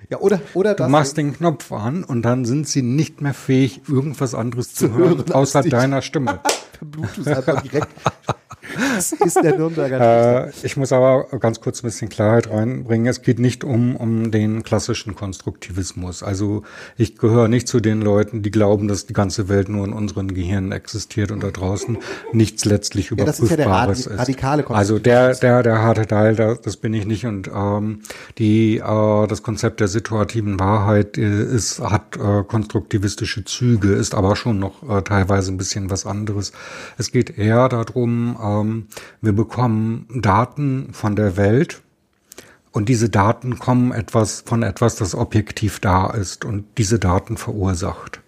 Ja, 0.10 0.20
oder, 0.20 0.42
oder 0.54 0.74
Du 0.74 0.88
machst 0.90 1.18
den 1.18 1.34
Knopf 1.34 1.72
an 1.72 2.04
und 2.04 2.24
dann 2.24 2.44
sind 2.44 2.68
sie 2.68 2.82
nicht 2.82 3.22
mehr 3.22 3.34
fähig, 3.34 3.82
irgendwas 3.88 4.34
anderes 4.34 4.74
zu, 4.74 4.88
zu 4.88 4.94
hören, 4.94 5.18
hören 5.20 5.32
außer 5.32 5.64
deiner 5.64 6.02
Stimme. 6.02 6.40
Bluetooth 6.82 7.28
einfach 7.28 7.62
direkt. 7.62 7.90
Das 8.76 9.12
ist 9.12 9.36
der 9.44 9.58
Nürnberger. 9.58 10.48
Äh, 10.48 10.52
ich 10.64 10.78
muss 10.78 10.92
aber 10.92 11.26
ganz 11.40 11.60
kurz 11.62 11.84
ein 11.84 11.88
bisschen 11.88 12.10
Klarheit 12.10 12.50
reinbringen. 12.50 13.08
Es 13.08 13.22
geht 13.22 13.40
nicht 13.40 13.64
um, 13.64 13.96
um 13.96 14.32
den 14.32 14.64
klassischen 14.64 15.16
Konstruktivismus. 15.16 16.24
Also 16.24 16.64
ich 16.98 17.18
gehöre 17.18 17.48
nicht 17.48 17.68
zu 17.68 17.80
den 17.80 18.02
Leuten, 18.02 18.42
die 18.42 18.52
glauben, 18.52 18.88
dass 18.88 19.06
die 19.06 19.14
ganze 19.14 19.50
Welt 19.50 19.70
nur 19.70 19.86
in 19.86 19.94
unseren 19.94 20.34
Gehirnen 20.34 20.72
existiert 20.72 21.32
und 21.32 21.44
da 21.44 21.52
draußen 21.52 21.98
nichts 22.34 22.66
letztlich 22.66 23.12
Überprüfbares 23.12 23.60
ja, 23.60 23.86
das 23.88 24.00
ist. 24.00 24.06
Ja 24.06 24.10
der 24.10 24.20
radikale 24.20 24.64
ist. 24.64 24.72
Also 24.72 25.00
der, 25.00 25.36
der, 25.36 25.64
der 25.64 25.82
harte 25.82 26.08
Teil, 26.08 26.36
das 26.36 26.78
bin 26.78 26.94
ich 26.94 27.06
nicht. 27.06 27.26
Und 27.26 27.50
ähm, 27.54 28.02
die, 28.38 28.78
äh, 28.78 29.28
das 29.28 29.44
Konzept 29.44 29.80
der 29.80 29.88
situativen 29.88 30.60
Wahrheit 30.60 31.18
äh, 31.18 31.44
ist, 31.44 31.80
hat 31.80 32.18
äh, 32.18 32.44
konstruktivistische 32.44 33.46
Züge, 33.46 33.94
ist 33.94 34.16
aber 34.16 34.36
schon 34.36 34.60
noch 34.60 34.88
äh, 34.90 35.02
teilweise 35.02 35.52
ein 35.52 35.58
bisschen 35.58 35.90
was 35.90 36.06
anderes. 36.06 36.52
Es 36.98 37.12
geht 37.12 37.38
eher 37.38 37.70
darum, 37.70 38.38
ähm, 38.62 38.88
wir 39.22 39.34
bekommen 39.34 40.08
Daten 40.22 40.90
von 40.94 41.16
der 41.16 41.38
Welt 41.38 41.82
und 42.72 42.90
diese 42.90 43.10
Daten 43.10 43.60
kommen 43.60 43.92
etwas 43.92 44.42
von 44.46 44.64
etwas, 44.64 44.96
das 44.96 45.16
objektiv 45.16 45.80
da 45.80 46.08
ist 46.12 46.46
und 46.46 46.66
diese 46.78 47.00
Daten 47.00 47.38
verursacht. 47.38 48.22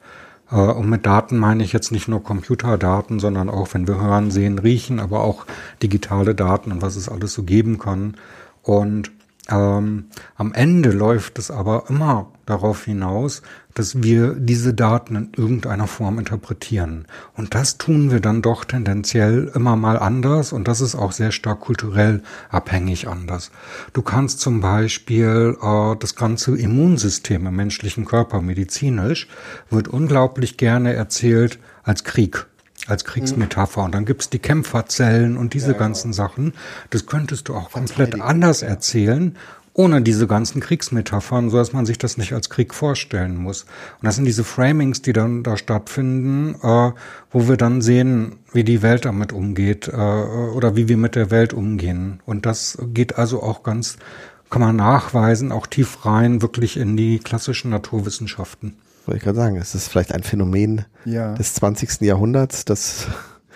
Äh, 0.52 0.56
und 0.56 0.90
mit 0.90 1.06
Daten 1.06 1.38
meine 1.38 1.64
ich 1.64 1.74
jetzt 1.74 1.91
nicht 1.91 2.08
nur 2.08 2.24
Computerdaten, 2.24 3.20
sondern 3.20 3.49
auch, 3.49 3.74
wenn 3.74 3.88
wir 3.88 4.02
hören, 4.02 4.32
sehen, 4.32 4.60
riechen, 4.60 4.99
aber 4.99 5.22
auch 5.22 5.45
digitale 5.82 6.36
Daten 6.36 6.72
und 6.72 6.82
was 6.82 6.95
es 6.95 7.10
alles 7.10 7.34
so 7.34 7.44
geben 7.44 7.78
kann. 7.78 8.16
Und 8.64 9.12
ähm, 9.49 10.06
am 10.36 10.53
Ende 10.53 10.91
läuft 10.91 11.40
es 11.40 11.52
aber 11.52 11.86
immer 11.90 12.32
darauf 12.52 12.86
hinaus, 12.86 13.41
dass 13.73 14.03
wir 14.03 14.34
diese 14.34 14.73
Daten 14.73 15.15
in 15.15 15.30
irgendeiner 15.36 15.88
Form 15.88 16.19
interpretieren. 16.19 17.06
Und 17.36 17.56
das 17.56 17.78
tun 17.78 18.11
wir 18.11 18.19
dann 18.19 18.41
doch 18.41 18.65
tendenziell 18.65 19.52
immer 19.56 19.76
mal 19.76 19.98
anders 19.98 20.53
und 20.53 20.68
das 20.68 20.82
ist 20.82 20.95
auch 20.95 21.11
sehr 21.11 21.32
stark 21.32 21.61
kulturell 21.61 22.22
abhängig 22.49 23.07
anders. 23.07 23.52
Du 23.94 24.02
kannst 24.02 24.41
zum 24.41 24.61
Beispiel 24.61 25.57
äh, 25.61 25.95
das 25.98 26.15
ganze 26.15 26.57
Immunsystem 26.57 27.48
im 27.48 27.56
menschlichen 27.56 28.06
Körper 28.06 28.41
medizinisch 28.41 29.28
wird 29.69 29.88
unglaublich 29.88 30.57
gerne 30.57 30.94
erzählt 30.94 31.60
als 31.84 32.03
Krieg 32.03 32.45
als 32.88 33.06
Kriegsmetapher. 33.06 33.84
Und 33.84 33.94
dann 33.94 34.06
gibt's 34.06 34.30
die 34.30 34.40
Kämpferzellen 34.40 35.38
und 35.38 35.53
diese 35.53 35.73
ja, 35.73 35.78
ganzen 35.78 36.11
genau. 36.11 36.23
Sachen. 36.23 36.53
Das 36.90 37.06
könntest 37.06 37.48
du 37.48 37.56
auch 37.56 37.72
komplett 37.72 38.19
anders 38.19 38.64
erzählen, 38.64 39.38
ohne 39.82 40.03
diese 40.03 40.28
ganzen 40.28 40.62
Kriegsmetaphern, 40.62 41.49
so 41.49 41.58
dass 41.58 41.74
man 41.74 41.88
sich 41.88 41.98
das 41.98 42.16
nicht 42.16 42.34
als 42.34 42.52
Krieg 42.52 42.76
vorstellen 42.76 43.36
muss. 43.36 43.64
Und 43.64 44.06
das 44.06 44.16
sind 44.16 44.26
diese 44.26 44.44
Framings, 44.44 45.02
die 45.02 45.12
dann 45.12 45.41
da 45.41 45.58
stattfinden, 45.58 46.53
äh, 46.62 46.91
wo 47.32 47.48
wir 47.48 47.58
dann 47.58 47.82
sehen, 47.82 48.38
wie 48.53 48.64
die 48.64 48.84
Welt 48.84 49.06
damit 49.06 49.34
umgeht 49.34 49.88
äh, 49.88 49.95
oder 49.95 50.76
wie 50.76 50.88
wir 50.88 50.98
mit 50.98 51.16
der 51.16 51.32
Welt 51.32 51.53
umgehen. 51.53 52.20
Und 52.28 52.45
das 52.45 52.78
geht 52.94 53.18
also 53.18 53.41
auch 53.41 53.64
ganz, 53.64 53.98
kann 54.52 54.62
man 54.62 54.76
nachweisen, 54.76 55.52
auch 55.52 55.66
tief 55.66 56.06
rein, 56.06 56.44
wirklich 56.44 56.78
in 56.78 56.95
die 56.95 57.18
klassischen 57.18 57.72
Naturwissenschaften. 57.72 58.76
Wollte 59.08 59.18
ich 59.18 59.24
gerade 59.24 59.38
sagen, 59.38 59.56
es 59.56 59.74
ist 59.74 59.88
vielleicht 59.88 60.14
ein 60.14 60.22
Phänomen 60.22 60.86
ja. 61.06 61.34
des 61.34 61.56
20. 61.56 62.02
Jahrhunderts, 62.02 62.66
das 62.66 63.08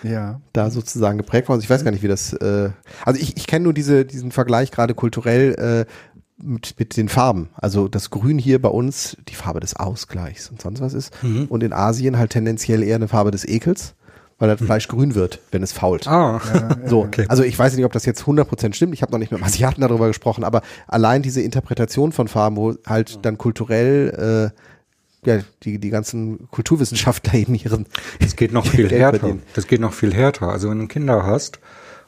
ja. 0.02 0.40
da 0.52 0.70
sozusagen 0.70 1.18
geprägt 1.18 1.48
war. 1.48 1.58
Ich 1.58 1.70
weiß 1.70 1.84
gar 1.84 1.92
nicht, 1.92 2.02
wie 2.02 2.08
das. 2.08 2.32
Äh, 2.32 2.70
also 3.04 3.20
ich, 3.20 3.36
ich 3.36 3.46
kenne 3.46 3.64
nur 3.64 3.72
diese, 3.72 4.04
diesen 4.04 4.32
Vergleich 4.32 4.70
gerade 4.70 4.94
kulturell 4.94 5.86
äh, 5.86 5.92
mit, 6.38 6.78
mit 6.78 6.96
den 6.96 7.08
Farben. 7.08 7.48
Also 7.54 7.88
das 7.88 8.10
Grün 8.10 8.38
hier 8.38 8.60
bei 8.60 8.68
uns 8.68 9.16
die 9.28 9.34
Farbe 9.34 9.60
des 9.60 9.76
Ausgleichs 9.76 10.50
und 10.50 10.60
sonst 10.60 10.80
was 10.80 10.94
ist. 10.94 11.22
Mhm. 11.22 11.46
Und 11.46 11.62
in 11.62 11.72
Asien 11.72 12.18
halt 12.18 12.32
tendenziell 12.32 12.82
eher 12.82 12.96
eine 12.96 13.08
Farbe 13.08 13.30
des 13.30 13.46
Ekels 13.46 13.94
weil 14.38 14.48
das 14.48 14.60
mhm. 14.60 14.66
Fleisch 14.66 14.88
grün 14.88 15.14
wird, 15.14 15.40
wenn 15.50 15.62
es 15.62 15.72
fault. 15.72 16.06
Ah, 16.06 16.40
ja, 16.52 16.76
so. 16.86 17.04
Okay. 17.04 17.26
Also 17.28 17.42
ich 17.42 17.58
weiß 17.58 17.74
nicht, 17.74 17.84
ob 17.84 17.92
das 17.92 18.04
jetzt 18.04 18.24
100% 18.24 18.74
stimmt. 18.74 18.92
Ich 18.94 19.02
habe 19.02 19.12
noch 19.12 19.18
nicht 19.18 19.32
mit 19.32 19.42
Asiaten 19.42 19.80
darüber 19.80 20.08
gesprochen, 20.08 20.44
aber 20.44 20.62
allein 20.86 21.22
diese 21.22 21.40
Interpretation 21.40 22.12
von 22.12 22.28
Farben, 22.28 22.56
wo 22.56 22.74
halt 22.86 23.24
dann 23.24 23.38
kulturell 23.38 24.52
äh, 24.54 25.28
ja, 25.28 25.40
die, 25.62 25.78
die 25.78 25.90
ganzen 25.90 26.48
Kulturwissenschaftler 26.50 27.34
eben 27.34 27.54
ihren. 27.54 27.86
Das 28.20 28.36
geht 28.36 28.52
noch 28.52 28.66
viel 28.66 28.90
härter. 28.90 29.36
Das 29.54 29.66
geht 29.66 29.80
noch 29.80 29.92
viel 29.92 30.14
härter. 30.14 30.48
Also 30.48 30.70
wenn 30.70 30.78
du 30.80 30.86
Kinder 30.86 31.24
hast 31.24 31.58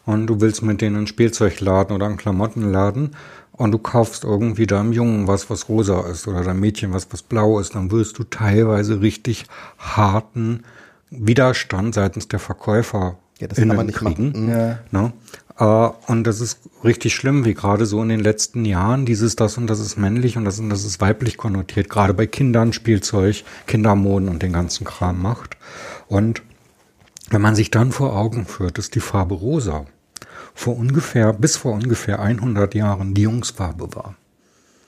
und 0.04 0.26
du 0.26 0.40
willst 0.40 0.62
mit 0.62 0.80
denen 0.80 0.96
einen 0.96 1.06
Spielzeugladen 1.06 1.94
oder 1.96 2.06
einen 2.06 2.18
Klamottenladen 2.18 3.16
und 3.58 3.72
du 3.72 3.78
kaufst 3.78 4.24
irgendwie 4.24 4.66
deinem 4.66 4.92
Jungen 4.92 5.26
was, 5.26 5.50
was 5.50 5.68
rosa 5.68 6.08
ist 6.08 6.26
oder 6.26 6.42
deinem 6.42 6.60
Mädchen 6.60 6.94
was, 6.94 7.08
was 7.10 7.22
blau 7.22 7.58
ist, 7.60 7.74
dann 7.74 7.90
wirst 7.90 8.18
du 8.18 8.24
teilweise 8.24 9.02
richtig 9.02 9.44
harten 9.78 10.62
Widerstand 11.10 11.94
seitens 11.94 12.28
der 12.28 12.38
Verkäufer 12.38 13.18
ja, 13.40 13.46
das 13.46 13.58
kann 13.58 13.68
man 13.68 13.86
nicht 13.86 13.98
kriegen. 13.98 14.48
Ja. 14.48 14.78
Ne? 14.90 15.12
Uh, 15.60 15.90
und 16.06 16.24
das 16.24 16.40
ist 16.40 16.60
richtig 16.84 17.14
schlimm, 17.14 17.44
wie 17.44 17.54
gerade 17.54 17.84
so 17.84 18.00
in 18.00 18.08
den 18.08 18.20
letzten 18.20 18.64
Jahren 18.64 19.06
dieses, 19.06 19.34
das 19.34 19.58
und 19.58 19.66
das 19.66 19.80
ist 19.80 19.96
männlich 19.96 20.36
und 20.36 20.44
das 20.44 20.60
und 20.60 20.70
das 20.70 20.84
ist 20.84 21.00
weiblich 21.00 21.36
konnotiert, 21.36 21.88
gerade 21.88 22.14
bei 22.14 22.28
Kindern 22.28 22.72
Spielzeug, 22.72 23.42
Kindermoden 23.66 24.28
und 24.28 24.40
den 24.40 24.52
ganzen 24.52 24.84
Kram 24.84 25.20
macht. 25.20 25.56
Und 26.06 26.42
wenn 27.30 27.42
man 27.42 27.56
sich 27.56 27.72
dann 27.72 27.90
vor 27.90 28.16
Augen 28.16 28.46
führt, 28.46 28.78
dass 28.78 28.90
die 28.90 29.00
Farbe 29.00 29.34
rosa 29.34 29.86
vor 30.58 30.76
ungefähr, 30.76 31.32
bis 31.32 31.56
vor 31.56 31.72
ungefähr 31.72 32.18
100 32.18 32.74
Jahren 32.74 33.14
die 33.14 33.22
Jungsfarbe 33.22 33.94
war. 33.94 34.16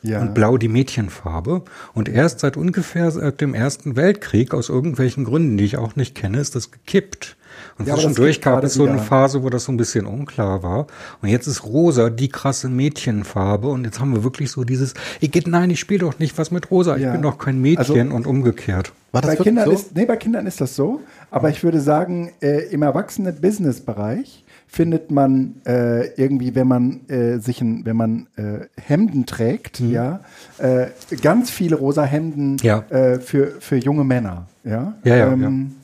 Ja. 0.03 0.21
Und 0.21 0.35
blau 0.35 0.57
die 0.57 0.67
Mädchenfarbe. 0.67 1.63
Und 1.95 2.09
erst 2.09 2.41
seit 2.41 2.57
ungefähr 2.57 3.09
seit 3.13 3.41
dem 3.41 3.55
Ersten 3.55 3.95
Weltkrieg, 3.95 4.53
aus 4.53 4.69
irgendwelchen 4.69 5.25
Gründen, 5.25 5.57
die 5.59 5.65
ich 5.65 5.77
auch 5.77 5.95
nicht 5.95 6.17
kenne, 6.17 6.41
ist 6.41 6.57
das 6.57 6.73
gekippt. 6.73 7.37
Und 7.79 7.87
ja, 7.87 7.95
zwischendurch 7.95 8.41
gab 8.41 8.65
es 8.65 8.75
so 8.75 8.85
eine 8.85 8.99
Phase, 8.99 9.45
wo 9.45 9.51
das 9.51 9.65
so 9.65 9.71
ein 9.71 9.77
bisschen 9.77 10.07
unklar 10.07 10.65
war. 10.65 10.89
Und 11.23 11.29
jetzt 11.29 11.47
ist 11.47 11.65
rosa 11.65 12.11
die 12.11 12.31
krasse 12.31 12.69
Mädchenfarbe. 12.69 13.69
Und 13.69 13.85
jetzt 13.85 14.01
haben 14.01 14.13
wir 14.13 14.25
wirklich 14.25 14.51
so 14.51 14.65
dieses, 14.65 14.95
ich 15.21 15.31
geht, 15.31 15.47
nein, 15.47 15.71
ich 15.71 15.79
spiele 15.79 16.01
doch 16.01 16.19
nicht 16.19 16.37
was 16.37 16.51
mit 16.51 16.73
rosa, 16.73 16.97
ich 16.97 17.03
ja. 17.03 17.13
bin 17.13 17.23
doch 17.23 17.39
kein 17.39 17.61
Mädchen 17.61 18.09
also, 18.09 18.17
und 18.17 18.27
umgekehrt. 18.27 18.93
War 19.13 19.23
das 19.23 19.37
bei 19.37 19.45
Kindern 19.45 19.67
so? 19.67 19.73
ist, 19.73 19.95
nee, 19.95 20.05
bei 20.05 20.17
Kindern 20.17 20.47
ist 20.47 20.61
das 20.61 20.75
so. 20.75 21.01
Aber 21.31 21.49
ich 21.49 21.63
würde 21.63 21.81
sagen, 21.81 22.33
äh, 22.41 22.73
im 22.73 22.83
Erwachsenen-Business-Bereich 22.83 24.45
findet 24.71 25.11
man 25.11 25.57
äh, 25.67 26.07
irgendwie, 26.15 26.55
wenn 26.55 26.69
man 26.69 27.09
äh, 27.09 27.39
sich 27.39 27.61
ein, 27.61 27.85
wenn 27.85 27.97
man 27.97 28.29
äh, 28.37 28.67
Hemden 28.81 29.27
trägt, 29.27 29.81
mhm. 29.81 29.91
ja, 29.91 30.21
äh, 30.59 30.87
ganz 31.21 31.51
viele 31.51 31.77
rosa 31.77 32.05
Hemden 32.05 32.57
ja. 32.63 32.85
äh, 32.91 33.19
für, 33.19 33.61
für 33.61 33.77
junge 33.77 34.05
Männer. 34.05 34.47
Ja, 34.63 34.95
ja, 35.03 35.17
ja, 35.17 35.33
ähm, 35.33 35.43
ja 35.43 35.81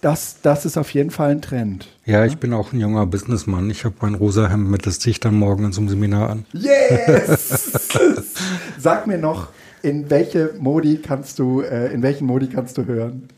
das, 0.00 0.36
das 0.42 0.64
ist 0.64 0.76
auf 0.76 0.94
jeden 0.94 1.10
Fall 1.10 1.32
ein 1.32 1.42
Trend. 1.42 1.88
Ja, 2.04 2.24
ich 2.24 2.38
bin 2.38 2.52
auch 2.52 2.72
ein 2.72 2.78
junger 2.78 3.06
Businessmann. 3.06 3.68
Ich 3.70 3.84
habe 3.84 3.96
mein 4.00 4.14
rosa 4.14 4.48
Hemd 4.48 4.70
mit, 4.70 4.86
das 4.86 5.00
ziehe 5.00 5.10
ich 5.10 5.20
dann 5.20 5.34
morgen 5.34 5.64
in 5.64 5.72
so 5.72 5.80
einem 5.80 5.88
Seminar 5.88 6.30
an. 6.30 6.44
Yes! 6.52 7.90
Sag 8.78 9.08
mir 9.08 9.18
noch, 9.18 9.48
in 9.82 10.08
welche 10.10 10.54
Modi 10.60 10.98
kannst 11.02 11.40
du, 11.40 11.62
äh, 11.62 11.92
in 11.92 12.02
welchen 12.02 12.26
Modi 12.26 12.46
kannst 12.46 12.78
du 12.78 12.86
hören? 12.86 13.28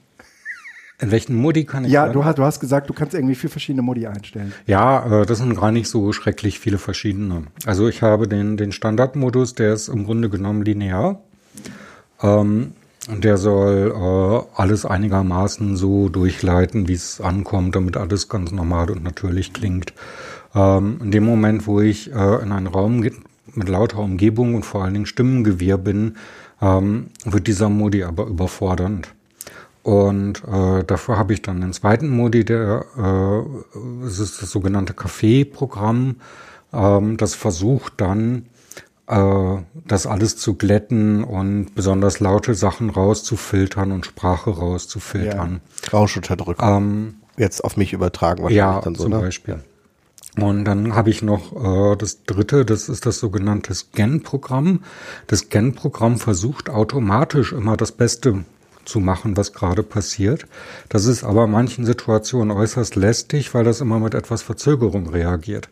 In 1.01 1.11
welchen 1.11 1.35
Modi 1.35 1.65
kann 1.65 1.85
ich 1.85 1.93
Ja, 1.93 2.09
du 2.09 2.25
hast, 2.25 2.39
du 2.39 2.45
hast 2.45 2.61
gesagt, 2.61 2.91
du 2.91 2.93
kannst 2.93 3.15
irgendwie 3.15 3.35
vier 3.35 3.49
verschiedene 3.49 3.83
Modi 3.83 4.07
einstellen. 4.07 4.53
Ja, 4.67 5.23
äh, 5.23 5.27
das 5.27 5.39
sind 5.39 5.59
gar 5.59 5.73
nicht 5.73 5.89
so 5.89 6.13
schrecklich 6.13 6.59
viele 6.61 6.79
verschiedene. 6.79 7.45
Also 7.65 7.89
ich 7.89 8.03
habe 8.03 8.29
den, 8.29 8.57
den 8.57 8.73
Standardmodus, 8.73 9.55
der 9.55 9.73
ist 9.73 9.89
im 9.89 10.05
Grunde 10.05 10.29
genommen 10.29 10.63
linear. 10.63 11.21
Ähm, 12.23 12.73
der 13.09 13.39
soll 13.39 13.95
äh, 13.97 14.61
alles 14.61 14.85
einigermaßen 14.85 15.77
so 15.77 16.11
durchleiten, 16.11 16.87
wie 16.87 16.93
es 16.93 17.21
ankommt, 17.21 17.77
damit 17.77 17.97
alles 17.97 18.29
ganz 18.29 18.53
normal 18.53 18.91
und 18.91 19.03
natürlich 19.03 19.55
klingt. 19.55 19.95
Ähm, 20.55 21.01
in 21.03 21.11
dem 21.11 21.25
Moment, 21.25 21.67
wo 21.67 21.81
ich 21.81 22.13
äh, 22.13 22.43
in 22.43 22.53
einen 22.53 22.67
Raum 22.67 23.01
mit 23.01 23.69
lauter 23.69 24.01
Umgebung 24.01 24.55
und 24.55 24.65
vor 24.65 24.85
allen 24.85 24.95
Dingen 24.95 25.07
Stimmengewirr 25.07 25.79
bin, 25.79 26.17
ähm, 26.61 27.07
wird 27.25 27.47
dieser 27.47 27.71
Modi 27.71 28.05
aber 28.05 28.27
überfordernd. 28.27 29.09
Und 29.83 30.43
äh, 30.47 30.85
dafür 30.85 31.17
habe 31.17 31.33
ich 31.33 31.43
dann 31.43 31.61
den 31.61 31.73
zweiten 31.73 32.11
Modi, 32.11 32.45
der 32.45 32.85
äh, 32.99 34.07
es 34.07 34.19
ist 34.19 34.43
das 34.43 34.51
sogenannte 34.51 34.93
Café-Programm, 34.93 36.17
ähm, 36.73 37.17
das 37.17 37.35
versucht 37.35 37.95
dann 37.97 38.47
äh, 39.07 39.57
das 39.87 40.07
alles 40.07 40.37
zu 40.37 40.55
glätten 40.55 41.25
und 41.25 41.75
besonders 41.75 42.21
laute 42.21 42.55
Sachen 42.55 42.91
rauszufiltern 42.91 43.93
und 43.93 44.07
Sprache 44.07 44.51
rauszufiltern. 44.51 45.61
Ja. 45.85 45.99
Rauschunterdrücken. 45.99 46.65
Ähm, 46.67 47.15
Jetzt 47.37 47.65
auf 47.65 47.77
mich 47.79 47.95
übertragen 47.95 48.43
wahrscheinlich 48.43 48.59
ja, 48.59 48.81
dann 48.83 48.95
so. 48.95 49.05
Zum 49.05 49.13
ne? 49.13 49.21
Beispiel. 49.21 49.65
Und 50.37 50.65
dann 50.65 50.95
habe 50.95 51.11
ich 51.11 51.23
noch 51.23 51.93
äh, 51.93 51.97
das 51.97 52.25
dritte, 52.25 52.65
das 52.65 52.89
ist 52.89 53.07
das 53.07 53.19
sogenannte 53.19 53.75
Scan-Programm. 53.75 54.85
Das 55.27 55.41
Scan-Programm 55.41 56.19
versucht 56.19 56.71
automatisch 56.71 57.53
immer 57.53 57.77
das 57.77 57.93
Beste 57.93 58.45
zu 58.91 59.01
machen, 59.01 59.37
was 59.37 59.53
gerade 59.53 59.83
passiert. 59.83 60.47
Das 60.89 61.07
ist 61.07 61.25
aber 61.25 61.45
in 61.45 61.53
manchen 61.53 61.87
Situationen 61.87 62.57
äußerst 62.57 62.97
lästig, 62.97 63.55
weil 63.55 63.65
das 63.65 63.81
immer 63.81 64.01
mit 64.01 64.15
etwas 64.15 64.43
Verzögerung 64.43 65.09
reagiert. 65.09 65.69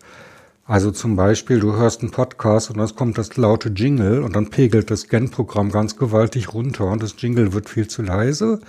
Also 0.69 0.91
zum 0.91 1.17
Beispiel, 1.17 1.61
du 1.61 1.77
hörst 1.77 2.03
einen 2.03 2.11
Podcast 2.11 2.71
und 2.71 2.79
es 2.79 2.95
kommt 2.95 3.17
das 3.17 3.39
laute 3.39 3.71
Jingle 3.71 4.23
und 4.23 4.37
dann 4.37 4.51
pegelt 4.51 4.91
das 4.91 5.01
Scan-Programm 5.01 5.73
ganz 5.73 5.97
gewaltig 5.97 6.53
runter 6.53 6.85
und 6.85 7.03
das 7.03 7.15
Jingle 7.17 7.55
wird 7.55 7.71
viel 7.71 7.89
zu 7.89 8.03
leise 8.03 8.61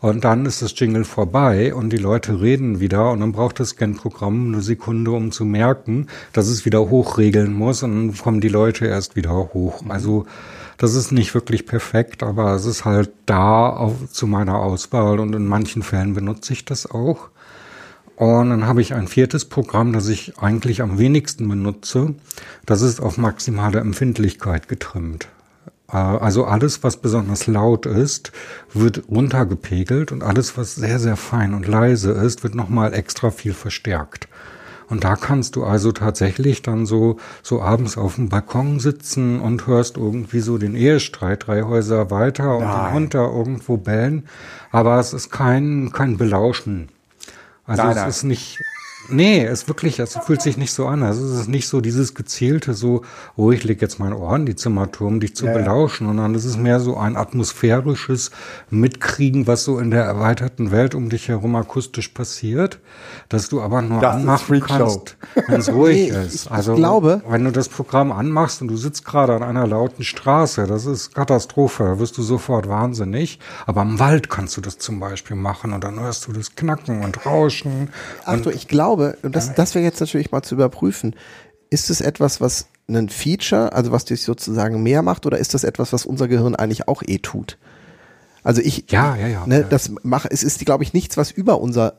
und 0.00 0.24
dann 0.24 0.46
ist 0.46 0.62
das 0.62 0.72
Jingle 0.80 1.04
vorbei 1.04 1.74
und 1.74 1.90
die 1.90 1.98
Leute 1.98 2.40
reden 2.40 2.80
wieder 2.80 3.10
und 3.10 3.20
dann 3.20 3.32
braucht 3.32 3.60
das 3.60 3.70
Scan-Programm 3.70 4.46
eine 4.46 4.62
Sekunde, 4.62 5.10
um 5.10 5.30
zu 5.30 5.44
merken, 5.44 6.06
dass 6.32 6.48
es 6.48 6.64
wieder 6.64 6.88
hochregeln 6.88 7.52
muss 7.52 7.82
und 7.82 7.92
dann 8.08 8.16
kommen 8.16 8.40
die 8.40 8.48
Leute 8.48 8.86
erst 8.86 9.14
wieder 9.14 9.52
hoch. 9.52 9.82
Also 9.90 10.24
das 10.82 10.96
ist 10.96 11.12
nicht 11.12 11.32
wirklich 11.32 11.64
perfekt, 11.64 12.24
aber 12.24 12.54
es 12.54 12.66
ist 12.66 12.84
halt 12.84 13.12
da 13.24 13.68
auf, 13.68 14.10
zu 14.10 14.26
meiner 14.26 14.56
Auswahl 14.56 15.20
und 15.20 15.32
in 15.32 15.46
manchen 15.46 15.84
Fällen 15.84 16.14
benutze 16.14 16.54
ich 16.54 16.64
das 16.64 16.90
auch. 16.90 17.28
Und 18.16 18.50
dann 18.50 18.66
habe 18.66 18.82
ich 18.82 18.92
ein 18.92 19.06
viertes 19.06 19.44
Programm, 19.44 19.92
das 19.92 20.08
ich 20.08 20.38
eigentlich 20.38 20.82
am 20.82 20.98
wenigsten 20.98 21.48
benutze. 21.48 22.16
Das 22.66 22.82
ist 22.82 22.98
auf 22.98 23.16
maximale 23.16 23.78
Empfindlichkeit 23.78 24.66
getrimmt. 24.66 25.28
Äh, 25.88 25.98
also 25.98 26.46
alles, 26.46 26.82
was 26.82 26.96
besonders 26.96 27.46
laut 27.46 27.86
ist, 27.86 28.32
wird 28.74 29.04
runtergepegelt 29.08 30.10
und 30.10 30.24
alles, 30.24 30.58
was 30.58 30.74
sehr, 30.74 30.98
sehr 30.98 31.16
fein 31.16 31.54
und 31.54 31.68
leise 31.68 32.10
ist, 32.10 32.42
wird 32.42 32.56
nochmal 32.56 32.92
extra 32.92 33.30
viel 33.30 33.54
verstärkt. 33.54 34.26
Und 34.92 35.04
da 35.04 35.16
kannst 35.16 35.56
du 35.56 35.64
also 35.64 35.90
tatsächlich 35.92 36.60
dann 36.60 36.84
so, 36.84 37.16
so 37.42 37.62
abends 37.62 37.96
auf 37.96 38.16
dem 38.16 38.28
Balkon 38.28 38.78
sitzen 38.78 39.40
und 39.40 39.66
hörst 39.66 39.96
irgendwie 39.96 40.40
so 40.40 40.58
den 40.58 40.74
Ehestreit 40.74 41.46
drei 41.46 41.62
Häuser 41.62 42.10
weiter 42.10 42.58
und 42.58 42.66
den 42.66 42.92
Hund 42.92 43.14
da 43.14 43.24
irgendwo 43.24 43.78
bellen. 43.78 44.28
Aber 44.70 45.00
es 45.00 45.14
ist 45.14 45.30
kein, 45.30 45.92
kein 45.92 46.18
Belauschen. 46.18 46.90
Also 47.64 47.84
nein, 47.84 47.92
es 47.92 47.96
nein. 47.96 48.08
ist 48.10 48.22
nicht, 48.24 48.58
Nee, 49.08 49.44
es 49.44 49.68
wirklich, 49.68 49.98
es 49.98 50.16
fühlt 50.16 50.42
sich 50.42 50.56
nicht 50.56 50.72
so 50.72 50.86
an. 50.86 51.02
Also 51.02 51.24
es 51.24 51.40
ist 51.40 51.48
nicht 51.48 51.68
so 51.68 51.80
dieses 51.80 52.14
gezielte, 52.14 52.74
so, 52.74 53.02
oh, 53.36 53.50
ich 53.50 53.64
leg 53.64 53.82
jetzt 53.82 53.98
mein 53.98 54.12
Ohr 54.12 54.34
in 54.36 54.46
die 54.46 54.56
Zimmertour, 54.56 55.08
um 55.08 55.20
dich 55.20 55.36
zu 55.36 55.46
ja, 55.46 55.52
belauschen, 55.52 56.06
sondern 56.06 56.34
es 56.34 56.44
ist 56.44 56.56
mehr 56.56 56.80
so 56.80 56.96
ein 56.96 57.16
atmosphärisches 57.16 58.30
Mitkriegen, 58.70 59.46
was 59.46 59.64
so 59.64 59.78
in 59.78 59.90
der 59.90 60.04
erweiterten 60.04 60.70
Welt 60.70 60.94
um 60.94 61.08
dich 61.08 61.28
herum 61.28 61.56
akustisch 61.56 62.08
passiert, 62.08 62.78
dass 63.28 63.48
du 63.48 63.60
aber 63.60 63.82
nur 63.82 64.00
das 64.00 64.14
anmachen 64.14 64.60
kannst, 64.60 65.16
wenn 65.46 65.60
es 65.60 65.72
ruhig 65.72 66.12
nee, 66.12 66.24
ist. 66.26 66.50
Also, 66.50 66.74
glaube, 66.74 67.22
wenn 67.28 67.44
du 67.44 67.50
das 67.50 67.68
Programm 67.68 68.12
anmachst 68.12 68.62
und 68.62 68.68
du 68.68 68.76
sitzt 68.76 69.04
gerade 69.04 69.34
an 69.34 69.42
einer 69.42 69.66
lauten 69.66 70.04
Straße, 70.04 70.66
das 70.66 70.86
ist 70.86 71.14
Katastrophe, 71.14 71.84
da 71.84 71.98
wirst 71.98 72.16
du 72.18 72.22
sofort 72.22 72.68
wahnsinnig. 72.68 73.38
Aber 73.66 73.82
im 73.82 73.98
Wald 73.98 74.30
kannst 74.30 74.56
du 74.56 74.60
das 74.60 74.78
zum 74.78 75.00
Beispiel 75.00 75.36
machen 75.36 75.72
und 75.72 75.84
dann 75.84 75.98
hörst 75.98 76.28
du 76.28 76.32
das 76.32 76.54
Knacken 76.54 77.02
und 77.02 77.26
Rauschen. 77.26 77.90
Ach 78.24 78.40
du, 78.40 78.50
ich 78.50 78.68
glaube, 78.68 78.91
glaube, 78.96 79.18
und 79.22 79.36
das, 79.36 79.54
das 79.54 79.74
wäre 79.74 79.84
jetzt 79.84 80.00
natürlich 80.00 80.30
mal 80.30 80.42
zu 80.42 80.54
überprüfen, 80.54 81.14
ist 81.70 81.90
es 81.90 82.00
etwas, 82.00 82.40
was 82.40 82.66
ein 82.88 83.08
Feature, 83.08 83.72
also 83.72 83.92
was 83.92 84.04
dich 84.04 84.22
sozusagen 84.22 84.82
mehr 84.82 85.02
macht, 85.02 85.24
oder 85.24 85.38
ist 85.38 85.54
das 85.54 85.64
etwas, 85.64 85.92
was 85.92 86.04
unser 86.04 86.28
Gehirn 86.28 86.54
eigentlich 86.54 86.88
auch 86.88 87.02
eh 87.06 87.18
tut? 87.18 87.58
Also 88.42 88.60
ich, 88.60 88.90
ja, 88.90 89.16
ja, 89.16 89.28
ja, 89.28 89.46
ne, 89.46 89.60
ja. 89.60 89.66
das 89.66 89.92
mache, 90.02 90.28
es 90.30 90.42
ist, 90.42 90.64
glaube 90.64 90.84
ich, 90.84 90.92
nichts, 90.92 91.16
was 91.16 91.30
über 91.30 91.60
unser 91.60 91.98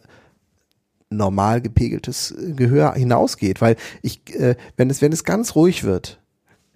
normal 1.10 1.62
gepegeltes 1.62 2.36
Gehör 2.38 2.94
hinausgeht, 2.96 3.62
weil 3.62 3.78
ich, 4.02 4.36
äh, 4.36 4.56
wenn 4.78 4.90
es, 4.90 5.02
wenn 5.02 5.14
es 5.14 5.24
ganz 5.24 5.56
ruhig 5.56 5.84
wird, 5.84 6.20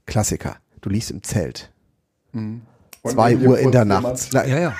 Klassiker, 0.05 0.57
du 0.81 0.89
liegst 0.89 1.11
im 1.11 1.21
Zelt, 1.21 1.71
mhm. 2.31 2.61
zwei 3.03 3.35
Uhr 3.35 3.59
in 3.59 3.71
der 3.71 3.85
Nacht, 3.85 4.33
ja, 4.33 4.45
ja. 4.45 4.75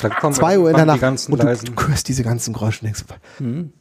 Dann 0.00 0.12
kommen 0.12 0.34
2 0.34 0.58
Uhr 0.58 0.70
in 0.70 0.76
der 0.76 0.86
Nacht 0.86 1.02
und 1.02 1.42
du, 1.42 1.44
du 1.44 1.88
hörst 1.88 2.08
diese 2.08 2.22
ganzen 2.22 2.52
Geräusche 2.52 2.80
und 2.80 2.86
denkst, 2.86 3.04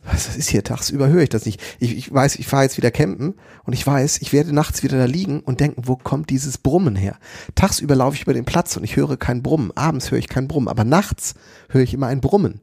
was 0.03 0.25
das 0.27 0.35
ist 0.35 0.49
hier, 0.49 0.63
tagsüber 0.63 1.07
höre 1.07 1.23
ich 1.23 1.29
das 1.29 1.45
nicht. 1.45 1.61
Ich, 1.79 1.97
ich 1.97 2.13
weiß, 2.13 2.35
ich 2.35 2.47
fahre 2.47 2.63
jetzt 2.63 2.77
wieder 2.77 2.91
campen 2.91 3.35
und 3.65 3.73
ich 3.73 3.85
weiß, 3.85 4.21
ich 4.21 4.33
werde 4.33 4.53
nachts 4.53 4.83
wieder 4.83 4.97
da 4.97 5.05
liegen 5.05 5.39
und 5.41 5.59
denken, 5.59 5.83
wo 5.85 5.95
kommt 5.95 6.29
dieses 6.29 6.57
Brummen 6.57 6.95
her? 6.95 7.17
Tagsüber 7.55 7.95
laufe 7.95 8.15
ich 8.15 8.23
über 8.23 8.33
den 8.33 8.45
Platz 8.45 8.77
und 8.77 8.83
ich 8.83 8.95
höre 8.95 9.17
kein 9.17 9.41
Brummen, 9.41 9.71
abends 9.75 10.11
höre 10.11 10.19
ich 10.19 10.29
kein 10.29 10.47
Brummen, 10.47 10.67
aber 10.67 10.83
nachts 10.83 11.33
höre 11.69 11.81
ich 11.81 11.93
immer 11.93 12.07
ein 12.07 12.21
Brummen. 12.21 12.61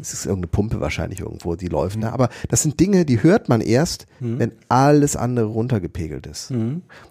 Es 0.00 0.12
ist 0.12 0.26
irgendeine 0.26 0.48
Pumpe 0.48 0.80
wahrscheinlich 0.80 1.20
irgendwo, 1.20 1.56
die 1.56 1.68
läuft, 1.68 1.98
ne? 1.98 2.12
aber 2.12 2.28
das 2.48 2.62
sind 2.62 2.78
Dinge, 2.80 3.04
die 3.04 3.22
hört 3.22 3.48
man 3.48 3.60
erst, 3.60 4.06
wenn 4.38 4.52
alles 4.68 5.16
andere 5.16 5.46
runtergepegelt 5.46 6.26
ist. 6.26 6.50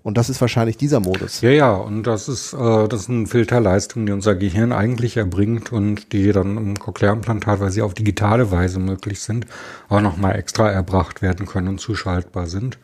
Und 0.04 0.18
das 0.18 0.30
ist 0.30 0.40
wahrscheinlich 0.42 0.78
dieser 0.78 1.00
Modus. 1.00 1.42
Ja, 1.42 1.50
ja, 1.50 1.74
und 1.74 2.04
das 2.04 2.28
ist, 2.30 2.54
äh, 2.54 2.88
das 2.88 3.06
sind 3.06 3.28
Filterleistungen, 3.28 4.06
die 4.06 4.12
unser 4.12 4.36
Gehirn 4.36 4.72
eigentlich 4.72 5.18
erbringt 5.18 5.72
und 5.80 6.12
die 6.12 6.32
dann 6.32 6.58
im 6.58 6.80
Cochlea-Implantat, 6.80 7.60
weil 7.60 7.72
sie 7.72 7.82
auf 7.82 7.94
digitale 7.94 8.52
Weise 8.52 8.80
möglich 8.80 9.22
sind, 9.22 9.48
auch 9.88 10.02
nochmal 10.02 10.36
extra 10.36 10.70
erbracht 10.70 11.22
werden 11.22 11.46
können 11.46 11.70
und 11.70 11.80
zuschaltbar 11.80 12.48
sind. 12.48 12.78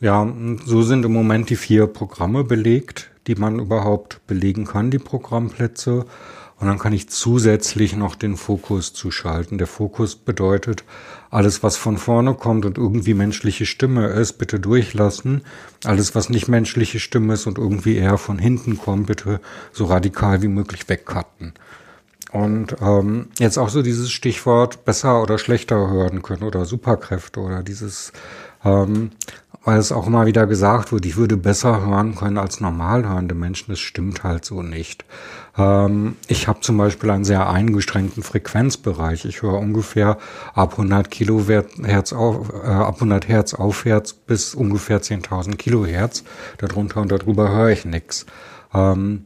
Ja, 0.00 0.32
so 0.64 0.82
sind 0.82 1.04
im 1.04 1.12
Moment 1.12 1.50
die 1.50 1.56
vier 1.56 1.86
Programme 1.86 2.44
belegt, 2.44 3.10
die 3.26 3.34
man 3.34 3.58
überhaupt 3.58 4.24
belegen 4.26 4.64
kann, 4.64 4.90
die 4.90 5.00
Programmplätze. 5.00 6.04
Und 6.60 6.66
dann 6.66 6.78
kann 6.78 6.92
ich 6.92 7.08
zusätzlich 7.08 7.94
noch 7.94 8.16
den 8.16 8.36
Fokus 8.36 8.92
zuschalten. 8.92 9.58
Der 9.58 9.68
Fokus 9.68 10.16
bedeutet, 10.16 10.84
alles, 11.30 11.62
was 11.62 11.76
von 11.76 11.98
vorne 11.98 12.34
kommt 12.34 12.64
und 12.64 12.78
irgendwie 12.78 13.14
menschliche 13.14 13.66
Stimme 13.66 14.06
ist, 14.08 14.34
bitte 14.38 14.58
durchlassen. 14.58 15.42
Alles, 15.84 16.14
was 16.14 16.30
nicht 16.30 16.48
menschliche 16.48 16.98
Stimme 16.98 17.34
ist 17.34 17.46
und 17.46 17.58
irgendwie 17.58 17.96
eher 17.96 18.18
von 18.18 18.38
hinten 18.38 18.78
kommt, 18.78 19.06
bitte 19.06 19.40
so 19.72 19.84
radikal 19.84 20.42
wie 20.42 20.48
möglich 20.48 20.88
wegcutten. 20.88 21.54
Und 22.32 22.76
ähm, 22.82 23.28
jetzt 23.38 23.58
auch 23.58 23.70
so 23.70 23.82
dieses 23.82 24.10
Stichwort 24.10 24.84
besser 24.84 25.22
oder 25.22 25.38
schlechter 25.38 25.88
hören 25.88 26.22
können 26.22 26.42
oder 26.42 26.66
Superkräfte 26.66 27.40
oder 27.40 27.62
dieses, 27.62 28.12
ähm, 28.64 29.12
weil 29.64 29.78
es 29.78 29.92
auch 29.92 30.06
immer 30.06 30.26
wieder 30.26 30.46
gesagt 30.46 30.92
wird, 30.92 31.06
ich 31.06 31.16
würde 31.16 31.38
besser 31.38 31.86
hören 31.86 32.14
können 32.14 32.36
als 32.36 32.60
normal 32.60 33.08
hörende 33.08 33.34
Menschen. 33.34 33.72
Das 33.72 33.80
stimmt 33.80 34.24
halt 34.24 34.44
so 34.44 34.62
nicht. 34.62 35.06
Ähm, 35.56 36.16
ich 36.26 36.48
habe 36.48 36.60
zum 36.60 36.76
Beispiel 36.76 37.10
einen 37.10 37.24
sehr 37.24 37.48
eingeschränkten 37.48 38.22
Frequenzbereich. 38.22 39.24
Ich 39.24 39.40
höre 39.40 39.58
ungefähr 39.58 40.18
ab 40.52 40.72
100 40.72 41.10
Kilohertz 41.10 42.12
auf, 42.12 42.50
äh, 42.62 42.66
ab 42.66 42.96
100 42.96 43.26
Hertz 43.26 43.54
aufwärts 43.54 44.12
bis 44.12 44.54
ungefähr 44.54 45.00
10.000 45.00 45.56
Kilohertz. 45.56 46.24
Darunter 46.58 47.00
und 47.00 47.10
darüber 47.10 47.50
höre 47.50 47.70
ich 47.70 47.86
nichts. 47.86 48.26
Ähm, 48.74 49.24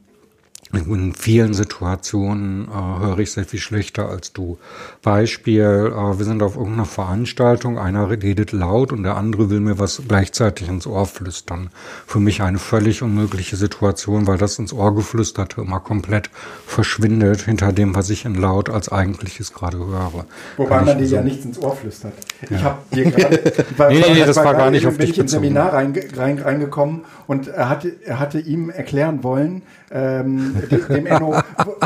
in 0.72 1.14
vielen 1.14 1.52
Situationen 1.54 2.66
äh, 2.68 3.04
höre 3.04 3.18
ich 3.18 3.32
sehr 3.32 3.44
viel 3.44 3.60
schlechter 3.60 4.08
als 4.08 4.32
du. 4.32 4.58
Beispiel, 5.02 5.92
äh, 5.94 6.18
wir 6.18 6.24
sind 6.24 6.42
auf 6.42 6.56
irgendeiner 6.56 6.86
Veranstaltung, 6.86 7.78
einer 7.78 8.08
redet 8.10 8.52
laut 8.52 8.92
und 8.92 9.02
der 9.02 9.16
andere 9.16 9.50
will 9.50 9.60
mir 9.60 9.78
was 9.78 10.00
gleichzeitig 10.08 10.68
ins 10.68 10.86
Ohr 10.86 11.06
flüstern. 11.06 11.70
Für 12.06 12.20
mich 12.20 12.40
eine 12.42 12.58
völlig 12.58 13.02
unmögliche 13.02 13.56
Situation, 13.56 14.26
weil 14.26 14.38
das 14.38 14.58
ins 14.58 14.72
Ohr 14.72 14.94
geflüsterte 14.94 15.60
immer 15.60 15.80
komplett 15.80 16.30
verschwindet 16.66 17.42
hinter 17.42 17.72
dem, 17.72 17.94
was 17.94 18.08
ich 18.10 18.24
in 18.24 18.34
laut 18.34 18.70
als 18.70 18.90
eigentliches 18.90 19.52
gerade 19.52 19.78
höre. 19.78 20.24
Wobei 20.56 20.80
man 20.82 20.98
dir 20.98 21.04
ja 21.04 21.18
so- 21.18 21.24
nichts 21.24 21.44
ins 21.44 21.58
Ohr 21.58 21.76
flüstert. 21.76 22.14
Ich 22.48 22.62
habe 22.62 22.78
dir 22.94 23.10
gerade, 23.10 23.36
Nee, 23.90 23.98
nee, 24.00 24.02
weil- 24.20 24.26
das 24.26 24.36
war 24.36 24.54
gar 24.54 24.70
nicht 24.70 24.86
auf 24.86 24.96
bin 24.96 25.02
dich 25.06 25.10
ich 25.10 25.18
im 25.18 25.24
bezogen. 25.26 25.42
Seminar 25.42 25.72
rein, 25.74 25.92
rein, 26.16 26.38
reingekommen 26.38 27.02
und 27.26 27.48
er 27.48 27.68
hatte, 27.68 27.92
er 28.04 28.18
hatte 28.18 28.38
ihm 28.40 28.70
erklären 28.70 29.22
wollen, 29.22 29.62
ähm, 29.92 30.56
dem, 30.70 30.88
dem 30.88 31.06
Enno, 31.06 31.36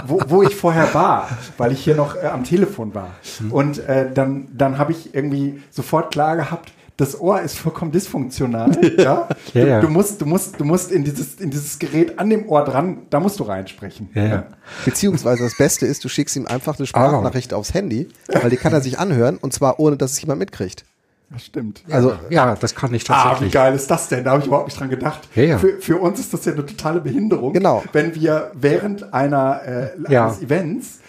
wo, 0.07 0.21
wo 0.29 0.43
ich 0.43 0.55
vorher 0.55 0.93
war, 0.95 1.29
weil 1.59 1.73
ich 1.73 1.83
hier 1.83 1.97
noch 1.97 2.17
äh, 2.17 2.27
am 2.27 2.45
Telefon 2.45 2.95
war. 2.95 3.11
Hm. 3.39 3.53
Und 3.53 3.79
äh, 3.89 4.11
dann, 4.13 4.49
dann 4.53 4.79
habe 4.79 4.93
ich 4.93 5.15
irgendwie 5.15 5.61
sofort 5.71 6.13
klar 6.13 6.37
gehabt, 6.37 6.73
das 6.97 7.21
Ohr 7.21 7.43
ist 7.43 7.59
vollkommen 7.59 7.93
dysfunktional. 7.93 8.71
Ja? 8.99 9.29
Ja, 9.55 9.67
ja. 9.67 9.81
Du, 9.81 9.87
du 9.87 9.93
musst, 9.93 10.21
du 10.21 10.27
musst, 10.27 10.59
du 10.59 10.65
musst 10.65 10.91
in 10.91 11.05
dieses, 11.05 11.35
in 11.37 11.51
dieses 11.51 11.79
Gerät 11.79 12.19
an 12.19 12.31
dem 12.31 12.49
Ohr 12.49 12.65
dran, 12.65 13.03
da 13.11 13.21
musst 13.21 13.39
du 13.39 13.45
reinsprechen. 13.45 14.09
Ja, 14.15 14.25
ja. 14.25 14.47
Beziehungsweise 14.85 15.45
das 15.45 15.57
Beste 15.57 15.87
ist, 15.87 16.05
du 16.05 16.09
schickst 16.09 16.37
ihm 16.37 16.47
einfach 16.47 16.79
eine 16.79 16.87
Sprachnachricht 16.87 17.55
aufs 17.55 17.75
Handy, 17.75 18.09
weil 18.29 18.51
die 18.51 18.57
kann 18.57 18.73
er 18.73 18.81
sich 18.81 18.99
anhören 18.99 19.37
und 19.37 19.53
zwar 19.53 19.79
ohne, 19.79 19.97
dass 19.97 20.13
es 20.13 20.21
jemand 20.21 20.41
mitkriegt. 20.41 20.85
Das 21.31 21.45
stimmt. 21.45 21.83
Also 21.91 22.15
Ja, 22.31 22.55
das 22.55 22.75
kann 22.75 22.95
ich 22.95 23.03
Ah, 23.11 23.15
wie 23.15 23.29
tatsächlich. 23.29 23.53
geil 23.53 23.75
ist 23.75 23.91
das 23.91 24.09
denn? 24.09 24.23
Da 24.25 24.31
habe 24.31 24.41
ich 24.43 24.47
überhaupt 24.47 24.69
nicht 24.69 24.79
dran 24.79 24.89
gedacht. 24.91 25.29
Ja, 25.35 25.43
ja. 25.43 25.59
Für, 25.59 25.81
für 25.81 25.97
uns 25.99 26.21
ist 26.21 26.33
das 26.33 26.45
ja 26.45 26.53
eine 26.53 26.65
totale 26.65 27.01
Behinderung. 27.01 27.53
Genau. 27.53 27.83
Wenn 27.93 28.15
wir 28.15 28.53
während 28.55 29.13
einer, 29.13 29.61
äh, 29.65 29.89
Ja. 30.13 30.27
eines 30.27 30.41
Events 30.41 31.01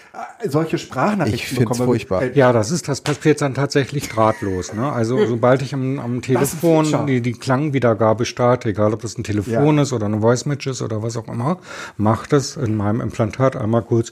solche 0.47 0.77
Sprachnachrichten 0.77 1.33
Ich 1.35 1.47
find's 1.47 1.59
bekommen. 1.77 1.85
furchtbar. 1.87 2.21
Äh, 2.23 2.31
Ja, 2.37 2.53
das 2.53 2.71
ist, 2.71 2.87
das 2.87 3.01
passiert 3.01 3.41
dann 3.41 3.53
tatsächlich 3.53 4.07
drahtlos. 4.09 4.73
Ne? 4.73 4.91
Also 4.91 5.25
sobald 5.25 5.61
ich 5.61 5.73
am, 5.73 5.99
am 5.99 6.21
Telefon 6.21 7.05
die, 7.07 7.21
die 7.21 7.33
Klangwiedergabe 7.33 8.25
starte, 8.25 8.69
egal 8.69 8.93
ob 8.93 9.01
das 9.01 9.17
ein 9.17 9.23
Telefon 9.23 9.77
Ja. 9.77 9.81
ist 9.83 9.93
oder 9.93 10.05
eine 10.05 10.19
Voice 10.21 10.45
Match 10.45 10.67
ist 10.67 10.81
oder 10.81 11.01
was 11.03 11.17
auch 11.17 11.27
immer, 11.27 11.57
macht 11.97 12.33
es 12.33 12.55
in 12.57 12.75
meinem 12.75 13.01
Implantat 13.01 13.55
einmal 13.55 13.81
kurz 13.83 14.11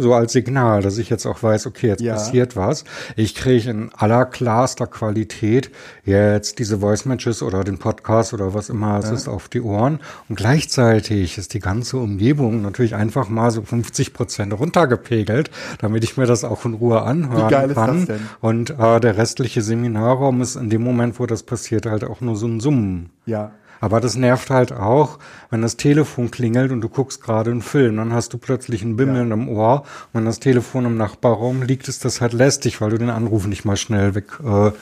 so 0.00 0.14
als 0.14 0.32
Signal, 0.32 0.82
dass 0.82 0.98
ich 0.98 1.10
jetzt 1.10 1.26
auch 1.26 1.42
weiß, 1.42 1.66
okay, 1.66 1.88
jetzt 1.88 2.00
Ja. 2.02 2.14
passiert 2.14 2.56
was. 2.56 2.84
Ich 3.16 3.34
kriege 3.34 3.70
in 3.70 3.90
allerklarster 3.96 4.86
Qualität 4.86 5.70
jetzt 6.04 6.58
diese 6.58 6.78
Voice 6.78 7.04
Matches 7.04 7.42
oder 7.42 7.64
den 7.64 7.78
Podcast 7.78 8.32
oder 8.34 8.54
was 8.54 8.68
immer 8.68 8.98
es 8.98 9.10
ist 9.10 9.28
auf 9.28 9.48
die 9.48 9.60
Ohren 9.60 10.00
und 10.28 10.36
gleichzeitig 10.36 11.38
ist 11.38 11.54
die 11.54 11.60
ganze 11.60 11.96
Umgebung 11.98 12.62
natürlich 12.62 12.94
einfach 12.94 13.28
mal 13.28 13.50
so 13.50 13.62
50 13.62 14.12
Prozent 14.12 14.52
runtergepegelt, 14.88 15.50
damit 15.80 16.04
ich 16.04 16.16
mir 16.16 16.26
das 16.26 16.44
auch 16.44 16.64
in 16.64 16.74
Ruhe 16.74 17.02
anhören 17.02 17.46
Wie 17.46 17.50
geil 17.50 17.70
ist 17.70 17.74
kann. 17.76 17.96
das 17.98 18.06
denn? 18.06 18.28
Und 18.40 18.70
äh, 18.70 19.00
der 19.00 19.16
restliche 19.16 19.62
Seminarraum 19.62 20.40
ist 20.40 20.56
in 20.56 20.70
dem 20.70 20.82
Moment, 20.82 21.18
wo 21.18 21.26
das 21.26 21.42
passiert, 21.42 21.86
halt 21.86 22.04
auch 22.04 22.20
nur 22.20 22.36
so 22.36 22.46
ein 22.46 22.60
Summen. 22.60 23.10
ja. 23.26 23.52
Aber 23.80 24.00
das 24.00 24.16
nervt 24.16 24.50
halt 24.50 24.72
auch, 24.72 25.20
wenn 25.50 25.62
das 25.62 25.76
Telefon 25.76 26.32
klingelt 26.32 26.72
und 26.72 26.80
du 26.80 26.88
guckst 26.88 27.22
gerade 27.22 27.52
einen 27.52 27.62
Film, 27.62 27.98
dann 27.98 28.12
hast 28.12 28.32
du 28.32 28.38
plötzlich 28.38 28.82
ein 28.82 28.96
Bimmeln 28.96 29.30
im 29.30 29.48
Ohr. 29.48 29.82
Und 29.82 30.14
wenn 30.14 30.24
das 30.24 30.40
Telefon 30.40 30.84
im 30.84 30.96
Nachbarraum 30.96 31.62
liegt, 31.62 31.86
ist 31.86 32.04
das 32.04 32.20
halt 32.20 32.32
lästig, 32.32 32.80
weil 32.80 32.90
du 32.90 32.98
den 32.98 33.08
Anruf 33.08 33.46
nicht 33.46 33.64
mal 33.64 33.76
schnell 33.76 34.16
weg 34.16 34.24
äh, 34.44 34.72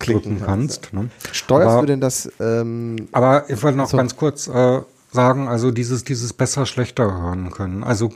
klicken 0.00 0.42
kannst. 0.44 0.92
Ne? 0.92 1.10
steuerst 1.30 1.70
aber, 1.70 1.80
du 1.82 1.86
denn 1.86 2.00
das? 2.00 2.28
Ähm, 2.40 2.96
aber 3.12 3.48
ich 3.48 3.62
wollte 3.62 3.78
noch 3.78 3.88
So. 3.88 3.96
ganz 3.96 4.16
kurz 4.16 4.48
äh, 4.48 4.80
sagen, 5.12 5.48
also 5.48 5.70
dieses, 5.70 6.04
dieses 6.04 6.32
besser, 6.32 6.66
schlechter 6.66 7.04
hören 7.04 7.50
können. 7.50 7.82
Also 7.82 8.12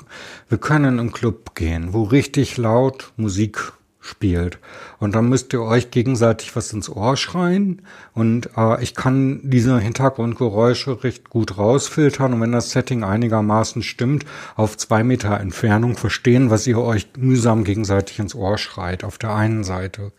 wir 0.49 0.59
können 0.59 0.99
im 0.99 1.13
Club 1.13 1.55
gehen, 1.55 1.93
wo 1.93 2.05
richtig 2.05 2.57
laut 2.57 3.13
Musik 3.17 3.73
spielt. 4.05 4.59
Und 4.99 5.15
dann 5.15 5.31
müsst 5.31 5.53
ihr 5.55 5.63
euch 5.63 5.91
gegenseitig 5.91 6.55
was 6.55 6.73
ins 6.73 6.91
Ohr 6.91 7.17
schreien. 7.17 7.83
Und 8.13 8.51
äh, 8.57 8.83
ich 8.83 8.95
kann 8.95 9.41
diese 9.43 9.79
Hintergrundgeräusche 9.79 11.03
recht 11.03 11.31
gut 11.31 11.57
rausfiltern. 11.57 12.35
Und 12.35 12.41
wenn 12.43 12.53
das 12.53 12.71
Setting 12.71 13.03
einigermaßen 13.03 13.83
stimmt, 13.83 14.27
auf 14.57 14.77
zwei 14.77 15.03
Meter 15.03 15.41
Entfernung 15.41 15.97
verstehen, 15.97 16.51
was 16.51 16.67
ihr 16.67 16.79
euch 16.79 17.09
mühsam 17.17 17.65
gegenseitig 17.65 18.19
ins 18.19 18.35
Ohr 18.35 18.59
schreit, 18.59 19.05
auf 19.05 19.17
der 19.17 19.35
einen 19.35 19.65
Seite. 19.65 20.13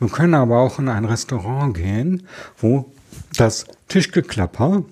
Wir 0.00 0.08
können 0.08 0.34
aber 0.34 0.58
auch 0.58 0.80
in 0.80 0.88
ein 0.88 1.04
Restaurant 1.04 1.74
gehen, 1.74 2.26
wo 2.58 2.92
das 3.36 3.66
Tischgeklapper 3.86 4.82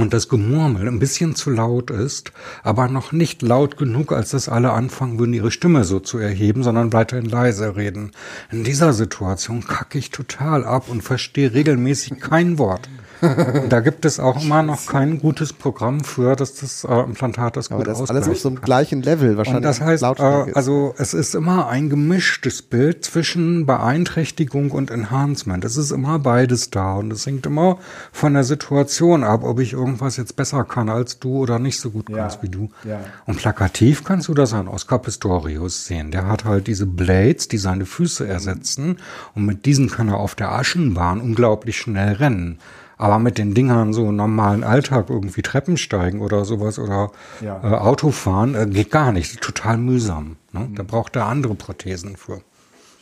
und 0.00 0.12
das 0.12 0.28
Gemurmel 0.28 0.88
ein 0.88 0.98
bisschen 0.98 1.34
zu 1.34 1.50
laut 1.50 1.90
ist, 1.90 2.32
aber 2.62 2.88
noch 2.88 3.12
nicht 3.12 3.42
laut 3.42 3.76
genug, 3.76 4.12
als 4.12 4.30
dass 4.30 4.48
alle 4.48 4.72
anfangen 4.72 5.18
würden, 5.18 5.34
ihre 5.34 5.50
Stimme 5.50 5.84
so 5.84 6.00
zu 6.00 6.18
erheben, 6.18 6.62
sondern 6.62 6.92
weiterhin 6.92 7.26
leise 7.26 7.76
reden. 7.76 8.12
In 8.50 8.64
dieser 8.64 8.92
Situation 8.92 9.64
kacke 9.66 9.98
ich 9.98 10.10
total 10.10 10.64
ab 10.64 10.88
und 10.88 11.02
verstehe 11.02 11.54
regelmäßig 11.54 12.20
kein 12.20 12.58
Wort. 12.58 12.88
Und 13.20 13.68
da 13.70 13.80
gibt 13.80 14.04
es 14.04 14.18
auch 14.20 14.42
immer 14.42 14.62
noch 14.62 14.86
kein 14.86 15.18
gutes 15.20 15.52
Programm 15.52 16.02
für, 16.04 16.36
dass 16.36 16.54
das 16.54 16.84
äh, 16.84 17.00
Implantat 17.00 17.56
das 17.56 17.70
aber 17.70 17.78
gut 17.78 17.88
das 17.88 18.00
ist 18.00 18.10
alles 18.10 18.28
auf 18.28 18.38
so 18.38 18.48
einem 18.48 18.60
gleichen 18.60 19.02
Level 19.02 19.36
wahrscheinlich. 19.36 19.56
Und 19.58 19.62
das 19.62 19.80
heißt, 19.80 20.02
äh, 20.02 20.52
also 20.54 20.94
es 20.98 21.14
ist 21.14 21.34
immer 21.34 21.68
ein 21.68 21.90
gemischtes 21.90 22.62
Bild 22.62 23.04
zwischen 23.04 23.66
Beeinträchtigung 23.66 24.70
und 24.70 24.90
Enhancement. 24.90 25.64
Es 25.64 25.76
ist 25.76 25.90
immer 25.90 26.18
beides 26.18 26.70
da 26.70 26.94
und 26.94 27.12
es 27.12 27.26
hängt 27.26 27.46
immer 27.46 27.78
von 28.12 28.34
der 28.34 28.44
Situation 28.44 29.24
ab, 29.24 29.42
ob 29.44 29.60
ich 29.60 29.72
irgendwas 29.72 30.16
jetzt 30.16 30.36
besser 30.36 30.64
kann 30.64 30.88
als 30.88 31.18
du 31.18 31.38
oder 31.38 31.58
nicht 31.58 31.78
so 31.80 31.90
gut 31.90 32.08
Ja, 32.08 32.16
kannst 32.18 32.42
wie 32.42 32.48
du. 32.48 32.70
ja. 32.84 33.00
Und 33.26 33.38
plakativ 33.38 34.04
kannst 34.04 34.28
du 34.28 34.34
das 34.34 34.52
an 34.52 34.68
Oscar 34.68 34.98
Pistorius 34.98 35.86
sehen. 35.86 36.10
Der 36.10 36.26
hat 36.26 36.44
halt 36.44 36.66
diese 36.66 36.86
Blades, 36.86 37.48
die 37.48 37.58
seine 37.58 37.86
Füße 37.86 38.26
ersetzen 38.26 38.98
und 39.34 39.44
mit 39.46 39.66
diesen 39.66 39.88
kann 39.90 40.08
er 40.08 40.18
auf 40.18 40.34
der 40.34 40.52
Aschenbahn 40.52 41.20
unglaublich 41.20 41.78
schnell 41.78 42.14
rennen. 42.14 42.58
Aber 43.00 43.18
mit 43.18 43.38
den 43.38 43.54
Dingern 43.54 43.94
so 43.94 44.12
normalen 44.12 44.62
Alltag 44.62 45.08
irgendwie 45.08 45.40
Treppen 45.40 45.78
steigen 45.78 46.20
oder 46.20 46.44
sowas 46.44 46.78
oder 46.78 47.10
Ja. 47.40 47.56
äh, 47.62 47.76
Autofahren 47.78 48.54
äh, 48.54 48.66
geht 48.66 48.90
gar 48.90 49.10
nicht. 49.10 49.40
Total 49.40 49.78
mühsam. 49.78 50.36
Ne? 50.52 50.68
Da 50.74 50.82
braucht 50.82 51.16
er 51.16 51.24
andere 51.24 51.54
Prothesen 51.54 52.16
für. 52.16 52.42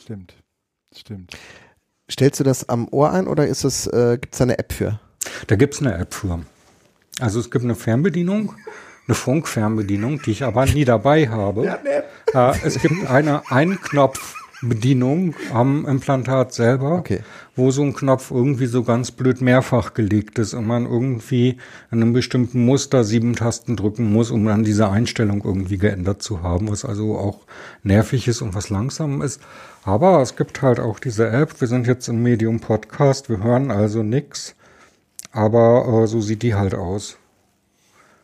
Stimmt. 0.00 0.34
Stimmt. 0.96 1.36
Stellst 2.08 2.38
du 2.38 2.44
das 2.44 2.68
am 2.68 2.86
Ohr 2.92 3.10
ein 3.12 3.26
oder 3.26 3.48
ist 3.48 3.64
es, 3.64 3.88
äh, 3.88 4.18
gibt 4.20 4.34
es 4.34 4.38
da 4.38 4.44
eine 4.44 4.58
App 4.60 4.72
für? 4.72 5.00
Da 5.48 5.56
gibt's 5.56 5.80
eine 5.80 5.94
App 5.98 6.14
für. 6.14 6.38
Also 7.18 7.40
es 7.40 7.50
gibt 7.50 7.64
eine 7.64 7.74
Fernbedienung, 7.74 8.54
eine 9.08 9.14
Funkfernbedienung, 9.16 10.22
die 10.22 10.30
ich 10.30 10.44
aber 10.44 10.64
nie 10.66 10.84
dabei 10.84 11.28
habe. 11.28 11.64
Ja, 11.64 11.78
ne. 11.82 12.04
äh, 12.34 12.54
es 12.64 12.80
gibt 12.80 13.10
eine 13.10 13.42
Einknopfbedienung 14.60 15.34
am 15.52 15.86
Implantat 15.86 16.52
selber, 16.52 16.92
okay. 16.96 17.20
wo 17.54 17.70
so 17.70 17.82
ein 17.82 17.94
Knopf 17.94 18.30
irgendwie 18.30 18.66
so 18.66 18.82
ganz 18.82 19.10
blöd 19.10 19.40
mehrfach 19.40 19.94
gelegt 19.94 20.38
ist 20.38 20.54
und 20.54 20.66
man 20.66 20.84
irgendwie 20.84 21.58
in 21.90 22.02
einem 22.02 22.12
bestimmten 22.12 22.64
Muster 22.64 23.04
sieben 23.04 23.36
Tasten 23.36 23.76
drücken 23.76 24.12
muss, 24.12 24.30
um 24.30 24.44
dann 24.44 24.64
diese 24.64 24.88
Einstellung 24.90 25.42
irgendwie 25.44 25.78
geändert 25.78 26.22
zu 26.22 26.42
haben, 26.42 26.70
was 26.70 26.84
also 26.84 27.16
auch 27.16 27.40
nervig 27.82 28.26
ist 28.26 28.42
und 28.42 28.54
was 28.54 28.70
langsam 28.70 29.22
ist. 29.22 29.40
Aber 29.84 30.20
es 30.22 30.36
gibt 30.36 30.60
halt 30.62 30.80
auch 30.80 30.98
diese 30.98 31.28
App. 31.28 31.60
Wir 31.60 31.68
sind 31.68 31.86
jetzt 31.86 32.08
im 32.08 32.22
Medium 32.22 32.60
Podcast, 32.60 33.28
wir 33.28 33.42
hören 33.42 33.70
also 33.70 34.02
nix. 34.02 34.54
Aber 35.30 36.02
äh, 36.02 36.06
so 36.06 36.20
sieht 36.20 36.42
die 36.42 36.54
halt 36.54 36.74
aus. 36.74 37.16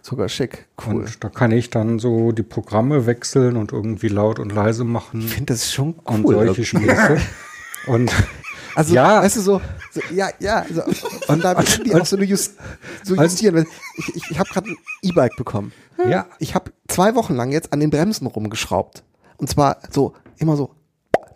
Sogar 0.06 0.28
schick, 0.28 0.66
cool. 0.86 0.96
Und 0.96 1.24
da 1.24 1.30
kann 1.30 1.50
ich 1.50 1.70
dann 1.70 1.98
so 1.98 2.32
die 2.32 2.42
Programme 2.42 3.06
wechseln 3.06 3.56
und 3.56 3.72
irgendwie 3.72 4.08
laut 4.08 4.38
und 4.38 4.52
leise 4.52 4.84
machen. 4.84 5.20
Ich 5.20 5.32
finde 5.32 5.54
das 5.54 5.72
schon 5.72 5.94
cool. 6.06 6.34
Und 6.34 6.46
solche 6.46 6.62
Späße. 6.66 7.16
und 7.86 8.12
also, 8.74 8.94
ja. 8.94 9.22
weißt 9.22 9.36
du, 9.36 9.40
so, 9.40 9.62
so 9.90 10.00
ja, 10.12 10.28
ja, 10.40 10.56
also, 10.56 10.82
und 11.28 11.42
da 11.42 11.58
müssen 11.58 11.84
die 11.84 11.94
auch 11.94 12.04
so, 12.04 12.18
just, 12.18 12.56
so 13.02 13.14
justieren. 13.14 13.66
Ich, 13.96 14.16
ich, 14.16 14.30
ich 14.32 14.38
habe 14.38 14.50
gerade 14.50 14.68
ein 14.72 14.76
E-Bike 15.00 15.36
bekommen. 15.38 15.72
Ja. 16.06 16.26
Ich 16.38 16.54
habe 16.54 16.70
zwei 16.86 17.14
Wochen 17.14 17.34
lang 17.34 17.50
jetzt 17.50 17.72
an 17.72 17.80
den 17.80 17.88
Bremsen 17.88 18.26
rumgeschraubt. 18.26 19.04
Und 19.38 19.48
zwar 19.48 19.78
so, 19.90 20.12
immer 20.36 20.58
so 20.58 20.74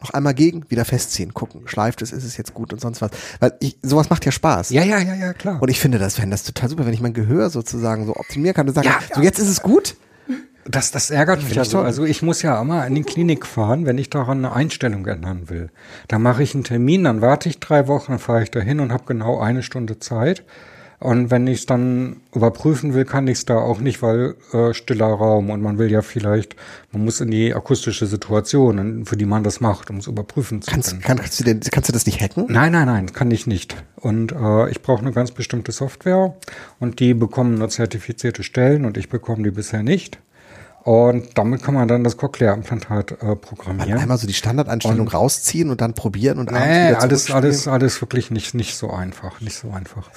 noch 0.00 0.10
einmal 0.10 0.34
gegen, 0.34 0.64
wieder 0.70 0.84
festziehen, 0.84 1.34
gucken, 1.34 1.62
schleift 1.66 2.02
es, 2.02 2.12
ist 2.12 2.24
es 2.24 2.36
jetzt 2.36 2.54
gut 2.54 2.72
und 2.72 2.80
sonst 2.80 3.00
was. 3.00 3.10
Weil 3.40 3.54
ich, 3.60 3.78
sowas 3.82 4.10
macht 4.10 4.24
ja 4.24 4.32
Spaß. 4.32 4.70
Ja, 4.70 4.82
ja, 4.82 4.98
ja, 4.98 5.14
ja, 5.14 5.32
klar. 5.32 5.60
Und 5.60 5.68
ich 5.68 5.80
finde 5.80 5.98
das, 5.98 6.20
wenn 6.20 6.30
das 6.30 6.44
total 6.44 6.68
super, 6.68 6.86
wenn 6.86 6.94
ich 6.94 7.00
mein 7.00 7.14
Gehör 7.14 7.50
sozusagen 7.50 8.06
so 8.06 8.14
optimieren 8.16 8.54
kann 8.54 8.68
und 8.68 8.74
sagen, 8.74 8.88
ja, 8.88 8.98
so 9.14 9.22
jetzt 9.22 9.38
ist 9.38 9.48
es 9.48 9.62
gut. 9.62 9.96
Das, 10.70 10.90
das 10.90 11.10
ärgert 11.10 11.42
mich 11.42 11.54
ja 11.54 11.64
so. 11.64 11.80
Also 11.80 12.04
ich 12.04 12.20
muss 12.20 12.42
ja 12.42 12.60
immer 12.60 12.86
in 12.86 12.94
die 12.94 13.02
Klinik 13.02 13.46
fahren, 13.46 13.86
wenn 13.86 13.96
ich 13.96 14.10
daran 14.10 14.44
eine 14.44 14.54
Einstellung 14.54 15.06
ändern 15.06 15.48
will. 15.48 15.70
Da 16.08 16.18
mache 16.18 16.42
ich 16.42 16.54
einen 16.54 16.64
Termin, 16.64 17.04
dann 17.04 17.22
warte 17.22 17.48
ich 17.48 17.58
drei 17.58 17.88
Wochen, 17.88 18.12
dann 18.12 18.18
fahre 18.18 18.42
ich 18.42 18.50
dahin 18.50 18.80
und 18.80 18.92
habe 18.92 19.04
genau 19.06 19.40
eine 19.40 19.62
Stunde 19.62 19.98
Zeit. 19.98 20.44
Und 21.00 21.30
wenn 21.30 21.46
ich 21.46 21.60
es 21.60 21.66
dann 21.66 22.16
überprüfen 22.34 22.92
will, 22.92 23.04
kann 23.04 23.28
ich 23.28 23.38
es 23.38 23.44
da 23.44 23.56
auch 23.56 23.78
nicht, 23.78 24.02
weil 24.02 24.34
äh, 24.52 24.74
stiller 24.74 25.06
Raum 25.06 25.50
und 25.50 25.62
man 25.62 25.78
will 25.78 25.90
ja 25.92 26.02
vielleicht, 26.02 26.56
man 26.90 27.04
muss 27.04 27.20
in 27.20 27.30
die 27.30 27.54
akustische 27.54 28.06
Situation, 28.06 29.06
für 29.06 29.16
die 29.16 29.24
man 29.24 29.44
das 29.44 29.60
macht, 29.60 29.90
um 29.90 29.98
es 29.98 30.08
überprüfen 30.08 30.60
zu 30.60 30.72
kannst, 30.72 30.90
können. 30.90 31.02
Kannst 31.02 31.38
du, 31.38 31.44
denn, 31.44 31.60
kannst 31.60 31.88
du 31.88 31.92
das 31.92 32.04
nicht 32.04 32.20
hacken? 32.20 32.46
Nein, 32.48 32.72
nein, 32.72 32.86
nein, 32.86 33.12
kann 33.12 33.30
ich 33.30 33.46
nicht. 33.46 33.76
Und 33.94 34.32
äh, 34.32 34.70
ich 34.70 34.82
brauche 34.82 35.02
eine 35.02 35.12
ganz 35.12 35.30
bestimmte 35.30 35.70
Software 35.70 36.34
und 36.80 36.98
die 36.98 37.14
bekommen 37.14 37.54
nur 37.54 37.68
zertifizierte 37.68 38.42
Stellen 38.42 38.84
und 38.84 38.96
ich 38.96 39.08
bekomme 39.08 39.44
die 39.44 39.52
bisher 39.52 39.84
nicht. 39.84 40.18
Und 40.82 41.36
damit 41.36 41.62
kann 41.62 41.74
man 41.74 41.86
dann 41.86 42.02
das 42.02 42.16
Cochlea-Implantat 42.16 43.22
äh, 43.22 43.36
programmieren. 43.36 43.90
Mal 43.90 43.98
einmal 44.00 44.18
so 44.18 44.26
die 44.26 44.32
Standardeinstellung 44.32 45.00
und, 45.00 45.14
rausziehen 45.14 45.70
und 45.70 45.80
dann 45.80 45.94
probieren 45.94 46.38
und 46.38 46.50
nee, 46.50 46.92
alles, 46.92 47.30
alles, 47.30 47.68
alles 47.68 48.00
wirklich 48.00 48.30
nicht, 48.30 48.54
nicht 48.54 48.74
so 48.74 48.90
einfach, 48.90 49.40
nicht 49.40 49.56
so 49.56 49.70
einfach. 49.70 50.10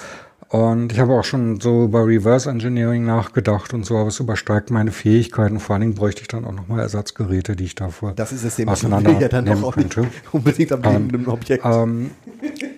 Und 0.52 0.92
ich 0.92 1.00
habe 1.00 1.14
auch 1.14 1.24
schon 1.24 1.62
so 1.62 1.86
über 1.86 2.06
Reverse 2.06 2.50
Engineering 2.50 3.06
nachgedacht 3.06 3.74
und 3.74 3.86
so, 3.86 3.98
aber 3.98 4.10
es 4.10 4.20
übersteigt 4.20 4.70
meine 4.70 4.92
Fähigkeiten. 4.92 5.62
Vor 5.62 5.76
allen 5.76 5.82
Dingen 5.82 5.96
bräuchte 5.96 6.24
ich 6.24 6.28
dann 6.28 6.44
auch 6.44 6.52
nochmal 6.52 6.82
Ersatzgeräte, 6.82 7.56
die 7.56 7.64
ich 7.64 7.76
dafür 7.76 8.12
Das 8.14 8.34
ist 8.34 8.44
es 8.44 8.58
dem 8.58 8.68
auseinander 8.68 9.18
ja 9.18 9.30
dann 9.30 9.48
auch 9.64 9.72
könnte. 9.76 10.08
unbedingt 10.34 10.74
am 10.74 10.84
ähm, 10.84 11.28
Objekt. 11.30 11.64
Ähm, 11.64 12.12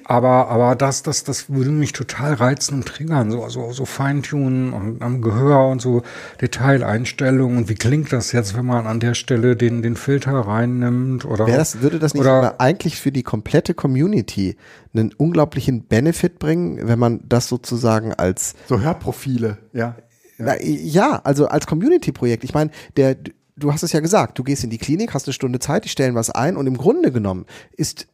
aber, 0.06 0.50
aber 0.50 0.76
das, 0.76 1.02
das, 1.02 1.24
das 1.24 1.50
würde 1.50 1.72
mich 1.72 1.94
total 1.94 2.34
reizen 2.34 2.76
und 2.76 2.86
triggern, 2.86 3.32
so, 3.32 3.50
so, 3.50 3.72
so 3.72 3.86
Feintunen 3.86 4.72
und 4.72 5.02
am 5.02 5.22
Gehör 5.24 5.68
und 5.68 5.82
so 5.82 6.04
Detaileinstellungen. 6.42 7.58
Und 7.58 7.70
wie 7.70 7.76
klingt 7.76 8.14
das 8.14 8.34
jetzt, 8.34 8.56
wenn 8.56 8.68
man 8.68 8.86
an 8.86 9.00
der 9.00 9.16
Stelle 9.16 9.56
den, 9.56 9.82
den 9.82 9.96
Filter 9.96 10.34
reinnimmt 10.34 11.26
oder? 11.26 11.48
Wäre 11.48 11.58
das, 11.58 11.82
würde 11.82 11.98
das 11.98 12.14
nicht 12.14 12.22
oder, 12.22 12.60
eigentlich 12.60 13.00
für 13.00 13.12
die 13.12 13.24
komplette 13.24 13.74
Community 13.74 14.58
einen 14.94 15.14
unglaublichen 15.14 15.86
Benefit 15.86 16.40
bringen, 16.40 16.88
wenn 16.88 17.00
man 17.00 17.22
das 17.28 17.48
sozusagen 17.48 18.14
als 18.14 18.56
so 18.68 18.80
Hörprofile, 18.80 19.58
ja. 19.74 19.96
Ja, 20.38 20.56
ja 20.62 21.22
also 21.24 21.48
als 21.48 21.68
Community-Projekt. 21.68 22.44
Ich 22.44 22.54
meine, 22.54 22.72
der 22.98 23.16
du 23.56 23.72
hast 23.72 23.84
es 23.84 23.92
ja 23.92 24.00
gesagt, 24.00 24.40
du 24.40 24.44
gehst 24.44 24.64
in 24.64 24.70
die 24.70 24.78
Klinik, 24.78 25.14
hast 25.14 25.28
eine 25.28 25.34
Stunde 25.34 25.60
Zeit, 25.60 25.86
die 25.86 25.90
stellen 25.90 26.16
was 26.16 26.30
ein 26.30 26.58
und 26.58 26.68
im 26.68 26.78
Grunde 26.78 27.12
genommen 27.12 27.46
ist 27.72 28.08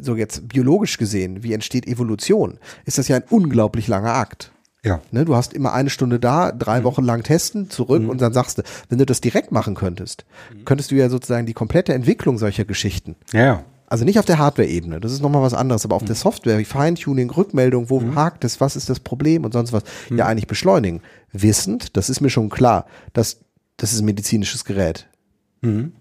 so 0.00 0.16
jetzt 0.16 0.48
biologisch 0.48 0.98
gesehen, 0.98 1.42
wie 1.42 1.52
entsteht 1.52 1.86
Evolution, 1.86 2.58
ist 2.84 2.98
das 2.98 3.08
ja 3.08 3.16
ein 3.16 3.24
unglaublich 3.30 3.88
langer 3.88 4.14
Akt. 4.14 4.52
Ja. 4.84 5.00
Ne, 5.12 5.24
du 5.24 5.36
hast 5.36 5.52
immer 5.52 5.72
eine 5.72 5.90
Stunde 5.90 6.18
da, 6.18 6.50
drei 6.50 6.80
mhm. 6.80 6.84
Wochen 6.84 7.04
lang 7.04 7.22
testen, 7.22 7.70
zurück 7.70 8.02
mhm. 8.02 8.10
und 8.10 8.20
dann 8.20 8.32
sagst 8.32 8.58
du, 8.58 8.62
wenn 8.88 8.98
du 8.98 9.06
das 9.06 9.20
direkt 9.20 9.52
machen 9.52 9.74
könntest, 9.76 10.24
mhm. 10.52 10.64
könntest 10.64 10.90
du 10.90 10.96
ja 10.96 11.08
sozusagen 11.08 11.46
die 11.46 11.52
komplette 11.52 11.94
Entwicklung 11.94 12.36
solcher 12.36 12.64
Geschichten. 12.64 13.14
Ja. 13.32 13.64
Also 13.92 14.06
nicht 14.06 14.18
auf 14.18 14.24
der 14.24 14.38
Hardware-Ebene, 14.38 15.00
das 15.00 15.12
ist 15.12 15.20
nochmal 15.20 15.42
was 15.42 15.52
anderes, 15.52 15.84
aber 15.84 15.96
auf 15.96 16.00
mhm. 16.00 16.06
der 16.06 16.14
Software, 16.14 16.56
wie 16.56 16.64
Feintuning, 16.64 17.28
Rückmeldung, 17.28 17.90
wo 17.90 18.00
mhm. 18.00 18.14
hakt 18.14 18.42
es, 18.42 18.58
was 18.58 18.74
ist 18.74 18.88
das 18.88 19.00
Problem 19.00 19.44
und 19.44 19.52
sonst 19.52 19.74
was, 19.74 19.82
mhm. 20.08 20.16
ja 20.16 20.24
eigentlich 20.24 20.46
beschleunigen. 20.46 21.02
Wissend, 21.30 21.94
das 21.94 22.08
ist 22.08 22.22
mir 22.22 22.30
schon 22.30 22.48
klar, 22.48 22.86
dass 23.12 23.40
das 23.76 23.92
ist 23.92 24.00
ein 24.00 24.06
medizinisches 24.06 24.64
Gerät. 24.64 25.10
Mhm. 25.60 25.92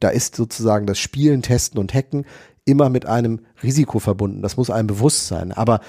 Da 0.00 0.08
ist 0.08 0.36
sozusagen 0.36 0.86
das 0.86 0.98
Spielen, 0.98 1.42
Testen 1.42 1.78
und 1.78 1.92
Hacken 1.92 2.24
immer 2.64 2.88
mit 2.88 3.04
einem 3.04 3.40
Risiko 3.62 3.98
verbunden. 3.98 4.40
Das 4.40 4.56
muss 4.56 4.70
einem 4.70 4.86
bewusst 4.86 5.26
sein. 5.26 5.52
Aber 5.52 5.80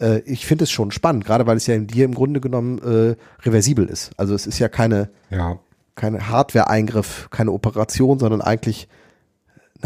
äh, 0.00 0.18
ich 0.22 0.46
finde 0.46 0.64
es 0.64 0.72
schon 0.72 0.90
spannend, 0.90 1.24
gerade 1.24 1.46
weil 1.46 1.58
es 1.58 1.68
ja 1.68 1.76
in 1.76 1.86
dir 1.86 2.06
im 2.06 2.14
Grunde 2.16 2.40
genommen 2.40 2.78
äh, 2.80 3.14
reversibel 3.46 3.86
ist. 3.86 4.10
Also 4.16 4.34
es 4.34 4.48
ist 4.48 4.58
ja 4.58 4.68
keine, 4.68 5.10
ja. 5.30 5.60
keine 5.94 6.28
Hardware-Eingriff, 6.28 7.28
keine 7.30 7.52
Operation, 7.52 8.18
sondern 8.18 8.40
eigentlich 8.40 8.88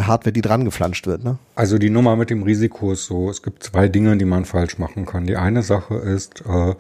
Hardware, 0.07 0.33
die 0.33 0.41
dran 0.41 0.65
geflanscht 0.65 1.07
wird. 1.07 1.25
Ne? 1.25 1.39
Also 1.55 1.79
die 1.79 1.91
Nummer 1.91 2.17
mit 2.17 2.31
dem 2.31 2.43
Risiko 2.43 2.93
ist 2.93 3.07
so, 3.07 3.31
es 3.31 3.43
gibt 3.43 3.63
zwei 3.63 3.89
Dinge, 3.89 4.17
die 4.17 4.25
man 4.25 4.45
falsch 4.45 4.79
machen 4.79 5.07
kann. 5.07 5.27
Die 5.27 5.37
eine 5.37 5.63
Sache 5.63 5.95
ist, 5.97 6.43
äh, 6.47 6.75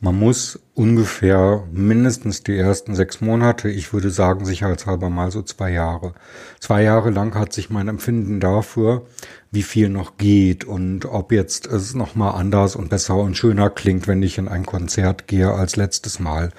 man 0.00 0.18
muss 0.18 0.60
ungefähr 0.74 1.64
mindestens 1.72 2.42
die 2.42 2.56
ersten 2.56 2.94
sechs 2.94 3.20
Monate, 3.20 3.70
ich 3.70 3.92
würde 3.92 4.10
sagen 4.10 4.44
sicherheitshalber 4.44 5.08
mal 5.08 5.30
so 5.30 5.42
zwei 5.42 5.70
Jahre. 5.70 6.12
Zwei 6.60 6.82
Jahre 6.82 7.10
lang 7.10 7.34
hat 7.34 7.52
sich 7.52 7.70
mein 7.70 7.88
Empfinden 7.88 8.38
dafür, 8.38 9.06
wie 9.50 9.62
viel 9.62 9.88
noch 9.88 10.18
geht 10.18 10.64
und 10.64 11.06
ob 11.06 11.32
jetzt 11.32 11.66
es 11.66 11.94
nochmal 11.94 12.34
anders 12.34 12.76
und 12.76 12.90
besser 12.90 13.16
und 13.16 13.36
schöner 13.36 13.70
klingt, 13.70 14.06
wenn 14.06 14.22
ich 14.22 14.36
in 14.36 14.48
ein 14.48 14.66
Konzert 14.66 15.26
gehe 15.28 15.50
als 15.50 15.76
letztes 15.76 16.20
Mal, 16.20 16.50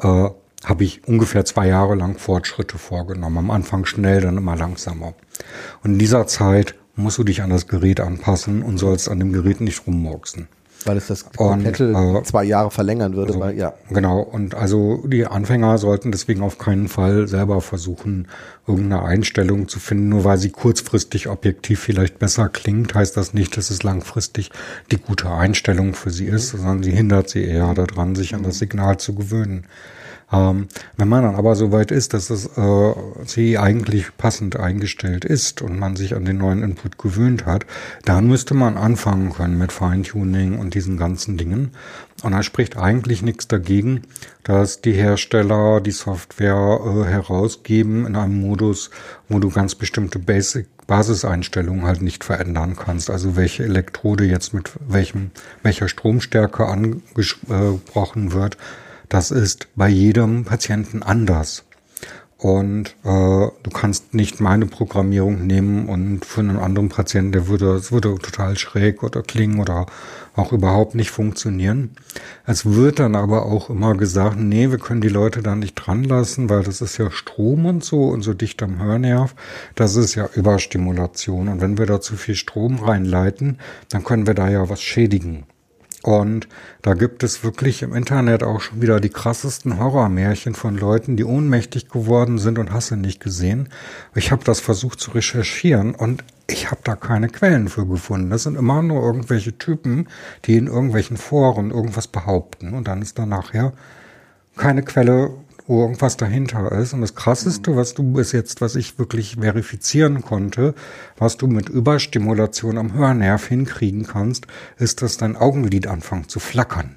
äh, 0.00 0.30
habe 0.64 0.84
ich 0.84 1.06
ungefähr 1.06 1.44
zwei 1.44 1.68
Jahre 1.68 1.94
lang 1.94 2.18
Fortschritte 2.18 2.78
vorgenommen. 2.78 3.38
Am 3.38 3.50
Anfang 3.50 3.84
schnell, 3.84 4.20
dann 4.20 4.36
immer 4.36 4.56
langsamer. 4.56 5.14
Und 5.82 5.92
in 5.92 5.98
dieser 5.98 6.26
Zeit 6.26 6.74
musst 6.96 7.18
du 7.18 7.24
dich 7.24 7.42
an 7.42 7.50
das 7.50 7.66
Gerät 7.66 8.00
anpassen 8.00 8.62
und 8.62 8.78
sollst 8.78 9.08
an 9.08 9.18
dem 9.18 9.32
Gerät 9.32 9.60
nicht 9.60 9.86
rummurksen. 9.86 10.48
Weil 10.86 10.98
es 10.98 11.06
das 11.06 11.30
komplette 11.32 11.94
und, 11.94 12.16
äh, 12.16 12.22
zwei 12.24 12.44
Jahre 12.44 12.70
verlängern 12.70 13.14
würde, 13.14 13.32
also, 13.32 13.40
weil, 13.40 13.56
ja. 13.56 13.72
Genau. 13.88 14.20
Und 14.20 14.54
also 14.54 15.02
die 15.06 15.26
Anfänger 15.26 15.78
sollten 15.78 16.12
deswegen 16.12 16.42
auf 16.42 16.58
keinen 16.58 16.88
Fall 16.88 17.26
selber 17.26 17.62
versuchen, 17.62 18.28
irgendeine 18.66 19.02
Einstellung 19.02 19.66
zu 19.66 19.78
finden. 19.78 20.10
Nur 20.10 20.24
weil 20.24 20.36
sie 20.36 20.50
kurzfristig 20.50 21.28
objektiv 21.28 21.80
vielleicht 21.80 22.18
besser 22.18 22.50
klingt, 22.50 22.94
heißt 22.94 23.16
das 23.16 23.32
nicht, 23.32 23.56
dass 23.56 23.70
es 23.70 23.82
langfristig 23.82 24.50
die 24.90 24.98
gute 24.98 25.30
Einstellung 25.30 25.94
für 25.94 26.10
sie 26.10 26.26
ist, 26.26 26.50
sondern 26.50 26.82
sie 26.82 26.92
hindert 26.92 27.30
sie 27.30 27.44
eher 27.44 27.72
daran, 27.72 28.14
sich 28.14 28.34
an 28.34 28.42
das 28.42 28.58
Signal 28.58 28.98
zu 28.98 29.14
gewöhnen. 29.14 29.66
Ähm, 30.32 30.68
wenn 30.96 31.08
man 31.08 31.22
dann 31.22 31.36
aber 31.36 31.54
so 31.54 31.72
weit 31.72 31.90
ist, 31.90 32.14
dass 32.14 32.28
das 32.28 32.46
äh, 32.56 32.94
C 33.24 33.58
eigentlich 33.58 34.16
passend 34.16 34.56
eingestellt 34.56 35.24
ist 35.24 35.62
und 35.62 35.78
man 35.78 35.96
sich 35.96 36.14
an 36.14 36.24
den 36.24 36.38
neuen 36.38 36.62
Input 36.62 36.98
gewöhnt 36.98 37.46
hat, 37.46 37.66
dann 38.04 38.26
müsste 38.26 38.54
man 38.54 38.76
anfangen 38.76 39.32
können 39.32 39.58
mit 39.58 39.72
Feintuning 39.72 40.58
und 40.58 40.74
diesen 40.74 40.96
ganzen 40.96 41.36
Dingen. 41.36 41.70
Und 42.22 42.32
da 42.32 42.42
spricht 42.42 42.76
eigentlich 42.76 43.22
nichts 43.22 43.48
dagegen, 43.48 44.02
dass 44.44 44.80
die 44.80 44.92
Hersteller 44.92 45.80
die 45.80 45.90
Software 45.90 46.80
äh, 46.84 47.04
herausgeben 47.10 48.06
in 48.06 48.16
einem 48.16 48.40
Modus, 48.40 48.90
wo 49.28 49.38
du 49.38 49.50
ganz 49.50 49.74
bestimmte 49.74 50.18
Basic 50.18 50.66
Basiseinstellungen 50.86 51.86
halt 51.86 52.02
nicht 52.02 52.24
verändern 52.24 52.76
kannst. 52.76 53.10
Also 53.10 53.36
welche 53.36 53.64
Elektrode 53.64 54.24
jetzt 54.24 54.52
mit 54.52 54.72
welchem, 54.86 55.30
welcher 55.62 55.88
Stromstärke 55.88 56.66
angesprochen 56.66 58.32
wird, 58.32 58.58
das 59.08 59.30
ist 59.30 59.68
bei 59.76 59.88
jedem 59.88 60.44
Patienten 60.44 61.02
anders. 61.02 61.64
Und 62.44 62.88
äh, 63.04 63.48
du 63.62 63.70
kannst 63.72 64.12
nicht 64.12 64.38
meine 64.38 64.66
Programmierung 64.66 65.46
nehmen 65.46 65.88
und 65.88 66.26
für 66.26 66.40
einen 66.40 66.58
anderen 66.58 66.90
Patienten, 66.90 67.32
der 67.32 67.48
würde, 67.48 67.74
es 67.74 67.90
würde 67.90 68.16
total 68.18 68.58
schräg 68.58 69.02
oder 69.02 69.22
klingen 69.22 69.60
oder 69.60 69.86
auch 70.36 70.52
überhaupt 70.52 70.94
nicht 70.94 71.10
funktionieren. 71.10 71.96
Es 72.44 72.66
wird 72.66 72.98
dann 72.98 73.14
aber 73.14 73.46
auch 73.46 73.70
immer 73.70 73.94
gesagt, 73.94 74.36
nee, 74.38 74.70
wir 74.70 74.76
können 74.76 75.00
die 75.00 75.08
Leute 75.08 75.40
da 75.40 75.54
nicht 75.54 75.74
dran 75.74 76.04
lassen, 76.04 76.50
weil 76.50 76.64
das 76.64 76.82
ist 76.82 76.98
ja 76.98 77.10
Strom 77.10 77.64
und 77.64 77.82
so 77.82 78.08
und 78.08 78.20
so 78.20 78.34
dicht 78.34 78.62
am 78.62 78.78
Hörnerv. 78.82 79.34
Das 79.74 79.96
ist 79.96 80.14
ja 80.14 80.28
Überstimulation. 80.34 81.48
Und 81.48 81.62
wenn 81.62 81.78
wir 81.78 81.86
da 81.86 82.02
zu 82.02 82.16
viel 82.16 82.34
Strom 82.34 82.78
reinleiten, 82.78 83.58
dann 83.88 84.04
können 84.04 84.26
wir 84.26 84.34
da 84.34 84.50
ja 84.50 84.68
was 84.68 84.82
schädigen. 84.82 85.44
Und 86.04 86.48
da 86.82 86.92
gibt 86.92 87.22
es 87.22 87.44
wirklich 87.44 87.80
im 87.80 87.94
Internet 87.94 88.42
auch 88.42 88.60
schon 88.60 88.82
wieder 88.82 89.00
die 89.00 89.08
krassesten 89.08 89.78
Horrormärchen 89.78 90.54
von 90.54 90.76
Leuten, 90.76 91.16
die 91.16 91.24
ohnmächtig 91.24 91.88
geworden 91.88 92.36
sind 92.36 92.58
und 92.58 92.72
hasse 92.72 92.98
nicht 92.98 93.20
gesehen. 93.20 93.70
Ich 94.14 94.30
habe 94.30 94.44
das 94.44 94.60
versucht 94.60 95.00
zu 95.00 95.12
recherchieren 95.12 95.94
und 95.94 96.22
ich 96.46 96.70
habe 96.70 96.82
da 96.84 96.94
keine 96.94 97.28
Quellen 97.28 97.68
für 97.68 97.86
gefunden. 97.86 98.28
Das 98.28 98.42
sind 98.42 98.58
immer 98.58 98.82
nur 98.82 99.02
irgendwelche 99.02 99.56
Typen, 99.56 100.08
die 100.44 100.58
in 100.58 100.66
irgendwelchen 100.66 101.16
Foren 101.16 101.70
irgendwas 101.70 102.06
behaupten 102.06 102.74
und 102.74 102.86
dann 102.86 103.00
ist 103.00 103.18
da 103.18 103.24
nachher 103.24 103.72
keine 104.58 104.82
Quelle, 104.82 105.30
wo 105.66 105.82
irgendwas 105.82 106.16
dahinter 106.16 106.72
ist. 106.72 106.92
Und 106.92 107.00
das 107.00 107.14
Krasseste, 107.14 107.76
was 107.76 107.94
du 107.94 108.02
bis 108.02 108.32
jetzt, 108.32 108.60
was 108.60 108.76
ich 108.76 108.98
wirklich 108.98 109.36
verifizieren 109.36 110.22
konnte, 110.22 110.74
was 111.16 111.36
du 111.36 111.46
mit 111.46 111.68
Überstimulation 111.68 112.78
am 112.78 112.92
Hörnerv 112.92 113.46
hinkriegen 113.46 114.06
kannst, 114.06 114.46
ist, 114.78 115.02
dass 115.02 115.16
dein 115.16 115.36
Augenlid 115.36 115.86
anfängt 115.86 116.30
zu 116.30 116.40
flackern. 116.40 116.96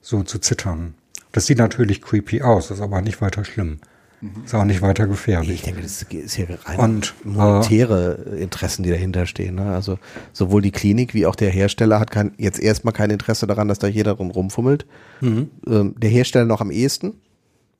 So 0.00 0.22
zu 0.22 0.38
zittern. 0.38 0.94
Das 1.32 1.46
sieht 1.46 1.58
natürlich 1.58 2.02
creepy 2.02 2.42
aus, 2.42 2.70
ist 2.70 2.80
aber 2.80 3.00
nicht 3.00 3.22
weiter 3.22 3.44
schlimm. 3.44 3.78
Ist 4.44 4.54
auch 4.54 4.64
nicht 4.64 4.82
weiter 4.82 5.08
gefährlich. 5.08 5.54
Ich 5.54 5.62
denke, 5.62 5.82
das 5.82 6.02
ist 6.02 6.34
hier 6.34 6.46
rein 6.64 6.78
Und, 6.78 7.14
monetäre 7.24 8.36
Interessen, 8.38 8.84
die 8.84 8.90
dahinter 8.90 9.26
stehen. 9.26 9.56
Ne? 9.56 9.74
Also 9.74 9.98
sowohl 10.32 10.62
die 10.62 10.70
Klinik 10.70 11.12
wie 11.12 11.26
auch 11.26 11.34
der 11.34 11.50
Hersteller 11.50 11.98
hat 11.98 12.12
kein, 12.12 12.32
jetzt 12.38 12.60
erstmal 12.60 12.92
kein 12.92 13.10
Interesse 13.10 13.48
daran, 13.48 13.66
dass 13.66 13.80
da 13.80 13.88
jeder 13.88 14.14
drum 14.14 14.30
rumfummelt. 14.30 14.86
Ähm, 15.66 15.96
der 15.98 16.10
Hersteller 16.10 16.44
noch 16.44 16.60
am 16.60 16.70
ehesten. 16.70 17.14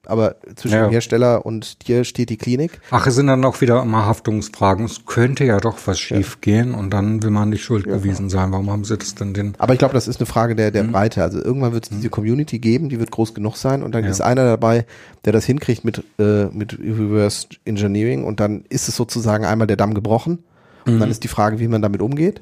Aber 0.07 0.35
zwischen 0.57 0.75
Ja. 0.75 0.87
dem 0.89 0.91
Hersteller 0.91 1.47
und 1.47 1.87
dir 1.87 2.03
steht 2.05 2.29
die 2.31 2.37
Klinik. 2.37 2.81
Ach, 2.91 3.07
es 3.07 3.15
sind 3.15 3.29
dann 3.29 3.45
auch 3.45 3.61
wieder 3.61 3.81
immer 3.83 4.05
Haftungsfragen. 4.07 4.85
Es 4.85 5.07
könnte 5.07 5.45
ja 5.45 5.59
doch 5.61 5.79
was 5.87 6.01
schief 6.01 6.41
gehen 6.41 6.75
und 6.75 6.91
dann 6.91 7.23
will 7.23 7.31
man 7.31 7.51
nicht 7.51 7.63
schuld 7.63 7.85
gewesen 7.85 8.29
sein. 8.29 8.51
Warum 8.51 8.69
haben 8.71 8.85
sie 8.85 8.97
das 8.99 9.15
denn 9.15 9.33
den? 9.33 9.55
Aber 9.59 9.73
ich 9.75 9.79
glaube, 9.79 9.95
das 9.95 10.09
ist 10.09 10.19
eine 10.19 10.27
Frage 10.27 10.57
der, 10.57 10.71
Mhm. 10.71 10.73
der 10.73 10.83
Breite. 10.85 11.23
Also 11.23 11.41
irgendwann 11.43 11.73
wird 11.73 11.85
es 11.85 11.91
diese 11.91 12.11
Community 12.11 12.59
geben, 12.59 12.89
die 12.89 12.99
wird 12.99 13.13
groß 13.13 13.33
genug 13.33 13.57
sein 13.57 13.83
und 13.85 13.95
dann 13.95 14.05
ist 14.05 14.21
einer 14.21 14.45
dabei, 14.45 14.87
der 15.25 15.33
das 15.33 15.45
hinkriegt 15.45 15.85
mit, 15.85 16.03
äh, 16.19 16.47
mit 16.47 16.79
Reverse 16.81 17.47
Engineering 17.65 18.25
und 18.25 18.41
dann 18.41 18.65
ist 18.71 18.89
es 18.89 18.97
sozusagen 18.97 19.45
einmal 19.45 19.67
der 19.69 19.77
Damm 19.77 19.95
gebrochen. 19.95 20.41
Und 20.85 20.97
Mhm. 20.97 20.99
dann 21.01 21.11
ist 21.13 21.23
die 21.23 21.29
Frage, 21.29 21.61
wie 21.61 21.69
man 21.69 21.81
damit 21.81 22.03
umgeht. 22.03 22.41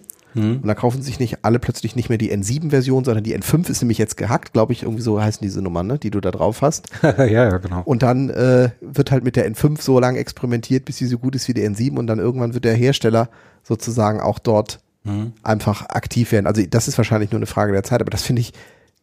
Und 0.60 0.66
dann 0.66 0.76
kaufen 0.76 1.02
sich 1.02 1.18
nicht 1.18 1.44
alle 1.44 1.58
plötzlich 1.58 1.96
nicht 1.96 2.08
mehr 2.08 2.18
die 2.18 2.32
N7-Version, 2.32 3.04
sondern 3.04 3.24
die 3.24 3.36
N5 3.36 3.68
ist 3.68 3.82
nämlich 3.82 3.98
jetzt 3.98 4.16
gehackt, 4.16 4.52
glaube 4.52 4.72
ich, 4.72 4.82
irgendwie 4.82 5.02
so 5.02 5.20
heißen 5.20 5.40
diese 5.42 5.62
Nummern, 5.62 5.86
ne, 5.86 5.98
die 5.98 6.10
du 6.10 6.20
da 6.20 6.30
drauf 6.30 6.62
hast. 6.62 6.88
ja, 7.02 7.24
ja, 7.26 7.58
genau. 7.58 7.82
Und 7.84 8.02
dann 8.02 8.30
äh, 8.30 8.70
wird 8.80 9.10
halt 9.10 9.24
mit 9.24 9.36
der 9.36 9.50
N5 9.50 9.80
so 9.80 9.98
lange 9.98 10.18
experimentiert, 10.18 10.84
bis 10.84 10.98
sie 10.98 11.06
so 11.06 11.18
gut 11.18 11.34
ist 11.34 11.48
wie 11.48 11.54
die 11.54 11.62
N7 11.62 11.98
und 11.98 12.06
dann 12.06 12.18
irgendwann 12.18 12.54
wird 12.54 12.64
der 12.64 12.74
Hersteller 12.74 13.28
sozusagen 13.62 14.20
auch 14.20 14.38
dort 14.38 14.80
einfach 15.42 15.88
aktiv 15.88 16.32
werden. 16.32 16.46
Also 16.46 16.62
das 16.68 16.88
ist 16.88 16.98
wahrscheinlich 16.98 17.30
nur 17.30 17.38
eine 17.38 17.46
Frage 17.46 17.72
der 17.72 17.82
Zeit, 17.82 18.00
aber 18.00 18.10
das 18.10 18.22
finde 18.22 18.40
ich, 18.40 18.52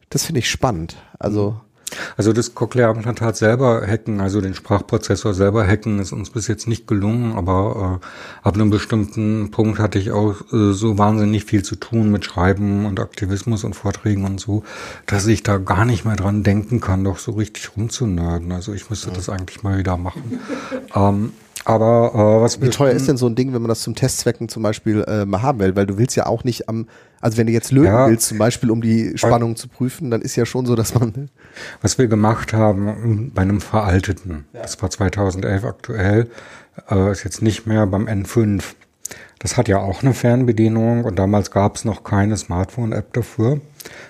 das 0.10 0.26
finde 0.26 0.40
ich 0.40 0.49
spannend. 0.49 0.95
Also 1.18 1.60
Also 2.18 2.34
das 2.34 2.56
Cochlea-Implantat 2.56 3.38
selber 3.38 3.86
hacken, 3.86 4.22
also 4.22 4.42
den 4.42 4.54
Sprachprozessor 4.54 5.34
selber 5.34 5.66
hacken, 5.66 6.00
ist 6.00 6.12
uns 6.12 6.30
bis 6.30 6.48
jetzt 6.48 6.68
nicht 6.68 6.88
gelungen, 6.88 7.36
aber 7.36 8.02
äh, 8.02 8.48
ab 8.48 8.56
einem 8.56 8.70
bestimmten 8.70 9.52
Punkt 9.52 9.80
hatte 9.80 10.00
ich 10.00 10.12
auch 10.12 10.42
äh, 10.52 10.74
so 10.74 10.98
wahnsinnig 10.98 11.46
viel 11.46 11.64
zu 11.64 11.76
tun 11.76 12.12
mit 12.12 12.26
Schreiben 12.26 12.86
und 12.86 13.00
Aktivismus 13.00 13.64
und 13.64 13.76
Vorträgen 13.76 14.26
und 14.26 14.40
so, 14.40 14.64
dass 15.06 15.28
ich 15.28 15.44
da 15.44 15.58
gar 15.58 15.86
nicht 15.86 16.06
mehr 16.06 16.16
dran 16.16 16.44
denken 16.44 16.82
kann, 16.82 17.04
doch 17.04 17.20
so 17.20 17.32
richtig 17.32 17.72
rumzunörden. 17.76 18.52
Also 18.52 18.74
ich 18.74 18.90
müsste 18.90 19.12
das 19.12 19.30
eigentlich 19.30 19.64
mal 19.64 19.78
wieder 19.78 19.98
machen. 19.98 20.40
ähm, 20.96 21.32
aber 21.68 22.11
äh, 22.14 22.41
was 22.41 22.61
wie 22.61 22.69
teuer 22.69 22.91
ist 22.94 23.07
denn 23.07 23.18
so 23.18 23.27
ein 23.27 23.35
Ding, 23.35 23.53
wenn 23.53 23.61
man 23.61 23.68
das 23.69 23.81
zum 23.81 23.94
Testzwecken 23.94 24.48
zum 24.48 24.64
Beispiel 24.64 25.03
äh, 25.07 25.26
mal 25.26 25.41
haben 25.41 25.60
will? 25.60 25.76
Weil 25.76 25.85
du 25.85 25.98
willst 25.98 26.15
ja 26.15 26.26
auch 26.26 26.44
nicht 26.45 26.69
am, 26.69 26.88
also 27.19 27.38
wenn 27.38 27.48
du 27.48 27.53
jetzt 27.53 27.72
löten 27.72 27.88
Ja. 27.88 28.07
willst, 28.07 28.27
zum 28.30 28.38
Beispiel 28.38 28.72
um 28.72 28.81
die 28.81 29.18
Spannung 29.18 29.56
zu 29.57 29.68
prüfen, 29.68 30.10
dann 30.10 30.22
ist 30.22 30.35
ja 30.38 30.45
schon 30.45 30.65
so, 30.65 30.76
dass 30.76 30.95
man 30.95 31.30
Was 31.81 31.98
wir 31.98 32.07
gemacht 32.07 32.53
haben 32.53 32.88
m, 32.88 33.31
bei 33.34 33.41
einem 33.41 33.60
veralteten, 33.60 34.45
das 34.53 34.81
war 34.81 34.89
2011 34.89 35.65
aktuell, 35.65 36.30
äh, 36.89 37.11
ist 37.11 37.23
jetzt 37.26 37.41
nicht 37.41 37.68
mehr 37.68 37.85
beim 37.85 38.07
N5. 38.07 38.64
Das 39.39 39.57
hat 39.57 39.68
ja 39.68 39.77
auch 39.80 40.02
eine 40.03 40.14
Fernbedienung 40.14 41.03
und 41.03 41.19
damals 41.19 41.52
gab 41.52 41.76
es 41.76 41.85
noch 41.85 42.03
keine 42.03 42.38
Smartphone-App 42.38 43.14
dafür. 43.14 43.60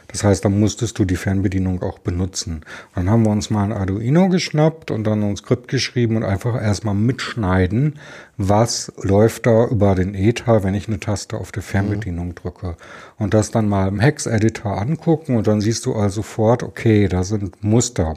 Das 0.09 0.23
heißt, 0.23 0.45
da 0.45 0.49
musstest 0.49 0.97
du 0.99 1.05
die 1.05 1.15
Fernbedienung 1.15 1.81
auch 1.84 1.99
benutzen. 1.99 2.61
Dann 2.95 3.09
haben 3.09 3.25
wir 3.25 3.31
uns 3.31 3.49
mal 3.49 3.63
ein 3.63 3.73
Arduino 3.73 4.29
geschnappt 4.29 4.89
und 4.91 5.03
dann 5.03 5.23
ein 5.23 5.35
Skript 5.35 5.67
geschrieben 5.67 6.15
und 6.15 6.23
einfach 6.23 6.61
erstmal 6.61 6.95
mitschneiden, 6.95 7.99
was 8.38 8.91
läuft 9.01 9.45
da 9.45 9.67
über 9.67 9.95
den 9.95 10.15
Ether, 10.15 10.63
wenn 10.63 10.75
ich 10.75 10.88
eine 10.88 10.99
Taste 10.99 11.38
auf 11.38 11.51
der 11.51 11.63
Fernbedienung 11.63 12.35
drücke. 12.35 12.77
Und 13.17 13.34
das 13.34 13.51
dann 13.51 13.67
mal 13.67 13.88
im 13.88 13.99
Hex-Editor 13.99 14.81
angucken 14.81 15.35
und 15.35 15.47
dann 15.47 15.61
siehst 15.61 15.85
du 15.85 15.93
also 15.93 16.17
sofort, 16.17 16.63
okay, 16.63 17.07
da 17.07 17.23
sind 17.23 17.63
Muster. 17.63 18.15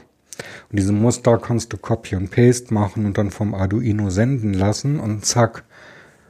Und 0.71 0.79
diese 0.79 0.93
Muster 0.93 1.39
kannst 1.39 1.73
du 1.73 1.77
Copy 1.77 2.17
und 2.17 2.31
Paste 2.31 2.73
machen 2.73 3.05
und 3.05 3.19
dann 3.19 3.31
vom 3.31 3.55
Arduino 3.55 4.11
senden 4.11 4.55
lassen 4.55 5.01
und 5.01 5.25
zack, 5.27 5.65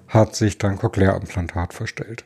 hat 0.09 0.35
sich 0.35 0.59
dein 0.59 0.79
Cochlea-Implantat 0.79 1.73
verstellt. 1.73 2.25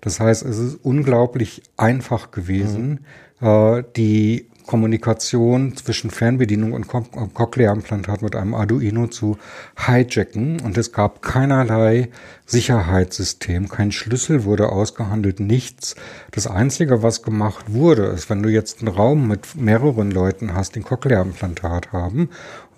Das 0.00 0.20
heißt, 0.20 0.44
es 0.44 0.58
ist 0.58 0.78
unglaublich 0.82 1.62
einfach 1.76 2.30
gewesen, 2.30 3.04
äh, 3.40 3.82
die 3.96 4.50
Kommunikation 4.70 5.76
zwischen 5.76 6.10
Fernbedienung 6.10 6.74
und 6.74 6.86
Co 6.86 7.00
Cochlea-Implantat 7.00 8.22
mit 8.22 8.36
einem 8.36 8.54
Arduino 8.54 9.08
zu 9.08 9.36
hijacken. 9.76 10.60
Und 10.60 10.78
es 10.78 10.92
gab 10.92 11.22
keinerlei 11.22 12.10
Sicherheitssystem, 12.46 13.68
kein 13.68 13.90
Schlüssel 13.90 14.44
wurde 14.44 14.70
ausgehandelt, 14.70 15.40
nichts. 15.40 15.96
Das 16.30 16.46
Einzige, 16.46 17.02
was 17.02 17.24
gemacht 17.24 17.72
wurde, 17.72 18.04
ist, 18.06 18.30
wenn 18.30 18.44
du 18.44 18.48
jetzt 18.48 18.78
einen 18.78 18.94
Raum 18.94 19.26
mit 19.26 19.56
mehreren 19.56 20.12
Leuten 20.12 20.54
hast, 20.54 20.76
die 20.76 20.80
ein 20.80 20.84
Cochlea-Implantat 20.84 21.90
haben, 21.92 22.28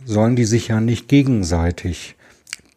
sollen 0.06 0.34
die 0.34 0.46
sich 0.46 0.68
ja 0.68 0.80
nicht 0.80 1.08
gegenseitig 1.08 2.16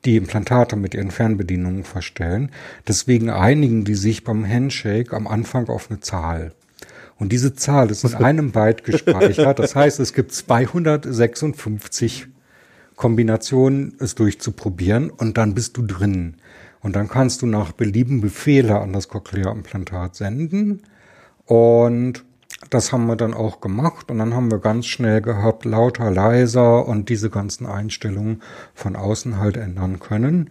die 0.05 0.17
Implantate 0.17 0.75
mit 0.75 0.93
ihren 0.93 1.11
Fernbedienungen 1.11 1.83
verstellen. 1.83 2.51
Deswegen 2.87 3.29
einigen 3.29 3.85
die 3.85 3.95
sich 3.95 4.23
beim 4.23 4.47
Handshake 4.47 5.15
am 5.15 5.27
Anfang 5.27 5.67
auf 5.67 5.89
eine 5.89 5.99
Zahl. 5.99 6.53
Und 7.17 7.31
diese 7.31 7.53
Zahl 7.55 7.91
ist 7.91 8.03
in 8.03 8.15
einem 8.15 8.51
Byte 8.51 8.83
gespeichert. 8.83 9.59
Das 9.59 9.75
heißt, 9.75 9.99
es 9.99 10.13
gibt 10.13 10.33
256 10.33 12.27
Kombinationen, 12.95 13.95
es 13.99 14.15
durchzuprobieren 14.15 15.09
und 15.09 15.37
dann 15.37 15.53
bist 15.53 15.77
du 15.77 15.81
drin. 15.81 16.35
Und 16.81 16.95
dann 16.95 17.07
kannst 17.07 17.41
du 17.41 17.45
nach 17.45 17.71
Belieben 17.71 18.21
Befehle 18.21 18.79
an 18.79 18.93
das 18.93 19.07
Cochlea-Implantat 19.07 20.15
senden. 20.15 20.83
Und 21.45 22.24
das 22.69 22.91
haben 22.91 23.05
wir 23.07 23.15
dann 23.15 23.33
auch 23.33 23.61
gemacht 23.61 24.09
und 24.09 24.19
dann 24.19 24.33
haben 24.33 24.49
wir 24.49 24.59
ganz 24.59 24.85
schnell 24.85 25.21
gehabt, 25.21 25.65
lauter, 25.65 26.09
leiser 26.09 26.87
und 26.87 27.09
diese 27.09 27.29
ganzen 27.29 27.65
Einstellungen 27.65 28.41
von 28.73 28.95
außen 28.95 29.39
halt 29.39 29.57
ändern 29.57 29.99
können. 29.99 30.49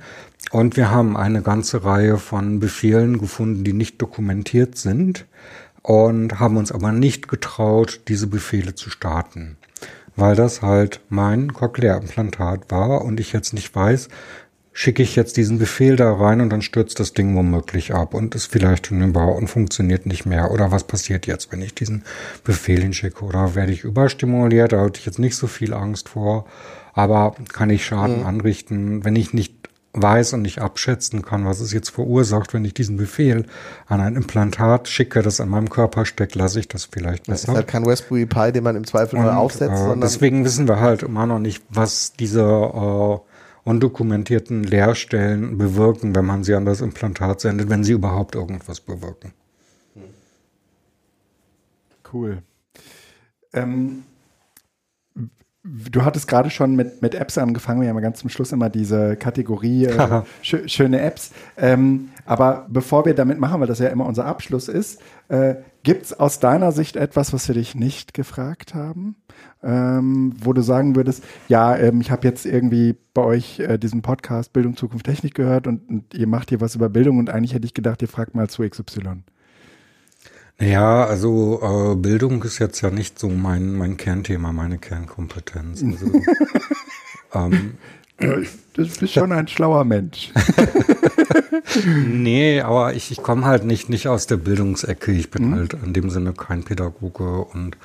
Und 0.50 0.76
wir 0.76 0.90
haben 0.90 1.16
eine 1.16 1.42
ganze 1.42 1.84
Reihe 1.84 2.18
von 2.18 2.60
Befehlen 2.60 3.18
gefunden, 3.18 3.64
die 3.64 3.72
nicht 3.72 4.00
dokumentiert 4.00 4.76
sind 4.76 5.26
und 5.82 6.38
haben 6.38 6.56
uns 6.56 6.72
aber 6.72 6.92
nicht 6.92 7.28
getraut, 7.28 8.02
diese 8.08 8.26
Befehle 8.26 8.74
zu 8.74 8.90
starten, 8.90 9.56
weil 10.16 10.36
das 10.36 10.62
halt 10.62 11.00
mein 11.08 11.52
Cochlea-Implantat 11.52 12.70
war 12.70 13.02
und 13.02 13.18
ich 13.18 13.32
jetzt 13.32 13.52
nicht 13.52 13.74
weiß, 13.74 14.08
schicke 14.76 15.04
ich 15.04 15.14
jetzt 15.14 15.36
diesen 15.36 15.58
Befehl 15.58 15.94
da 15.94 16.12
rein 16.12 16.40
und 16.40 16.50
dann 16.50 16.60
stürzt 16.60 16.98
das 16.98 17.12
Ding 17.12 17.34
womöglich 17.36 17.94
ab 17.94 18.12
und 18.12 18.34
ist 18.34 18.50
vielleicht 18.50 18.88
hinüber 18.88 19.34
und 19.34 19.46
funktioniert 19.46 20.04
nicht 20.04 20.26
mehr. 20.26 20.50
Oder 20.50 20.72
was 20.72 20.82
passiert 20.82 21.28
jetzt, 21.28 21.52
wenn 21.52 21.62
ich 21.62 21.74
diesen 21.74 22.02
Befehl 22.42 22.82
hinschicke? 22.82 23.24
Oder 23.24 23.54
werde 23.54 23.72
ich 23.72 23.84
überstimuliert? 23.84 24.72
Da 24.72 24.80
hatte 24.80 24.98
ich 24.98 25.06
jetzt 25.06 25.20
nicht 25.20 25.36
so 25.36 25.46
viel 25.46 25.72
Angst 25.72 26.08
vor. 26.08 26.44
Aber 26.92 27.36
kann 27.52 27.70
ich 27.70 27.86
Schaden 27.86 28.24
anrichten, 28.24 29.04
wenn 29.04 29.14
ich 29.16 29.32
nicht 29.32 29.54
weiß 29.92 30.32
und 30.32 30.42
nicht 30.42 30.58
abschätzen 30.60 31.22
kann, 31.22 31.46
was 31.46 31.60
es 31.60 31.72
jetzt 31.72 31.90
verursacht, 31.90 32.52
wenn 32.52 32.64
ich 32.64 32.74
diesen 32.74 32.96
Befehl 32.96 33.46
an 33.86 34.00
ein 34.00 34.16
Implantat 34.16 34.88
schicke, 34.88 35.22
das 35.22 35.40
an 35.40 35.48
meinem 35.48 35.70
Körper 35.70 36.04
steckt, 36.04 36.34
lasse 36.34 36.58
ich 36.58 36.66
das 36.66 36.86
vielleicht 36.86 37.28
das 37.28 37.40
ist 37.40 37.46
besser. 37.46 37.58
halt 37.58 37.68
kein 37.68 37.84
Raspberry 37.84 38.26
Pi, 38.26 38.50
den 38.50 38.64
man 38.64 38.74
im 38.74 38.84
Zweifel 38.84 39.20
neu 39.20 39.28
Und, 39.28 39.36
aufsetzt, 39.36 39.74
äh, 39.74 39.76
sondern 39.76 40.00
deswegen 40.00 40.44
wissen 40.44 40.66
wir 40.66 40.80
halt 40.80 41.04
immer 41.04 41.26
noch 41.26 41.38
nicht, 41.38 41.62
was 41.70 42.12
diese 42.14 42.42
äh, 42.42 43.18
undokumentierten 43.64 44.62
Leerstellen 44.62 45.56
bewirken, 45.58 46.14
wenn 46.14 46.24
man 46.24 46.44
sie 46.44 46.54
an 46.54 46.64
das 46.64 46.80
Implantat 46.80 47.40
sendet, 47.40 47.70
wenn 47.70 47.84
sie 47.84 47.92
überhaupt 47.92 48.34
irgendwas 48.34 48.80
bewirken. 48.80 49.32
Cool. 52.12 52.42
Ähm, 53.52 54.04
du 55.64 56.04
hattest 56.04 56.28
gerade 56.28 56.50
schon 56.50 56.76
mit, 56.76 57.00
mit 57.00 57.14
Apps 57.14 57.38
angefangen. 57.38 57.80
Wir 57.80 57.88
haben 57.88 57.96
ja 57.96 58.02
ganz 58.02 58.20
zum 58.20 58.28
Schluss 58.28 58.52
immer 58.52 58.68
diese 58.68 59.16
Kategorie 59.16 59.86
äh, 59.86 60.22
schö 60.42 60.68
schöne 60.68 61.00
Apps. 61.00 61.32
Ähm, 61.56 62.10
aber 62.26 62.66
bevor 62.68 63.06
wir 63.06 63.14
damit 63.14 63.40
machen, 63.40 63.60
weil 63.60 63.66
das 63.66 63.78
ja 63.78 63.88
immer 63.88 64.06
unser 64.06 64.26
Abschluss 64.26 64.68
ist, 64.68 65.00
äh, 65.28 65.56
gibt 65.82 66.04
es 66.04 66.12
aus 66.12 66.38
deiner 66.38 66.72
Sicht 66.72 66.96
etwas, 66.96 67.32
was 67.32 67.48
wir 67.48 67.54
dich 67.54 67.74
nicht 67.74 68.14
gefragt 68.14 68.74
haben? 68.74 69.16
Ähm, 69.64 70.34
wo 70.42 70.52
du 70.52 70.60
sagen 70.60 70.94
würdest, 70.94 71.24
ja, 71.48 71.74
ähm, 71.76 72.00
ich 72.02 72.10
habe 72.10 72.26
jetzt 72.28 72.44
irgendwie 72.44 72.96
bei 73.14 73.22
euch 73.22 73.60
äh, 73.60 73.78
diesen 73.78 74.02
Podcast 74.02 74.52
Bildung, 74.52 74.76
Zukunft, 74.76 75.06
Technik 75.06 75.34
gehört 75.34 75.66
und, 75.66 75.88
und 75.88 76.12
ihr 76.12 76.26
macht 76.26 76.50
hier 76.50 76.60
was 76.60 76.74
über 76.74 76.90
Bildung 76.90 77.18
und 77.18 77.30
eigentlich 77.30 77.54
hätte 77.54 77.64
ich 77.64 77.72
gedacht, 77.72 78.02
ihr 78.02 78.08
fragt 78.08 78.34
mal 78.34 78.48
zu 78.48 78.68
XY. 78.68 79.22
Naja, 80.58 81.04
also 81.04 81.60
äh, 81.62 81.96
Bildung 81.96 82.42
ist 82.44 82.58
jetzt 82.58 82.80
ja 82.80 82.90
nicht 82.90 83.18
so 83.18 83.28
mein, 83.28 83.74
mein 83.74 83.96
Kernthema, 83.96 84.52
meine 84.52 84.78
Kernkompetenz. 84.78 85.82
Also, 85.82 86.06
ähm, 87.34 87.74
du 88.18 88.46
bist 88.76 89.12
schon 89.12 89.32
ein 89.32 89.48
schlauer 89.48 89.84
Mensch. 89.84 90.32
nee, 92.06 92.60
aber 92.60 92.94
ich, 92.94 93.10
ich 93.10 93.22
komme 93.22 93.46
halt 93.46 93.64
nicht, 93.64 93.88
nicht 93.88 94.06
aus 94.06 94.26
der 94.26 94.36
Bildungsecke. 94.36 95.10
Ich 95.12 95.30
bin 95.30 95.48
mhm. 95.48 95.54
halt 95.54 95.74
in 95.74 95.92
dem 95.92 96.10
Sinne 96.10 96.32
kein 96.32 96.62
Pädagoge 96.62 97.44
und 97.44 97.76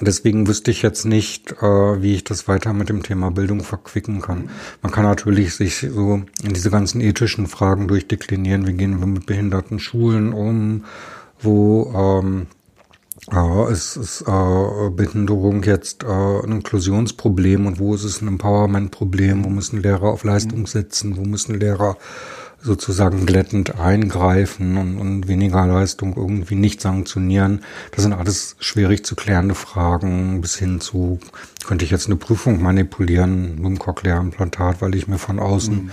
deswegen 0.00 0.46
wüsste 0.46 0.70
ich 0.70 0.82
jetzt 0.82 1.04
nicht, 1.04 1.52
äh, 1.62 2.02
wie 2.02 2.14
ich 2.14 2.24
das 2.24 2.48
weiter 2.48 2.72
mit 2.72 2.88
dem 2.88 3.02
Thema 3.02 3.30
Bildung 3.30 3.62
verquicken 3.62 4.20
kann. 4.20 4.50
Man 4.82 4.92
kann 4.92 5.04
natürlich 5.04 5.54
sich 5.54 5.76
so 5.78 6.22
in 6.42 6.52
diese 6.54 6.70
ganzen 6.70 7.00
ethischen 7.00 7.46
Fragen 7.46 7.88
durchdeklinieren. 7.88 8.66
Wie 8.66 8.74
gehen 8.74 9.00
wir 9.00 9.06
mit 9.06 9.26
behinderten 9.26 9.78
Schulen 9.78 10.32
um? 10.32 10.84
wo 11.40 11.92
ähm, 11.94 12.46
äh, 13.32 13.72
ist, 13.72 13.96
ist 13.96 14.22
äh, 14.22 14.90
Behinderung 14.90 15.62
jetzt 15.64 16.02
äh, 16.02 16.06
ein 16.06 16.52
Inklusionsproblem 16.52 17.66
und 17.66 17.78
wo 17.78 17.94
ist 17.94 18.04
es 18.04 18.22
ein 18.22 18.28
Empowerment-Problem, 18.28 19.44
wo 19.44 19.48
müssen 19.48 19.82
Lehrer 19.82 20.04
auf 20.04 20.24
Leistung 20.24 20.66
setzen, 20.66 21.16
wo 21.16 21.22
müssen 21.22 21.58
Lehrer 21.58 21.96
sozusagen 22.60 23.24
glättend 23.24 23.78
eingreifen 23.78 24.76
und, 24.76 24.98
und 24.98 25.28
weniger 25.28 25.66
Leistung 25.66 26.16
irgendwie 26.16 26.56
nicht 26.56 26.80
sanktionieren. 26.80 27.60
Das 27.92 28.02
sind 28.02 28.12
alles 28.12 28.56
schwierig 28.58 29.04
zu 29.04 29.14
klärende 29.14 29.54
Fragen 29.54 30.40
bis 30.40 30.56
hin 30.56 30.80
zu, 30.80 31.20
könnte 31.66 31.84
ich 31.84 31.90
jetzt 31.90 32.06
eine 32.06 32.16
Prüfung 32.16 32.62
manipulieren 32.62 33.56
mit 33.56 33.64
dem 33.64 33.78
Cochlea-Implantat, 33.78 34.82
weil 34.82 34.94
ich 34.94 35.06
mir 35.06 35.18
von 35.18 35.38
außen 35.38 35.84
mhm 35.84 35.90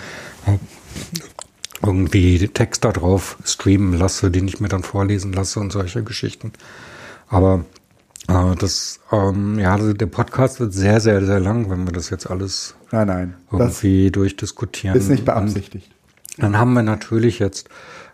irgendwie 1.86 2.48
Text 2.48 2.86
da 2.86 2.92
drauf 2.92 3.38
streamen 3.44 3.94
lasse, 3.94 4.32
den 4.32 4.48
ich 4.48 4.60
mir 4.60 4.70
dann 4.70 4.84
vorlesen 4.84 5.34
lasse 5.34 5.60
und 5.60 5.72
solche 5.72 6.04
Geschichten. 6.04 6.52
Aber 7.28 7.66
äh, 8.28 8.56
das, 8.56 9.00
ähm, 9.12 9.60
ja, 9.60 9.74
also 9.74 9.94
der 9.94 10.06
Podcast 10.08 10.60
wird 10.60 10.74
sehr, 10.74 11.00
sehr, 11.00 11.26
sehr 11.26 11.40
lang, 11.40 11.70
wenn 11.70 11.86
wir 11.86 11.94
das 11.94 12.10
jetzt 12.10 12.30
alles 12.30 12.76
nein, 12.92 13.08
nein, 13.08 13.34
irgendwie 13.52 14.12
durchdiskutieren. 14.12 14.98
Ist 14.98 15.10
nicht 15.10 15.26
beabsichtigt. 15.26 15.92
Dann 16.38 16.58
haben 16.58 16.74
wir 16.74 16.84
natürlich 16.84 17.40
jetzt 17.40 17.70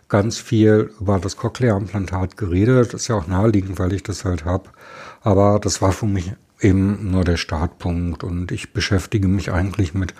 ganz 0.08 0.38
viel 0.38 0.92
über 1.00 1.18
das 1.18 1.36
Cochlea-Implantat 1.36 2.36
geredet. 2.36 2.92
Das 2.92 3.02
ist 3.02 3.08
ja 3.08 3.16
auch 3.16 3.26
naheliegend, 3.26 3.78
weil 3.78 3.92
ich 3.92 4.02
das 4.02 4.24
halt 4.24 4.44
habe. 4.44 4.68
Aber 5.22 5.58
das 5.58 5.80
war 5.80 5.92
für 5.92 6.06
mich 6.06 6.32
eben 6.60 7.10
nur 7.10 7.24
der 7.24 7.36
Startpunkt 7.36 8.22
und 8.22 8.52
ich 8.52 8.72
beschäftige 8.72 9.26
mich 9.26 9.52
eigentlich 9.52 9.94
mit 9.94 10.14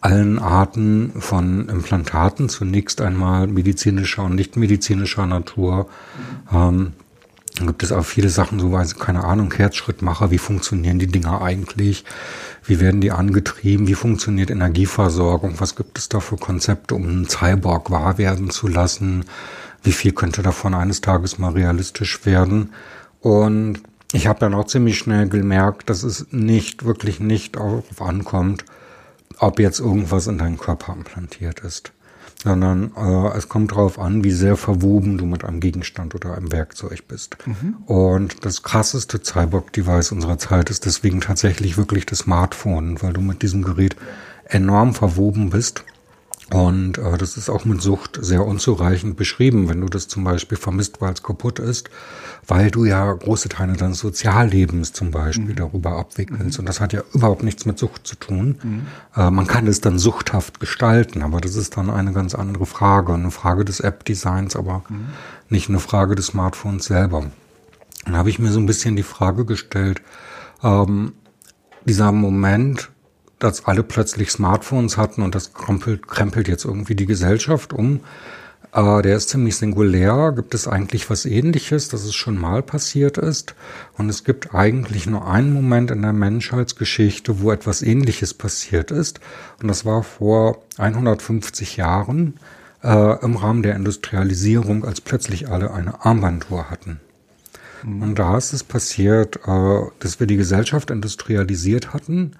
allen 0.00 0.38
Arten 0.38 1.12
von 1.18 1.68
Implantaten, 1.68 2.48
zunächst 2.48 3.00
einmal 3.00 3.46
medizinischer 3.46 4.24
und 4.24 4.36
nicht 4.36 4.56
medizinischer 4.56 5.26
Natur. 5.26 5.88
Ähm, 6.52 6.92
dann 7.58 7.66
gibt 7.66 7.82
es 7.82 7.92
auch 7.92 8.04
viele 8.04 8.28
Sachen, 8.28 8.60
so 8.60 8.72
weiß 8.72 8.96
keine 8.96 9.24
Ahnung, 9.24 9.52
Herzschrittmacher, 9.52 10.30
wie 10.30 10.38
funktionieren 10.38 10.98
die 10.98 11.06
Dinger 11.06 11.42
eigentlich? 11.42 12.04
Wie 12.64 12.80
werden 12.80 13.00
die 13.00 13.10
angetrieben? 13.10 13.88
Wie 13.88 13.94
funktioniert 13.94 14.50
Energieversorgung? 14.50 15.54
Was 15.58 15.74
gibt 15.74 15.98
es 15.98 16.08
da 16.08 16.20
für 16.20 16.36
Konzepte, 16.36 16.94
um 16.94 17.04
einen 17.04 17.28
Cyborg 17.28 17.90
wahr 17.90 18.18
werden 18.18 18.50
zu 18.50 18.68
lassen? 18.68 19.24
Wie 19.82 19.92
viel 19.92 20.12
könnte 20.12 20.42
davon 20.42 20.74
eines 20.74 21.00
Tages 21.00 21.38
mal 21.38 21.52
realistisch 21.52 22.24
werden? 22.24 22.72
Und 23.20 23.80
ich 24.12 24.26
habe 24.26 24.38
dann 24.38 24.54
auch 24.54 24.66
ziemlich 24.66 24.98
schnell 24.98 25.28
gemerkt, 25.28 25.90
dass 25.90 26.02
es 26.02 26.26
nicht, 26.30 26.84
wirklich 26.84 27.20
nicht 27.20 27.56
darauf 27.56 28.00
ankommt, 28.00 28.64
ob 29.38 29.58
jetzt 29.58 29.80
irgendwas 29.80 30.26
in 30.26 30.38
deinen 30.38 30.58
Körper 30.58 30.92
implantiert 30.92 31.60
ist, 31.60 31.92
sondern 32.42 32.92
äh, 32.96 33.36
es 33.36 33.48
kommt 33.48 33.72
darauf 33.72 33.98
an, 33.98 34.22
wie 34.24 34.30
sehr 34.30 34.56
verwoben 34.56 35.18
du 35.18 35.26
mit 35.26 35.44
einem 35.44 35.60
Gegenstand 35.60 36.14
oder 36.14 36.36
einem 36.36 36.52
Werkzeug 36.52 37.08
bist. 37.08 37.36
Mhm. 37.46 37.76
Und 37.86 38.44
das 38.44 38.62
krasseste 38.62 39.20
Cyborg-Device 39.22 40.12
unserer 40.12 40.38
Zeit 40.38 40.70
ist 40.70 40.86
deswegen 40.86 41.20
tatsächlich 41.20 41.76
wirklich 41.76 42.06
das 42.06 42.20
Smartphone, 42.20 43.02
weil 43.02 43.12
du 43.12 43.20
mit 43.20 43.42
diesem 43.42 43.62
Gerät 43.62 43.96
enorm 44.44 44.94
verwoben 44.94 45.50
bist 45.50 45.84
und 46.52 46.96
äh, 46.96 47.18
das 47.18 47.36
ist 47.36 47.50
auch 47.50 47.66
mit 47.66 47.82
Sucht 47.82 48.18
sehr 48.22 48.46
unzureichend 48.46 49.16
beschrieben, 49.16 49.68
wenn 49.68 49.82
du 49.82 49.88
das 49.88 50.08
zum 50.08 50.24
Beispiel 50.24 50.56
vermisst, 50.56 51.00
weil 51.00 51.12
es 51.12 51.22
kaputt 51.22 51.58
ist, 51.58 51.90
weil 52.46 52.70
du 52.70 52.86
ja 52.86 53.12
große 53.12 53.50
Teile 53.50 53.74
deines 53.74 53.98
Soziallebens 53.98 54.94
zum 54.94 55.10
Beispiel 55.10 55.50
mhm. 55.50 55.56
darüber 55.56 55.98
abwickelst. 55.98 56.58
Mhm. 56.58 56.60
Und 56.60 56.66
das 56.66 56.80
hat 56.80 56.94
ja 56.94 57.02
überhaupt 57.12 57.42
nichts 57.42 57.66
mit 57.66 57.78
Sucht 57.78 58.06
zu 58.06 58.16
tun. 58.16 58.58
Mhm. 58.62 58.86
Äh, 59.14 59.30
man 59.30 59.46
kann 59.46 59.66
es 59.66 59.82
dann 59.82 59.98
suchthaft 59.98 60.58
gestalten, 60.58 61.22
aber 61.22 61.42
das 61.42 61.54
ist 61.54 61.76
dann 61.76 61.90
eine 61.90 62.12
ganz 62.12 62.34
andere 62.34 62.64
Frage. 62.64 63.12
Eine 63.12 63.30
Frage 63.30 63.66
des 63.66 63.80
App-Designs, 63.80 64.56
aber 64.56 64.84
mhm. 64.88 65.08
nicht 65.50 65.68
eine 65.68 65.80
Frage 65.80 66.14
des 66.14 66.28
Smartphones 66.28 66.86
selber. 66.86 67.26
Dann 68.06 68.16
habe 68.16 68.30
ich 68.30 68.38
mir 68.38 68.50
so 68.50 68.58
ein 68.58 68.66
bisschen 68.66 68.96
die 68.96 69.02
Frage 69.02 69.44
gestellt, 69.44 70.00
ähm, 70.62 71.12
dieser 71.84 72.10
Moment, 72.10 72.90
dass 73.38 73.66
alle 73.66 73.82
plötzlich 73.82 74.30
Smartphones 74.30 74.96
hatten 74.96 75.22
und 75.22 75.34
das 75.34 75.54
krempelt, 75.54 76.08
krempelt 76.08 76.48
jetzt 76.48 76.64
irgendwie 76.64 76.94
die 76.94 77.06
Gesellschaft 77.06 77.72
um. 77.72 78.00
Äh, 78.72 79.02
der 79.02 79.16
ist 79.16 79.30
ziemlich 79.30 79.56
singulär. 79.56 80.32
Gibt 80.34 80.54
es 80.54 80.68
eigentlich 80.68 81.08
was 81.08 81.24
ähnliches, 81.24 81.88
dass 81.88 82.04
es 82.04 82.14
schon 82.14 82.36
mal 82.38 82.62
passiert 82.62 83.18
ist? 83.18 83.54
Und 83.96 84.08
es 84.08 84.24
gibt 84.24 84.54
eigentlich 84.54 85.06
nur 85.06 85.26
einen 85.26 85.52
Moment 85.52 85.90
in 85.90 86.02
der 86.02 86.12
Menschheitsgeschichte, 86.12 87.40
wo 87.40 87.52
etwas 87.52 87.82
ähnliches 87.82 88.34
passiert 88.34 88.90
ist. 88.90 89.20
Und 89.62 89.68
das 89.68 89.84
war 89.84 90.02
vor 90.02 90.62
150 90.76 91.76
Jahren 91.76 92.34
äh, 92.82 93.24
im 93.24 93.36
Rahmen 93.36 93.62
der 93.62 93.76
Industrialisierung, 93.76 94.84
als 94.84 95.00
plötzlich 95.00 95.48
alle 95.48 95.72
eine 95.72 96.04
Armbanduhr 96.04 96.70
hatten. 96.70 97.00
Mhm. 97.84 98.02
Und 98.02 98.18
da 98.18 98.36
ist 98.36 98.52
es 98.52 98.64
passiert, 98.64 99.36
äh, 99.46 99.80
dass 100.00 100.20
wir 100.20 100.26
die 100.26 100.36
Gesellschaft 100.36 100.90
industrialisiert 100.90 101.94
hatten 101.94 102.32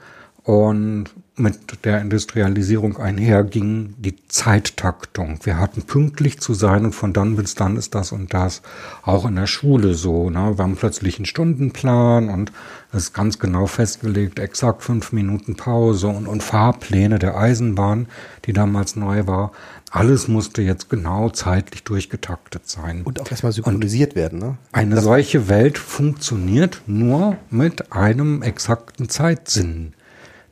und 0.48 1.10
mit 1.36 1.84
der 1.84 2.00
Industrialisierung 2.00 2.96
einher 2.96 3.44
ging 3.44 3.94
die 3.98 4.16
Zeittaktung. 4.28 5.40
Wir 5.42 5.58
hatten 5.58 5.82
pünktlich 5.82 6.40
zu 6.40 6.54
sein 6.54 6.86
und 6.86 6.94
von 6.94 7.12
dann 7.12 7.36
bis 7.36 7.54
dann 7.54 7.76
ist 7.76 7.94
das 7.94 8.12
und 8.12 8.32
das. 8.32 8.62
Auch 9.02 9.26
in 9.26 9.36
der 9.36 9.46
Schule 9.46 9.92
so. 9.92 10.30
Ne? 10.30 10.56
Wir 10.56 10.62
haben 10.62 10.76
plötzlich 10.76 11.18
einen 11.18 11.26
Stundenplan 11.26 12.30
und 12.30 12.50
es 12.92 13.04
ist 13.04 13.12
ganz 13.12 13.38
genau 13.38 13.66
festgelegt, 13.66 14.38
exakt 14.38 14.82
fünf 14.82 15.12
Minuten 15.12 15.54
Pause 15.54 16.08
und, 16.08 16.26
und 16.26 16.42
Fahrpläne 16.42 17.18
der 17.18 17.36
Eisenbahn, 17.36 18.06
die 18.46 18.54
damals 18.54 18.96
neu 18.96 19.26
war. 19.26 19.52
Alles 19.90 20.28
musste 20.28 20.62
jetzt 20.62 20.88
genau 20.88 21.28
zeitlich 21.28 21.84
durchgetaktet 21.84 22.66
sein. 22.66 23.02
Und 23.02 23.20
auch 23.20 23.30
erstmal 23.30 23.52
synchronisiert 23.52 24.12
und 24.12 24.16
werden. 24.16 24.38
Ne? 24.38 24.56
Eine 24.72 24.94
das 24.94 25.04
solche 25.04 25.50
Welt 25.50 25.76
funktioniert 25.76 26.80
nur 26.86 27.36
mit 27.50 27.92
einem 27.92 28.40
exakten 28.40 29.10
Zeitsinn 29.10 29.92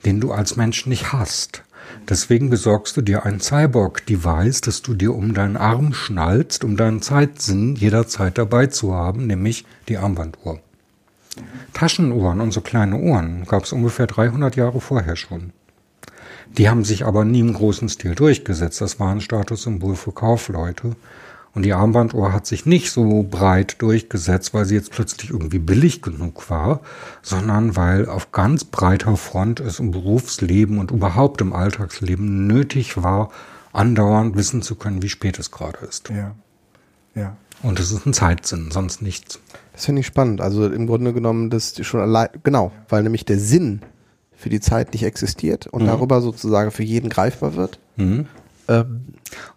den 0.06 0.20
du 0.20 0.32
als 0.32 0.56
Mensch 0.56 0.86
nicht 0.86 1.12
hast. 1.12 1.62
Deswegen 2.08 2.48
besorgst 2.48 2.96
du 2.96 3.02
dir 3.02 3.26
ein 3.26 3.40
Cyborg-Device, 3.40 4.60
das 4.60 4.82
du 4.82 4.94
dir 4.94 5.14
um 5.14 5.34
deinen 5.34 5.56
Arm 5.56 5.92
schnallst, 5.92 6.64
um 6.64 6.76
deinen 6.76 7.02
Zeitsinn 7.02 7.76
jederzeit 7.76 8.38
dabei 8.38 8.68
zu 8.68 8.94
haben, 8.94 9.26
nämlich 9.26 9.64
die 9.88 9.98
Armbanduhr. 9.98 10.60
Taschenuhren 11.72 12.40
und 12.40 12.52
so 12.52 12.60
kleine 12.60 12.96
Uhren 12.96 13.44
gab 13.44 13.64
es 13.64 13.72
ungefähr 13.72 14.06
300 14.06 14.56
Jahre 14.56 14.80
vorher 14.80 15.16
schon. 15.16 15.52
Die 16.56 16.68
haben 16.70 16.84
sich 16.84 17.04
aber 17.04 17.24
nie 17.24 17.40
im 17.40 17.52
großen 17.52 17.88
Stil 17.88 18.14
durchgesetzt. 18.14 18.80
Das 18.80 18.98
war 18.98 19.10
ein 19.10 19.20
Statussymbol 19.20 19.96
für 19.96 20.12
Kaufleute. 20.12 20.96
Und 21.56 21.62
die 21.62 21.72
Armbanduhr 21.72 22.34
hat 22.34 22.46
sich 22.46 22.66
nicht 22.66 22.90
so 22.90 23.22
breit 23.22 23.80
durchgesetzt, 23.80 24.52
weil 24.52 24.66
sie 24.66 24.74
jetzt 24.74 24.90
plötzlich 24.90 25.30
irgendwie 25.30 25.58
billig 25.58 26.02
genug 26.02 26.50
war, 26.50 26.80
sondern 27.22 27.76
weil 27.76 28.10
auf 28.10 28.30
ganz 28.30 28.64
breiter 28.64 29.16
Front 29.16 29.60
es 29.60 29.80
im 29.80 29.90
Berufsleben 29.90 30.76
und 30.76 30.90
überhaupt 30.90 31.40
im 31.40 31.54
Alltagsleben 31.54 32.46
nötig 32.46 33.02
war, 33.02 33.30
andauernd 33.72 34.36
wissen 34.36 34.60
zu 34.60 34.74
können, 34.74 35.00
wie 35.00 35.08
spät 35.08 35.38
es 35.38 35.50
gerade 35.50 35.78
ist. 35.86 36.10
Ja. 36.10 36.34
Ja. 37.14 37.38
Und 37.62 37.80
es 37.80 37.90
ist 37.90 38.04
ein 38.04 38.12
Zeitsinn, 38.12 38.70
sonst 38.70 39.00
nichts. 39.00 39.40
Das 39.72 39.86
finde 39.86 40.00
ich 40.00 40.06
spannend. 40.06 40.42
Also 40.42 40.66
im 40.66 40.86
Grunde 40.86 41.14
genommen, 41.14 41.48
das 41.48 41.74
schon 41.86 42.02
allein, 42.02 42.28
genau, 42.42 42.70
weil 42.90 43.02
nämlich 43.02 43.24
der 43.24 43.38
Sinn 43.38 43.80
für 44.34 44.50
die 44.50 44.60
Zeit 44.60 44.92
nicht 44.92 45.04
existiert 45.04 45.68
und 45.68 45.84
mhm. 45.84 45.86
darüber 45.86 46.20
sozusagen 46.20 46.70
für 46.70 46.82
jeden 46.82 47.08
greifbar 47.08 47.54
wird. 47.54 47.78
Mhm. 47.96 48.26
Ähm, 48.68 49.06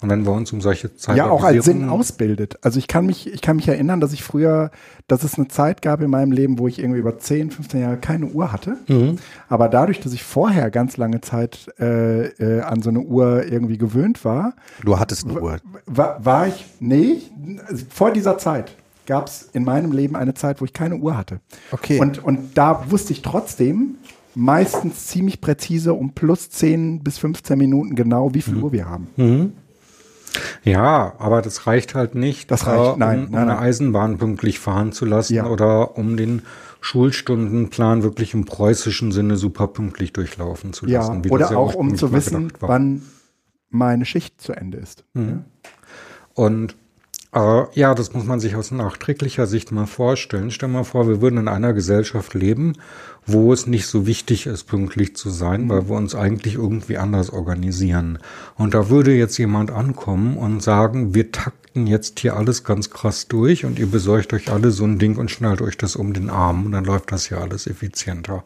und 0.01 0.09
wenn 0.09 0.25
wir 0.25 0.31
uns 0.31 0.51
um 0.51 0.61
solche 0.61 0.95
Zeit 0.95 1.17
ja 1.17 1.29
auch 1.29 1.43
als 1.43 1.65
Sinn 1.65 1.89
ausbildet. 1.89 2.57
Also 2.61 2.79
ich 2.79 2.87
kann 2.87 3.05
mich, 3.05 3.31
ich 3.31 3.41
kann 3.41 3.55
mich 3.55 3.67
erinnern, 3.67 3.99
dass 3.99 4.13
ich 4.13 4.23
früher, 4.23 4.71
dass 5.07 5.23
es 5.23 5.35
eine 5.35 5.47
Zeit 5.47 5.81
gab 5.81 6.01
in 6.01 6.09
meinem 6.09 6.31
Leben, 6.31 6.59
wo 6.59 6.67
ich 6.67 6.79
irgendwie 6.79 6.99
über 6.99 7.17
10, 7.17 7.51
15 7.51 7.81
Jahre 7.81 7.97
keine 7.97 8.27
Uhr 8.27 8.51
hatte. 8.51 8.77
Mhm. 8.87 9.17
Aber 9.47 9.69
dadurch, 9.69 9.99
dass 9.99 10.13
ich 10.13 10.23
vorher 10.23 10.71
ganz 10.71 10.97
lange 10.97 11.21
Zeit 11.21 11.71
äh, 11.79 12.27
äh, 12.27 12.61
an 12.61 12.81
so 12.81 12.89
eine 12.89 12.99
Uhr 13.01 13.45
irgendwie 13.45 13.77
gewöhnt 13.77 14.25
war. 14.25 14.53
Du 14.83 14.99
hattest 14.99 15.27
eine 15.27 15.39
Uhr. 15.39 15.57
War, 15.85 16.23
war 16.23 16.47
ich, 16.47 16.65
nee, 16.79 17.21
vor 17.89 18.11
dieser 18.11 18.37
Zeit 18.37 18.75
gab 19.05 19.27
es 19.27 19.49
in 19.53 19.63
meinem 19.63 19.91
Leben 19.91 20.15
eine 20.15 20.35
Zeit, 20.35 20.61
wo 20.61 20.65
ich 20.65 20.73
keine 20.73 20.95
Uhr 20.95 21.17
hatte. 21.17 21.39
Okay. 21.71 21.99
Und, 21.99 22.23
und 22.23 22.57
da 22.57 22.91
wusste 22.91 23.11
ich 23.11 23.23
trotzdem, 23.23 23.95
meistens 24.39 25.07
ziemlich 25.07 25.41
präzise 25.41 25.93
um 25.93 26.13
plus 26.13 26.49
10 26.49 27.03
bis 27.03 27.17
15 27.17 27.57
Minuten 27.57 27.95
genau, 27.95 28.33
wie 28.33 28.41
viel 28.41 28.55
mhm. 28.55 28.63
Uhr 28.63 28.71
wir 28.71 28.89
haben. 28.89 29.07
Mhm. 29.17 29.53
Ja, 30.63 31.13
aber 31.17 31.41
das 31.41 31.67
reicht 31.67 31.95
halt 31.95 32.15
nicht, 32.15 32.49
Das 32.51 32.65
reicht- 32.67 32.95
äh, 32.95 32.99
nein, 32.99 33.19
um, 33.19 33.25
um 33.25 33.31
nein, 33.31 33.41
eine 33.41 33.51
nein. 33.53 33.63
Eisenbahn 33.63 34.17
pünktlich 34.17 34.59
fahren 34.59 34.91
zu 34.91 35.05
lassen 35.05 35.33
Ja. 35.33 35.47
oder 35.47 35.97
um 35.97 36.15
den 36.17 36.43
Schulstundenplan 36.81 38.03
wirklich 38.03 38.33
im 38.33 38.45
preußischen 38.45 39.11
Sinne 39.11 39.35
super 39.35 39.67
pünktlich 39.67 40.13
durchlaufen 40.13 40.71
zu 40.71 40.85
Ja, 40.87 40.99
lassen. 40.99 41.25
wie 41.25 41.29
oder 41.31 41.51
ja 41.51 41.57
auch 41.57 41.75
um 41.75 41.95
zu 41.95 42.13
wissen, 42.13 42.53
wann 42.59 43.01
meine 43.69 44.05
Schicht 44.05 44.39
zu 44.39 44.53
Ende 44.53 44.77
ist. 44.77 45.03
Mhm. 45.13 45.43
Und 46.33 46.75
äh, 47.33 47.63
ja, 47.73 47.93
das 47.93 48.13
muss 48.13 48.25
man 48.25 48.39
sich 48.39 48.55
aus 48.55 48.71
nachträglicher 48.71 49.45
Sicht 49.45 49.71
mal 49.71 49.85
vorstellen. 49.85 50.51
Stell 50.51 50.69
mal 50.69 50.83
vor, 50.83 51.07
wir 51.07 51.21
würden 51.21 51.37
in 51.39 51.47
einer 51.47 51.73
Gesellschaft 51.73 52.33
leben, 52.33 52.73
wo 53.25 53.53
es 53.53 53.67
nicht 53.67 53.85
so 53.85 54.07
wichtig 54.07 54.47
ist, 54.47 54.63
pünktlich 54.63 55.15
zu 55.15 55.29
sein, 55.29 55.69
weil 55.69 55.89
wir 55.89 55.95
uns 55.95 56.15
eigentlich 56.15 56.55
irgendwie 56.55 56.97
anders 56.97 57.29
organisieren. 57.29 58.17
Und 58.55 58.73
da 58.73 58.89
würde 58.89 59.13
jetzt 59.13 59.37
jemand 59.37 59.69
ankommen 59.69 60.37
und 60.37 60.63
sagen, 60.63 61.13
wir 61.13 61.31
takten 61.31 61.85
jetzt 61.85 62.19
hier 62.19 62.35
alles 62.35 62.63
ganz 62.63 62.89
krass 62.89 63.27
durch 63.27 63.65
und 63.65 63.77
ihr 63.77 63.87
besorgt 63.87 64.33
euch 64.33 64.51
alle 64.51 64.71
so 64.71 64.85
ein 64.85 64.97
Ding 64.97 65.17
und 65.17 65.29
schnallt 65.29 65.61
euch 65.61 65.77
das 65.77 65.95
um 65.95 66.13
den 66.13 66.31
Arm 66.31 66.65
und 66.65 66.71
dann 66.71 66.85
läuft 66.85 67.11
das 67.11 67.29
ja 67.29 67.37
alles 67.37 67.67
effizienter. 67.67 68.43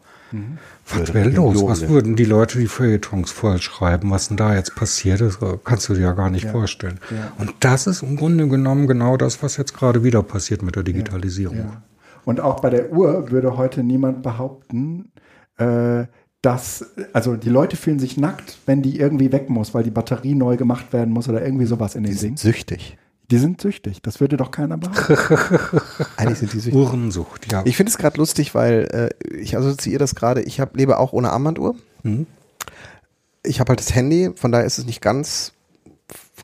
Was 0.88 1.14
wäre 1.14 1.30
los? 1.30 1.62
Was 1.62 1.88
würden 1.88 2.16
die 2.16 2.24
Leute 2.24 2.58
die 2.58 2.66
Feuilletons 2.66 3.30
voll 3.30 3.60
schreiben? 3.60 4.10
Was 4.10 4.28
denn 4.28 4.36
da 4.36 4.54
jetzt 4.54 4.74
passiert 4.74 5.20
ist, 5.20 5.38
kannst 5.64 5.88
du 5.88 5.94
dir 5.94 6.02
ja 6.02 6.12
gar 6.12 6.30
nicht 6.30 6.46
vorstellen. 6.46 7.00
ja. 7.10 7.32
Und 7.38 7.54
das 7.60 7.86
ist 7.86 8.02
im 8.02 8.16
Grunde 8.16 8.48
genommen 8.48 8.86
genau 8.86 9.16
das, 9.16 9.42
was 9.42 9.56
jetzt 9.56 9.74
gerade 9.74 10.02
wieder 10.04 10.22
passiert 10.22 10.62
mit 10.62 10.76
der 10.76 10.82
Digitalisierung. 10.82 11.58
Ja. 11.58 11.82
Und 12.24 12.40
auch 12.40 12.60
bei 12.60 12.70
der 12.70 12.92
Uhr 12.92 13.30
würde 13.30 13.56
heute 13.56 13.82
niemand 13.82 14.22
behaupten, 14.22 15.12
äh, 15.58 16.04
dass, 16.42 16.94
also 17.12 17.36
die 17.36 17.48
Leute 17.48 17.76
fühlen 17.76 17.98
sich 17.98 18.16
nackt, 18.18 18.58
wenn 18.66 18.82
die 18.82 18.98
irgendwie 18.98 19.32
weg 19.32 19.48
muss, 19.48 19.72
weil 19.72 19.82
die 19.82 19.90
Batterie 19.90 20.34
neu 20.34 20.56
gemacht 20.56 20.92
werden 20.92 21.12
muss 21.12 21.28
oder 21.28 21.42
irgendwie 21.42 21.64
sowas 21.64 21.94
in 21.94 22.02
den 22.02 22.12
Die 22.12 22.18
sind 22.18 22.38
süchtig. 22.38 22.98
Die 23.30 23.38
sind 23.38 23.60
süchtig. 23.60 24.02
Das 24.02 24.20
würde 24.20 24.36
doch 24.36 24.50
keiner 24.50 24.76
behaupten. 24.76 25.16
Eigentlich 26.16 26.38
sind 26.40 26.52
die 26.52 26.58
süchtig. 26.60 26.74
Uhrensucht, 26.74 27.50
ja. 27.50 27.62
Ich 27.64 27.76
finde 27.76 27.90
es 27.90 27.96
gerade 27.98 28.18
lustig, 28.18 28.54
weil 28.54 29.10
äh, 29.30 29.34
ich 29.34 29.56
assoziiere 29.56 29.98
das 29.98 30.14
gerade. 30.14 30.42
Ich 30.42 30.60
hab, 30.60 30.76
lebe 30.76 30.98
auch 30.98 31.12
ohne 31.12 31.30
Armbanduhr. 31.32 31.74
Mhm. 32.02 32.26
Ich 33.42 33.60
habe 33.60 33.70
halt 33.70 33.80
das 33.80 33.94
Handy, 33.94 34.30
von 34.36 34.52
daher 34.52 34.66
ist 34.66 34.78
es 34.78 34.84
nicht 34.86 35.00
ganz 35.00 35.52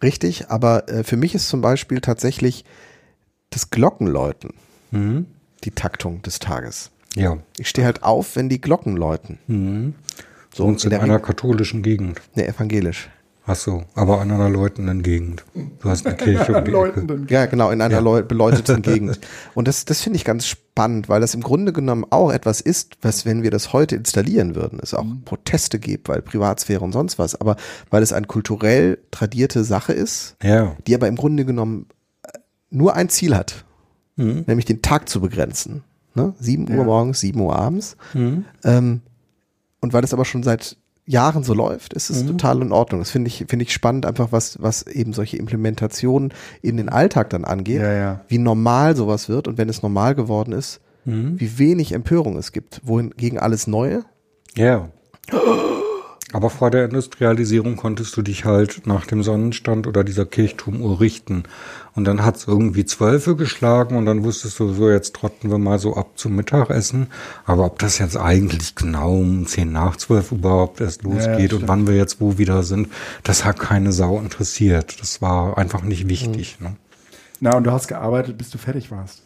richtig, 0.02 0.48
aber 0.50 0.88
äh, 0.88 1.04
für 1.04 1.16
mich 1.16 1.34
ist 1.34 1.48
zum 1.48 1.60
Beispiel 1.60 2.00
tatsächlich 2.00 2.64
das 3.50 3.70
Glockenläuten 3.70 4.54
Mhm. 4.92 5.26
die 5.64 5.70
Taktung 5.72 6.22
des 6.22 6.38
Tages. 6.40 6.90
Ja. 7.14 7.38
Ich 7.58 7.68
stehe 7.68 7.84
halt 7.84 8.02
auf, 8.02 8.36
wenn 8.36 8.48
die 8.48 8.60
Glocken 8.60 8.96
läuten. 8.96 9.38
Mhm. 9.46 9.94
So, 10.54 10.64
Wohnst 10.64 10.84
in 10.84 10.90
der 10.90 11.02
einer 11.02 11.20
katholischen 11.20 11.82
Gegend. 11.82 12.20
Ne, 12.34 12.46
evangelisch. 12.48 13.08
Ach 13.52 13.56
so, 13.56 13.82
aber 13.96 14.22
in 14.22 14.30
einer 14.30 14.48
läutenden 14.48 15.02
Gegend. 15.02 15.44
Du 15.80 15.88
hast 15.90 16.06
eine 16.06 16.16
Kirche 16.16 16.54
um 16.56 16.64
die 16.64 16.70
Ecke. 16.72 17.26
Ja, 17.28 17.46
genau, 17.46 17.70
in 17.70 17.80
einer 17.82 18.00
leu- 18.00 18.22
beleuchteten 18.22 18.80
Gegend. 18.82 19.18
Und 19.54 19.66
das, 19.66 19.84
das 19.84 20.00
finde 20.02 20.18
ich 20.18 20.24
ganz 20.24 20.46
spannend, 20.46 21.08
weil 21.08 21.20
das 21.20 21.34
im 21.34 21.40
Grunde 21.42 21.72
genommen 21.72 22.04
auch 22.10 22.30
etwas 22.30 22.60
ist, 22.60 22.96
was, 23.02 23.26
wenn 23.26 23.42
wir 23.42 23.50
das 23.50 23.72
heute 23.72 23.96
installieren 23.96 24.54
würden, 24.54 24.78
es 24.80 24.94
auch 24.94 25.04
Proteste 25.24 25.80
gibt, 25.80 26.08
weil 26.08 26.22
Privatsphäre 26.22 26.84
und 26.84 26.92
sonst 26.92 27.18
was, 27.18 27.34
aber 27.40 27.56
weil 27.90 28.04
es 28.04 28.12
eine 28.12 28.26
kulturell 28.28 28.98
tradierte 29.10 29.64
Sache 29.64 29.94
ist, 29.94 30.36
Ja. 30.42 30.76
die 30.86 30.94
aber 30.94 31.08
im 31.08 31.16
Grunde 31.16 31.44
genommen 31.44 31.86
äh, 32.22 32.38
nur 32.70 32.94
ein 32.94 33.08
Ziel 33.08 33.34
hat, 33.36 33.64
Mhm. 34.16 34.44
nämlich 34.46 34.66
den 34.66 34.80
Tag 34.80 35.08
zu 35.08 35.20
begrenzen. 35.20 35.82
Ne? 36.14 36.34
7 36.38 36.68
Uhr 36.70 36.76
Ja. 36.76 36.84
morgens, 36.84 37.18
7 37.20 37.40
Uhr 37.40 37.56
abends. 37.56 37.96
Mhm. 38.14 38.44
Ähm, 38.62 39.00
und 39.80 39.92
weil 39.92 40.02
das 40.02 40.12
aber 40.12 40.24
schon 40.24 40.42
seit 40.44 40.76
Jahren 41.10 41.42
so 41.42 41.54
läuft, 41.54 41.92
ist 41.92 42.08
Mhm. 42.10 42.16
es 42.16 42.26
total 42.26 42.62
in 42.62 42.72
Ordnung. 42.72 43.00
Das 43.00 43.10
finde 43.10 43.28
ich, 43.28 43.44
finde 43.48 43.64
ich 43.64 43.72
spannend, 43.72 44.06
einfach 44.06 44.32
was, 44.32 44.62
was 44.62 44.86
eben 44.86 45.12
solche 45.12 45.36
Implementationen 45.36 46.32
in 46.62 46.76
den 46.76 46.88
Alltag 46.88 47.30
dann 47.30 47.44
angeht, 47.44 47.80
Ja, 47.82 47.92
ja. 47.92 48.20
wie 48.28 48.38
normal 48.38 48.96
sowas 48.96 49.28
wird 49.28 49.48
und 49.48 49.58
wenn 49.58 49.68
es 49.68 49.82
normal 49.82 50.14
geworden 50.14 50.52
ist, 50.52 50.80
Mhm. 51.04 51.40
wie 51.40 51.58
wenig 51.58 51.92
Empörung 51.92 52.36
es 52.36 52.52
gibt, 52.52 52.80
wohingegen 52.84 53.38
alles 53.38 53.66
Neue. 53.66 54.04
Ja. 54.56 54.88
Aber 56.32 56.50
vor 56.50 56.70
der 56.70 56.84
Industrialisierung 56.84 57.76
konntest 57.76 58.16
du 58.16 58.22
dich 58.22 58.44
halt 58.44 58.86
nach 58.86 59.06
dem 59.06 59.22
Sonnenstand 59.22 59.86
oder 59.86 60.04
dieser 60.04 60.26
Kirchturmuhr 60.26 61.00
richten. 61.00 61.44
Und 61.94 62.04
dann 62.04 62.24
hat's 62.24 62.46
irgendwie 62.46 62.84
Zwölfe 62.84 63.34
geschlagen 63.34 63.96
und 63.96 64.06
dann 64.06 64.22
wusstest 64.22 64.60
du, 64.60 64.72
so 64.72 64.88
jetzt 64.90 65.14
trotten 65.14 65.50
wir 65.50 65.58
mal 65.58 65.78
so 65.78 65.96
ab 65.96 66.12
zum 66.14 66.36
Mittagessen. 66.36 67.08
Aber 67.46 67.64
ob 67.64 67.78
das 67.80 67.98
jetzt 67.98 68.16
eigentlich 68.16 68.76
genau 68.76 69.18
um 69.18 69.46
zehn 69.46 69.72
nach 69.72 69.96
zwölf 69.96 70.30
überhaupt 70.30 70.80
erst 70.80 71.02
losgeht 71.02 71.52
und 71.52 71.58
stimmt. 71.58 71.68
wann 71.68 71.86
wir 71.86 71.96
jetzt 71.96 72.20
wo 72.20 72.38
wieder 72.38 72.62
sind, 72.62 72.88
das 73.24 73.44
hat 73.44 73.58
keine 73.58 73.92
Sau 73.92 74.20
interessiert. 74.20 75.00
Das 75.00 75.20
war 75.20 75.58
einfach 75.58 75.82
nicht 75.82 76.08
wichtig. 76.08 76.58
Ne? 76.60 76.76
Na, 77.40 77.56
und 77.56 77.64
du 77.64 77.72
hast 77.72 77.88
gearbeitet, 77.88 78.38
bis 78.38 78.50
du 78.50 78.58
fertig 78.58 78.90
warst. 78.90 79.22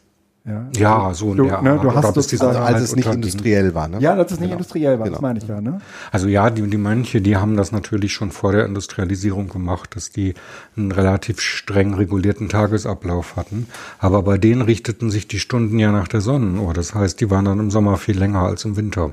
Ja, 0.47 0.69
Ja, 0.77 1.15
so 1.15 1.31
in 1.31 1.39
du, 1.39 1.45
der 1.45 1.63
ne, 1.63 1.79
du 1.81 1.95
hast 1.95 2.15
Sonne 2.29 2.49
Also 2.49 2.61
als 2.61 2.75
halt 2.75 2.85
es 2.85 2.97
nicht 2.97 3.07
industriell 3.11 3.75
war. 3.75 3.89
Ne? 3.89 3.99
Ja, 4.01 4.15
das 4.15 4.27
ist 4.33 4.41
nicht 4.41 4.49
Genau. 4.51 4.53
industriell 4.59 4.99
war, 4.99 5.05
Genau. 5.07 5.15
das 5.17 5.23
meine 5.23 5.39
ich 5.39 5.49
ja, 5.49 5.61
ne? 5.63 5.81
Also 6.13 6.29
ja, 6.29 6.51
die, 6.51 6.69
die 6.69 6.77
Mönche, 6.77 7.23
die 7.23 7.39
haben 7.39 7.57
das 7.57 7.73
natürlich 7.73 8.13
schon 8.13 8.31
vor 8.31 8.53
der 8.53 8.67
Industrialisierung 8.67 9.49
gemacht, 9.49 9.97
dass 9.97 10.11
die 10.11 10.35
einen 10.77 10.93
relativ 10.93 11.41
streng 11.41 11.95
regulierten 11.95 12.51
Tagesablauf 12.51 13.37
hatten. 13.37 13.69
Aber 13.99 14.23
bei 14.23 14.37
denen 14.37 14.61
richteten 14.61 15.11
sich 15.11 15.27
die 15.29 15.39
Stunden 15.41 15.79
ja 15.79 15.91
nach 15.93 16.09
der 16.09 16.21
Sonnenuhr. 16.21 16.75
Das 16.75 16.95
heißt, 16.95 17.21
die 17.23 17.31
waren 17.31 17.47
dann 17.47 17.59
im 17.59 17.71
Sommer 17.71 17.97
viel 17.97 18.19
länger 18.19 18.41
als 18.43 18.67
im 18.67 18.77
Winter. 18.77 19.13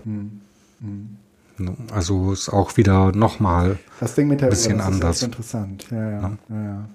Also 1.93 2.33
ist 2.33 2.49
auch 2.49 2.75
wieder 2.75 3.13
nochmal 3.13 3.77
Das 4.01 4.15
Ding 4.15 4.27
mit 4.27 4.41
der 4.41 4.47
Bisschen 4.47 4.73
Uhr, 4.73 4.77
das 4.79 4.87
anders. 4.87 5.15
ist 5.17 5.21
echt 5.23 5.31
interessant. 5.31 5.85
Ja, 5.91 5.97
ja, 5.97 6.11
ja, 6.21 6.31
ja, 6.49 6.57
ja. 6.59 6.87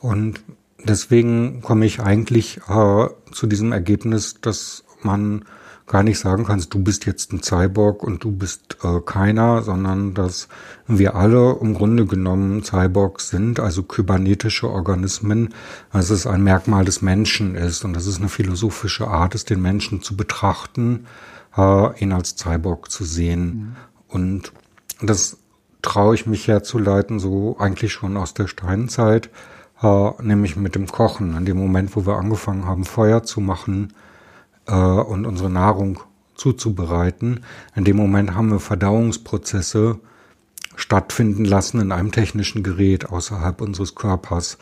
Und 0.00 0.40
deswegen 0.84 1.60
komme 1.62 1.86
ich 1.86 2.00
eigentlich 2.00 2.60
äh, 2.68 3.06
zu 3.32 3.46
diesem 3.46 3.72
Ergebnis, 3.72 4.40
dass 4.40 4.84
man 5.02 5.44
gar 5.86 6.02
nicht 6.02 6.18
sagen 6.18 6.44
kann, 6.44 6.64
du 6.70 6.82
bist 6.82 7.06
jetzt 7.06 7.32
ein 7.32 7.42
Cyborg 7.42 8.02
und 8.02 8.24
du 8.24 8.30
bist 8.30 8.78
äh, 8.82 9.00
keiner, 9.04 9.62
sondern 9.62 10.14
dass 10.14 10.48
wir 10.86 11.14
alle 11.16 11.58
im 11.60 11.74
Grunde 11.74 12.06
genommen 12.06 12.62
Cyborgs 12.62 13.28
sind, 13.28 13.60
also 13.60 13.82
kybernetische 13.82 14.70
Organismen, 14.70 15.54
dass 15.92 16.10
es 16.10 16.26
ein 16.26 16.42
Merkmal 16.42 16.84
des 16.84 17.02
Menschen 17.02 17.56
ist 17.56 17.84
und 17.84 17.92
dass 17.92 18.06
es 18.06 18.18
eine 18.18 18.28
philosophische 18.28 19.08
Art 19.08 19.34
ist, 19.34 19.50
den 19.50 19.60
Menschen 19.60 20.02
zu 20.02 20.16
betrachten, 20.16 21.06
äh, 21.56 22.00
ihn 22.00 22.12
als 22.12 22.36
Cyborg 22.36 22.90
zu 22.90 23.04
sehen. 23.04 23.76
Und 24.08 24.52
das 25.02 25.36
traue 25.82 26.14
ich 26.14 26.26
mich 26.26 26.46
herzuleiten, 26.48 27.18
so 27.18 27.56
eigentlich 27.58 27.92
schon 27.92 28.16
aus 28.16 28.34
der 28.34 28.46
Steinzeit, 28.46 29.30
äh, 29.82 30.10
nämlich 30.22 30.56
mit 30.56 30.74
dem 30.74 30.86
Kochen. 30.86 31.36
In 31.36 31.44
dem 31.44 31.58
Moment, 31.58 31.94
wo 31.96 32.06
wir 32.06 32.16
angefangen 32.16 32.66
haben, 32.66 32.84
Feuer 32.84 33.22
zu 33.22 33.40
machen 33.40 33.92
äh, 34.66 34.74
und 34.74 35.26
unsere 35.26 35.50
Nahrung 35.50 36.00
zuzubereiten, 36.34 37.40
in 37.74 37.84
dem 37.84 37.96
Moment 37.96 38.34
haben 38.34 38.50
wir 38.50 38.60
Verdauungsprozesse 38.60 39.98
stattfinden 40.76 41.44
lassen 41.44 41.80
in 41.80 41.92
einem 41.92 42.12
technischen 42.12 42.62
Gerät 42.62 43.10
außerhalb 43.10 43.60
unseres 43.60 43.94
Körpers, 43.94 44.58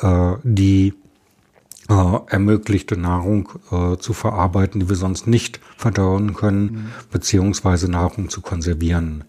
äh, 0.00 0.32
die 0.42 0.94
äh, 1.88 2.18
ermöglichte 2.28 2.96
Nahrung 2.96 3.48
äh, 3.70 3.96
zu 3.98 4.12
verarbeiten, 4.12 4.80
die 4.80 4.88
wir 4.88 4.96
sonst 4.96 5.26
nicht 5.26 5.60
verdauen 5.76 6.34
können, 6.34 6.92
beziehungsweise 7.10 7.90
Nahrung 7.90 8.28
zu 8.30 8.40
konservieren. 8.40 9.24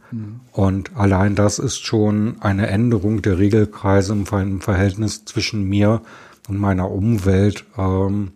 Und 0.52 0.96
allein 0.96 1.36
das 1.36 1.60
ist 1.60 1.86
schon 1.86 2.38
eine 2.40 2.68
Änderung 2.68 3.22
der 3.22 3.38
Regelkreise 3.38 4.14
im 4.14 4.62
Verhältnis 4.62 5.26
zwischen 5.26 5.68
mir 5.68 6.02
und 6.48 6.60
meiner 6.60 6.92
Umwelt, 6.92 7.66
ähm, 7.78 8.32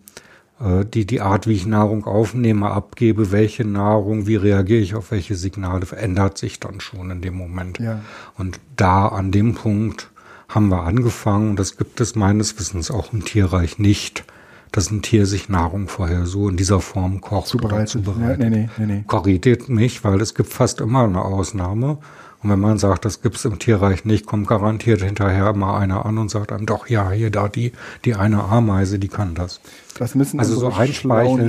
äh, 0.60 0.84
die 0.84 1.06
die 1.06 1.20
Art, 1.20 1.46
wie 1.46 1.54
ich 1.54 1.66
Nahrung 1.66 2.04
aufnehme, 2.04 2.70
abgebe, 2.70 3.32
welche 3.32 3.64
Nahrung, 3.64 4.26
wie 4.26 4.36
reagiere 4.36 4.80
ich 4.80 4.94
auf 4.94 5.10
welche 5.10 5.34
Signale, 5.34 5.86
verändert 5.86 6.38
sich 6.38 6.60
dann 6.60 6.80
schon 6.80 7.10
in 7.10 7.22
dem 7.22 7.34
Moment. 7.34 7.78
Ja. 7.78 8.00
Und 8.36 8.60
da 8.76 9.08
an 9.08 9.32
dem 9.32 9.54
Punkt 9.54 10.10
haben 10.50 10.68
wir 10.68 10.82
angefangen, 10.82 11.50
und 11.50 11.58
das 11.58 11.76
gibt 11.76 12.00
es 12.00 12.14
meines 12.14 12.58
Wissens 12.58 12.90
auch 12.90 13.12
im 13.12 13.24
Tierreich 13.24 13.78
nicht, 13.78 14.24
dass 14.72 14.90
ein 14.90 15.02
Tier 15.02 15.26
sich 15.26 15.48
Nahrung 15.48 15.88
vorher 15.88 16.26
so 16.26 16.48
in 16.48 16.56
dieser 16.56 16.80
Form 16.80 17.20
kocht 17.20 17.54
oder 17.54 17.68
Zubereitet. 17.86 17.94
Ja, 18.06 18.12
zubereitet. 18.12 18.38
nee, 18.38 18.50
nee, 18.50 18.68
nee, 18.78 18.86
nee. 18.86 19.04
Korrigiert 19.06 19.68
mich, 19.68 20.04
weil 20.04 20.20
es 20.20 20.34
gibt 20.34 20.52
fast 20.52 20.80
immer 20.80 21.04
eine 21.04 21.22
Ausnahme. 21.22 21.98
Und 22.42 22.50
wenn 22.50 22.60
man 22.60 22.78
sagt, 22.78 23.04
das 23.04 23.20
gibt's 23.20 23.44
im 23.44 23.58
Tierreich 23.58 24.04
nicht, 24.04 24.26
kommt 24.26 24.46
garantiert 24.46 25.02
hinterher 25.02 25.50
immer 25.50 25.76
einer 25.76 26.06
an 26.06 26.18
und 26.18 26.30
sagt 26.30 26.52
einem, 26.52 26.66
doch, 26.66 26.88
ja, 26.88 27.10
hier 27.10 27.30
da 27.30 27.48
die, 27.48 27.72
die 28.04 28.14
eine 28.14 28.44
Ameise, 28.44 28.98
die 28.98 29.08
kann 29.08 29.34
das. 29.34 29.60
Das 29.98 30.14
müssen 30.14 30.40
Also 30.40 30.54
so 30.54 30.68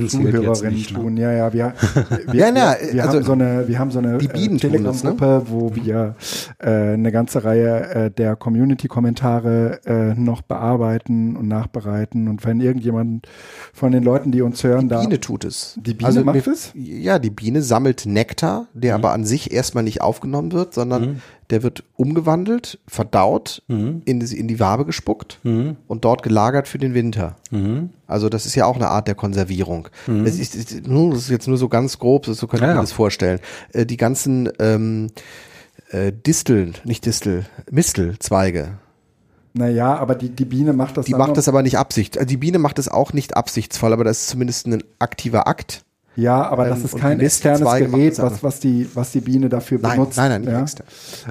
jetzt 0.02 0.12
Zuhörerinnen 0.12 0.80
ne? 0.80 0.86
tun. 1.00 1.16
Ja, 1.16 1.32
ja, 1.32 1.52
wir, 1.52 1.72
wir, 2.30 2.34
Ja, 2.40 2.50
na, 2.52 2.76
wir, 2.80 2.92
wir 2.94 3.02
also 3.04 3.16
haben 3.18 3.24
so 3.24 3.32
eine, 3.32 3.68
wir 3.68 3.78
haben 3.78 3.90
so 3.90 3.98
eine 3.98 4.18
die 4.18 4.26
das, 4.84 5.04
ne? 5.04 5.16
Telegram-Gruppe, 5.16 5.42
wo 5.46 5.74
wir 5.74 6.16
äh, 6.58 6.68
eine 6.94 7.12
ganze 7.12 7.44
Reihe 7.44 7.94
äh, 7.94 8.10
der 8.10 8.36
Community-Kommentare 8.36 9.80
äh, 9.86 10.14
noch 10.20 10.42
bearbeiten 10.42 11.36
und 11.36 11.48
nachbereiten. 11.48 12.28
Und 12.28 12.44
wenn 12.44 12.60
irgendjemand 12.60 13.26
von 13.72 13.92
den 13.92 14.02
Leuten, 14.02 14.32
die 14.32 14.42
uns 14.42 14.62
hören, 14.64 14.82
Die 14.82 14.88
da 14.88 15.00
Biene 15.00 15.20
tut 15.20 15.44
es. 15.44 15.78
Die 15.80 15.94
Biene 15.94 16.24
macht 16.24 16.46
wir- 16.46 16.52
es? 16.52 16.72
Ja, 16.74 17.18
die 17.18 17.30
Biene 17.30 17.62
sammelt 17.62 18.04
Nektar, 18.06 18.66
der 18.74 18.94
aber 18.94 19.12
an 19.12 19.24
sich 19.24 19.52
erstmal 19.52 19.84
nicht 19.84 20.00
aufgenommen 20.02 20.52
wird, 20.52 20.74
sondern 20.74 21.22
der 21.52 21.62
wird 21.62 21.84
umgewandelt, 21.94 22.80
verdaut, 22.88 23.62
in, 23.68 24.02
die, 24.04 24.36
in 24.38 24.48
die 24.48 24.58
Wabe 24.58 24.84
gespuckt 24.84 25.38
und 25.44 26.04
dort 26.04 26.22
gelagert 26.24 26.66
für 26.66 26.78
den 26.78 26.94
Winter. 26.94 27.36
Also 28.08 28.28
das 28.28 28.44
ist 28.46 28.56
ja 28.56 28.66
auch 28.66 28.74
eine 28.76 28.88
Art 28.88 29.06
der 29.06 29.14
Konservierung. 29.14 29.88
Das, 30.06 30.38
ist, 30.38 30.56
das 30.56 30.72
ist 30.72 31.30
jetzt 31.30 31.46
nur 31.48 31.58
so 31.58 31.68
ganz 31.68 31.98
grob, 32.00 32.26
so 32.26 32.46
könnte 32.48 32.64
Ja, 32.64 32.68
man 32.70 32.76
ja. 32.78 32.80
das 32.82 32.92
vorstellen. 32.92 33.38
Äh, 33.72 33.86
Die 33.86 33.96
ganzen 33.96 34.48
ähm, 34.58 35.08
äh, 35.90 36.10
Disteln, 36.12 36.74
nicht 36.84 37.06
Distel, 37.06 37.44
Mistelzweige, 37.70 38.78
Naja, 39.54 39.96
aber 39.96 40.14
die, 40.14 40.30
die 40.30 40.46
Biene 40.46 40.72
macht 40.72 40.96
das 40.96 41.04
die 41.06 41.12
macht 41.14 41.36
das 41.36 41.46
aber 41.48 41.62
nicht 41.62 41.76
absicht. 41.78 42.16
äh, 42.16 42.24
Die 42.26 42.38
Biene 42.38 42.58
macht 42.58 42.78
das 42.78 42.88
auch 42.88 43.12
nicht 43.12 43.36
absichtsvoll, 43.36 43.92
aber 43.92 44.04
das 44.04 44.22
ist 44.22 44.28
zumindest 44.28 44.66
ein 44.66 44.82
aktiver 44.98 45.46
Akt. 45.46 45.84
Ja, 46.14 46.42
aber 46.42 46.66
das 46.68 46.80
Ähm, 46.80 46.84
ist 46.84 46.96
kein 46.98 47.20
externes 47.20 47.60
Gerät, 47.78 48.18
was, 48.18 48.42
was, 48.42 48.60
die, 48.60 48.86
was 48.94 49.12
die 49.12 49.20
Biene 49.20 49.48
dafür 49.48 49.78
Nein, 49.80 49.92
benutzt. 49.98 50.18
nein, 50.18 50.30
nein, 50.30 50.40
nicht 50.42 50.50
ja? 50.52 50.60
extern. 50.60 50.86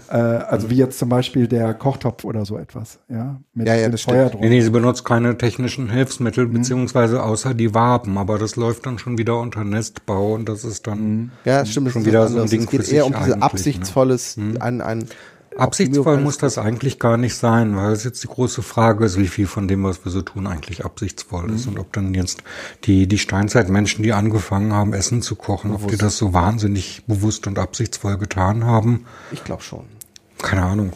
Äh, 0.09 0.15
also 0.15 0.69
wie 0.71 0.75
jetzt 0.75 0.97
zum 0.97 1.09
Beispiel 1.09 1.47
der 1.47 1.73
Kochtopf 1.75 2.23
oder 2.23 2.45
so 2.45 2.57
etwas. 2.57 2.97
Ja, 3.07 3.39
mit, 3.53 3.67
Ja, 3.67 3.75
ja, 3.75 3.85
mit 3.85 3.93
das 3.93 4.01
Feuer. 4.01 4.31
Nee, 4.39 4.49
nee, 4.49 4.61
sie 4.61 4.69
benutzt 4.71 5.05
keine 5.05 5.37
technischen 5.37 5.89
Hilfsmittel, 5.91 6.47
Mhm. 6.47 6.53
beziehungsweise 6.53 7.21
außer 7.23 7.53
die 7.53 7.73
Waben, 7.75 8.17
aber 8.17 8.39
das 8.39 8.55
läuft 8.55 8.85
dann 8.87 8.97
schon 8.97 9.17
wieder 9.19 9.39
unter 9.39 9.63
Nestbau 9.63 10.33
und 10.33 10.49
das 10.49 10.63
ist 10.63 10.87
dann 10.87 10.99
Mhm. 10.99 11.31
Ja, 11.45 11.63
stimmt. 11.65 11.87
das 11.87 11.93
schon 11.93 12.01
ist 12.01 12.07
wieder 12.07 12.27
so 12.27 12.41
ein. 12.41 12.47
Ding 12.49 12.61
Es 12.63 12.69
geht 12.69 12.83
für 12.85 12.91
eher 12.95 13.03
sich 13.05 13.13
um 13.13 13.19
diese 13.23 13.37
ne? 13.37 13.41
absichtsvolles, 13.43 14.37
ein, 14.59 14.81
ein 14.81 15.05
Absichtsvoll 15.61 16.17
muss 16.19 16.37
das 16.37 16.57
eigentlich 16.57 16.99
gar 16.99 17.17
nicht 17.17 17.35
sein, 17.35 17.75
weil 17.77 17.91
es 17.91 18.03
jetzt 18.03 18.23
die 18.23 18.27
große 18.27 18.61
Frage 18.61 19.05
ist, 19.05 19.17
wie 19.17 19.27
viel 19.27 19.47
von 19.47 19.67
dem, 19.67 19.83
was 19.83 20.03
wir 20.03 20.11
so 20.11 20.21
tun, 20.21 20.47
eigentlich 20.47 20.83
absichtsvoll 20.83 21.47
Mhm. 21.47 21.55
ist 21.55 21.67
und 21.67 21.79
ob 21.79 21.93
dann 21.93 22.13
jetzt 22.13 22.43
die, 22.85 23.07
die 23.07 23.17
Steinzeitmenschen, 23.17 24.03
die 24.03 24.13
angefangen 24.13 24.73
haben, 24.73 24.93
Essen 24.93 25.21
zu 25.21 25.35
kochen, 25.35 25.71
ob 25.73 25.87
die 25.87 25.97
das 25.97 26.17
so 26.17 26.33
wahnsinnig 26.33 27.03
bewusst 27.07 27.47
und 27.47 27.59
absichtsvoll 27.59 28.17
getan 28.17 28.65
haben. 28.65 29.05
Ich 29.31 29.43
glaube 29.43 29.61
schon. 29.63 29.85
Keine 30.41 30.63
Ahnung. 30.63 30.91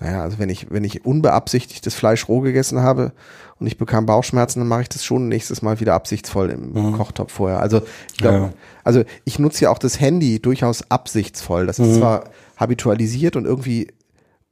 Naja, 0.00 0.22
also 0.22 0.40
wenn 0.40 0.48
ich, 0.48 0.66
wenn 0.70 0.82
ich 0.82 1.04
unbeabsichtigt 1.04 1.86
das 1.86 1.94
Fleisch 1.94 2.26
roh 2.28 2.40
gegessen 2.40 2.80
habe 2.80 3.12
und 3.60 3.68
ich 3.68 3.78
bekam 3.78 4.06
Bauchschmerzen, 4.06 4.58
dann 4.58 4.68
mache 4.68 4.82
ich 4.82 4.88
das 4.88 5.04
schon 5.04 5.28
nächstes 5.28 5.62
Mal 5.62 5.78
wieder 5.78 5.94
absichtsvoll 5.94 6.50
im 6.50 6.92
Kochtopf 6.96 7.32
vorher. 7.32 7.60
Also 7.60 7.80
ich 8.10 8.18
glaube, 8.18 8.36
Ja. 8.38 8.52
also 8.82 9.04
ich 9.24 9.38
nutze 9.38 9.62
ja 9.64 9.70
auch 9.70 9.78
das 9.78 10.00
Handy 10.00 10.40
durchaus 10.40 10.90
absichtsvoll. 10.90 11.66
Das 11.66 11.78
ist 11.78 11.98
zwar 11.98 12.24
habitualisiert 12.56 13.36
und 13.36 13.44
irgendwie 13.44 13.88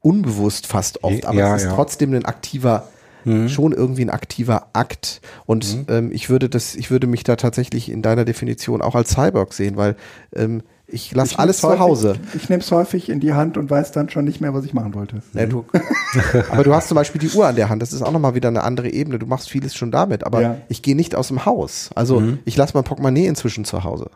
unbewusst 0.00 0.66
fast 0.66 1.04
oft, 1.04 1.24
aber 1.26 1.38
Ja, 1.38 1.54
es 1.56 1.62
ist 1.62 1.68
ja. 1.68 1.74
trotzdem 1.74 2.12
ein 2.14 2.24
aktiver, 2.24 2.88
schon 3.46 3.70
irgendwie 3.72 4.04
ein 4.04 4.10
aktiver 4.10 4.66
Akt. 4.72 5.20
Und 5.46 5.84
ähm, 5.88 6.10
ich 6.10 6.28
würde 6.28 6.48
das, 6.48 6.74
ich 6.74 6.90
würde 6.90 7.06
mich 7.06 7.22
da 7.22 7.36
tatsächlich 7.36 7.88
in 7.88 8.02
deiner 8.02 8.24
Definition 8.24 8.82
auch 8.82 8.96
als 8.96 9.10
Cyborg 9.10 9.52
sehen, 9.52 9.76
weil 9.76 9.94
ähm, 10.34 10.62
ich 10.88 11.14
lasse 11.14 11.34
Ich 11.34 11.38
alles 11.38 11.58
zu 11.58 11.78
Hause. 11.78 12.10
Häufig, 12.18 12.34
ich 12.42 12.48
nehme 12.48 12.62
es 12.62 12.72
häufig 12.72 13.08
in 13.08 13.20
die 13.20 13.32
Hand 13.32 13.56
und 13.56 13.70
weiß 13.70 13.92
dann 13.92 14.10
schon 14.10 14.24
nicht 14.24 14.40
mehr, 14.40 14.54
was 14.54 14.64
ich 14.64 14.74
machen 14.74 14.92
wollte. 14.94 15.22
Ja, 15.34 15.46
du, 15.46 15.64
aber 16.50 16.64
du 16.64 16.74
hast 16.74 16.88
zum 16.88 16.96
Beispiel 16.96 17.20
die 17.20 17.30
Uhr 17.30 17.46
an 17.46 17.54
der 17.54 17.68
Hand. 17.68 17.80
Das 17.80 17.92
ist 17.92 18.02
auch 18.02 18.10
nochmal 18.10 18.34
wieder 18.34 18.48
eine 18.48 18.64
andere 18.64 18.90
Ebene. 18.90 19.20
Du 19.20 19.26
machst 19.26 19.48
vieles 19.48 19.76
schon 19.76 19.92
damit. 19.92 20.24
Aber 20.26 20.42
Ja. 20.42 20.56
ich 20.68 20.82
gehe 20.82 20.96
nicht 20.96 21.14
aus 21.14 21.28
dem 21.28 21.46
Haus. 21.46 21.90
Also 21.94 22.20
ich 22.44 22.56
lasse 22.56 22.72
mein 22.74 22.82
Portemonnaie 22.82 23.26
inzwischen 23.28 23.64
zu 23.64 23.84
Hause. 23.84 24.10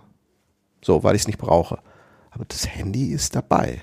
So, 0.85 1.05
weil 1.05 1.15
ich 1.15 1.23
es 1.23 1.27
nicht 1.29 1.39
brauche. 1.39 1.79
Aber 2.37 2.45
das 2.49 2.69
Handy 2.69 3.13
ist 3.13 3.35
dabei. 3.35 3.81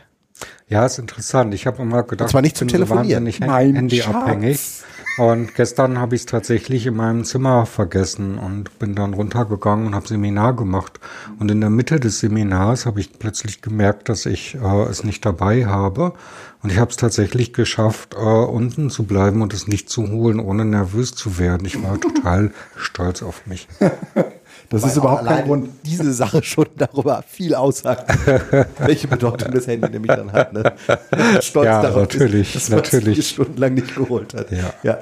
Ja, 0.68 0.86
ist 0.86 1.00
interessant. 1.00 1.56
Ich 1.56 1.66
habe 1.66 1.82
immer 1.82 2.04
gedacht, 2.04 2.28
Und 2.28 2.32
zwar 2.32 2.42
nicht 2.44 2.52
ich 2.54 2.58
zum 2.60 2.68
bin 2.68 2.74
so 2.74 2.78
Telefonieren. 2.86 3.26
wahnsinnig 3.26 3.40
Mein 3.40 3.76
handyabhängig. 3.76 4.58
Schatz. 4.60 4.84
Und 5.18 5.56
gestern 5.56 5.98
habe 6.00 6.14
ich 6.16 6.22
es 6.22 6.26
tatsächlich 6.28 6.86
in 6.86 6.96
meinem 6.96 7.24
Zimmer 7.24 7.66
vergessen 7.66 8.38
und 8.38 8.78
bin 8.78 8.94
dann 8.94 9.16
runtergegangen 9.16 9.88
und 9.88 9.96
habe 9.96 10.08
Seminar 10.08 10.56
gemacht. 10.56 11.00
Und 11.40 11.50
in 11.50 11.62
der 11.62 11.72
Mitte 11.72 12.00
des 12.00 12.20
Seminars 12.20 12.86
habe 12.86 13.00
ich 13.00 13.18
plötzlich 13.18 13.64
gemerkt, 13.64 14.08
dass 14.10 14.28
ich 14.28 14.54
äh, 14.56 14.84
es 14.84 15.04
nicht 15.04 15.26
dabei 15.26 15.66
habe. 15.66 16.14
Und 16.62 16.72
ich 16.72 16.78
habe 16.78 16.92
es 16.92 16.98
tatsächlich 16.98 17.54
geschafft, 17.54 18.14
äh, 18.14 18.18
unten 18.18 18.92
zu 18.92 19.04
bleiben 19.04 19.42
und 19.42 19.54
es 19.54 19.68
nicht 19.68 19.90
zu 19.90 20.10
holen, 20.12 20.40
ohne 20.40 20.64
nervös 20.64 21.16
zu 21.16 21.40
werden. 21.40 21.66
Ich 21.66 21.82
war 21.82 22.00
total 22.00 22.52
stolz 22.76 23.24
auf 23.24 23.48
mich. 23.48 23.68
Das 24.74 24.84
ist 24.92 24.98
überhaupt 24.98 25.26
kein 25.26 25.46
Grund. 25.46 25.70
Diese 25.86 26.12
Sache 26.14 26.44
schon 26.44 26.66
darüber 26.78 27.24
viel 27.28 27.56
aussagt, 27.56 28.12
welche 28.80 29.08
Bedeutung 29.08 29.52
das 29.54 29.68
Handy 29.68 29.90
nämlich 29.90 30.12
dann 30.12 30.32
hat. 30.32 30.52
Ne? 30.54 30.74
Stolz 31.42 31.66
Ja, 31.66 31.82
darauf 31.82 32.02
natürlich, 32.02 32.56
ist, 32.56 32.56
dass 32.56 32.70
man 32.72 32.80
es 32.80 32.92
natürlich. 32.94 33.16
vier 33.16 33.24
Stunden 33.24 33.58
lang 33.58 33.74
nicht 33.76 33.96
geholt 33.96 34.34
hat. 34.34 34.52
Ja. 34.52 34.74
ja. 34.84 34.98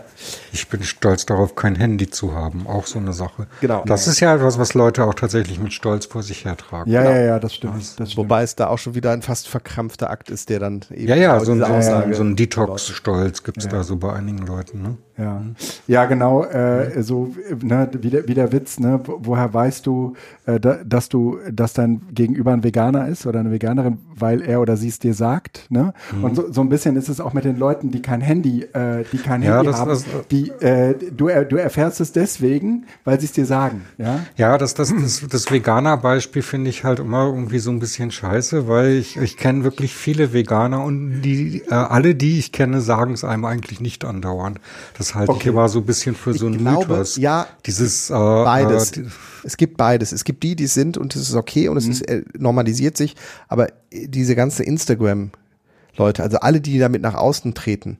Ich 0.53 0.67
bin 0.67 0.83
stolz 0.83 1.25
darauf, 1.25 1.55
kein 1.55 1.75
Handy 1.75 2.09
zu 2.09 2.33
haben. 2.35 2.67
Auch 2.67 2.85
so 2.85 2.99
eine 2.99 3.13
Sache. 3.13 3.47
Genau. 3.61 3.83
Das 3.85 4.07
ist 4.07 4.19
ja 4.19 4.35
etwas, 4.35 4.59
was 4.59 4.73
Leute 4.73 5.03
auch 5.05 5.13
tatsächlich 5.15 5.59
mit 5.59 5.73
Stolz 5.73 6.05
vor 6.05 6.21
sich 6.21 6.45
hertragen. 6.45 6.91
Ja, 6.91 7.03
ja, 7.03 7.21
ja, 7.21 7.39
das 7.39 7.55
stimmt. 7.55 7.77
Das 7.77 7.93
stimmt. 7.93 8.17
Wobei 8.17 8.43
es 8.43 8.55
da 8.55 8.67
auch 8.67 8.77
schon 8.77 8.93
wieder 8.93 9.11
ein 9.11 9.21
fast 9.21 9.47
verkrampfter 9.47 10.09
Akt 10.09 10.29
ist, 10.29 10.49
der 10.49 10.59
dann 10.59 10.81
eben 10.91 11.07
Ja, 11.07 11.15
ja, 11.15 11.37
genau 11.39 11.45
so 11.45 11.51
ein, 11.53 11.57
diese 11.59 11.65
so 11.67 11.73
ein, 11.73 11.79
Aussage- 12.03 12.13
so 12.15 12.23
ein 12.23 12.35
Detox-Stolz 12.35 13.43
gibt's 13.43 13.67
da 13.67 13.83
so 13.83 13.95
bei 13.95 14.13
einigen 14.13 14.45
Leuten. 14.45 14.81
Ne? 14.81 14.97
Ja, 15.17 15.41
ja 15.87 16.05
genau, 16.05 16.43
äh, 16.45 17.03
so 17.03 17.33
ne, 17.61 17.89
wie, 18.01 18.09
der, 18.09 18.27
wie 18.27 18.33
der 18.33 18.51
Witz, 18.51 18.79
ne, 18.79 18.99
wo- 19.03 19.19
woher 19.21 19.53
weißt 19.53 19.85
du, 19.85 20.13
äh, 20.45 20.59
da, 20.59 20.77
dass 20.85 21.09
du, 21.09 21.37
dass 21.51 21.73
dein 21.73 22.01
Gegenüber 22.13 22.53
ein 22.53 22.63
Veganer 22.63 23.07
ist 23.07 23.25
oder 23.27 23.39
eine 23.41 23.51
Veganerin, 23.51 23.97
weil 24.15 24.41
er 24.41 24.61
oder 24.61 24.77
sie 24.77 24.87
es 24.87 24.99
dir 24.99 25.13
sagt, 25.13 25.65
ne? 25.69 25.93
Mhm. 26.15 26.23
Und 26.23 26.35
so, 26.35 26.51
so 26.51 26.61
ein 26.61 26.69
bisschen 26.69 26.95
ist 26.95 27.09
es 27.09 27.19
auch 27.19 27.33
mit 27.33 27.43
den 27.45 27.57
Leuten, 27.57 27.91
die 27.91 28.01
kein 28.01 28.21
Handy, 28.21 28.63
äh, 28.73 29.03
die 29.11 29.17
kein 29.17 29.41
Ja, 29.43 29.55
Handy 29.57 29.67
das- 29.67 29.79
haben, 29.79 29.89
das- 29.89 30.05
die, 30.31 30.49
äh, 30.61 30.95
du, 31.15 31.27
er- 31.27 31.45
du 31.45 31.57
erfährst 31.57 31.99
es 32.01 32.11
deswegen, 32.13 32.85
weil 33.03 33.19
sie 33.19 33.25
es 33.25 33.31
dir 33.33 33.45
sagen, 33.45 33.81
ja? 33.97 34.19
Ja, 34.37 34.57
das, 34.57 34.73
das, 34.75 34.93
das, 34.95 35.27
das 35.29 35.51
Veganer-Beispiel 35.51 36.41
finde 36.41 36.69
ich 36.69 36.83
halt 36.83 36.99
immer 36.99 37.25
irgendwie 37.27 37.59
so 37.59 37.69
ein 37.71 37.79
bisschen 37.79 38.11
scheiße, 38.11 38.67
weil 38.67 38.91
ich, 38.91 39.17
ich 39.17 39.37
kenne 39.37 39.63
wirklich 39.63 39.93
viele 39.93 40.33
Veganer 40.33 40.83
und 40.83 41.21
die, 41.21 41.63
äh, 41.69 41.73
alle, 41.73 42.15
die 42.15 42.39
ich 42.39 42.51
kenne, 42.51 42.81
sagen 42.81 43.13
es 43.13 43.23
einem 43.23 43.45
eigentlich 43.45 43.81
nicht 43.81 44.05
andauernd. 44.05 44.59
Das 44.97 45.00
halte 45.15 45.31
ich 45.31 45.37
Okay. 45.37 45.49
immer 45.49 45.67
so 45.69 45.79
ein 45.79 45.85
bisschen 45.85 46.15
für 46.15 46.33
so 46.33 46.47
Ich 46.47 46.55
einen 46.55 46.63
glaube, 46.63 46.87
Mythos. 46.93 47.17
ja, 47.17 47.47
Dieses 47.65 48.09
äh, 48.09 48.13
Beides. 48.13 48.91
Äh, 48.91 49.01
die- 49.03 49.07
es 49.43 49.57
gibt 49.57 49.77
beides. 49.77 50.11
Es 50.11 50.23
gibt 50.23 50.43
die, 50.43 50.55
die 50.55 50.65
es 50.65 50.73
sind 50.73 50.97
und 50.97 51.15
es 51.15 51.23
ist 51.29 51.35
okay 51.35 51.67
und 51.67 51.77
es 51.77 51.87
ist, 51.87 52.01
äh, 52.07 52.23
normalisiert 52.37 52.95
sich. 52.97 53.15
Aber 53.47 53.69
äh, 53.91 54.07
diese 54.07 54.35
ganze 54.35 54.63
Instagram-Leute, 54.63 56.23
also 56.23 56.37
alle, 56.37 56.61
die 56.61 56.77
damit 56.79 57.01
nach 57.01 57.15
außen 57.15 57.53
treten, 57.53 57.97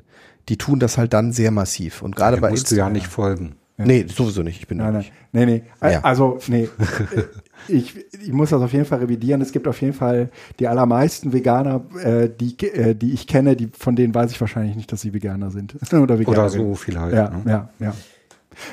die 0.50 0.58
tun 0.58 0.80
das 0.80 0.98
halt 0.98 1.14
dann 1.14 1.34
sehr 1.34 1.52
massiv. 1.52 2.02
Und 2.02 2.16
gerade 2.16 2.38
bei 2.38 2.50
musst 2.52 2.70
du 2.72 2.76
ja 2.76 2.88
Instagram. 2.88 2.94
nicht 2.94 3.08
folgen. 3.08 3.56
Nee, 3.78 4.06
sowieso 4.14 4.44
nicht. 4.44 4.60
Ich 4.60 4.68
bin 4.68 4.78
Nein, 4.78 4.94
nein, 4.94 4.98
nicht. 5.00 5.14
nee, 5.32 5.46
nee. 5.46 5.64
Äh, 5.82 5.94
Ja. 5.94 6.02
Also, 6.02 6.38
nee. 6.48 6.70
Ich, 7.68 7.96
ich 8.14 8.32
muss 8.32 8.50
das 8.50 8.62
auf 8.62 8.74
jeden 8.74 8.86
Fall 8.86 9.00
revidieren. 9.00 9.42
Es 9.42 9.52
gibt 9.52 9.68
auf 9.68 9.82
jeden 9.82 9.94
Fall 9.94 10.30
die 10.60 10.68
allermeisten 10.68 11.34
Veganer, 11.34 11.84
äh, 12.04 12.30
die, 12.30 12.56
äh, 12.68 12.96
die 12.96 13.14
ich 13.14 13.28
kenne, 13.28 13.56
die, 13.56 13.70
von 13.78 13.96
denen 13.96 14.14
weiß 14.14 14.32
ich 14.32 14.42
wahrscheinlich 14.42 14.76
nicht, 14.76 14.92
dass 14.92 15.02
sie 15.02 15.14
Veganer 15.14 15.52
sind. 15.52 15.76
Oder 15.94 16.20
Veganer. 16.20 16.38
Oder 16.38 16.50
so 16.50 16.76
viel 16.76 17.00
halt. 17.00 17.14
Ja, 17.14 17.30
ne? 17.30 17.44
ja, 17.46 17.70
ja. 17.80 17.94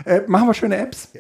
Äh, 0.05 0.23
machen 0.27 0.49
wir 0.49 0.55
schöne 0.55 0.77
Apps? 0.77 1.11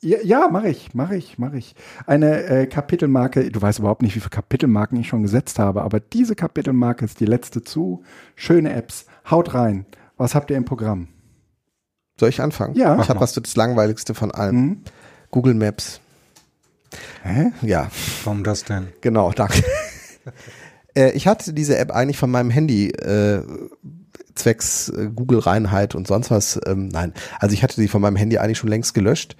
Ja, 0.00 0.18
ja 0.22 0.48
mache 0.48 0.68
ich, 0.68 0.94
mache 0.94 1.16
ich, 1.16 1.38
mache 1.38 1.56
ich. 1.56 1.74
Eine 2.06 2.44
äh, 2.44 2.66
Kapitelmarke, 2.66 3.50
du 3.50 3.60
weißt 3.60 3.78
überhaupt 3.78 4.02
nicht, 4.02 4.14
wie 4.14 4.20
viele 4.20 4.30
Kapitelmarken 4.30 5.00
ich 5.00 5.08
schon 5.08 5.22
gesetzt 5.22 5.58
habe, 5.58 5.82
aber 5.82 5.98
diese 5.98 6.34
Kapitelmarke 6.34 7.04
ist 7.04 7.20
die 7.20 7.26
letzte 7.26 7.62
zu. 7.62 8.02
Schöne 8.36 8.72
Apps. 8.72 9.06
Haut 9.30 9.54
rein. 9.54 9.86
Was 10.16 10.34
habt 10.34 10.50
ihr 10.50 10.56
im 10.56 10.64
Programm? 10.64 11.08
Soll 12.18 12.28
ich 12.28 12.40
anfangen? 12.40 12.74
Ja. 12.76 13.00
Ich 13.00 13.08
habe 13.08 13.20
was 13.20 13.32
das 13.32 13.56
langweiligste 13.56 14.14
von 14.14 14.30
allem. 14.30 14.56
Mhm. 14.56 14.80
Google 15.30 15.54
Maps. 15.54 16.00
Hä? 17.22 17.52
Ja, 17.62 17.90
Warum 18.24 18.44
das 18.44 18.64
denn? 18.64 18.88
genau, 19.00 19.32
danke. 19.32 19.62
äh, 20.94 21.10
ich 21.12 21.26
hatte 21.26 21.52
diese 21.52 21.76
App 21.78 21.90
eigentlich 21.90 22.18
von 22.18 22.30
meinem 22.30 22.50
Handy 22.50 22.90
äh, 22.90 23.42
zwecks 24.34 24.88
äh, 24.88 25.10
Google-Reinheit 25.14 25.94
und 25.94 26.06
sonst 26.06 26.30
was. 26.30 26.60
Ähm, 26.66 26.88
nein, 26.88 27.12
also 27.38 27.54
ich 27.54 27.62
hatte 27.62 27.80
die 27.80 27.88
von 27.88 28.00
meinem 28.02 28.16
Handy 28.16 28.38
eigentlich 28.38 28.58
schon 28.58 28.70
längst 28.70 28.94
gelöscht. 28.94 29.36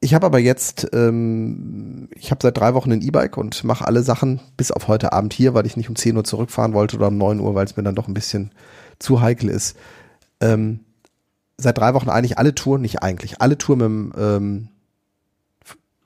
Ich 0.00 0.14
habe 0.14 0.26
aber 0.26 0.40
jetzt, 0.40 0.88
ähm, 0.92 2.08
ich 2.16 2.32
habe 2.32 2.40
seit 2.42 2.56
drei 2.56 2.74
Wochen 2.74 2.90
ein 2.90 3.02
E-Bike 3.02 3.36
und 3.36 3.62
mache 3.62 3.86
alle 3.86 4.02
Sachen 4.02 4.40
bis 4.56 4.72
auf 4.72 4.88
heute 4.88 5.12
Abend 5.12 5.32
hier, 5.32 5.54
weil 5.54 5.64
ich 5.64 5.76
nicht 5.76 5.88
um 5.88 5.94
10 5.94 6.16
Uhr 6.16 6.24
zurückfahren 6.24 6.72
wollte 6.72 6.96
oder 6.96 7.08
um 7.08 7.18
9 7.18 7.38
Uhr, 7.38 7.54
weil 7.54 7.66
es 7.66 7.76
mir 7.76 7.84
dann 7.84 7.94
doch 7.94 8.08
ein 8.08 8.14
bisschen 8.14 8.50
zu 8.98 9.20
heikel 9.20 9.48
ist. 9.48 9.76
Ähm, 10.40 10.80
seit 11.56 11.78
drei 11.78 11.94
Wochen 11.94 12.10
eigentlich 12.10 12.36
alle 12.36 12.52
Touren, 12.54 12.82
nicht 12.82 13.02
eigentlich, 13.02 13.40
alle 13.40 13.56
Touren 13.58 13.78
mit 13.78 13.86
dem 13.86 14.12
ähm, 14.18 14.68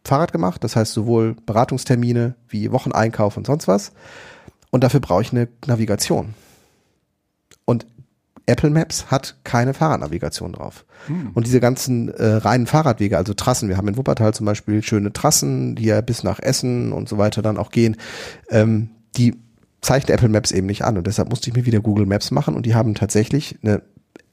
Fahrrad 0.06 0.32
gemacht. 0.32 0.62
Das 0.64 0.76
heißt 0.76 0.92
sowohl 0.92 1.36
Beratungstermine 1.46 2.34
wie 2.48 2.72
Wocheneinkauf 2.72 3.36
und 3.36 3.46
sonst 3.46 3.68
was. 3.68 3.92
Und 4.70 4.84
dafür 4.84 5.00
brauche 5.00 5.22
ich 5.22 5.32
eine 5.32 5.48
Navigation. 5.66 6.34
Und 7.64 7.86
Apple 8.46 8.70
Maps 8.70 9.10
hat 9.10 9.36
keine 9.42 9.74
Fahrradnavigation 9.74 10.52
drauf. 10.52 10.84
Und 11.34 11.46
diese 11.46 11.60
ganzen 11.60 12.08
äh, 12.08 12.26
reinen 12.26 12.66
Fahrradwege, 12.66 13.16
also 13.16 13.34
Trassen, 13.34 13.68
wir 13.68 13.76
haben 13.76 13.88
in 13.88 13.96
Wuppertal 13.96 14.34
zum 14.34 14.46
Beispiel 14.46 14.82
schöne 14.82 15.12
Trassen, 15.12 15.74
die 15.74 15.86
ja 15.86 16.00
bis 16.00 16.22
nach 16.22 16.38
Essen 16.38 16.92
und 16.92 17.08
so 17.08 17.18
weiter 17.18 17.42
dann 17.42 17.58
auch 17.58 17.70
gehen, 17.70 17.96
ähm, 18.50 18.90
die 19.16 19.34
zeichnet 19.80 20.10
Apple 20.10 20.28
Maps 20.28 20.52
eben 20.52 20.66
nicht 20.66 20.84
an. 20.84 20.96
Und 20.96 21.06
deshalb 21.06 21.28
musste 21.28 21.50
ich 21.50 21.56
mir 21.56 21.66
wieder 21.66 21.80
Google 21.80 22.06
Maps 22.06 22.30
machen 22.30 22.54
und 22.54 22.66
die 22.66 22.74
haben 22.74 22.94
tatsächlich 22.94 23.58
eine 23.62 23.82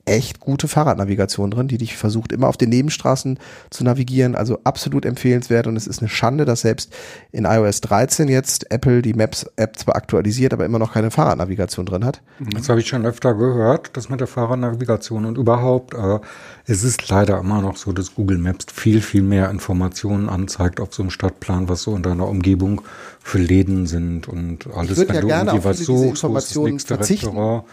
echt 0.05 0.41
gute 0.41 0.67
Fahrradnavigation 0.67 1.49
drin, 1.49 1.69
die 1.69 1.77
dich 1.77 1.95
versucht, 1.95 2.33
immer 2.33 2.49
auf 2.49 2.57
den 2.57 2.69
Nebenstraßen 2.69 3.39
zu 3.69 3.83
navigieren. 3.83 4.35
Also 4.35 4.59
absolut 4.65 5.05
empfehlenswert 5.05 5.65
und 5.65 5.77
es 5.77 5.87
ist 5.87 5.99
eine 5.99 6.09
Schande, 6.09 6.43
dass 6.43 6.61
selbst 6.61 6.93
in 7.31 7.45
iOS 7.45 7.81
13 7.81 8.27
jetzt 8.27 8.69
Apple 8.69 9.01
die 9.01 9.13
Maps-App 9.13 9.77
zwar 9.77 9.95
aktualisiert, 9.95 10.53
aber 10.53 10.65
immer 10.65 10.79
noch 10.79 10.93
keine 10.93 11.09
Fahrradnavigation 11.09 11.85
drin 11.85 12.03
hat. 12.03 12.21
Das 12.53 12.67
habe 12.67 12.81
ich 12.81 12.87
schon 12.87 13.05
öfter 13.05 13.33
gehört, 13.33 13.95
das 13.95 14.09
mit 14.09 14.19
der 14.19 14.27
Fahrradnavigation 14.27 15.25
und 15.25 15.37
überhaupt. 15.37 15.93
Äh, 15.93 16.19
es 16.65 16.83
ist 16.83 17.09
leider 17.09 17.39
immer 17.39 17.61
noch 17.61 17.77
so, 17.77 17.93
dass 17.93 18.13
Google 18.13 18.37
Maps 18.37 18.65
viel, 18.73 19.01
viel 19.01 19.23
mehr 19.23 19.49
Informationen 19.49 20.27
anzeigt 20.27 20.81
auf 20.81 20.93
so 20.93 21.03
einem 21.03 21.11
Stadtplan, 21.11 21.69
was 21.69 21.83
so 21.83 21.95
in 21.95 22.03
deiner 22.03 22.27
Umgebung 22.27 22.81
für 23.21 23.37
Läden 23.37 23.87
sind 23.87 24.27
und 24.27 24.67
alles, 24.75 24.97
würd 24.97 25.09
wenn 25.09 25.15
ja 25.15 25.21
du 25.21 25.27
gerne 25.27 25.53
auf 25.53 25.63
was 25.63 25.77
viele 25.77 25.85
suchst, 25.85 26.23
das 26.23 26.29
Informationen 26.29 26.79
verzichten. 26.79 27.31
So. 27.31 27.65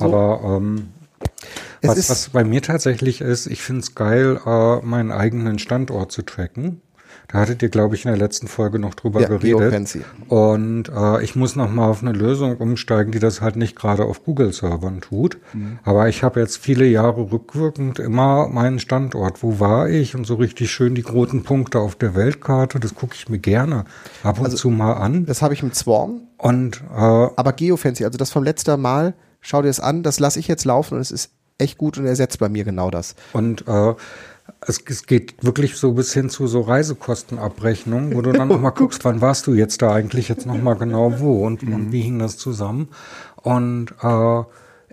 Aber 0.00 0.40
ähm, 0.44 0.88
was, 1.82 1.98
ist- 1.98 2.10
was 2.10 2.28
bei 2.30 2.44
mir 2.44 2.62
tatsächlich 2.62 3.20
ist, 3.20 3.46
ich 3.46 3.62
finde 3.62 3.80
es 3.80 3.94
geil, 3.94 4.40
äh, 4.44 4.76
meinen 4.84 5.12
eigenen 5.12 5.58
Standort 5.58 6.12
zu 6.12 6.22
tracken. 6.22 6.80
Da 7.30 7.40
hattet 7.40 7.62
ihr, 7.62 7.68
glaube 7.68 7.94
ich, 7.94 8.06
in 8.06 8.10
der 8.10 8.16
letzten 8.18 8.48
Folge 8.48 8.78
noch 8.78 8.94
drüber 8.94 9.20
Ja, 9.20 9.28
geredet. 9.28 9.58
Geofancy. 9.60 10.00
Und 10.28 10.88
äh, 10.88 11.22
ich 11.22 11.36
muss 11.36 11.56
noch 11.56 11.70
mal 11.70 11.86
auf 11.88 12.00
eine 12.00 12.12
Lösung 12.12 12.56
umsteigen, 12.56 13.12
die 13.12 13.18
das 13.18 13.42
halt 13.42 13.56
nicht 13.56 13.76
gerade 13.76 14.04
auf 14.04 14.24
Google-Servern 14.24 15.02
tut. 15.02 15.36
Mhm. 15.52 15.78
Aber 15.84 16.08
ich 16.08 16.22
habe 16.22 16.40
jetzt 16.40 16.56
viele 16.56 16.86
Jahre 16.86 17.30
rückwirkend 17.30 17.98
immer 17.98 18.48
meinen 18.48 18.78
Standort. 18.78 19.42
Wo 19.42 19.60
war 19.60 19.90
ich? 19.90 20.14
Und 20.14 20.26
so 20.26 20.36
richtig 20.36 20.70
schön 20.70 20.94
die 20.94 21.02
roten 21.02 21.42
Punkte 21.42 21.80
auf 21.80 21.96
der 21.96 22.14
Weltkarte. 22.14 22.80
Das 22.80 22.94
gucke 22.94 23.14
ich 23.14 23.28
mir 23.28 23.38
gerne 23.38 23.84
ab 24.22 24.38
und 24.38 24.46
Also 24.46 24.56
zu 24.56 24.70
mal 24.70 24.94
an. 24.94 25.26
Das 25.26 25.42
habe 25.42 25.52
ich 25.52 25.62
mit 25.62 25.74
Swarm, 25.74 26.22
Und 26.38 26.82
äh, 26.94 26.98
aber 26.98 27.52
Geofancy, 27.52 28.04
also 28.06 28.16
das 28.16 28.30
vom 28.30 28.42
letzten 28.44 28.80
Mal, 28.80 29.12
schau 29.48 29.62
dir 29.62 29.68
das 29.68 29.80
an, 29.80 30.02
das 30.02 30.20
lasse 30.20 30.38
ich 30.38 30.46
jetzt 30.46 30.64
laufen 30.64 30.94
und 30.94 31.00
es 31.00 31.10
ist 31.10 31.30
echt 31.56 31.78
gut 31.78 31.98
und 31.98 32.06
ersetzt 32.06 32.38
bei 32.38 32.48
mir 32.48 32.64
genau 32.64 32.90
das. 32.90 33.14
Und 33.32 33.66
äh, 33.66 33.94
es, 34.66 34.80
es 34.86 35.06
geht 35.06 35.42
wirklich 35.42 35.76
so 35.76 35.92
bis 35.92 36.12
hin 36.12 36.28
zu 36.28 36.46
so 36.46 36.60
Reisekostenabrechnung, 36.60 38.14
wo 38.14 38.22
du 38.22 38.32
dann 38.32 38.48
nochmal 38.48 38.72
guckst, 38.76 39.04
wann 39.04 39.20
warst 39.20 39.46
du 39.46 39.54
jetzt 39.54 39.80
da 39.82 39.92
eigentlich 39.92 40.28
jetzt 40.28 40.46
nochmal 40.46 40.76
genau 40.76 41.18
wo 41.18 41.44
und, 41.46 41.62
und 41.62 41.92
wie 41.92 42.02
hing 42.02 42.18
das 42.18 42.36
zusammen. 42.36 42.88
Und 43.42 43.94
äh, 44.02 44.42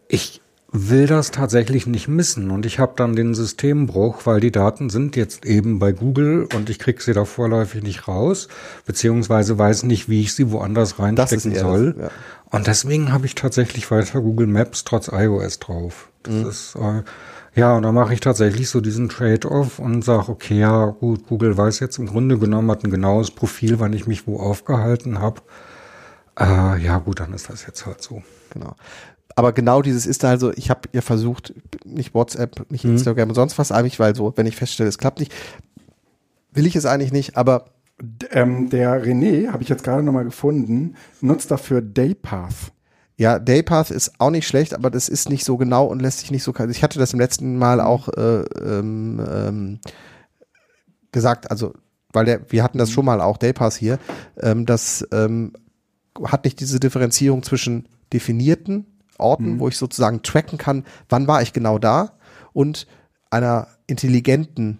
ich 0.07 0.41
will 0.71 1.07
das 1.07 1.31
tatsächlich 1.31 1.87
nicht 1.87 2.07
missen 2.07 2.51
und 2.51 2.65
ich 2.65 2.79
habe 2.79 2.93
dann 2.95 3.15
den 3.15 3.33
Systembruch, 3.33 4.25
weil 4.25 4.39
die 4.39 4.51
Daten 4.51 4.89
sind 4.89 5.15
jetzt 5.15 5.45
eben 5.45 5.79
bei 5.79 5.93
Google 5.93 6.47
und 6.53 6.69
ich 6.69 6.79
krieg 6.79 7.01
sie 7.01 7.13
da 7.13 7.23
vorläufig 7.23 7.81
nicht 7.81 8.07
raus, 8.07 8.49
beziehungsweise 8.85 9.57
weiß 9.57 9.83
nicht, 9.83 10.09
wie 10.09 10.21
ich 10.21 10.33
sie 10.33 10.51
woanders 10.51 10.99
reinstecken 10.99 11.55
soll. 11.55 11.93
das, 11.93 12.03
ja. 12.03 12.11
Und 12.55 12.67
deswegen 12.67 13.11
habe 13.11 13.25
ich 13.25 13.35
tatsächlich 13.35 13.91
weiter 13.91 14.21
Google 14.21 14.47
Maps 14.47 14.85
trotz 14.85 15.09
iOS 15.09 15.59
drauf. 15.59 16.09
Das 16.23 16.33
Mhm. 16.33 16.47
ist 16.47 16.75
äh, 16.75 17.03
ja, 17.59 17.75
und 17.75 17.83
da 17.83 17.91
mache 17.91 18.13
ich 18.13 18.21
tatsächlich 18.21 18.69
so 18.69 18.79
diesen 18.79 19.09
Trade-off 19.09 19.79
und 19.79 20.03
sage, 20.03 20.29
okay, 20.29 20.59
ja, 20.59 20.85
gut, 20.85 21.27
Google 21.27 21.57
weiß 21.57 21.79
jetzt 21.81 21.97
im 21.99 22.05
Grunde 22.05 22.37
genommen, 22.37 22.71
hat 22.71 22.83
ein 22.83 22.91
genaues 22.91 23.31
Profil, 23.31 23.79
wann 23.79 23.91
ich 23.91 24.07
mich 24.07 24.25
wo 24.25 24.39
aufgehalten 24.39 25.19
habe. 25.19 25.41
Äh, 26.39 26.81
ja, 26.81 26.97
gut, 26.99 27.19
dann 27.19 27.33
ist 27.33 27.49
das 27.49 27.65
jetzt 27.65 27.85
halt 27.85 28.01
so. 28.01 28.23
Genau. 28.51 28.75
Aber 29.35 29.51
genau 29.51 29.81
dieses 29.81 30.05
ist 30.05 30.23
also, 30.23 30.53
ich 30.53 30.69
habe 30.69 30.87
ja 30.93 31.01
versucht, 31.01 31.53
nicht 31.83 32.13
WhatsApp, 32.13 32.71
nicht 32.71 32.85
Instagram 32.85 33.29
und 33.29 33.35
sonst 33.35 33.57
was, 33.57 33.73
eigentlich, 33.73 33.99
weil 33.99 34.15
so, 34.15 34.31
wenn 34.37 34.45
ich 34.47 34.55
feststelle, 34.55 34.87
es 34.87 34.97
klappt 34.97 35.19
nicht, 35.19 35.33
will 36.53 36.65
ich 36.65 36.77
es 36.77 36.85
eigentlich 36.85 37.11
nicht, 37.11 37.35
aber 37.35 37.65
Ähm, 38.31 38.69
der 38.69 39.03
René, 39.05 39.51
habe 39.51 39.63
ich 39.63 39.69
jetzt 39.69 39.83
gerade 39.83 40.03
nochmal 40.03 40.25
gefunden, 40.25 40.95
nutzt 41.21 41.49
dafür 41.49 41.81
Daypath. 41.81 42.73
ja, 43.17 43.39
Daypath 43.39 43.91
ist 43.91 44.19
auch 44.19 44.31
nicht 44.31 44.47
schlecht, 44.47 44.73
aber 44.73 44.89
das 44.89 45.07
ist 45.07 45.29
nicht 45.29 45.45
so 45.45 45.55
genau 45.55 45.85
und 45.85 46.01
lässt 46.01 46.19
sich 46.19 46.31
nicht 46.31 46.43
so, 46.43 46.53
ich 46.69 46.83
hatte 46.83 46.99
das 46.99 47.13
im 47.13 47.19
letzten 47.19 47.57
Mal 47.57 47.79
auch 47.79 48.09
äh, 48.09 48.41
ähm, 48.41 49.25
ähm, 49.31 49.79
gesagt, 51.13 51.49
also, 51.49 51.73
weil 52.11 52.25
der, 52.25 52.51
wir 52.51 52.63
hatten 52.63 52.77
das 52.77 52.91
schon 52.91 53.05
mal 53.05 53.21
auch, 53.21 53.37
Daypath 53.37 53.75
hier, 53.75 53.99
ähm, 54.41 54.65
das 54.65 55.07
ähm, 55.13 55.53
hat 56.25 56.43
nicht 56.43 56.59
diese 56.59 56.79
Differenzierung 56.79 57.43
zwischen 57.43 57.87
definierten 58.11 58.85
Orten, 59.17 59.59
wo 59.59 59.69
ich 59.69 59.77
sozusagen 59.77 60.21
tracken 60.21 60.57
kann, 60.57 60.83
wann 61.07 61.27
war 61.27 61.41
ich 61.41 61.53
genau 61.53 61.79
da 61.79 62.17
und 62.51 62.87
einer 63.29 63.67
intelligenten 63.87 64.79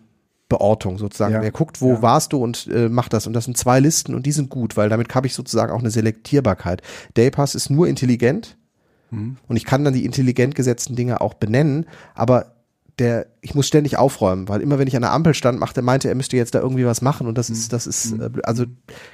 Beortung 0.58 0.98
sozusagen. 0.98 1.34
Ja. 1.34 1.42
Der 1.42 1.52
guckt, 1.52 1.82
wo 1.82 1.94
Ja. 1.94 2.02
warst 2.02 2.34
du 2.34 2.38
und 2.44 2.68
äh, 2.68 2.90
macht 2.90 3.14
das. 3.14 3.28
Und 3.28 3.34
das 3.34 3.46
sind 3.46 3.58
zwei 3.58 3.80
Listen 3.80 4.16
und 4.16 4.26
die 4.26 4.32
sind 4.32 4.50
gut, 4.50 4.78
weil 4.78 4.90
damit 4.90 5.14
habe 5.16 5.28
ich 5.28 5.34
sozusagen 5.34 5.72
auch 5.72 5.80
eine 5.80 5.92
Selektierbarkeit. 5.92 6.82
Daypass 7.16 7.56
ist 7.56 7.70
nur 7.70 7.88
intelligent 7.88 8.58
und 9.12 9.56
ich 9.56 9.64
kann 9.64 9.86
dann 9.86 9.94
die 9.94 10.04
intelligent 10.04 10.56
gesetzten 10.56 10.96
Dinge 10.96 11.22
auch 11.22 11.36
benennen, 11.36 11.86
aber 12.16 12.48
der, 13.00 13.28
ich 13.42 13.56
muss 13.56 13.68
ständig 13.68 13.98
aufräumen, 13.98 14.48
weil 14.50 14.62
immer 14.62 14.78
wenn 14.80 14.88
ich 14.88 14.96
an 14.96 15.04
der 15.04 15.12
Ampel 15.14 15.34
stand, 15.34 15.60
machte, 15.60 15.82
meinte, 15.82 16.10
er 16.10 16.16
müsste 16.16 16.36
jetzt 16.38 16.54
da 16.56 16.60
irgendwie 16.60 16.86
was 16.86 17.02
machen 17.02 17.28
und 17.28 17.38
das 17.38 17.50
ist, 17.50 17.72
das 17.72 17.88
ist, 17.88 18.14
äh, 18.14 18.30
also 18.44 18.66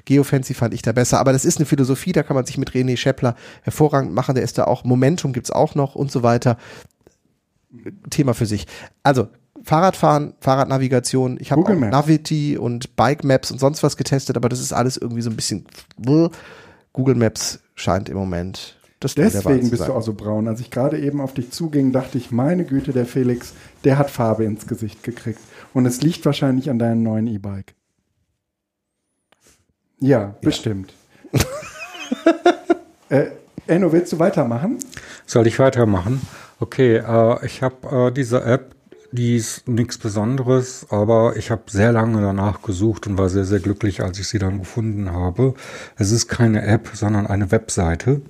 Geofancy 0.06 0.54
fand 0.54 0.74
ich 0.74 0.82
da 0.82 0.92
besser, 0.92 1.20
aber 1.20 1.34
das 1.34 1.46
ist 1.46 1.58
eine 1.58 1.66
Philosophie, 1.66 2.14
da 2.14 2.24
kann 2.24 2.36
man 2.36 2.46
sich 2.46 2.58
mit 2.58 2.72
René 2.72 2.96
Scheppler 2.98 3.36
hervorragend 3.64 4.14
machen, 4.14 4.34
der 4.36 4.44
ist 4.44 4.58
da 4.58 4.64
auch, 4.66 4.84
Momentum 4.86 5.34
gibt's 5.34 5.52
auch 5.52 5.76
noch 5.76 5.94
und 5.96 6.12
so 6.12 6.24
weiter. 6.24 6.58
Thema 8.10 8.34
für 8.34 8.46
sich. 8.46 8.68
Also, 9.04 9.28
Fahrradfahren, 9.64 10.34
Fahrradnavigation, 10.40 11.38
ich 11.40 11.52
habe. 11.52 11.76
Navity 11.76 12.58
und 12.58 12.96
Bike 12.96 13.24
Maps 13.24 13.52
und 13.52 13.60
sonst 13.60 13.84
was 13.84 13.98
getestet, 13.98 14.38
aber 14.38 14.50
das 14.50 14.60
ist 14.60 14.74
alles 14.74 14.98
irgendwie 14.98 15.22
so 15.22 15.30
ein 15.30 15.36
bisschen 15.36 15.66
Google 16.94 17.16
Maps 17.16 17.60
scheint 17.76 18.10
im 18.10 18.18
Moment 18.18 18.76
das 19.02 19.16
Deswegen 19.16 19.72
bist 19.72 19.88
du 19.88 19.94
auch 19.94 20.04
so 20.04 20.14
braun. 20.14 20.48
Als 20.48 20.60
ich 20.60 20.70
gerade 20.70 21.00
eben 21.00 21.22
auf 21.22 21.34
dich 21.34 21.50
zuging, 21.50 21.92
dachte 21.92 22.20
ich, 22.20 22.30
meine 22.30 22.66
Güte, 22.66 22.94
der 22.94 23.08
Felix, 23.08 23.54
der 23.84 23.98
hat 23.98 24.12
Farbe 24.12 24.46
ins 24.46 24.68
Gesicht 24.68 25.02
gekriegt. 25.02 25.40
Und 25.74 25.88
es 25.88 26.02
liegt 26.02 26.24
wahrscheinlich 26.24 26.70
an 26.70 26.78
deinem 26.78 27.02
neuen 27.02 27.26
E-Bike. 27.26 27.74
Ja, 30.00 30.36
bestimmt. 30.42 30.94
äh, 33.10 33.32
Enno, 33.66 33.92
willst 33.92 34.14
du 34.14 34.20
weitermachen? 34.20 34.78
Soll 35.26 35.48
ich 35.48 35.58
weitermachen? 35.58 36.22
Okay, 36.60 36.98
äh, 36.98 37.44
ich 37.44 37.64
habe 37.64 38.10
äh, 38.10 38.12
diese 38.12 38.44
App, 38.44 38.76
die 39.12 39.36
ist 39.36 39.68
nichts 39.68 39.98
Besonderes, 39.98 40.86
aber 40.90 41.36
ich 41.36 41.52
habe 41.52 41.64
sehr 41.68 41.92
lange 41.92 42.22
danach 42.22 42.62
gesucht 42.62 43.08
und 43.08 43.18
war 43.18 43.30
sehr, 43.30 43.46
sehr 43.46 43.60
glücklich, 43.60 44.02
als 44.02 44.20
ich 44.20 44.28
sie 44.28 44.40
dann 44.40 44.60
gefunden 44.60 45.12
habe. 45.12 45.54
Es 45.98 46.12
ist 46.12 46.28
keine 46.28 46.66
App, 46.66 46.90
sondern 46.94 47.28
eine 47.28 47.52
Webseite 47.52 48.22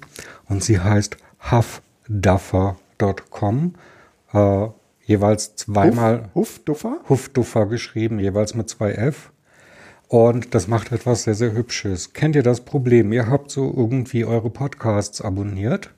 und 0.50 0.64
sie 0.64 0.80
heißt 0.80 1.18
huffduffer.com. 1.52 3.76
Äh, 4.34 4.68
jeweils 5.04 5.56
zweimal 5.56 6.30
Huff, 6.34 6.60
Duffer? 6.60 6.98
Huffduffer 7.08 7.68
geschrieben, 7.68 8.20
jeweils 8.20 8.56
mit 8.56 8.70
zwei 8.70 8.94
F. 8.94 9.32
Und 10.08 10.56
das 10.56 10.68
macht 10.68 10.92
etwas 10.92 11.24
sehr, 11.24 11.36
sehr 11.36 11.54
Hübsches. 11.54 12.14
Kennt 12.14 12.36
ihr 12.36 12.44
das 12.44 12.62
Problem? 12.62 13.14
Ihr 13.14 13.28
habt 13.28 13.50
so 13.50 13.74
irgendwie 13.76 14.26
eure 14.26 14.50
Podcasts 14.50 15.22
abonniert, 15.22 15.92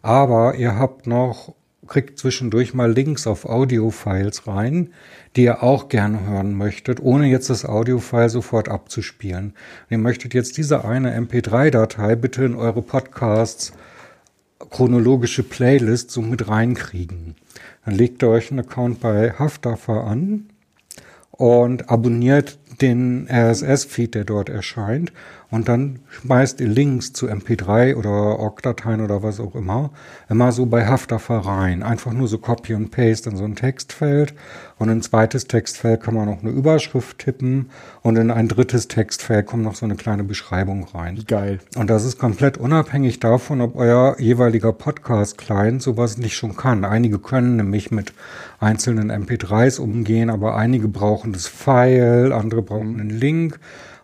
aber 0.00 0.54
ihr 0.54 0.78
habt 0.78 1.06
noch, 1.06 1.54
kriegt 1.92 2.18
zwischendurch 2.18 2.72
mal 2.72 2.90
Links 2.90 3.26
auf 3.26 3.44
Audiofiles 3.44 4.46
rein, 4.46 4.94
die 5.36 5.44
ihr 5.44 5.62
auch 5.62 5.90
gerne 5.90 6.26
hören 6.26 6.54
möchtet, 6.54 7.00
ohne 7.02 7.26
jetzt 7.26 7.50
das 7.50 7.66
Audiofile 7.66 8.30
sofort 8.30 8.70
abzuspielen. 8.70 9.48
Und 9.48 9.90
ihr 9.90 9.98
möchtet 9.98 10.32
jetzt 10.32 10.56
diese 10.56 10.86
eine 10.86 11.14
MP3-Datei 11.20 12.16
bitte 12.16 12.44
in 12.44 12.54
eure 12.54 12.80
Podcasts 12.80 13.74
chronologische 14.70 15.42
Playlist 15.42 16.10
so 16.10 16.22
mit 16.22 16.48
reinkriegen. 16.48 17.34
Dann 17.84 17.94
legt 17.94 18.22
ihr 18.22 18.30
euch 18.30 18.50
einen 18.50 18.60
Account 18.60 19.00
bei 19.00 19.34
Haftduffer 19.38 20.04
an 20.04 20.46
und 21.30 21.90
abonniert 21.90 22.58
den 22.80 23.28
RSS-Feed, 23.30 24.14
der 24.14 24.24
dort 24.24 24.48
erscheint. 24.48 25.12
Und 25.52 25.68
dann 25.68 25.98
schmeißt 26.08 26.62
ihr 26.62 26.66
Links 26.66 27.12
zu 27.12 27.28
MP3 27.28 27.94
oder 27.96 28.40
OGG-Dateien 28.40 29.02
oder 29.02 29.22
was 29.22 29.38
auch 29.38 29.54
immer, 29.54 29.90
immer 30.30 30.50
so 30.50 30.64
bei 30.64 30.86
Haftduffer 30.86 31.36
rein. 31.36 31.82
Einfach 31.82 32.14
nur 32.14 32.26
so 32.26 32.38
Copy 32.38 32.72
und 32.72 32.90
Paste 32.90 33.28
in 33.28 33.36
so 33.36 33.44
ein 33.44 33.54
Textfeld. 33.54 34.32
Und 34.78 34.88
in 34.88 34.98
ein 34.98 35.02
zweites 35.02 35.46
Textfeld 35.48 36.02
kann 36.02 36.14
man 36.14 36.24
noch 36.24 36.40
eine 36.40 36.50
Überschrift 36.50 37.18
tippen. 37.18 37.68
Und 38.00 38.16
in 38.16 38.30
ein 38.30 38.48
drittes 38.48 38.88
Textfeld 38.88 39.44
kommt 39.44 39.64
noch 39.64 39.74
so 39.74 39.84
eine 39.84 39.94
kleine 39.94 40.24
Beschreibung 40.24 40.84
rein. 40.94 41.22
Geil. 41.28 41.58
Und 41.76 41.90
das 41.90 42.06
ist 42.06 42.18
komplett 42.18 42.56
unabhängig 42.56 43.20
davon, 43.20 43.60
ob 43.60 43.76
euer 43.76 44.16
jeweiliger 44.18 44.72
Podcast-Client 44.72 45.82
sowas 45.82 46.16
nicht 46.16 46.34
schon 46.34 46.56
kann. 46.56 46.86
Einige 46.86 47.18
können 47.18 47.56
nämlich 47.56 47.90
mit 47.90 48.14
einzelnen 48.58 49.12
MP3s 49.12 49.78
umgehen, 49.78 50.30
aber 50.30 50.56
einige 50.56 50.88
brauchen 50.88 51.34
das 51.34 51.46
File, 51.46 52.32
andere 52.32 52.62
brauchen 52.62 52.98
einen 52.98 53.10
Link. 53.10 53.60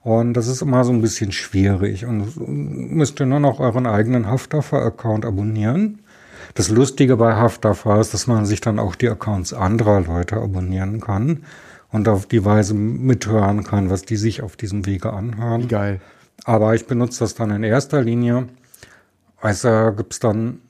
Und 0.08 0.32
das 0.32 0.48
ist 0.48 0.62
immer 0.62 0.84
so 0.84 0.92
ein 0.92 1.02
bisschen 1.02 1.32
schwierig. 1.32 2.06
Und 2.06 2.32
müsst 2.96 3.20
ihr 3.20 3.26
nur 3.26 3.40
noch 3.40 3.60
euren 3.60 3.86
eigenen 3.86 4.26
Haftduffer-Account 4.26 5.26
abonnieren. 5.26 5.98
Das 6.54 6.70
Lustige 6.70 7.18
bei 7.18 7.34
Haftduffer 7.34 8.00
ist, 8.00 8.14
dass 8.14 8.26
man 8.26 8.46
sich 8.46 8.62
dann 8.62 8.78
auch 8.78 8.94
die 8.94 9.10
Accounts 9.10 9.52
anderer 9.52 10.00
Leute 10.00 10.38
abonnieren 10.38 11.02
kann 11.02 11.44
und 11.92 12.08
auf 12.08 12.24
die 12.24 12.42
Weise 12.42 12.72
mithören 12.72 13.64
kann, 13.64 13.90
was 13.90 14.00
die 14.00 14.16
sich 14.16 14.40
auf 14.40 14.56
diesem 14.56 14.86
Wege 14.86 15.12
anhören. 15.12 15.68
Geil. 15.68 16.00
Aber 16.44 16.74
ich 16.74 16.86
benutze 16.86 17.20
das 17.20 17.34
dann 17.34 17.50
in 17.50 17.62
erster 17.62 18.00
Linie. 18.00 18.48
Also 19.42 19.92
gibt's 19.94 20.20
dann 20.20 20.60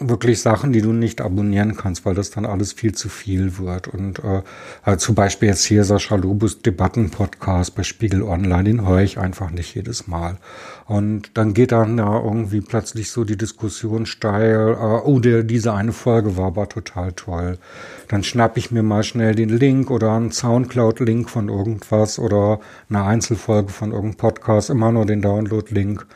wirklich 0.00 0.40
Sachen, 0.40 0.72
die 0.72 0.80
du 0.80 0.92
nicht 0.92 1.20
abonnieren 1.20 1.76
kannst, 1.76 2.04
weil 2.04 2.14
das 2.14 2.30
dann 2.30 2.46
alles 2.46 2.72
viel 2.72 2.94
zu 2.94 3.08
viel 3.08 3.58
wird. 3.58 3.88
Und 3.88 4.20
äh, 4.20 4.42
also 4.82 5.06
zum 5.06 5.14
Beispiel 5.14 5.48
jetzt 5.48 5.64
hier 5.64 5.84
Sascha 5.84 6.14
Lobus 6.14 6.62
Debatten-Podcast 6.62 7.74
bei 7.74 7.82
Spiegel 7.82 8.22
Online, 8.22 8.64
den 8.64 8.86
höre 8.86 9.00
ich 9.00 9.18
einfach 9.18 9.50
nicht 9.50 9.74
jedes 9.74 10.06
Mal. 10.06 10.38
Und 10.86 11.36
dann 11.36 11.52
geht 11.52 11.72
dann 11.72 11.98
ja 11.98 12.22
irgendwie 12.22 12.60
plötzlich 12.60 13.10
so 13.10 13.24
die 13.24 13.36
Diskussion 13.36 14.06
steil, 14.06 14.76
äh, 14.78 15.00
oh, 15.04 15.18
der, 15.18 15.42
diese 15.42 15.74
eine 15.74 15.92
Folge 15.92 16.36
war 16.36 16.46
aber 16.46 16.68
total 16.68 17.12
toll. 17.12 17.58
Dann 18.06 18.22
schnapp 18.22 18.56
ich 18.56 18.70
mir 18.70 18.84
mal 18.84 19.02
schnell 19.02 19.34
den 19.34 19.50
Link 19.50 19.90
oder 19.90 20.12
einen 20.12 20.30
Soundcloud-Link 20.30 21.28
von 21.28 21.48
irgendwas 21.48 22.18
oder 22.18 22.60
eine 22.88 23.04
Einzelfolge 23.04 23.70
von 23.70 23.90
irgendeinem 23.90 24.16
Podcast, 24.16 24.70
immer 24.70 24.92
nur 24.92 25.06
den 25.06 25.22
Download-Link 25.22 26.06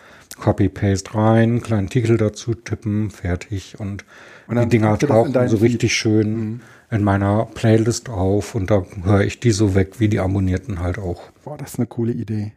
Copy-Paste 0.42 1.14
rein, 1.14 1.62
kleinen 1.62 1.88
Titel 1.88 2.16
dazu 2.16 2.54
tippen, 2.54 3.10
fertig. 3.10 3.78
Und, 3.78 4.04
und 4.48 4.60
die 4.60 4.68
Dinger 4.68 4.98
tauchen 4.98 5.32
so 5.48 5.58
Feed. 5.58 5.70
richtig 5.70 5.94
schön 5.94 6.34
mhm. 6.34 6.60
in 6.90 7.04
meiner 7.04 7.46
Playlist 7.46 8.08
auf 8.08 8.54
und 8.56 8.70
da 8.70 8.84
höre 9.04 9.20
ich 9.22 9.38
die 9.38 9.52
so 9.52 9.74
weg, 9.76 10.00
wie 10.00 10.08
die 10.08 10.18
Abonnierten 10.18 10.80
halt 10.80 10.98
auch. 10.98 11.22
Boah, 11.44 11.56
das 11.56 11.74
ist 11.74 11.78
eine 11.78 11.86
coole 11.86 12.12
Idee. 12.12 12.52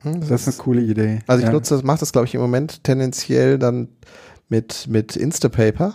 Hm, 0.00 0.20
das, 0.20 0.28
das, 0.28 0.46
ist 0.46 0.60
eine 0.60 0.64
coole 0.64 0.82
Idee. 0.82 1.20
Also 1.26 1.40
ich 1.40 1.46
ja. 1.46 1.52
nutze 1.52 1.74
das, 1.74 1.82
mache 1.82 2.00
das, 2.00 2.12
glaube 2.12 2.26
ich, 2.26 2.34
im 2.34 2.42
Moment 2.42 2.84
tendenziell 2.84 3.58
dann 3.58 3.88
mit, 4.50 4.86
mit 4.88 5.16
Instapaper. 5.16 5.94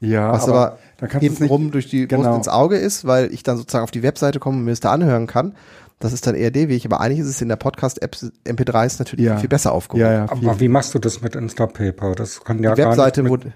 Ja, 0.00 0.30
was 0.30 0.48
aber, 0.48 0.58
aber 0.58 0.78
da 0.98 1.06
kannst 1.08 1.26
eben 1.26 1.46
rum 1.48 1.72
durch 1.72 1.88
die 1.88 2.06
genau. 2.06 2.22
Brust 2.22 2.36
ins 2.36 2.48
Auge 2.48 2.76
ist, 2.76 3.04
weil 3.04 3.34
ich 3.34 3.42
dann 3.42 3.56
sozusagen 3.56 3.82
auf 3.82 3.90
die 3.90 4.04
Webseite 4.04 4.38
komme 4.38 4.58
und 4.58 4.64
mir 4.64 4.70
das 4.70 4.80
da 4.80 4.92
anhören 4.92 5.26
kann. 5.26 5.56
Das 5.98 6.12
ist 6.12 6.26
dann 6.26 6.34
eher 6.34 6.50
der 6.50 6.68
Weg, 6.68 6.84
aber 6.84 7.00
eigentlich 7.00 7.20
ist 7.20 7.28
es 7.28 7.42
in 7.42 7.48
der 7.48 7.56
Podcast-App 7.56 8.16
MP3 8.46 8.86
ist 8.86 8.98
natürlich 9.00 9.26
ja. 9.26 9.36
viel 9.36 9.48
besser 9.48 9.72
aufgehoben. 9.72 10.06
Ja, 10.06 10.12
ja, 10.12 10.30
aber 10.30 10.60
wie 10.60 10.68
machst 10.68 10.94
du 10.94 10.98
das 10.98 11.22
mit 11.22 11.34
Instapaper? 11.34 12.14
Das 12.14 12.44
kann 12.44 12.62
ja 12.62 12.74
die 12.74 12.80
gar 12.80 12.90
Webseite, 12.90 13.22
nicht 13.24 13.32
wo 13.32 13.50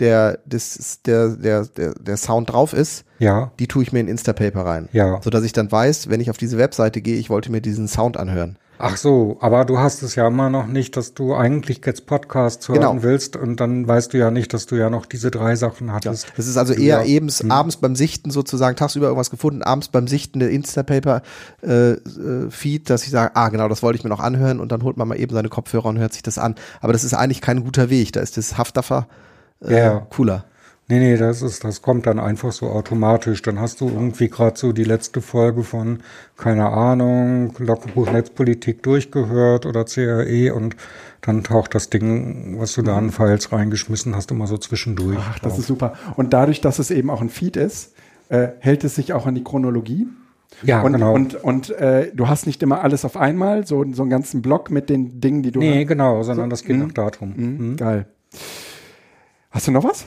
der, 0.00 0.38
das, 0.44 1.00
der, 1.06 1.30
der, 1.30 1.64
der, 1.64 1.94
der 1.94 2.16
Sound 2.16 2.50
drauf 2.50 2.72
ist, 2.72 3.04
ja. 3.18 3.50
die 3.58 3.66
tue 3.66 3.82
ich 3.82 3.92
mir 3.92 4.00
in 4.00 4.08
Instapaper 4.08 4.64
rein. 4.64 4.88
Ja. 4.92 5.20
So 5.22 5.30
dass 5.30 5.44
ich 5.44 5.52
dann 5.52 5.72
weiß, 5.72 6.10
wenn 6.10 6.20
ich 6.20 6.28
auf 6.28 6.36
diese 6.36 6.58
Webseite 6.58 7.00
gehe, 7.00 7.16
ich 7.16 7.30
wollte 7.30 7.50
mir 7.50 7.60
diesen 7.60 7.88
Sound 7.88 8.16
anhören. 8.16 8.58
Ach 8.78 8.96
so, 8.96 9.36
aber 9.40 9.64
du 9.64 9.78
hast 9.78 10.02
es 10.02 10.16
ja 10.16 10.28
immer 10.28 10.50
noch 10.50 10.66
nicht, 10.66 10.96
dass 10.96 11.14
du 11.14 11.34
eigentlich 11.34 11.80
jetzt 11.84 12.06
Podcasts 12.06 12.68
hören 12.68 12.80
genau. 12.80 13.02
willst 13.02 13.34
und 13.36 13.60
dann 13.60 13.88
weißt 13.88 14.12
du 14.12 14.18
ja 14.18 14.30
nicht, 14.30 14.52
dass 14.52 14.66
du 14.66 14.76
ja 14.76 14.90
noch 14.90 15.06
diese 15.06 15.30
drei 15.30 15.56
Sachen 15.56 15.92
hattest. 15.92 16.26
Ja, 16.26 16.32
das 16.36 16.46
ist 16.46 16.56
also 16.56 16.74
eher 16.74 17.00
ja. 17.00 17.04
eben 17.04 17.28
hm. 17.28 17.50
abends 17.50 17.78
beim 17.78 17.96
Sichten 17.96 18.30
sozusagen, 18.30 18.76
tagsüber 18.76 19.06
irgendwas 19.06 19.30
gefunden, 19.30 19.62
abends 19.62 19.88
beim 19.88 20.06
Sichten 20.08 20.40
der 20.40 20.50
Instapaper-Feed, 20.50 22.82
äh, 22.82 22.84
dass 22.84 23.04
ich 23.04 23.10
sage, 23.10 23.34
ah 23.34 23.48
genau, 23.48 23.68
das 23.68 23.82
wollte 23.82 23.98
ich 23.98 24.04
mir 24.04 24.10
noch 24.10 24.20
anhören 24.20 24.60
und 24.60 24.70
dann 24.72 24.82
holt 24.82 24.96
man 24.96 25.08
mal 25.08 25.18
eben 25.18 25.34
seine 25.34 25.48
Kopfhörer 25.48 25.86
und 25.86 25.98
hört 25.98 26.12
sich 26.12 26.22
das 26.22 26.38
an. 26.38 26.54
Aber 26.80 26.92
das 26.92 27.02
ist 27.04 27.14
eigentlich 27.14 27.40
kein 27.40 27.64
guter 27.64 27.90
Weg, 27.90 28.12
da 28.12 28.20
ist 28.20 28.36
das 28.36 28.58
Haftdaffer 28.58 29.06
äh, 29.64 29.78
ja. 29.78 30.06
cooler. 30.10 30.44
Nee, 30.88 31.00
nee, 31.00 31.16
das 31.16 31.42
ist, 31.42 31.64
das 31.64 31.82
kommt 31.82 32.06
dann 32.06 32.20
einfach 32.20 32.52
so 32.52 32.66
automatisch. 32.66 33.42
Dann 33.42 33.58
hast 33.58 33.80
du 33.80 33.88
irgendwie 33.88 34.28
gerade 34.28 34.56
so 34.56 34.72
die 34.72 34.84
letzte 34.84 35.20
Folge 35.20 35.64
von, 35.64 35.98
keine 36.36 36.68
Ahnung, 36.68 37.52
Logbuch 37.58 38.12
Netzpolitik 38.12 38.84
durchgehört 38.84 39.66
oder 39.66 39.84
CRE 39.84 40.54
und 40.54 40.76
dann 41.22 41.42
taucht 41.42 41.74
das 41.74 41.90
Ding, 41.90 42.54
was 42.60 42.74
du 42.74 42.82
da 42.82 42.96
an 42.96 43.10
Files 43.10 43.50
reingeschmissen 43.50 44.14
hast, 44.14 44.30
immer 44.30 44.46
so 44.46 44.58
zwischendurch. 44.58 45.18
Ach, 45.20 45.40
das 45.40 45.58
ist 45.58 45.66
super. 45.66 45.94
Und 46.14 46.32
dadurch, 46.32 46.60
dass 46.60 46.78
es 46.78 46.92
eben 46.92 47.10
auch 47.10 47.20
ein 47.20 47.30
Feed 47.30 47.56
ist, 47.56 47.94
äh, 48.28 48.48
hält 48.60 48.84
es 48.84 48.94
sich 48.94 49.12
auch 49.12 49.26
an 49.26 49.34
die 49.34 49.42
Chronologie. 49.42 50.06
Ja, 50.62 50.82
und, 50.82 50.92
genau. 50.92 51.12
Und, 51.12 51.34
und 51.34 51.70
äh, 51.70 52.12
du 52.14 52.28
hast 52.28 52.46
nicht 52.46 52.62
immer 52.62 52.82
alles 52.82 53.04
auf 53.04 53.16
einmal, 53.16 53.66
so, 53.66 53.84
so 53.92 54.02
einen 54.02 54.10
ganzen 54.10 54.40
Block 54.40 54.70
mit 54.70 54.88
den 54.88 55.20
Dingen, 55.20 55.42
die 55.42 55.50
du 55.50 55.58
Nee, 55.58 55.84
genau, 55.84 56.22
sondern 56.22 56.46
so, 56.46 56.50
das 56.50 56.62
geht 56.62 56.76
mh, 56.76 56.84
noch 56.84 56.92
darum. 56.92 57.34
Mh, 57.36 57.70
mh. 57.70 57.76
Geil. 57.76 58.06
Hast 59.50 59.66
du 59.66 59.72
noch 59.72 59.82
was? 59.82 60.06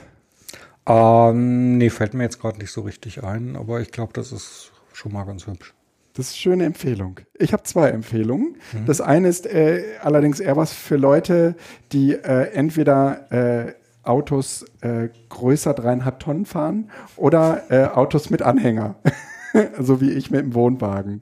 Ähm, 0.90 1.78
nee, 1.78 1.90
fällt 1.90 2.14
mir 2.14 2.24
jetzt 2.24 2.42
gerade 2.42 2.58
nicht 2.58 2.72
so 2.72 2.82
richtig 2.82 3.24
ein, 3.24 3.56
aber 3.56 3.80
ich 3.80 3.92
glaube, 3.92 4.14
das 4.14 4.32
ist 4.32 4.72
schon 4.92 5.14
mal 5.14 5.24
ganz 5.24 5.46
hübsch. 5.46 5.74
Das 6.16 6.28
ist 6.28 6.34
eine 6.34 6.40
schöne 6.40 6.66
Empfehlung. 6.66 7.20
Ich 7.38 7.54
habe 7.54 7.64
zwei 7.64 7.90
Empfehlungen. 7.90 8.58
Mhm. 8.74 8.86
Das 8.88 9.00
eine 9.00 9.28
ist 9.28 9.46
äh, 9.46 9.84
allerdings 10.02 10.40
eher 10.40 10.58
was 10.58 10.74
für 10.74 10.98
Leute, 10.98 11.56
die 11.92 12.14
äh, 12.14 12.52
entweder 12.54 13.32
äh, 13.32 13.74
Autos 14.04 14.66
äh, 14.82 15.10
größer 15.30 15.74
dreieinhalb 15.74 16.20
Tonnen 16.20 16.46
fahren 16.46 16.90
oder 17.16 17.64
äh, 17.70 17.86
Autos 17.86 18.32
mit 18.32 18.42
Anhänger. 18.42 18.96
so 19.80 20.02
wie 20.02 20.12
ich 20.12 20.32
mit 20.32 20.42
dem 20.42 20.54
Wohnwagen. 20.56 21.22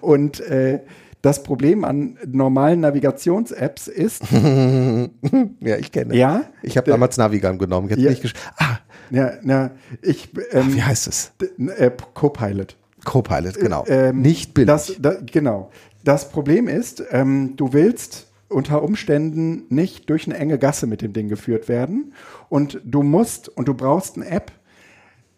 Und 0.00 0.40
äh, 0.40 0.80
das 1.20 1.44
Problem 1.44 1.84
an 1.84 2.18
normalen 2.26 2.80
Navigations-Apps 2.80 3.86
ist. 3.86 4.22
ja, 5.60 5.76
ich 5.76 5.92
kenne. 5.92 6.16
Ja. 6.16 6.44
Ich 6.62 6.76
habe 6.76 6.90
damals 6.90 7.16
Navigam 7.16 7.58
genommen. 7.58 7.88
Jetzt 7.88 8.00
ja, 8.00 8.10
nicht 8.10 8.34
ah, 8.56 8.78
ja, 9.12 9.32
ja, 9.44 9.70
ich. 10.00 10.30
Ähm, 10.50 10.68
Ach, 10.68 10.74
wie 10.74 10.82
heißt 10.82 11.06
es? 11.06 11.32
Äh, 11.58 11.90
Copilot. 12.14 12.76
Copilot, 13.04 13.58
genau. 13.58 13.84
Ähm, 13.86 14.22
nicht 14.22 14.54
billig. 14.54 14.68
Das, 14.68 14.94
das, 14.98 15.18
genau. 15.26 15.70
Das 16.04 16.30
Problem 16.30 16.66
ist, 16.66 17.02
ähm, 17.10 17.54
du 17.56 17.72
willst 17.72 18.28
unter 18.48 18.82
Umständen 18.82 19.64
nicht 19.68 20.08
durch 20.10 20.26
eine 20.26 20.36
enge 20.36 20.58
Gasse 20.58 20.86
mit 20.86 21.02
dem 21.02 21.12
Ding 21.12 21.28
geführt 21.28 21.68
werden 21.68 22.12
und 22.48 22.80
du 22.84 23.02
musst 23.02 23.48
und 23.48 23.68
du 23.68 23.74
brauchst 23.74 24.16
eine 24.16 24.26
App, 24.26 24.52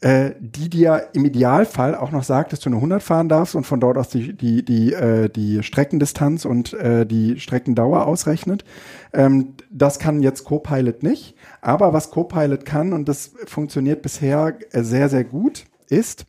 äh, 0.04 0.34
die 0.38 0.68
dir 0.68 1.08
im 1.14 1.24
Idealfall 1.24 1.94
auch 1.94 2.10
noch 2.10 2.24
sagt, 2.24 2.52
dass 2.52 2.60
du 2.60 2.68
eine 2.68 2.76
100 2.76 3.02
fahren 3.02 3.30
darfst 3.30 3.54
und 3.54 3.64
von 3.64 3.80
dort 3.80 3.96
aus 3.96 4.10
die, 4.10 4.34
die, 4.34 4.62
die, 4.62 4.92
äh, 4.92 5.30
die 5.30 5.62
Streckendistanz 5.62 6.44
und 6.44 6.74
äh, 6.74 7.06
die 7.06 7.40
Streckendauer 7.40 8.06
ausrechnet. 8.06 8.66
Ähm, 9.14 9.54
das 9.70 9.98
kann 9.98 10.22
jetzt 10.22 10.44
Copilot 10.44 11.02
nicht. 11.02 11.36
Aber 11.62 11.94
was 11.94 12.10
Copilot 12.10 12.66
kann, 12.66 12.92
und 12.92 13.08
das 13.08 13.32
funktioniert 13.46 14.02
bisher 14.02 14.58
äh, 14.72 14.82
sehr, 14.82 15.08
sehr 15.08 15.24
gut, 15.24 15.64
ist, 15.88 16.26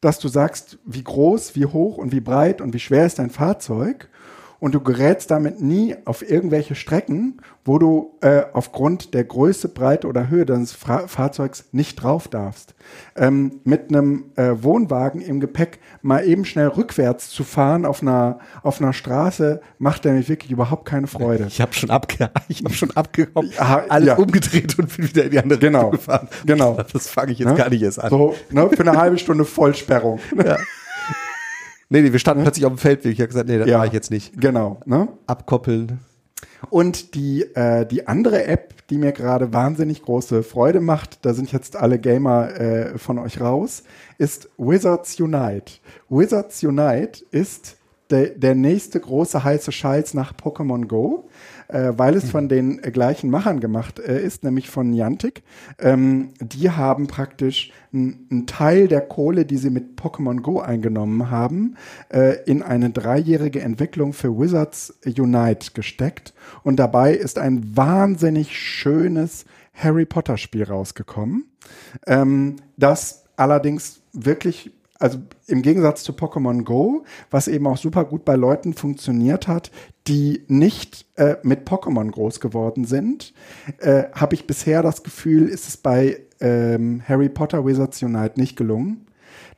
dass 0.00 0.20
du 0.20 0.28
sagst, 0.28 0.78
wie 0.84 1.02
groß, 1.02 1.56
wie 1.56 1.66
hoch 1.66 1.98
und 1.98 2.12
wie 2.12 2.20
breit 2.20 2.60
und 2.60 2.74
wie 2.74 2.78
schwer 2.78 3.06
ist 3.06 3.18
dein 3.18 3.30
Fahrzeug 3.30 4.08
und 4.60 4.74
du 4.74 4.80
gerätst 4.80 5.30
damit 5.30 5.60
nie 5.60 5.96
auf 6.04 6.28
irgendwelche 6.28 6.74
Strecken, 6.74 7.40
wo 7.64 7.78
du 7.78 8.16
äh, 8.20 8.42
aufgrund 8.52 9.14
der 9.14 9.24
Größe, 9.24 9.68
Breite 9.68 10.06
oder 10.06 10.28
Höhe 10.28 10.46
deines 10.46 10.72
Fra 10.72 11.08
Fahrzeugs 11.08 11.64
nicht 11.72 11.96
drauf 11.96 12.28
darfst. 12.28 12.74
Ähm, 13.16 13.60
mit 13.64 13.88
einem 13.88 14.26
äh, 14.36 14.52
Wohnwagen 14.62 15.20
im 15.20 15.40
Gepäck 15.40 15.78
mal 16.02 16.24
eben 16.24 16.44
schnell 16.44 16.68
rückwärts 16.68 17.30
zu 17.30 17.42
fahren 17.42 17.84
auf 17.84 18.02
einer, 18.02 18.38
auf 18.62 18.80
einer 18.80 18.92
Straße, 18.92 19.60
macht 19.78 20.04
nämlich 20.04 20.28
wirklich 20.28 20.50
überhaupt 20.52 20.84
keine 20.84 21.06
Freude. 21.06 21.46
Ich 21.48 21.60
habe 21.60 21.72
schon, 21.72 21.90
abge 21.90 22.30
ich 22.48 22.62
hab 22.62 22.72
schon 22.72 22.90
abgekommen, 22.90 23.50
ja, 23.56 23.84
alles 23.88 24.08
ja. 24.08 24.16
umgedreht 24.16 24.78
und 24.78 24.94
bin 24.94 25.08
wieder 25.08 25.24
in 25.24 25.30
die 25.30 25.38
andere 25.38 25.58
genau. 25.58 25.88
Richtung 25.88 25.92
gefahren. 25.92 26.28
Genau. 26.44 26.78
Das 26.92 27.08
fange 27.08 27.32
ich 27.32 27.38
jetzt 27.38 27.48
ja? 27.48 27.54
gar 27.54 27.70
nicht 27.70 27.82
erst 27.82 28.00
an. 28.00 28.10
So, 28.10 28.34
ne, 28.50 28.68
für 28.68 28.80
eine 28.80 28.98
halbe 28.98 29.18
Stunde 29.18 29.44
Vollsperrung. 29.44 30.20
Ja. 30.36 30.58
Nee, 31.92 32.02
nee, 32.02 32.12
wir 32.12 32.20
standen 32.20 32.44
plötzlich 32.44 32.64
auf 32.64 32.72
dem 32.72 32.78
Feldweg. 32.78 33.12
Ich 33.12 33.18
habe 33.18 33.28
gesagt, 33.28 33.48
nee, 33.48 33.58
das 33.58 33.68
ja, 33.68 33.78
mache 33.78 33.88
ich 33.88 33.92
jetzt 33.92 34.12
nicht. 34.12 34.40
Genau. 34.40 34.80
Ne? 34.86 35.08
Abkoppeln. 35.26 35.98
Und 36.70 37.14
die, 37.14 37.42
äh, 37.54 37.84
die 37.84 38.06
andere 38.06 38.44
App, 38.44 38.86
die 38.88 38.96
mir 38.96 39.10
gerade 39.10 39.52
wahnsinnig 39.52 40.02
große 40.02 40.44
Freude 40.44 40.80
macht, 40.80 41.24
da 41.24 41.34
sind 41.34 41.50
jetzt 41.50 41.74
alle 41.74 41.98
Gamer 41.98 42.54
äh, 42.60 42.98
von 42.98 43.18
euch 43.18 43.40
raus, 43.40 43.82
ist 44.18 44.48
Wizards 44.56 45.18
Unite. 45.18 45.72
Wizards 46.08 46.62
Unite 46.62 47.24
ist 47.32 47.76
de, 48.10 48.38
der 48.38 48.54
nächste 48.54 49.00
große 49.00 49.42
heiße 49.42 49.72
Scheiß 49.72 50.14
nach 50.14 50.32
Pokémon 50.32 50.86
Go 50.86 51.28
äh, 51.72 51.92
weil 51.96 52.14
es 52.14 52.30
von 52.30 52.48
den 52.48 52.80
gleichen 52.80 53.30
Machern 53.30 53.60
gemacht 53.60 53.98
äh, 53.98 54.20
ist, 54.20 54.44
nämlich 54.44 54.70
von 54.70 54.90
Niantic. 54.90 55.42
Ähm, 55.78 56.30
die 56.40 56.70
haben 56.70 57.06
praktisch 57.06 57.72
einen 57.92 58.46
Teil 58.46 58.88
der 58.88 59.00
Kohle, 59.00 59.44
die 59.44 59.56
sie 59.56 59.70
mit 59.70 60.00
Pokémon 60.00 60.40
Go 60.40 60.60
eingenommen 60.60 61.30
haben, 61.30 61.76
äh, 62.08 62.42
in 62.44 62.62
eine 62.62 62.90
dreijährige 62.90 63.60
Entwicklung 63.60 64.12
für 64.12 64.38
Wizards 64.38 64.98
Unite 65.04 65.72
gesteckt. 65.74 66.32
Und 66.62 66.76
dabei 66.76 67.14
ist 67.14 67.38
ein 67.38 67.76
wahnsinnig 67.76 68.56
schönes 68.56 69.44
Harry 69.74 70.04
Potter 70.04 70.36
Spiel 70.36 70.64
rausgekommen, 70.64 71.46
ähm, 72.06 72.56
das 72.76 73.24
allerdings 73.36 74.00
wirklich 74.12 74.72
also 75.00 75.18
im 75.46 75.62
Gegensatz 75.62 76.04
zu 76.04 76.12
Pokémon 76.12 76.62
Go, 76.62 77.04
was 77.30 77.48
eben 77.48 77.66
auch 77.66 77.78
super 77.78 78.04
gut 78.04 78.24
bei 78.24 78.36
Leuten 78.36 78.74
funktioniert 78.74 79.48
hat, 79.48 79.72
die 80.06 80.44
nicht 80.46 81.06
äh, 81.16 81.36
mit 81.42 81.68
Pokémon 81.68 82.10
groß 82.10 82.38
geworden 82.38 82.84
sind, 82.84 83.32
äh, 83.78 84.04
habe 84.12 84.34
ich 84.34 84.46
bisher 84.46 84.82
das 84.82 85.02
Gefühl, 85.02 85.48
ist 85.48 85.66
es 85.66 85.76
bei 85.78 86.20
ähm, 86.40 87.02
Harry 87.08 87.30
Potter 87.30 87.64
Wizards 87.64 88.02
Unite 88.02 88.38
nicht 88.38 88.56
gelungen, 88.56 89.06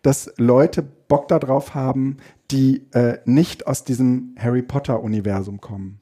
dass 0.03 0.33
Leute 0.37 0.83
Bock 0.83 1.29
darauf 1.29 1.75
haben, 1.75 2.19
die 2.51 2.87
äh, 2.93 3.19
nicht 3.25 3.67
aus 3.67 3.85
diesem 3.85 4.35
Harry 4.39 4.63
Potter 4.63 5.03
Universum 5.03 5.61
kommen. 5.61 6.01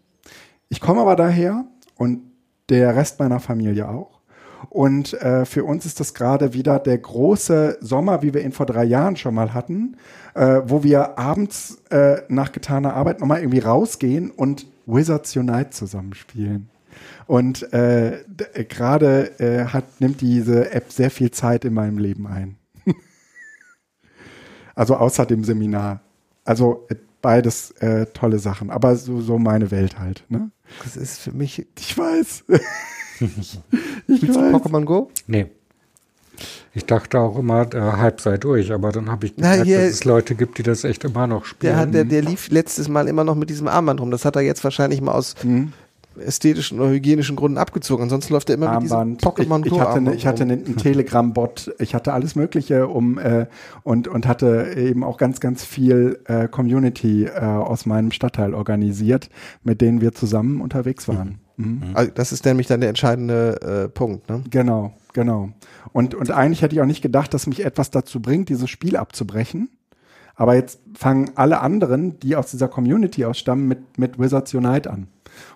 Ich 0.68 0.80
komme 0.80 1.00
aber 1.00 1.16
daher 1.16 1.64
und 1.96 2.20
der 2.68 2.94
Rest 2.94 3.18
meiner 3.18 3.40
Familie 3.40 3.88
auch. 3.88 4.19
Und 4.68 5.14
äh, 5.14 5.44
für 5.44 5.64
uns 5.64 5.86
ist 5.86 6.00
das 6.00 6.14
gerade 6.14 6.52
wieder 6.52 6.78
der 6.78 6.98
große 6.98 7.78
Sommer, 7.80 8.22
wie 8.22 8.34
wir 8.34 8.42
ihn 8.44 8.52
vor 8.52 8.66
drei 8.66 8.84
Jahren 8.84 9.16
schon 9.16 9.34
mal 9.34 9.54
hatten, 9.54 9.96
äh, 10.34 10.60
wo 10.64 10.82
wir 10.82 11.18
abends 11.18 11.82
äh, 11.90 12.18
nach 12.28 12.52
getaner 12.52 12.94
Arbeit 12.94 13.20
nochmal 13.20 13.40
irgendwie 13.40 13.60
rausgehen 13.60 14.30
und 14.30 14.66
Wizards 14.86 15.34
Unite 15.36 15.70
zusammenspielen. 15.70 16.68
Und 17.26 17.72
äh, 17.72 18.18
äh, 18.18 18.64
gerade 18.64 19.38
äh, 19.40 19.66
hat 19.66 20.00
nimmt 20.00 20.20
diese 20.20 20.72
App 20.72 20.92
sehr 20.92 21.10
viel 21.10 21.30
Zeit 21.30 21.64
in 21.64 21.74
meinem 21.74 21.98
Leben 21.98 22.26
ein. 22.26 22.56
also 24.74 24.96
außer 24.96 25.26
dem 25.26 25.44
Seminar. 25.44 26.00
Also 26.44 26.86
äh, 26.88 26.96
beides 27.22 27.70
äh, 27.72 28.06
tolle 28.06 28.38
Sachen, 28.38 28.70
aber 28.70 28.96
so, 28.96 29.20
so 29.20 29.38
meine 29.38 29.70
Welt 29.70 29.98
halt. 29.98 30.24
Ne? 30.28 30.50
Das 30.82 30.96
ist 30.96 31.20
für 31.20 31.32
mich. 31.32 31.66
Ich 31.78 31.96
weiß. 31.96 32.44
ich 33.20 33.58
Spielst 34.16 34.36
du. 34.36 34.40
Pokémon 34.40 34.84
Go? 34.84 35.10
Nee. 35.26 35.46
Ich 36.72 36.86
dachte 36.86 37.18
auch 37.18 37.36
immer, 37.36 37.66
der 37.66 37.98
Hype 37.98 38.20
sei 38.20 38.38
durch, 38.38 38.72
aber 38.72 38.92
dann 38.92 39.10
habe 39.10 39.26
ich 39.26 39.34
Na, 39.36 39.50
gemerkt, 39.50 39.66
hier- 39.66 39.78
dass 39.80 39.90
es 39.90 40.04
Leute 40.04 40.34
gibt, 40.36 40.56
die 40.56 40.62
das 40.62 40.84
echt 40.84 41.04
immer 41.04 41.26
noch 41.26 41.44
spielen. 41.44 41.72
Der, 41.72 41.80
hat, 41.80 41.92
der, 41.92 42.04
der 42.04 42.22
lief 42.22 42.48
letztes 42.50 42.88
Mal 42.88 43.08
immer 43.08 43.24
noch 43.24 43.34
mit 43.34 43.50
diesem 43.50 43.66
Armband 43.68 44.00
rum. 44.00 44.10
Das 44.10 44.24
hat 44.24 44.36
er 44.36 44.42
jetzt 44.42 44.62
wahrscheinlich 44.64 45.00
mal 45.00 45.12
aus 45.12 45.34
Hm? 45.42 45.72
Ästhetischen 46.20 46.78
oder 46.80 46.90
hygienischen 46.90 47.36
Gründen 47.36 47.58
abgezogen. 47.58 48.02
Ansonsten 48.02 48.32
läuft 48.32 48.50
er 48.50 48.56
immer 48.56 48.74
mit 48.74 48.82
diesem 48.82 48.96
Armband. 48.96 49.22
Pokémon 49.22 49.64
ich, 49.64 49.70
Go 49.70 49.76
ich 49.76 49.80
hatte, 49.80 50.00
ne, 50.00 50.10
Armband 50.10 50.16
ich 50.16 50.26
hatte 50.26 50.46
ne, 50.46 50.52
einen 50.54 50.76
Telegram-Bot, 50.76 51.74
ich 51.78 51.94
hatte 51.94 52.12
alles 52.12 52.34
Mögliche 52.36 52.88
um 52.88 53.18
äh, 53.18 53.46
und 53.82 54.08
und 54.08 54.26
hatte 54.26 54.74
eben 54.76 55.04
auch 55.04 55.16
ganz 55.16 55.40
ganz 55.40 55.64
viel 55.64 56.20
äh, 56.26 56.48
Community 56.48 57.24
äh, 57.24 57.40
aus 57.40 57.86
meinem 57.86 58.12
Stadtteil 58.12 58.54
organisiert, 58.54 59.28
mit 59.62 59.80
denen 59.80 60.00
wir 60.00 60.12
zusammen 60.12 60.60
unterwegs 60.60 61.08
waren. 61.08 61.38
Mhm. 61.56 61.82
Also 61.94 62.10
das 62.14 62.32
ist 62.32 62.44
nämlich 62.44 62.66
dann 62.66 62.80
der 62.80 62.88
entscheidende 62.88 63.84
äh, 63.84 63.88
Punkt. 63.88 64.28
Ne? 64.28 64.42
Genau, 64.50 64.94
genau. 65.12 65.50
Und 65.92 66.14
und 66.14 66.30
eigentlich 66.30 66.62
hätte 66.62 66.74
ich 66.74 66.80
auch 66.80 66.86
nicht 66.86 67.02
gedacht, 67.02 67.34
dass 67.34 67.46
mich 67.46 67.64
etwas 67.64 67.90
dazu 67.90 68.20
bringt, 68.20 68.48
dieses 68.48 68.70
Spiel 68.70 68.96
abzubrechen. 68.96 69.68
Aber 70.40 70.54
jetzt 70.54 70.80
fangen 70.94 71.32
alle 71.34 71.60
anderen, 71.60 72.18
die 72.20 72.34
aus 72.34 72.50
dieser 72.50 72.66
Community 72.66 73.26
ausstammen, 73.26 73.68
mit, 73.68 73.98
mit 73.98 74.18
Wizards 74.18 74.54
Unite 74.54 74.90
an. 74.90 75.08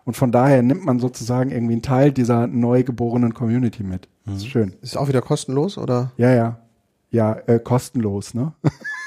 Und 0.05 0.17
von 0.17 0.33
daher 0.33 0.63
nimmt 0.63 0.85
man 0.85 0.99
sozusagen 0.99 1.51
irgendwie 1.51 1.75
einen 1.75 1.83
Teil 1.83 2.13
dieser 2.13 2.47
neu 2.47 2.83
geborenen 2.83 3.35
Community 3.35 3.83
mit. 3.83 4.09
Das 4.27 4.37
ist 4.37 4.47
schön. 4.49 4.75
Ist 4.83 4.97
auch 4.97 5.09
wieder 5.09 5.23
kostenlos 5.23 5.79
oder? 5.79 6.13
Ja, 6.17 6.31
ja. 6.33 6.59
Ja, 7.11 7.37
äh, 7.47 7.61
kostenlos, 7.61 8.35
ne? 8.35 8.55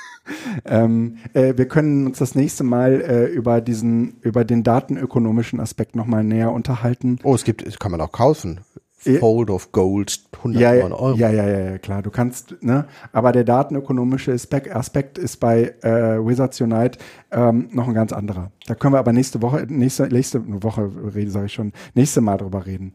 ähm, 0.66 1.18
äh, 1.34 1.58
wir 1.58 1.68
können 1.68 2.08
uns 2.08 2.20
das 2.20 2.36
nächste 2.36 2.64
Mal 2.64 3.02
äh, 3.02 3.26
über 3.26 3.60
diesen, 3.60 4.18
über 4.22 4.46
den 4.46 4.64
datenökonomischen 4.64 5.60
Aspekt 5.60 5.96
nochmal 5.96 6.24
näher 6.24 6.52
unterhalten. 6.52 7.20
Oh, 7.24 7.36
es 7.36 7.44
gibt, 7.44 7.66
das 7.66 7.80
kann 7.80 7.92
man 7.92 8.00
auch 8.00 8.12
kaufen. 8.12 8.62
Fold 9.16 9.50
of 9.50 9.72
Gold, 9.72 10.20
109 10.38 10.62
Ja, 10.62 10.86
Euro. 10.86 11.16
ja, 11.16 11.32
ja, 11.32 11.48
ja, 11.48 11.78
klar. 11.78 12.02
Du 12.02 12.10
kannst, 12.12 12.56
ne? 12.62 12.86
Aber 13.14 13.32
der 13.32 13.44
datenökonomische 13.44 14.32
Aspekt, 14.34 15.18
ist 15.18 15.38
bei 15.38 15.74
äh, 15.82 16.18
Wizards 16.26 16.60
Unite 16.62 17.00
ähm, 17.32 17.70
noch 17.72 17.88
ein 17.88 17.94
ganz 17.94 18.12
anderer. 18.14 18.52
Da 18.68 18.76
können 18.76 18.94
wir 18.94 19.00
aber 19.00 19.14
nächste 19.14 19.42
Woche, 19.42 19.66
nächste, 19.68 20.08
nächste 20.08 20.42
Woche 20.64 20.90
rede, 21.16 21.32
sage 21.32 21.46
ich 21.48 21.54
schon, 21.54 21.72
nächste 21.94 22.22
Mal 22.22 22.38
drüber 22.38 22.66
reden. 22.66 22.94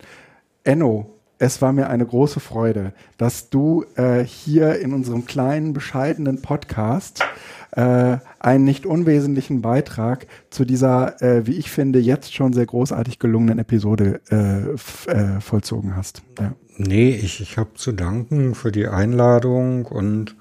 Enno, 0.65 1.11
es 1.43 1.61
war 1.61 1.73
mir 1.73 1.91
eine 1.91 2.07
große 2.07 2.39
Freude, 2.39 2.93
dass 3.19 3.51
du 3.51 3.85
äh, 3.97 4.23
hier 4.23 4.79
in 4.79 4.95
unserem 4.95 5.27
kleinen, 5.27 5.73
bescheidenen 5.73 6.41
Podcast 6.41 7.25
äh, 7.73 8.19
einen 8.39 8.63
nicht 8.63 8.87
unwesentlichen 8.87 9.61
Beitrag 9.61 10.29
zu 10.51 10.65
dieser, 10.65 11.21
äh, 11.21 11.45
wie 11.45 11.55
ich 11.55 11.69
finde, 11.69 11.99
jetzt 11.99 12.33
schon 12.33 12.53
sehr 12.53 12.67
großartig 12.67 13.19
gelungenen 13.19 13.59
Episode 13.59 14.21
äh, 14.31 15.11
äh, 15.11 15.41
vollzogen 15.41 15.97
hast. 15.97 16.23
Ja. 16.39 16.53
Nee, 16.77 17.11
ich, 17.11 17.41
ich 17.41 17.59
habe 17.59 17.75
zu 17.75 17.91
danken 17.91 18.55
für 18.55 18.71
die 18.71 18.87
Einladung 18.87 19.87
und 19.87 20.37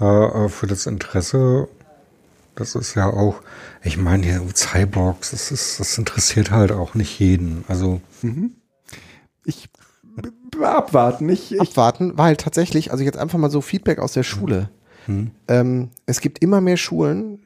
äh, 0.00 0.48
für 0.48 0.66
das 0.66 0.86
Interesse. 0.86 1.68
Das 2.54 2.74
ist 2.74 2.94
ja 2.94 3.06
auch, 3.06 3.42
ich 3.82 3.98
meine, 3.98 4.40
Cyborgs, 4.54 5.32
das, 5.32 5.50
ist, 5.50 5.78
das 5.78 5.98
interessiert 5.98 6.50
halt 6.50 6.72
auch 6.72 6.94
nicht 6.94 7.18
jeden. 7.18 7.64
Also, 7.68 8.00
ich 9.44 9.70
b- 9.70 9.78
b- 9.78 9.81
abwarten. 10.62 11.28
Ich, 11.28 11.52
ich, 11.52 11.60
abwarten, 11.60 12.12
weil 12.16 12.36
tatsächlich, 12.36 12.90
also 12.92 13.04
jetzt 13.04 13.18
einfach 13.18 13.38
mal 13.38 13.50
so 13.50 13.60
Feedback 13.60 13.98
aus 13.98 14.12
der 14.12 14.22
Schule. 14.22 14.70
Ähm, 15.48 15.90
es 16.06 16.20
gibt 16.20 16.42
immer 16.42 16.60
mehr 16.60 16.76
Schulen, 16.76 17.40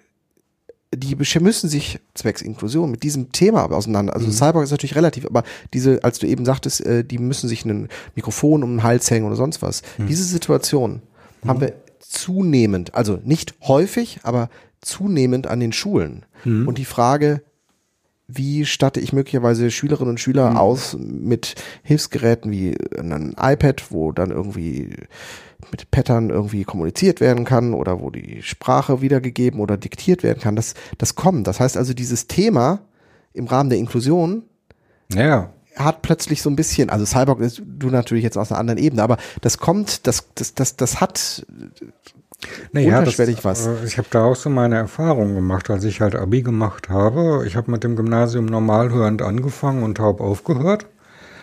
die 0.95 1.17
müssen 1.17 1.69
sich 1.69 1.99
zwecks 2.15 2.43
Inklusion 2.43 2.91
mit 2.91 3.03
diesem 3.03 3.33
Thema 3.33 3.65
auseinander. 3.71 4.15
Also 4.15 4.31
Cyborg 4.31 4.65
ist 4.65 4.71
natürlich 4.71 4.97
relativ, 4.97 5.27
aber 5.27 5.43
diese, 5.75 6.03
als 6.05 6.19
du 6.19 6.27
eben 6.27 6.45
sagtest, 6.45 6.85
äh, 6.85 7.05
die 7.05 7.19
müssen 7.19 7.49
sich 7.49 7.65
ein 7.65 7.89
Mikrofon 8.15 8.63
um 8.63 8.77
den 8.77 8.83
Hals 8.83 9.11
hängen 9.11 9.27
oder 9.27 9.37
sonst 9.37 9.63
was. 9.63 9.83
Diese 10.09 10.25
Situation 10.25 11.03
haben 11.47 11.61
wir 11.61 11.75
zunehmend, 11.99 12.95
also 12.95 13.19
nicht 13.25 13.55
häufig, 13.63 14.21
aber 14.23 14.49
zunehmend 14.81 15.47
an 15.47 15.61
den 15.61 15.73
Schulen. 15.73 16.25
Und 16.67 16.79
die 16.79 16.85
Frage, 16.85 17.43
wie 18.29 18.67
statte 18.67 19.01
ich 19.01 19.13
möglicherweise 19.13 19.71
Schülerinnen 19.71 20.11
und 20.11 20.21
Schüler 20.21 20.61
aus 20.61 20.97
mit 20.99 21.55
Hilfsgeräten 21.83 22.51
wie 22.51 22.77
ein 22.99 23.37
iPad, 23.39 23.91
wo 23.91 24.11
dann 24.11 24.31
irgendwie 24.31 24.97
mit 25.71 25.91
Pattern 25.91 26.31
irgendwie 26.31 26.65
kommuniziert 26.65 27.21
werden 27.21 27.45
kann 27.45 27.73
oder 27.73 28.01
wo 28.01 28.11
die 28.11 28.43
Sprache 28.43 29.01
wiedergegeben 29.01 29.61
oder 29.61 29.77
diktiert 29.77 30.23
werden 30.23 30.41
kann. 30.41 30.57
Das, 30.57 30.75
das 30.99 31.15
kommt. 31.15 31.47
Das 31.47 31.61
heißt 31.61 31.77
also, 31.77 31.95
dieses 31.95 32.27
Thema 32.27 32.81
im 33.33 33.47
Rahmen 33.47 33.71
der 33.71 33.79
Inklusion 33.79 34.43
ja, 35.13 35.51
hat 35.77 36.03
plötzlich 36.03 36.43
so 36.43 36.51
ein 36.51 36.57
bisschen, 36.57 36.91
also 36.91 37.05
Cyborg 37.05 37.41
ist 37.41 37.63
du 37.65 37.91
natürlich 37.91 38.25
jetzt 38.25 38.39
aus 38.39 38.51
einer 38.51 38.59
anderen 38.59 38.79
Ebene, 38.79 39.03
aber 39.03 39.19
das 39.41 39.59
kommt, 39.59 40.07
das, 40.07 40.29
das, 40.35 40.55
das, 40.55 40.77
das 40.77 41.01
hat 41.01 41.47
naja, 42.73 42.99
Unterschwellig 42.99 43.45
was. 43.45 43.67
Äh, 43.67 43.85
ich 43.87 43.99
habe 43.99 44.09
da 44.11 44.25
auch 44.25 44.37
so 44.37 44.51
meine 44.51 44.77
Erfahrungen 44.77 45.35
gemacht, 45.35 45.71
als 45.71 45.85
ich 45.85 46.01
halt 46.01 46.15
Abi 46.15 46.43
gemacht 46.43 46.89
habe. 46.89 47.45
Ich 47.47 47.57
habe 47.57 47.71
mit 47.71 47.85
dem 47.85 47.97
Gymnasium 47.97 48.47
normalhörend 48.47 49.23
angefangen 49.23 49.83
und 49.83 49.97
taub 49.97 50.21
aufgehört. 50.21 50.87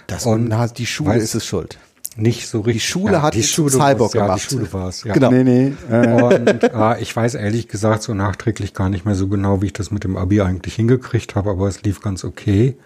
das 0.08 0.26
Und 0.26 0.50
na, 0.50 0.68
die 0.68 0.86
Schule 0.86 1.18
ist 1.18 1.36
es 1.36 1.46
schuld. 1.46 1.78
Nicht 2.16 2.48
so 2.48 2.62
richtig. 2.62 2.88
Schule 2.88 3.22
hat 3.24 3.34
die 3.34 3.42
Schule 3.42 3.72
Cyborg 3.72 4.14
ja, 4.14 4.24
gemacht. 4.24 4.42
Die 4.50 4.54
Schule 4.54 4.72
war 4.72 4.90
es, 4.90 5.04
ja. 5.04 5.14
Genau. 5.14 5.32
nee, 5.32 5.44
nee. 5.44 5.74
Und 5.90 6.64
äh, 6.64 7.02
ich 7.02 7.16
weiß 7.16 7.34
ehrlich 7.36 7.68
gesagt 7.68 8.04
so 8.04 8.14
nachträglich 8.14 8.74
gar 8.74 8.90
nicht 8.90 9.06
mehr 9.06 9.16
so 9.16 9.28
genau, 9.28 9.62
wie 9.62 9.68
ich 9.68 9.74
das 9.74 9.90
mit 9.90 10.04
dem 10.04 10.16
Abi 10.16 10.42
eigentlich 10.42 10.76
hingekriegt 10.76 11.36
habe, 11.36 11.50
aber 11.50 11.68
es 11.68 11.82
lief 11.82 12.02
ganz 12.02 12.24
okay. 12.24 12.78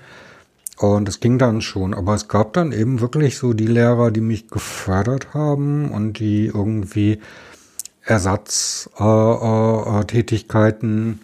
Und 0.78 1.10
es 1.10 1.20
ging 1.20 1.38
dann 1.40 1.62
schon. 1.62 1.94
Aber 1.94 2.14
es 2.14 2.30
gab 2.30 2.54
dann 2.54 2.72
eben 2.72 3.02
wirklich 3.02 3.38
so 3.38 3.54
die 3.54 3.68
Lehrer, 3.68 4.12
die 4.12 4.22
mich 4.22 4.48
gefördert 4.48 5.34
haben 5.34 5.92
und 5.92 6.20
die 6.20 6.46
irgendwie 6.46 7.20
Ersatztätigkeiten 8.08 9.98
äh, 9.98 10.00
äh, 10.00 10.06
Tätigkeiten 10.06 11.20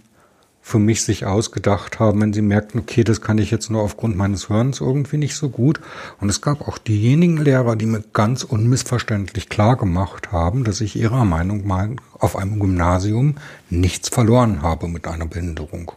für 0.66 0.80
mich 0.80 1.04
sich 1.04 1.26
ausgedacht 1.26 2.00
haben, 2.00 2.22
wenn 2.22 2.32
sie 2.32 2.42
merkten, 2.42 2.80
okay, 2.80 3.04
das 3.04 3.20
kann 3.20 3.38
ich 3.38 3.52
jetzt 3.52 3.70
nur 3.70 3.82
aufgrund 3.82 4.16
meines 4.16 4.48
Hörens 4.48 4.80
irgendwie 4.80 5.18
nicht 5.18 5.36
so 5.36 5.50
gut. 5.50 5.82
Und 6.22 6.30
es 6.30 6.42
gab 6.42 6.68
auch 6.68 6.78
diejenigen 6.78 7.38
Lehrer, 7.38 7.76
die 7.76 7.86
mir 7.86 8.02
ganz 8.14 8.46
unmissverständlich 8.46 9.50
klar 9.50 9.76
gemacht 9.76 10.32
haben, 10.32 10.64
dass 10.64 10.80
ich 10.80 10.96
ihrer 10.96 11.26
Meinung 11.26 11.68
mal 11.68 11.98
auf 12.18 12.38
einem 12.38 12.60
Gymnasium 12.60 13.36
nichts 13.70 14.08
verloren 14.08 14.62
habe 14.62 14.88
mit 14.88 15.06
einer 15.06 15.28
Behinderung. 15.28 15.92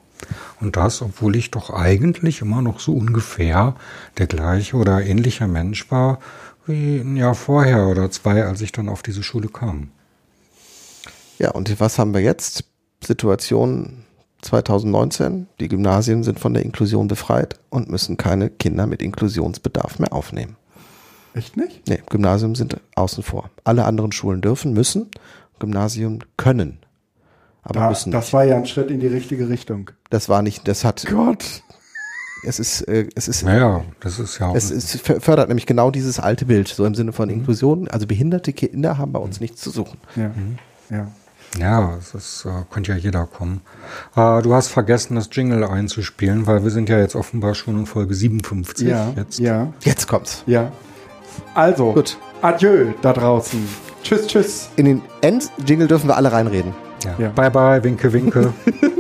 Und 0.61 0.77
das, 0.77 1.01
obwohl 1.01 1.37
ich 1.37 1.53
doch 1.53 1.71
eigentlich 1.71 2.41
immer 2.43 2.61
noch 2.61 2.81
so 2.81 2.93
ungefähr 2.93 3.77
der 4.19 4.27
gleiche 4.27 4.77
oder 4.77 5.05
ähnliche 5.05 5.47
Mensch 5.47 5.91
war 5.93 6.19
wie 6.67 6.99
ein 6.99 7.17
Jahr 7.17 7.37
vorher 7.37 7.87
oder 7.87 8.11
zwei, 8.11 8.45
als 8.45 8.61
ich 8.61 8.73
dann 8.73 8.89
auf 8.89 9.03
diese 9.03 9.23
Schule 9.23 9.49
kam. 9.49 9.91
Ja, 11.39 11.51
und 11.51 11.79
was 11.81 11.99
haben 11.99 12.15
wir 12.15 12.21
jetzt? 12.21 12.65
Situation 13.05 14.05
2019. 14.43 15.49
Die 15.61 15.69
Gymnasien 15.69 16.23
sind 16.25 16.41
von 16.41 16.55
der 16.55 16.65
Inklusion 16.65 17.09
befreit 17.09 17.59
und 17.69 17.91
müssen 17.91 18.17
keine 18.17 18.49
Kinder 18.51 18.87
mit 18.87 19.03
Inklusionsbedarf 19.03 19.99
mehr 19.99 20.13
aufnehmen. 20.13 20.57
echt 21.35 21.57
nicht? 21.57 21.87
Nee, 21.89 22.01
Gymnasium 22.09 22.55
sind 22.55 22.81
außen 22.95 23.23
vor. 23.23 23.51
Alle 23.65 23.85
anderen 23.85 24.13
Schulen 24.13 24.41
dürfen, 24.41 24.73
müssen. 24.73 25.11
Gymnasium 25.59 26.21
können. 26.37 26.79
Aber 27.63 27.81
Da, 27.81 27.89
müssen 27.91 28.13
das 28.13 28.27
nicht. 28.27 28.33
war 28.33 28.45
ja 28.45 28.57
ein 28.57 28.67
Schritt 28.67 28.91
in 28.91 29.01
die 29.01 29.07
richtige 29.09 29.49
Richtung. 29.49 29.91
Das 30.11 30.29
war 30.29 30.43
nicht, 30.43 30.67
das 30.69 30.85
hat, 30.85 31.05
Gott. 31.07 31.63
es 32.45 32.59
ist, 32.59 32.83
äh, 32.83 33.09
es 33.15 33.29
ist, 33.29 33.43
Naja, 33.43 33.85
das 34.01 34.19
ist 34.19 34.39
ja 34.39 34.49
auch. 34.49 34.55
es 34.55 34.71
ist, 34.71 35.01
fördert 35.01 35.49
nämlich 35.49 35.67
genau 35.67 35.91
dieses 35.91 36.19
alte 36.21 36.45
Bild, 36.47 36.69
so 36.69 36.85
im 36.87 36.95
Sinne 36.95 37.13
von 37.13 37.29
Inklusion. 37.29 37.89
Also 37.89 38.07
behinderte 38.07 38.53
Kinder 38.53 38.99
haben 38.99 39.13
bei 39.13 39.19
uns 39.21 39.41
nichts 39.41 39.61
zu 39.61 39.71
suchen. 39.71 39.99
Ja. 40.15 40.31
ja. 40.91 41.09
Ja, 41.59 41.95
es 41.99 42.15
ist, 42.15 42.45
äh, 42.45 42.51
könnte 42.71 42.93
ja 42.93 42.99
jeder 42.99 43.27
kommen. 43.27 43.61
Äh, 44.15 44.43
du 44.43 44.55
hast 44.55 44.69
vergessen, 44.69 45.15
das 45.17 45.29
Jingle 45.33 45.65
einzuspielen, 45.65 46.47
weil 46.47 46.63
wir 46.63 46.71
sind 46.71 46.89
ja 46.89 46.99
jetzt 46.99 47.15
offenbar 47.15 47.55
schon 47.55 47.79
in 47.79 47.87
Folge 47.87 48.15
57 48.15 48.89
Ja. 48.89 49.13
jetzt. 49.17 49.39
Ja. 49.39 49.73
Jetzt 49.83 50.07
kommt's. 50.09 50.43
Ja. 50.47 50.71
Also, 51.55 51.93
Gut. 51.93 52.19
adieu 52.43 52.93
da 53.03 53.13
draußen. 53.13 53.67
Tschüss, 54.03 54.27
tschüss. 54.27 54.69
In 54.77 54.85
den 54.87 55.03
End-Jingle 55.21 55.89
dürfen 55.89 56.09
wir 56.09 56.17
alle 56.17 56.31
reinreden. 56.33 56.75
Ja. 57.05 57.15
Ja. 57.19 57.29
Bye 57.31 57.51
bye, 57.51 57.83
winke, 57.85 58.13
winke. 58.13 58.53